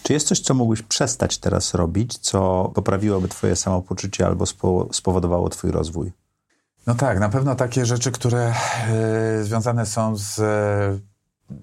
Czy 0.03 0.13
jest 0.13 0.29
coś, 0.29 0.41
co 0.41 0.55
mógłbyś 0.55 0.83
przestać 0.83 1.39
teraz 1.39 1.75
robić, 1.75 2.19
co 2.19 2.71
poprawiłoby 2.75 3.29
twoje 3.29 3.57
samopoczucie 3.57 4.27
albo 4.27 4.45
spowodowało 4.93 5.49
twój 5.49 5.71
rozwój? 5.71 6.13
No 6.87 6.95
tak, 6.95 7.21
na 7.21 7.29
pewno 7.29 7.55
takie 7.55 7.87
rzeczy, 7.87 8.13
które 8.13 8.55
y, 9.41 9.45
związane 9.45 9.87
są 9.87 10.17
z, 10.17 10.39
y, 10.39 11.01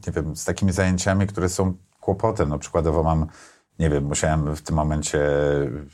nie 0.07 0.13
wiem, 0.13 0.35
z 0.35 0.45
takimi 0.45 0.71
zajęciami, 0.71 1.27
które 1.27 1.49
są 1.49 1.73
kłopotem. 1.99 2.49
No 2.49 2.59
przykładowo 2.59 3.03
mam, 3.03 3.27
nie 3.79 3.89
wiem, 3.89 4.03
musiałem 4.03 4.55
w 4.55 4.61
tym 4.61 4.75
momencie 4.75 5.19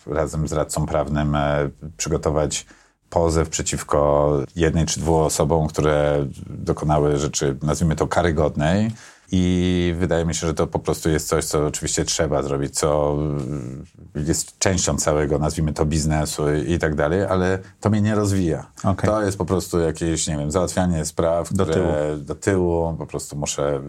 razem 0.05 0.47
z 0.47 0.53
radcą 0.53 0.85
prawnym 0.85 1.35
y, 1.35 1.71
przygotować 1.97 2.65
pozew 3.09 3.49
przeciwko 3.49 4.31
jednej 4.55 4.85
czy 4.85 4.99
dwóm 4.99 5.23
osobom, 5.23 5.67
które 5.67 6.25
dokonały 6.49 7.17
rzeczy, 7.17 7.57
nazwijmy 7.61 7.95
to 7.95 8.07
karygodnej. 8.07 8.91
I 9.31 9.95
wydaje 9.99 10.25
mi 10.25 10.35
się, 10.35 10.47
że 10.47 10.53
to 10.53 10.67
po 10.67 10.79
prostu 10.79 11.09
jest 11.09 11.27
coś, 11.27 11.45
co 11.45 11.65
oczywiście 11.65 12.05
trzeba 12.05 12.43
zrobić, 12.43 12.79
co 12.79 13.17
jest 14.15 14.59
częścią 14.59 14.97
całego, 14.97 15.39
nazwijmy 15.39 15.73
to, 15.73 15.85
biznesu 15.85 16.53
i, 16.53 16.79
tak 16.79 16.95
dalej, 16.95 17.23
ale 17.23 17.59
to 17.79 17.89
mnie 17.89 18.01
nie 18.01 18.15
rozwija. 18.15 18.71
Okay. 18.83 19.09
To 19.09 19.21
jest 19.21 19.37
po 19.37 19.45
prostu 19.45 19.79
jakieś, 19.79 20.27
nie 20.27 20.37
wiem, 20.37 20.51
załatwianie 20.51 21.05
spraw, 21.05 21.53
do 21.53 21.65
które 21.65 21.75
tyłu. 21.75 22.25
do 22.25 22.35
tyłu, 22.35 22.95
po 22.97 23.05
prostu 23.05 23.35
muszę 23.35 23.81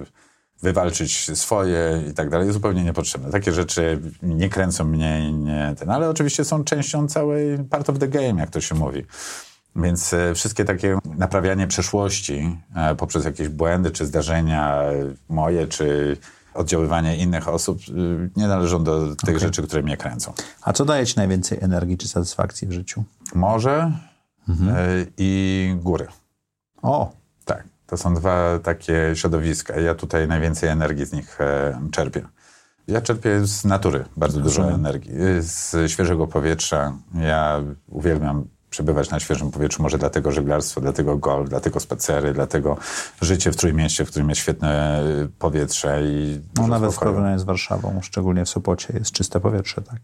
wywalczyć 0.63 1.31
swoje 1.39 2.03
i 2.11 2.15
tak 2.15 2.31
dalej, 2.31 2.53
zupełnie 2.53 2.85
niepotrzebne. 2.85 3.31
Takie 3.31 3.53
rzeczy 3.53 4.01
nie 4.23 4.49
kręcą 4.49 4.85
mnie, 4.85 5.33
nie 5.33 5.75
ten, 5.79 5.91
ale 5.91 6.11
oczywiście 6.11 6.45
są 6.45 6.65
częścią 6.65 7.09
całej 7.09 7.59
part 7.59 7.91
of 7.91 7.99
the 7.99 8.09
game, 8.09 8.41
jak 8.41 8.51
to 8.51 8.61
się 8.61 8.75
mówi. 8.75 9.05
Więc 9.77 10.15
e, 10.15 10.35
wszystkie 10.35 10.65
takie 10.65 10.99
naprawianie 11.05 11.67
przeszłości 11.67 12.59
e, 12.77 12.95
poprzez 12.95 13.25
jakieś 13.25 13.49
błędy 13.49 13.91
czy 13.91 14.07
zdarzenia 14.07 14.83
moje, 15.29 15.67
czy 15.67 16.17
oddziaływanie 16.55 17.17
innych 17.17 17.49
osób 17.49 17.79
nie 18.37 18.49
należą 18.49 18.85
do 18.85 19.17
tych 19.17 19.37
okay. 19.37 19.39
rzeczy, 19.39 19.63
które 19.63 19.83
mnie 19.83 19.97
kręcą. 19.97 20.33
A 20.63 20.73
co 20.73 20.85
daje 20.85 21.07
ci 21.07 21.17
najwięcej 21.17 21.59
energii 21.61 21.99
czy 21.99 22.09
satysfakcji 22.09 22.69
w 22.69 22.73
życiu? 22.73 23.05
Morze 23.35 23.93
mhm. 24.49 24.77
E, 24.77 25.07
i 25.19 25.75
góry. 25.83 26.07
O! 26.83 27.13
Tak. 27.45 27.65
To 27.87 27.97
są 27.97 28.15
dwa 28.15 28.59
takie 28.59 29.11
środowiska. 29.15 29.81
Ja 29.81 29.95
tutaj 29.95 30.29
najwięcej 30.29 30.69
energii 30.69 31.07
z 31.07 31.13
nich 31.13 31.39
czerpię. 31.91 32.23
Ja 32.89 33.01
czerpię 33.01 33.47
z 33.47 33.65
natury 33.65 34.05
bardzo 34.17 34.41
dużo 34.41 34.71
energii, 34.71 35.13
z 35.41 35.91
świeżego 35.91 36.27
powietrza. 36.27 36.93
Ja 37.15 37.63
uwielbiam 37.89 38.49
przebywać 38.75 39.11
na 39.11 39.21
świeżym 39.21 39.51
powietrzu, 39.51 39.83
może 39.83 39.99
dlatego 39.99 40.33
żeglarstwo, 40.33 40.81
dlatego 40.81 41.17
golf, 41.17 41.49
dlatego 41.49 41.81
spacery, 41.81 42.33
dlatego 42.33 42.77
życie 43.21 43.53
w 43.53 43.57
Trójmieście, 43.57 44.05
w 44.05 44.11
którym 44.11 44.29
jest 44.29 44.41
świetne 44.41 45.03
powietrze 45.39 46.01
i 46.05 46.41
No 46.57 46.67
nawet 46.67 46.91
spokoju. 46.93 47.11
w 47.11 47.15
porównaniu 47.15 47.39
z 47.39 47.45
Warszawą, 47.45 48.01
szczególnie 48.03 48.45
w 48.45 48.49
Sopocie, 48.49 48.95
jest 48.99 49.13
czyste 49.13 49.41
powietrze, 49.41 49.83
tak? 49.83 49.97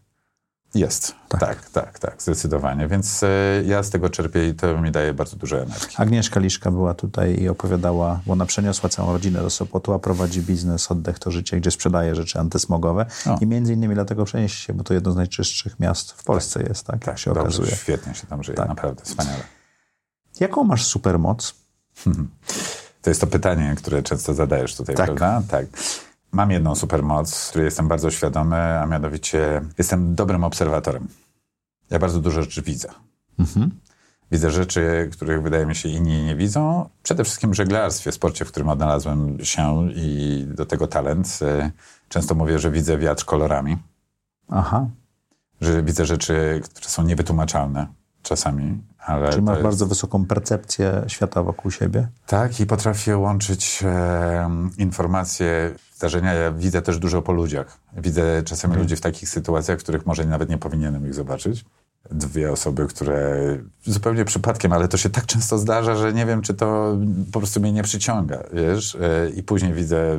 Jest, 0.74 1.14
tak, 1.28 1.40
tak, 1.40 1.70
tak, 1.70 1.98
tak 1.98 2.22
zdecydowanie. 2.22 2.88
Więc 2.88 3.22
e, 3.22 3.28
ja 3.66 3.82
z 3.82 3.90
tego 3.90 4.10
czerpię 4.10 4.48
i 4.48 4.54
to 4.54 4.80
mi 4.80 4.90
daje 4.90 5.14
bardzo 5.14 5.36
dużo 5.36 5.58
energii. 5.62 5.96
Agnieszka 5.96 6.40
Liszka 6.40 6.70
była 6.70 6.94
tutaj 6.94 7.40
i 7.40 7.48
opowiadała, 7.48 8.20
bo 8.26 8.32
ona 8.32 8.46
przeniosła 8.46 8.88
całą 8.88 9.12
rodzinę 9.12 9.40
do 9.40 9.50
Sopotu, 9.50 9.92
a 9.92 9.98
prowadzi 9.98 10.42
biznes 10.42 10.90
Oddech 10.90 11.18
to 11.18 11.30
Życie, 11.30 11.56
gdzie 11.56 11.70
sprzedaje 11.70 12.14
rzeczy 12.14 12.38
antysmogowe 12.38 13.06
o. 13.26 13.38
i 13.40 13.46
między 13.46 13.72
innymi 13.72 13.94
dlatego 13.94 14.24
przenieść 14.24 14.64
się, 14.64 14.72
bo 14.74 14.84
to 14.84 14.94
jedno 14.94 15.12
z 15.12 15.16
najczystszych 15.16 15.80
miast 15.80 16.12
w 16.12 16.24
Polsce 16.24 16.60
tak, 16.60 16.68
jest, 16.68 16.86
tak, 16.86 17.04
tak 17.04 17.18
się 17.18 17.30
dobrze, 17.30 17.42
okazuje. 17.42 17.76
Świetnie 17.76 18.14
się 18.14 18.26
tam 18.26 18.42
żyje, 18.42 18.56
tak. 18.56 18.68
naprawdę, 18.68 19.04
wspaniale. 19.04 19.42
Jaką 20.40 20.64
masz 20.64 20.84
supermoc? 20.86 21.54
To 23.02 23.10
jest 23.10 23.20
to 23.20 23.26
pytanie, 23.26 23.74
które 23.76 24.02
często 24.02 24.34
zadajesz 24.34 24.76
tutaj, 24.76 24.96
tak. 24.96 25.06
prawda? 25.06 25.42
Tak. 25.48 25.66
Mam 26.32 26.50
jedną 26.50 26.74
supermoc, 26.74 27.48
której 27.48 27.64
jestem 27.64 27.88
bardzo 27.88 28.10
świadomy, 28.10 28.56
a 28.56 28.86
mianowicie 28.86 29.62
jestem 29.78 30.14
dobrym 30.14 30.44
obserwatorem. 30.44 31.08
Ja 31.90 31.98
bardzo 31.98 32.20
dużo 32.20 32.42
rzeczy 32.42 32.62
widzę. 32.62 32.88
Mhm. 33.38 33.70
Widzę 34.32 34.50
rzeczy, 34.50 35.08
których 35.12 35.42
wydaje 35.42 35.66
mi 35.66 35.74
się 35.74 35.88
inni 35.88 36.22
nie 36.22 36.36
widzą. 36.36 36.88
Przede 37.02 37.24
wszystkim 37.24 37.50
w 37.50 37.54
żeglarstwie, 37.54 38.12
sporcie, 38.12 38.44
w 38.44 38.48
którym 38.48 38.68
odnalazłem 38.68 39.44
się 39.44 39.88
i 39.94 40.44
do 40.54 40.66
tego 40.66 40.86
talent. 40.86 41.38
Często 42.08 42.34
mówię, 42.34 42.58
że 42.58 42.70
widzę 42.70 42.98
wiatr 42.98 43.24
kolorami. 43.24 43.76
Aha. 44.48 44.86
Że 45.60 45.82
widzę 45.82 46.06
rzeczy, 46.06 46.60
które 46.64 46.88
są 46.88 47.02
niewytłumaczalne 47.02 47.99
czasami. 48.22 48.78
Ale 49.06 49.30
Czyli 49.30 49.42
masz 49.42 49.54
jest... 49.54 49.62
bardzo 49.62 49.86
wysoką 49.86 50.26
percepcję 50.26 51.04
świata 51.06 51.42
wokół 51.42 51.70
siebie? 51.70 52.08
Tak, 52.26 52.60
i 52.60 52.66
potrafię 52.66 53.16
łączyć 53.16 53.82
e, 53.84 54.50
informacje, 54.78 55.74
zdarzenia. 55.94 56.34
Ja 56.34 56.52
widzę 56.52 56.82
też 56.82 56.98
dużo 56.98 57.22
po 57.22 57.32
ludziach. 57.32 57.78
Widzę 57.96 58.42
czasami 58.42 58.72
mhm. 58.72 58.82
ludzi 58.82 58.96
w 58.96 59.00
takich 59.00 59.28
sytuacjach, 59.28 59.78
w 59.78 59.82
których 59.82 60.06
może 60.06 60.24
nawet 60.24 60.48
nie 60.48 60.58
powinienem 60.58 61.06
ich 61.06 61.14
zobaczyć. 61.14 61.64
Dwie 62.10 62.52
osoby, 62.52 62.86
które 62.86 63.38
zupełnie 63.84 64.24
przypadkiem, 64.24 64.72
ale 64.72 64.88
to 64.88 64.96
się 64.96 65.10
tak 65.10 65.26
często 65.26 65.58
zdarza, 65.58 65.96
że 65.96 66.12
nie 66.12 66.26
wiem, 66.26 66.42
czy 66.42 66.54
to 66.54 66.96
po 67.32 67.38
prostu 67.38 67.60
mnie 67.60 67.72
nie 67.72 67.82
przyciąga, 67.82 68.42
wiesz? 68.52 68.94
E, 68.94 69.30
I 69.30 69.42
później 69.42 69.72
widzę 69.72 70.18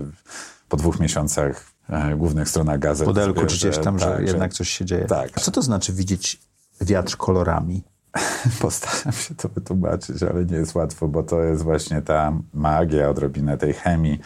po 0.69 0.78
dwóch 0.78 0.99
miesiącach 0.99 1.65
e, 1.90 2.15
głównych 2.15 2.49
stronach 2.49 2.80
gazet. 2.80 3.06
Podelku 3.06 3.45
czy 3.45 3.56
gdzieś 3.56 3.78
tam, 3.78 3.99
że 3.99 4.06
tak, 4.06 4.28
jednak 4.28 4.53
coś 4.53 4.69
się 4.69 4.86
dzieje. 4.86 5.06
Tak. 5.06 5.30
A 5.36 5.40
co 5.40 5.52
to 5.52 5.61
znaczy 5.61 5.94
widzieć 5.94 6.41
wiatr 6.82 7.18
kolorami? 7.18 7.84
Postaram 8.61 9.11
się 9.11 9.35
to 9.35 9.49
wytłumaczyć, 9.49 10.23
ale 10.23 10.45
nie 10.45 10.57
jest 10.57 10.75
łatwo, 10.75 11.07
bo 11.07 11.23
to 11.23 11.41
jest 11.43 11.63
właśnie 11.63 12.01
ta 12.01 12.33
magia, 12.53 13.09
odrobinę 13.09 13.57
tej 13.57 13.73
chemii, 13.73 14.19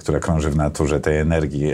która 0.00 0.20
krąży 0.20 0.50
w 0.50 0.56
naturze, 0.56 1.00
tej 1.00 1.18
energii. 1.18 1.72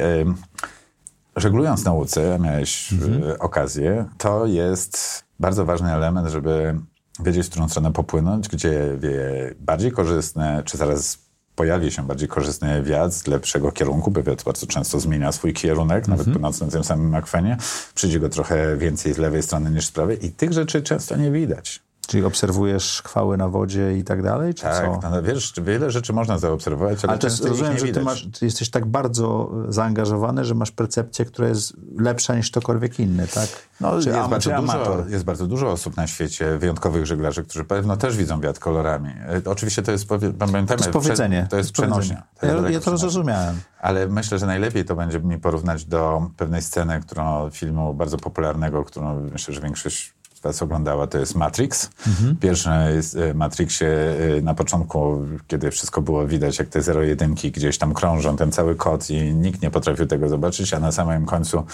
Żeglując 1.37 1.85
nauce, 1.85 2.39
miałeś 2.39 2.93
mhm. 2.93 3.31
E, 3.31 3.39
okazję, 3.39 4.05
to 4.19 4.47
jest 4.47 5.25
bardzo 5.41 5.65
ważny 5.65 5.93
element, 5.93 6.29
żeby 6.29 6.81
wiedzieć, 7.21 7.47
w 7.47 7.51
którą 7.51 7.69
stronę 7.69 7.93
popłynąć, 7.93 8.49
gdzie 8.49 8.97
wieje 8.99 9.55
bardziej 9.61 9.93
korzystne, 9.93 10.63
czy 10.65 10.77
zaraz 10.77 11.19
pojawi 11.57 11.91
się 11.91 12.07
bardziej 12.07 12.29
korzystny 12.29 12.83
wiatr 12.83 13.15
z 13.15 13.27
lepszego 13.27 13.73
kierunku, 13.73 14.11
bo 14.11 14.23
wiatr 14.23 14.45
bardzo 14.45 14.67
często 14.67 15.01
zmienia 15.01 15.33
swój 15.33 15.53
kierunek, 15.53 16.09
nawet 16.09 16.27
mm 16.27 16.39
-hmm. 16.39 16.63
na 16.63 16.71
tym 16.71 16.85
samym 16.85 17.15
akwenie. 17.15 17.57
Przyjdzie 17.95 18.21
go 18.21 18.29
trochę 18.29 18.77
więcej 18.77 19.15
z 19.15 19.19
lewej 19.19 19.43
strony 19.43 19.71
niż 19.71 19.87
z 19.87 19.91
prawej 19.91 20.27
i 20.27 20.31
tych 20.31 20.53
rzeczy 20.53 20.83
często 20.83 21.17
nie 21.17 21.31
widać. 21.31 21.81
Czyli 22.13 22.25
obserwujesz 22.25 23.03
chwały 23.07 23.37
na 23.37 23.49
wodzie 23.49 23.97
i 23.99 24.05
tak 24.05 24.23
dalej? 24.23 24.55
Czy 24.55 24.63
tak, 24.63 25.01
co? 25.01 25.11
No, 25.11 25.23
wiesz, 25.23 25.53
wiele 25.63 25.91
rzeczy 25.91 26.13
można 26.13 26.39
zaobserwować, 26.39 27.05
ale, 27.05 27.11
ale 27.11 27.19
często 27.19 27.49
rozumiem, 27.49 27.79
że 27.79 27.89
ty, 27.89 28.03
masz, 28.03 28.29
ty 28.39 28.45
jesteś 28.45 28.71
tak 28.71 28.87
bardzo 28.87 29.51
zaangażowany, 29.69 30.45
że 30.45 30.55
masz 30.55 30.71
percepcję, 30.71 31.25
która 31.25 31.49
jest 31.49 31.73
lepsza 31.99 32.35
niż 32.35 32.51
ktokolwiek 32.51 33.01
inny, 33.01 33.27
tak? 33.27 33.49
No, 33.81 34.01
czy 34.01 34.09
jest, 34.09 34.29
bardzo 34.29 34.51
dużo, 34.51 35.05
jest 35.09 35.25
bardzo 35.25 35.47
dużo 35.47 35.71
osób 35.71 35.97
na 35.97 36.07
świecie, 36.07 36.59
wyjątkowych 36.59 37.07
żeglarzy, 37.07 37.45
którzy 37.45 37.65
pewno 37.65 37.97
też 37.97 38.17
widzą 38.17 38.41
wiatr 38.41 38.61
kolorami. 38.61 39.11
E, 39.47 39.51
oczywiście 39.51 39.83
to 39.83 39.93
jest, 39.93 40.09
pamiętajmy, 40.39 40.67
to 40.67 40.75
jest 40.75 40.91
powiedzenie. 40.91 41.47
To 41.51 41.57
jest 41.57 41.73
przenośnia. 41.73 42.23
To 42.41 42.47
jest 42.47 42.63
ja, 42.63 42.71
ja 42.71 42.81
to 42.81 42.99
zrozumiałem. 42.99 43.61
Ale 43.81 44.09
myślę, 44.09 44.39
że 44.39 44.47
najlepiej 44.47 44.85
to 44.85 44.97
będzie 44.97 45.21
mi 45.21 45.39
porównać 45.39 45.85
do 45.85 46.31
pewnej 46.37 46.63
sceny, 46.63 47.01
którą 47.01 47.51
filmu 47.51 47.95
bardzo 47.95 48.17
popularnego, 48.17 48.85
którą 48.85 49.21
myślę, 49.21 49.55
że 49.55 49.61
większość 49.61 50.15
was 50.43 50.63
oglądała, 50.63 51.07
to 51.07 51.19
jest 51.19 51.35
Matrix. 51.35 51.91
Mhm. 52.07 52.37
Pierwsze 52.37 52.93
jest 52.95 53.17
e, 53.17 53.35
Matrixie 53.35 53.89
e, 53.89 54.43
na 54.43 54.55
początku, 54.55 55.27
kiedy 55.47 55.71
wszystko 55.71 56.03
było 56.03 56.27
widać, 56.27 56.59
jak 56.59 56.69
te 56.69 56.83
zero-jedynki 56.83 57.51
gdzieś 57.51 57.79
tam 57.79 57.95
krążą, 57.95 58.37
ten 58.37 58.53
cały 58.53 58.75
kod 58.75 59.11
i 59.11 59.35
nikt 59.35 59.63
nie 59.63 59.71
potrafił 59.71 60.07
tego 60.07 60.29
zobaczyć, 60.29 60.75
a 60.75 60.81
na 60.81 60.93
samym 60.93 61.27
końcu 61.27 61.65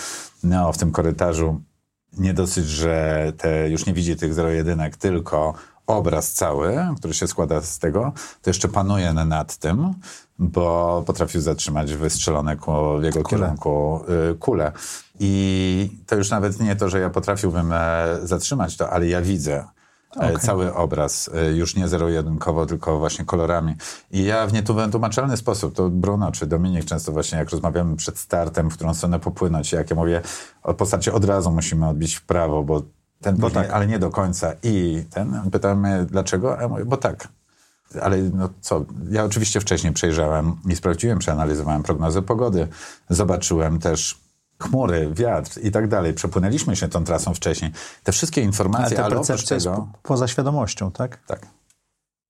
no, 0.42 0.72
w 0.72 0.78
tym 0.78 0.92
korytarzu 0.92 1.60
nie 2.18 2.34
dosyć, 2.34 2.68
że 2.68 3.32
te, 3.36 3.70
już 3.70 3.86
nie 3.86 3.92
widzi 3.92 4.16
tych 4.16 4.34
zero-jedynek, 4.34 4.96
tylko 4.96 5.54
obraz 5.86 6.32
cały, 6.32 6.78
który 6.96 7.14
się 7.14 7.26
składa 7.26 7.60
z 7.60 7.78
tego, 7.78 8.12
to 8.42 8.50
jeszcze 8.50 8.68
panuje 8.68 9.12
nad 9.12 9.56
tym, 9.56 9.94
bo 10.38 11.02
potrafił 11.06 11.40
zatrzymać 11.40 11.94
wystrzelone 11.94 12.56
w 13.00 13.04
jego 13.04 13.22
kule. 13.22 13.40
kierunku 13.40 14.00
y, 14.32 14.34
kule. 14.34 14.72
I 15.20 15.98
to 16.06 16.16
już 16.16 16.30
nawet 16.30 16.60
nie 16.60 16.76
to, 16.76 16.88
że 16.88 17.00
ja 17.00 17.10
potrafiłbym 17.10 17.72
e, 17.72 18.06
zatrzymać 18.22 18.76
to, 18.76 18.90
ale 18.90 19.06
ja 19.06 19.22
widzę. 19.22 19.64
E, 20.16 20.20
okay. 20.20 20.38
Cały 20.38 20.74
obraz, 20.74 21.30
e, 21.34 21.52
już 21.52 21.76
nie 21.76 21.88
zero-jedynkowo, 21.88 22.66
tylko 22.66 22.98
właśnie 22.98 23.24
kolorami. 23.24 23.74
I 24.10 24.24
ja 24.24 24.46
w 24.46 24.52
nietumaczalny 24.52 25.36
sposób, 25.36 25.74
to 25.74 25.90
Bruno 25.90 26.32
czy 26.32 26.46
Dominik 26.46 26.84
często 26.84 27.12
właśnie, 27.12 27.38
jak 27.38 27.50
rozmawiamy 27.50 27.96
przed 27.96 28.18
startem, 28.18 28.70
w 28.70 28.74
którą 28.74 28.94
stronę 28.94 29.20
popłynąć, 29.20 29.72
jak 29.72 29.90
ja 29.90 29.96
mówię, 29.96 30.22
o 30.62 30.74
postaci 30.74 31.10
od 31.10 31.24
razu 31.24 31.50
musimy 31.50 31.88
odbić 31.88 32.14
w 32.14 32.22
prawo, 32.22 32.62
bo 32.62 32.82
ten 33.20 33.36
Bo 33.36 33.46
później, 33.46 33.64
tak. 33.64 33.72
ale 33.72 33.86
nie 33.86 33.98
do 33.98 34.10
końca. 34.10 34.52
I 34.62 35.04
ten, 35.10 35.50
pytamy 35.52 36.06
dlaczego, 36.10 36.58
a 36.58 36.62
ja 36.62 36.68
mówię, 36.68 36.84
bo 36.84 36.96
tak. 36.96 37.28
Ale 38.02 38.18
no 38.18 38.48
co, 38.60 38.84
ja 39.10 39.24
oczywiście 39.24 39.60
wcześniej 39.60 39.92
przejrzałem 39.92 40.56
i 40.68 40.76
sprawdziłem, 40.76 41.18
przeanalizowałem 41.18 41.82
prognozę 41.82 42.22
pogody, 42.22 42.68
zobaczyłem 43.10 43.78
też 43.78 44.20
chmury, 44.62 45.10
wiatr 45.14 45.60
i 45.62 45.70
tak 45.70 45.88
dalej. 45.88 46.14
Przepłynęliśmy 46.14 46.76
się 46.76 46.88
tą 46.88 47.04
trasą 47.04 47.34
wcześniej. 47.34 47.72
Te 48.02 48.12
wszystkie 48.12 48.40
Ale 48.40 48.46
informacje, 48.46 48.98
ale 48.98 49.06
oprócz 49.06 49.26
percepcja 49.26 49.54
jest 49.54 49.66
tego... 49.66 49.76
po, 49.76 50.08
poza 50.08 50.28
świadomością, 50.28 50.90
tak? 50.90 51.18
Tak. 51.26 51.46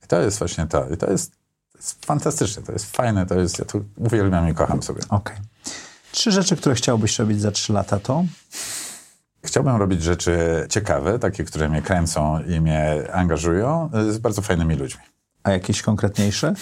I 0.05 0.07
to 0.07 0.21
jest 0.21 0.39
właśnie 0.39 0.67
to. 0.67 0.89
I 0.89 0.97
to 0.97 1.11
jest, 1.11 1.33
to 1.73 1.79
jest 1.79 2.07
fantastyczne, 2.07 2.63
to 2.63 2.73
jest 2.73 2.97
fajne, 2.97 3.27
to 3.27 3.35
jest, 3.35 3.59
ja 3.59 3.65
tu 3.65 3.85
uwielbiam 3.97 4.49
i 4.49 4.55
kocham 4.55 4.83
sobie. 4.83 5.03
Okej. 5.09 5.37
Trzy 6.13 6.33
rzeczy, 6.33 6.57
które 6.57 6.75
chciałbyś 6.75 7.19
robić 7.19 7.41
za 7.41 7.51
trzy 7.51 7.73
lata 7.73 7.99
to? 7.99 8.25
Chciałbym 9.45 9.77
robić 9.77 10.03
rzeczy 10.03 10.67
ciekawe, 10.71 11.19
takie, 11.19 11.45
które 11.45 11.69
mnie 11.69 11.83
kręcą 11.83 12.43
i 12.43 12.61
mnie 12.61 13.13
angażują, 13.13 13.91
y, 14.09 14.13
z 14.13 14.19
bardzo 14.19 14.43
fajnymi 14.43 14.75
ludźmi. 14.75 15.01
A 15.43 15.51
jakieś 15.51 15.83
konkretniejsze? 15.83 16.55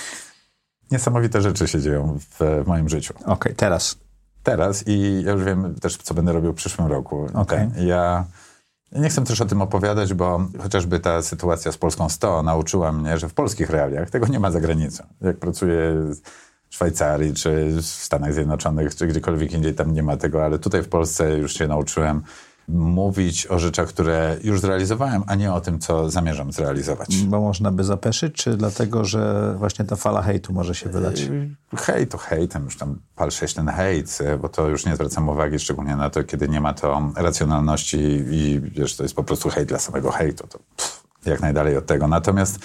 Niesamowite 0.90 1.42
rzeczy 1.42 1.68
się 1.68 1.80
dzieją 1.80 2.18
w, 2.18 2.62
w 2.64 2.66
moim 2.66 2.88
życiu. 2.88 3.14
Okej, 3.24 3.54
teraz. 3.54 3.96
Teraz 4.46 4.84
i 4.86 5.22
ja 5.22 5.32
już 5.32 5.44
wiem 5.44 5.74
też, 5.74 5.96
co 5.96 6.14
będę 6.14 6.32
robił 6.32 6.52
w 6.52 6.56
przyszłym 6.56 6.88
roku. 6.88 7.26
Ten, 7.48 7.86
Ja 7.86 8.24
ja 8.92 9.00
nie 9.00 9.08
chcę 9.08 9.24
też 9.24 9.40
o 9.40 9.46
tym 9.46 9.62
opowiadać, 9.62 10.14
bo 10.14 10.40
chociażby 10.62 11.00
ta 11.00 11.22
sytuacja 11.22 11.72
z 11.72 11.78
Polską 11.78 12.08
100 12.08 12.42
nauczyła 12.42 12.92
mnie, 12.92 13.18
że 13.18 13.28
w 13.28 13.34
polskich 13.34 13.70
realiach 13.70 14.10
tego 14.10 14.26
nie 14.26 14.40
ma 14.40 14.50
za 14.50 14.60
granicą. 14.60 15.04
Jak 15.20 15.36
pracuję 15.36 15.76
w 16.70 16.74
Szwajcarii, 16.74 17.34
czy 17.34 17.76
w 17.76 17.86
Stanach 17.86 18.34
Zjednoczonych, 18.34 18.94
czy 18.94 19.06
gdziekolwiek 19.06 19.52
indziej, 19.52 19.74
tam 19.74 19.94
nie 19.94 20.02
ma 20.02 20.16
tego, 20.16 20.44
ale 20.44 20.58
tutaj 20.58 20.82
w 20.82 20.88
Polsce 20.88 21.38
już 21.38 21.54
się 21.54 21.68
nauczyłem 21.68 22.22
mówić 22.68 23.46
o 23.46 23.58
rzeczach, 23.58 23.88
które 23.88 24.36
już 24.44 24.60
zrealizowałem, 24.60 25.22
a 25.26 25.34
nie 25.34 25.52
o 25.52 25.60
tym, 25.60 25.78
co 25.78 26.10
zamierzam 26.10 26.52
zrealizować. 26.52 27.16
Bo 27.16 27.40
można 27.40 27.70
by 27.70 27.84
zapeszyć, 27.84 28.34
czy 28.34 28.56
dlatego, 28.56 29.04
że 29.04 29.54
właśnie 29.58 29.84
ta 29.84 29.96
fala 29.96 30.22
hejtu 30.22 30.52
może 30.52 30.74
się 30.74 30.88
wylać? 30.88 31.28
Hejt 31.76 32.10
to 32.10 32.18
hejtem, 32.18 32.64
już 32.64 32.76
tam 32.76 32.98
pal 33.16 33.30
się 33.30 33.46
ten 33.46 33.68
hejt, 33.68 34.18
bo 34.40 34.48
to 34.48 34.68
już 34.68 34.86
nie 34.86 34.94
zwracam 34.94 35.28
uwagi, 35.28 35.58
szczególnie 35.58 35.96
na 35.96 36.10
to, 36.10 36.24
kiedy 36.24 36.48
nie 36.48 36.60
ma 36.60 36.74
to 36.74 37.12
racjonalności 37.16 37.98
i 38.30 38.60
wiesz, 38.60 38.96
to 38.96 39.02
jest 39.02 39.14
po 39.14 39.24
prostu 39.24 39.48
hejt 39.50 39.68
dla 39.68 39.78
samego 39.78 40.10
hejtu. 40.10 40.46
To 40.46 40.58
pff, 40.76 41.04
jak 41.26 41.40
najdalej 41.40 41.76
od 41.76 41.86
tego. 41.86 42.08
Natomiast 42.08 42.58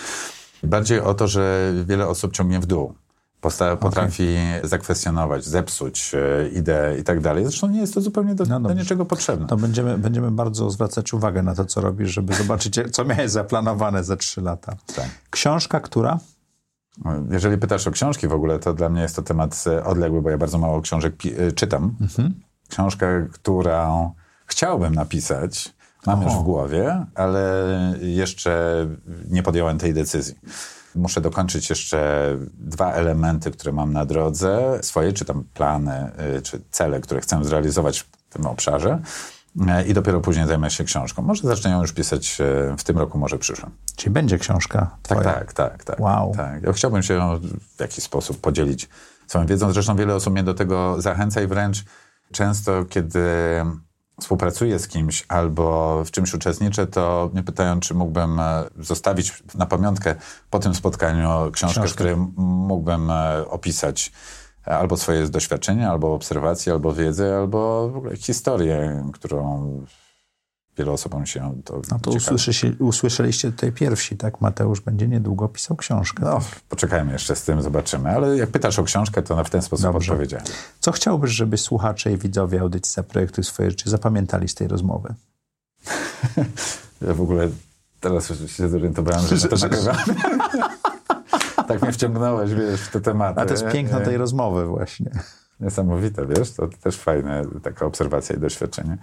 bardziej 0.63 0.99
o 0.99 1.13
to, 1.13 1.27
że 1.27 1.73
wiele 1.85 2.07
osób 2.07 2.33
ciągnie 2.33 2.59
w 2.59 2.65
dół. 2.65 2.93
Posta- 3.41 3.77
potrafi 3.77 4.35
zakwestionować, 4.63 5.45
zepsuć 5.45 6.11
e, 6.13 6.49
ideę 6.49 6.99
i 6.99 7.03
tak 7.03 7.19
dalej. 7.19 7.43
Zresztą 7.43 7.67
nie 7.67 7.79
jest 7.79 7.93
to 7.93 8.01
zupełnie 8.01 8.35
do, 8.35 8.45
No 8.45 8.59
do 8.59 8.73
niczego 8.73 9.05
potrzebne. 9.05 9.47
To 9.47 9.57
będziemy, 9.57 9.97
będziemy 9.97 10.31
bardzo 10.31 10.69
zwracać 10.69 11.13
uwagę 11.13 11.43
na 11.43 11.55
to, 11.55 11.65
co 11.65 11.81
robisz, 11.81 12.09
żeby 12.09 12.33
zobaczyć, 12.33 12.79
co 12.91 13.05
miałeś 13.05 13.31
zaplanowane 13.31 14.03
za 14.03 14.15
trzy 14.15 14.41
lata. 14.41 14.75
Tak. 14.95 15.05
Książka, 15.29 15.79
która? 15.79 16.19
Jeżeli 17.31 17.57
pytasz 17.57 17.87
o 17.87 17.91
książki 17.91 18.27
w 18.27 18.33
ogóle, 18.33 18.59
to 18.59 18.73
dla 18.73 18.89
mnie 18.89 19.01
jest 19.01 19.15
to 19.15 19.21
temat 19.21 19.63
e, 19.67 19.83
odległy, 19.85 20.21
bo 20.21 20.29
ja 20.29 20.37
bardzo 20.37 20.57
mało 20.57 20.81
książek 20.81 21.13
e, 21.25 21.51
czytam. 21.51 21.95
Książkę, 22.69 23.27
którą 23.31 24.11
chciałbym 24.45 24.95
napisać, 24.95 25.73
mam 26.05 26.21
już 26.21 26.33
w 26.33 26.43
głowie, 26.43 27.05
ale 27.15 27.65
jeszcze 28.01 28.87
nie 29.29 29.43
podjąłem 29.43 29.77
tej 29.77 29.93
decyzji. 29.93 30.35
Muszę 30.95 31.21
dokończyć 31.21 31.69
jeszcze 31.69 32.37
dwa 32.53 32.93
elementy, 32.93 33.51
które 33.51 33.71
mam 33.71 33.93
na 33.93 34.05
drodze, 34.05 34.79
swoje, 34.81 35.13
czy 35.13 35.25
tam 35.25 35.43
plany, 35.53 36.11
y, 36.37 36.41
czy 36.41 36.61
cele, 36.71 37.01
które 37.01 37.21
chcę 37.21 37.43
zrealizować 37.45 37.99
w 37.99 38.09
tym 38.29 38.45
obszarze. 38.45 38.99
Y, 39.55 39.87
I 39.87 39.93
dopiero 39.93 40.21
później 40.21 40.47
zajmę 40.47 40.71
się 40.71 40.83
książką. 40.83 41.21
Może 41.21 41.47
zacznę 41.47 41.71
ją 41.71 41.81
już 41.81 41.93
pisać 41.93 42.37
y, 42.41 42.77
w 42.77 42.83
tym 42.83 42.97
roku, 42.97 43.17
może 43.17 43.37
przyszłym. 43.37 43.71
Czyli 43.95 44.13
będzie 44.13 44.37
książka 44.37 44.79
Tak, 44.79 45.17
twoja. 45.17 45.33
tak, 45.33 45.53
tak, 45.53 45.83
tak. 45.83 45.99
Wow. 45.99 46.33
tak. 46.35 46.63
Ja 46.63 46.73
chciałbym 46.73 47.03
się 47.03 47.39
w 47.77 47.79
jakiś 47.79 48.03
sposób 48.03 48.41
podzielić 48.41 48.89
swoją 49.27 49.45
wiedzą. 49.45 49.71
Zresztą 49.73 49.95
wiele 49.95 50.15
osób 50.15 50.33
mnie 50.33 50.43
do 50.43 50.53
tego 50.53 51.01
zachęca 51.01 51.41
i 51.41 51.47
wręcz 51.47 51.83
często, 52.31 52.85
kiedy 52.85 53.19
współpracuję 54.21 54.79
z 54.79 54.87
kimś 54.87 55.25
albo 55.27 56.03
w 56.05 56.11
czymś 56.11 56.33
uczestniczę, 56.33 56.87
to 56.87 57.29
mnie 57.33 57.43
pytają, 57.43 57.79
czy 57.79 57.93
mógłbym 57.93 58.39
e, 58.39 58.63
zostawić 58.79 59.43
na 59.55 59.65
pamiątkę 59.65 60.15
po 60.49 60.59
tym 60.59 60.75
spotkaniu 60.75 61.51
książkę, 61.51 61.81
Książkę. 61.81 61.87
w 61.87 61.93
której 61.93 62.15
mógłbym 62.37 63.11
e, 63.11 63.47
opisać 63.49 64.11
e, 64.67 64.77
albo 64.77 64.97
swoje 64.97 65.29
doświadczenia, 65.29 65.91
albo 65.91 66.13
obserwacje, 66.13 66.73
albo 66.73 66.93
wiedzę, 66.93 67.37
albo 67.37 67.89
w 67.89 67.97
ogóle 67.97 68.17
historię, 68.17 69.03
którą 69.13 69.85
wielu 70.77 70.93
osobom 70.93 71.25
się 71.25 71.61
to 71.65 71.81
No 71.91 71.99
to 71.99 72.11
usłyszy, 72.11 72.75
usłyszeliście 72.79 73.51
tutaj 73.51 73.71
pierwsi, 73.71 74.17
tak? 74.17 74.41
Mateusz 74.41 74.81
będzie 74.81 75.07
niedługo 75.07 75.47
pisał 75.47 75.77
książkę. 75.77 76.23
No, 76.25 76.39
poczekajmy 76.69 77.11
jeszcze 77.11 77.35
z 77.35 77.43
tym, 77.43 77.61
zobaczymy. 77.61 78.09
Ale 78.09 78.37
jak 78.37 78.49
pytasz 78.49 78.79
o 78.79 78.83
książkę, 78.83 79.21
to 79.21 79.35
na 79.35 79.43
w 79.43 79.49
ten 79.49 79.61
sposób 79.61 79.83
Dobrze. 79.83 80.11
odpowiedziałem. 80.11 80.45
Co 80.79 80.91
chciałbyś, 80.91 81.31
żeby 81.31 81.57
słuchacze 81.57 82.11
i 82.11 82.17
widzowie 82.17 82.61
audycji 82.61 82.93
Zaprojektuj 82.93 83.43
swoje 83.43 83.69
życie 83.69 83.89
zapamiętali 83.89 84.47
z 84.47 84.55
tej 84.55 84.67
rozmowy? 84.67 85.13
Ja 87.07 87.13
w 87.13 87.21
ogóle 87.21 87.49
teraz 87.99 88.29
już 88.29 88.51
się 88.51 88.69
zorientowałem, 88.69 89.27
że, 89.27 89.37
Że- 89.37 89.47
to 89.47 89.55
nagrywamy. 89.67 90.03
tak 91.67 91.81
mnie 91.81 91.91
wciągnąłeś, 91.91 92.53
wiesz, 92.53 92.81
w 92.81 92.91
te 92.91 93.01
tematy. 93.01 93.41
A 93.41 93.45
to 93.45 93.51
jest 93.51 93.67
piękno 93.67 93.99
tej 93.99 94.17
rozmowy 94.17 94.65
właśnie. 94.65 95.11
Niesamowite, 95.59 96.25
wiesz, 96.25 96.51
to 96.51 96.67
też 96.67 96.97
fajne, 96.97 97.41
taka 97.63 97.85
obserwacja 97.85 98.35
i 98.35 98.39
doświadczenie. 98.39 98.97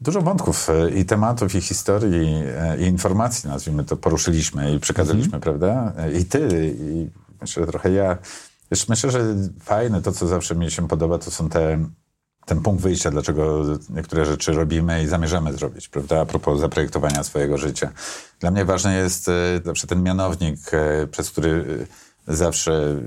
Dużo 0.00 0.22
wątków 0.22 0.70
e, 0.70 0.90
i 0.90 1.04
tematów, 1.04 1.54
i 1.54 1.60
historii, 1.60 2.42
e, 2.58 2.76
i 2.78 2.82
informacji, 2.82 3.48
nazwijmy 3.48 3.84
to, 3.84 3.96
poruszyliśmy 3.96 4.74
i 4.74 4.80
przekazaliśmy, 4.80 5.40
prawda? 5.40 5.92
E, 5.96 6.12
I 6.12 6.24
ty, 6.24 6.74
i 6.80 7.10
myślę, 7.40 7.66
trochę 7.66 7.92
ja. 7.92 8.18
Wiesz, 8.70 8.88
myślę, 8.88 9.10
że 9.10 9.34
fajne, 9.62 10.02
to 10.02 10.12
co 10.12 10.26
zawsze 10.26 10.54
mi 10.54 10.70
się 10.70 10.88
podoba, 10.88 11.18
to 11.18 11.30
są 11.30 11.48
te, 11.48 11.84
ten 12.46 12.60
punkt 12.60 12.82
wyjścia, 12.82 13.10
dlaczego 13.10 13.64
niektóre 13.90 14.24
rzeczy 14.24 14.52
robimy 14.52 15.02
i 15.02 15.06
zamierzamy 15.06 15.52
zrobić, 15.52 15.88
prawda? 15.88 16.20
A 16.20 16.26
propos 16.26 16.60
zaprojektowania 16.60 17.24
swojego 17.24 17.58
życia. 17.58 17.90
Dla 18.40 18.50
mnie 18.50 18.64
ważny 18.64 18.96
jest 18.96 19.30
zawsze 19.64 19.86
ten 19.86 20.02
mianownik, 20.02 20.58
przez 21.10 21.30
który 21.30 21.86
zawsze 22.28 23.00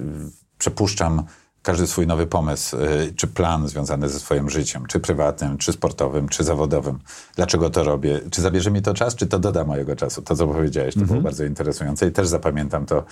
przepuszczam 0.58 1.24
każdy 1.64 1.88
swój 1.88 2.08
nowy 2.08 2.28
pomysł, 2.28 2.78
y, 2.78 3.14
czy 3.16 3.28
plan 3.28 3.68
związany 3.68 4.10
ze 4.10 4.20
swoim 4.20 4.50
życiem, 4.50 4.86
czy 4.86 5.00
prywatnym, 5.00 5.58
czy 5.58 5.74
sportowym, 5.74 6.30
czy 6.30 6.44
zawodowym. 6.44 7.00
Dlaczego 7.36 7.70
to 7.70 7.84
robię? 7.84 8.22
Czy 8.32 8.42
zabierze 8.42 8.72
mi 8.72 8.82
to 8.82 8.94
czas, 8.94 9.16
czy 9.16 9.28
to 9.28 9.40
doda 9.40 9.66
mojego 9.66 9.96
czasu? 9.96 10.22
To, 10.22 10.36
co 10.36 10.48
powiedziałeś, 10.48 10.94
to 10.94 11.00
było 11.00 11.22
bardzo 11.22 11.46
interesujące 11.46 12.08
i 12.08 12.12
też 12.12 12.28
zapamiętam 12.28 12.86
to 12.86 13.04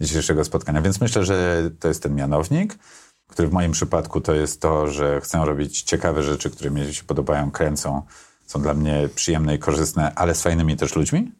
dzisiejszego 0.00 0.44
spotkania. 0.44 0.82
Więc 0.82 1.00
myślę, 1.00 1.24
że 1.24 1.70
to 1.80 1.88
jest 1.88 2.02
ten 2.02 2.14
mianownik, 2.14 2.78
który 3.26 3.48
w 3.48 3.52
moim 3.52 3.72
przypadku 3.72 4.20
to 4.20 4.34
jest 4.34 4.60
to, 4.60 4.86
że 4.86 5.20
chcę 5.20 5.44
robić 5.44 5.82
ciekawe 5.82 6.22
rzeczy, 6.22 6.50
które 6.50 6.70
mi 6.70 6.94
się 6.94 7.04
podobają, 7.04 7.50
kręcą, 7.50 8.02
są 8.46 8.62
dla 8.62 8.74
mnie 8.74 9.08
przyjemne 9.14 9.54
i 9.54 9.58
korzystne, 9.58 10.14
ale 10.14 10.34
z 10.34 10.42
fajnymi 10.42 10.76
też 10.76 10.96
ludźmi. 10.96 11.32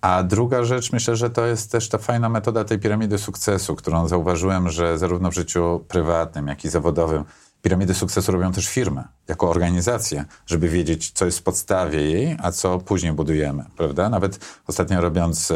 A 0.00 0.22
druga 0.22 0.64
rzecz, 0.64 0.92
myślę, 0.92 1.16
że 1.16 1.30
to 1.30 1.46
jest 1.46 1.72
też 1.72 1.88
ta 1.88 1.98
fajna 1.98 2.28
metoda 2.28 2.64
tej 2.64 2.78
piramidy 2.78 3.18
sukcesu, 3.18 3.76
którą 3.76 4.08
zauważyłem, 4.08 4.68
że 4.68 4.98
zarówno 4.98 5.30
w 5.30 5.34
życiu 5.34 5.84
prywatnym, 5.88 6.46
jak 6.46 6.64
i 6.64 6.68
zawodowym 6.68 7.24
piramidy 7.62 7.94
sukcesu 7.94 8.32
robią 8.32 8.52
też 8.52 8.68
firmy, 8.68 9.04
jako 9.28 9.50
organizacje, 9.50 10.24
żeby 10.46 10.68
wiedzieć, 10.68 11.10
co 11.10 11.24
jest 11.24 11.38
w 11.38 11.42
podstawie 11.42 12.10
jej, 12.10 12.36
a 12.42 12.52
co 12.52 12.78
później 12.78 13.12
budujemy, 13.12 13.64
prawda? 13.76 14.08
Nawet 14.08 14.38
ostatnio 14.66 15.00
robiąc 15.00 15.52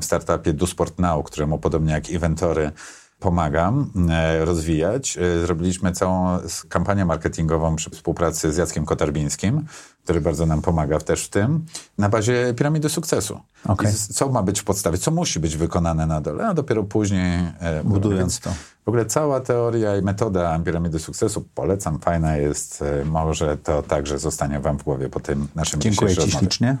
w 0.00 0.04
startupie 0.04 0.52
DoSport 0.52 0.98
Now, 0.98 1.26
któremu 1.26 1.58
podobnie 1.58 1.92
jak 1.92 2.10
Inventory 2.10 2.72
pomagam 3.18 3.90
e, 4.10 4.44
rozwijać. 4.44 5.18
E, 5.18 5.46
Zrobiliśmy 5.46 5.92
całą 5.92 6.38
kampanię 6.68 7.04
marketingową 7.04 7.76
przy 7.76 7.90
współpracy 7.90 8.52
z 8.52 8.56
Jackiem 8.56 8.84
Kotarbińskim, 8.86 9.66
który 10.04 10.20
bardzo 10.20 10.46
nam 10.46 10.62
pomaga 10.62 11.00
też 11.00 11.24
w 11.24 11.28
tym, 11.28 11.64
na 11.98 12.08
bazie 12.08 12.54
piramidy 12.56 12.88
sukcesu. 12.88 13.40
Z- 13.84 14.14
co 14.14 14.28
ma 14.28 14.42
być 14.42 14.60
w 14.60 14.64
podstawie, 14.64 14.98
co 14.98 15.10
musi 15.10 15.40
być 15.40 15.56
wykonane 15.56 16.06
na 16.06 16.20
dole, 16.20 16.46
a 16.48 16.54
dopiero 16.54 16.82
później 16.84 17.38
e, 17.60 17.84
Budując 17.84 18.40
to. 18.40 18.50
W 18.84 18.88
ogóle 18.88 19.06
cała 19.06 19.40
teoria 19.40 19.96
i 19.96 20.02
metoda 20.02 20.58
piramidy 20.64 20.98
sukcesu 20.98 21.44
polecam, 21.54 22.00
fajna 22.00 22.36
jest. 22.36 22.84
Może 23.04 23.56
to 23.56 23.82
także 23.82 24.18
zostanie 24.18 24.60
wam 24.60 24.78
w 24.78 24.82
głowie 24.82 25.08
po 25.08 25.20
tym 25.20 25.48
naszym 25.54 25.80
Dziękuję 25.80 26.10
dzisiejszym 26.10 26.30
Ci 26.30 26.34
rozmowie. 26.36 26.46
ślicznie. 26.46 26.76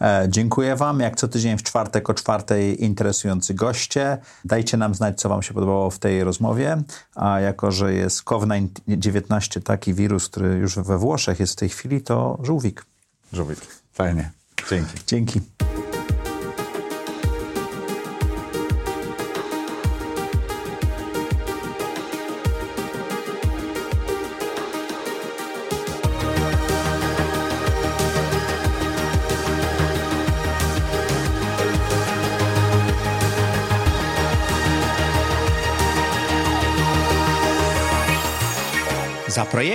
E, 0.00 0.26
dziękuję 0.28 0.76
Wam. 0.76 1.00
Jak 1.00 1.16
co 1.16 1.28
tydzień 1.28 1.58
w 1.58 1.62
czwartek 1.62 2.10
o 2.10 2.14
czwartej 2.14 2.84
interesujący 2.84 3.54
goście. 3.54 4.18
Dajcie 4.44 4.76
nam 4.76 4.94
znać, 4.94 5.20
co 5.20 5.28
Wam 5.28 5.42
się 5.42 5.54
podobało 5.54 5.90
w 5.90 5.98
tej 5.98 6.24
rozmowie. 6.24 6.82
A 7.14 7.40
jako, 7.40 7.72
że 7.72 7.94
jest 7.94 8.22
COVID-19 8.22 9.62
taki 9.62 9.94
wirus, 9.94 10.28
który 10.28 10.48
już 10.48 10.78
we 10.78 10.98
Włoszech 10.98 11.40
jest 11.40 11.52
w 11.52 11.56
tej 11.56 11.68
chwili, 11.68 12.00
to 12.00 12.38
żółwik. 12.42 12.84
Żółwik. 13.32 13.58
Fajnie. 13.92 14.30
Dzięki. 14.70 14.94
Dzięki. 15.06 15.40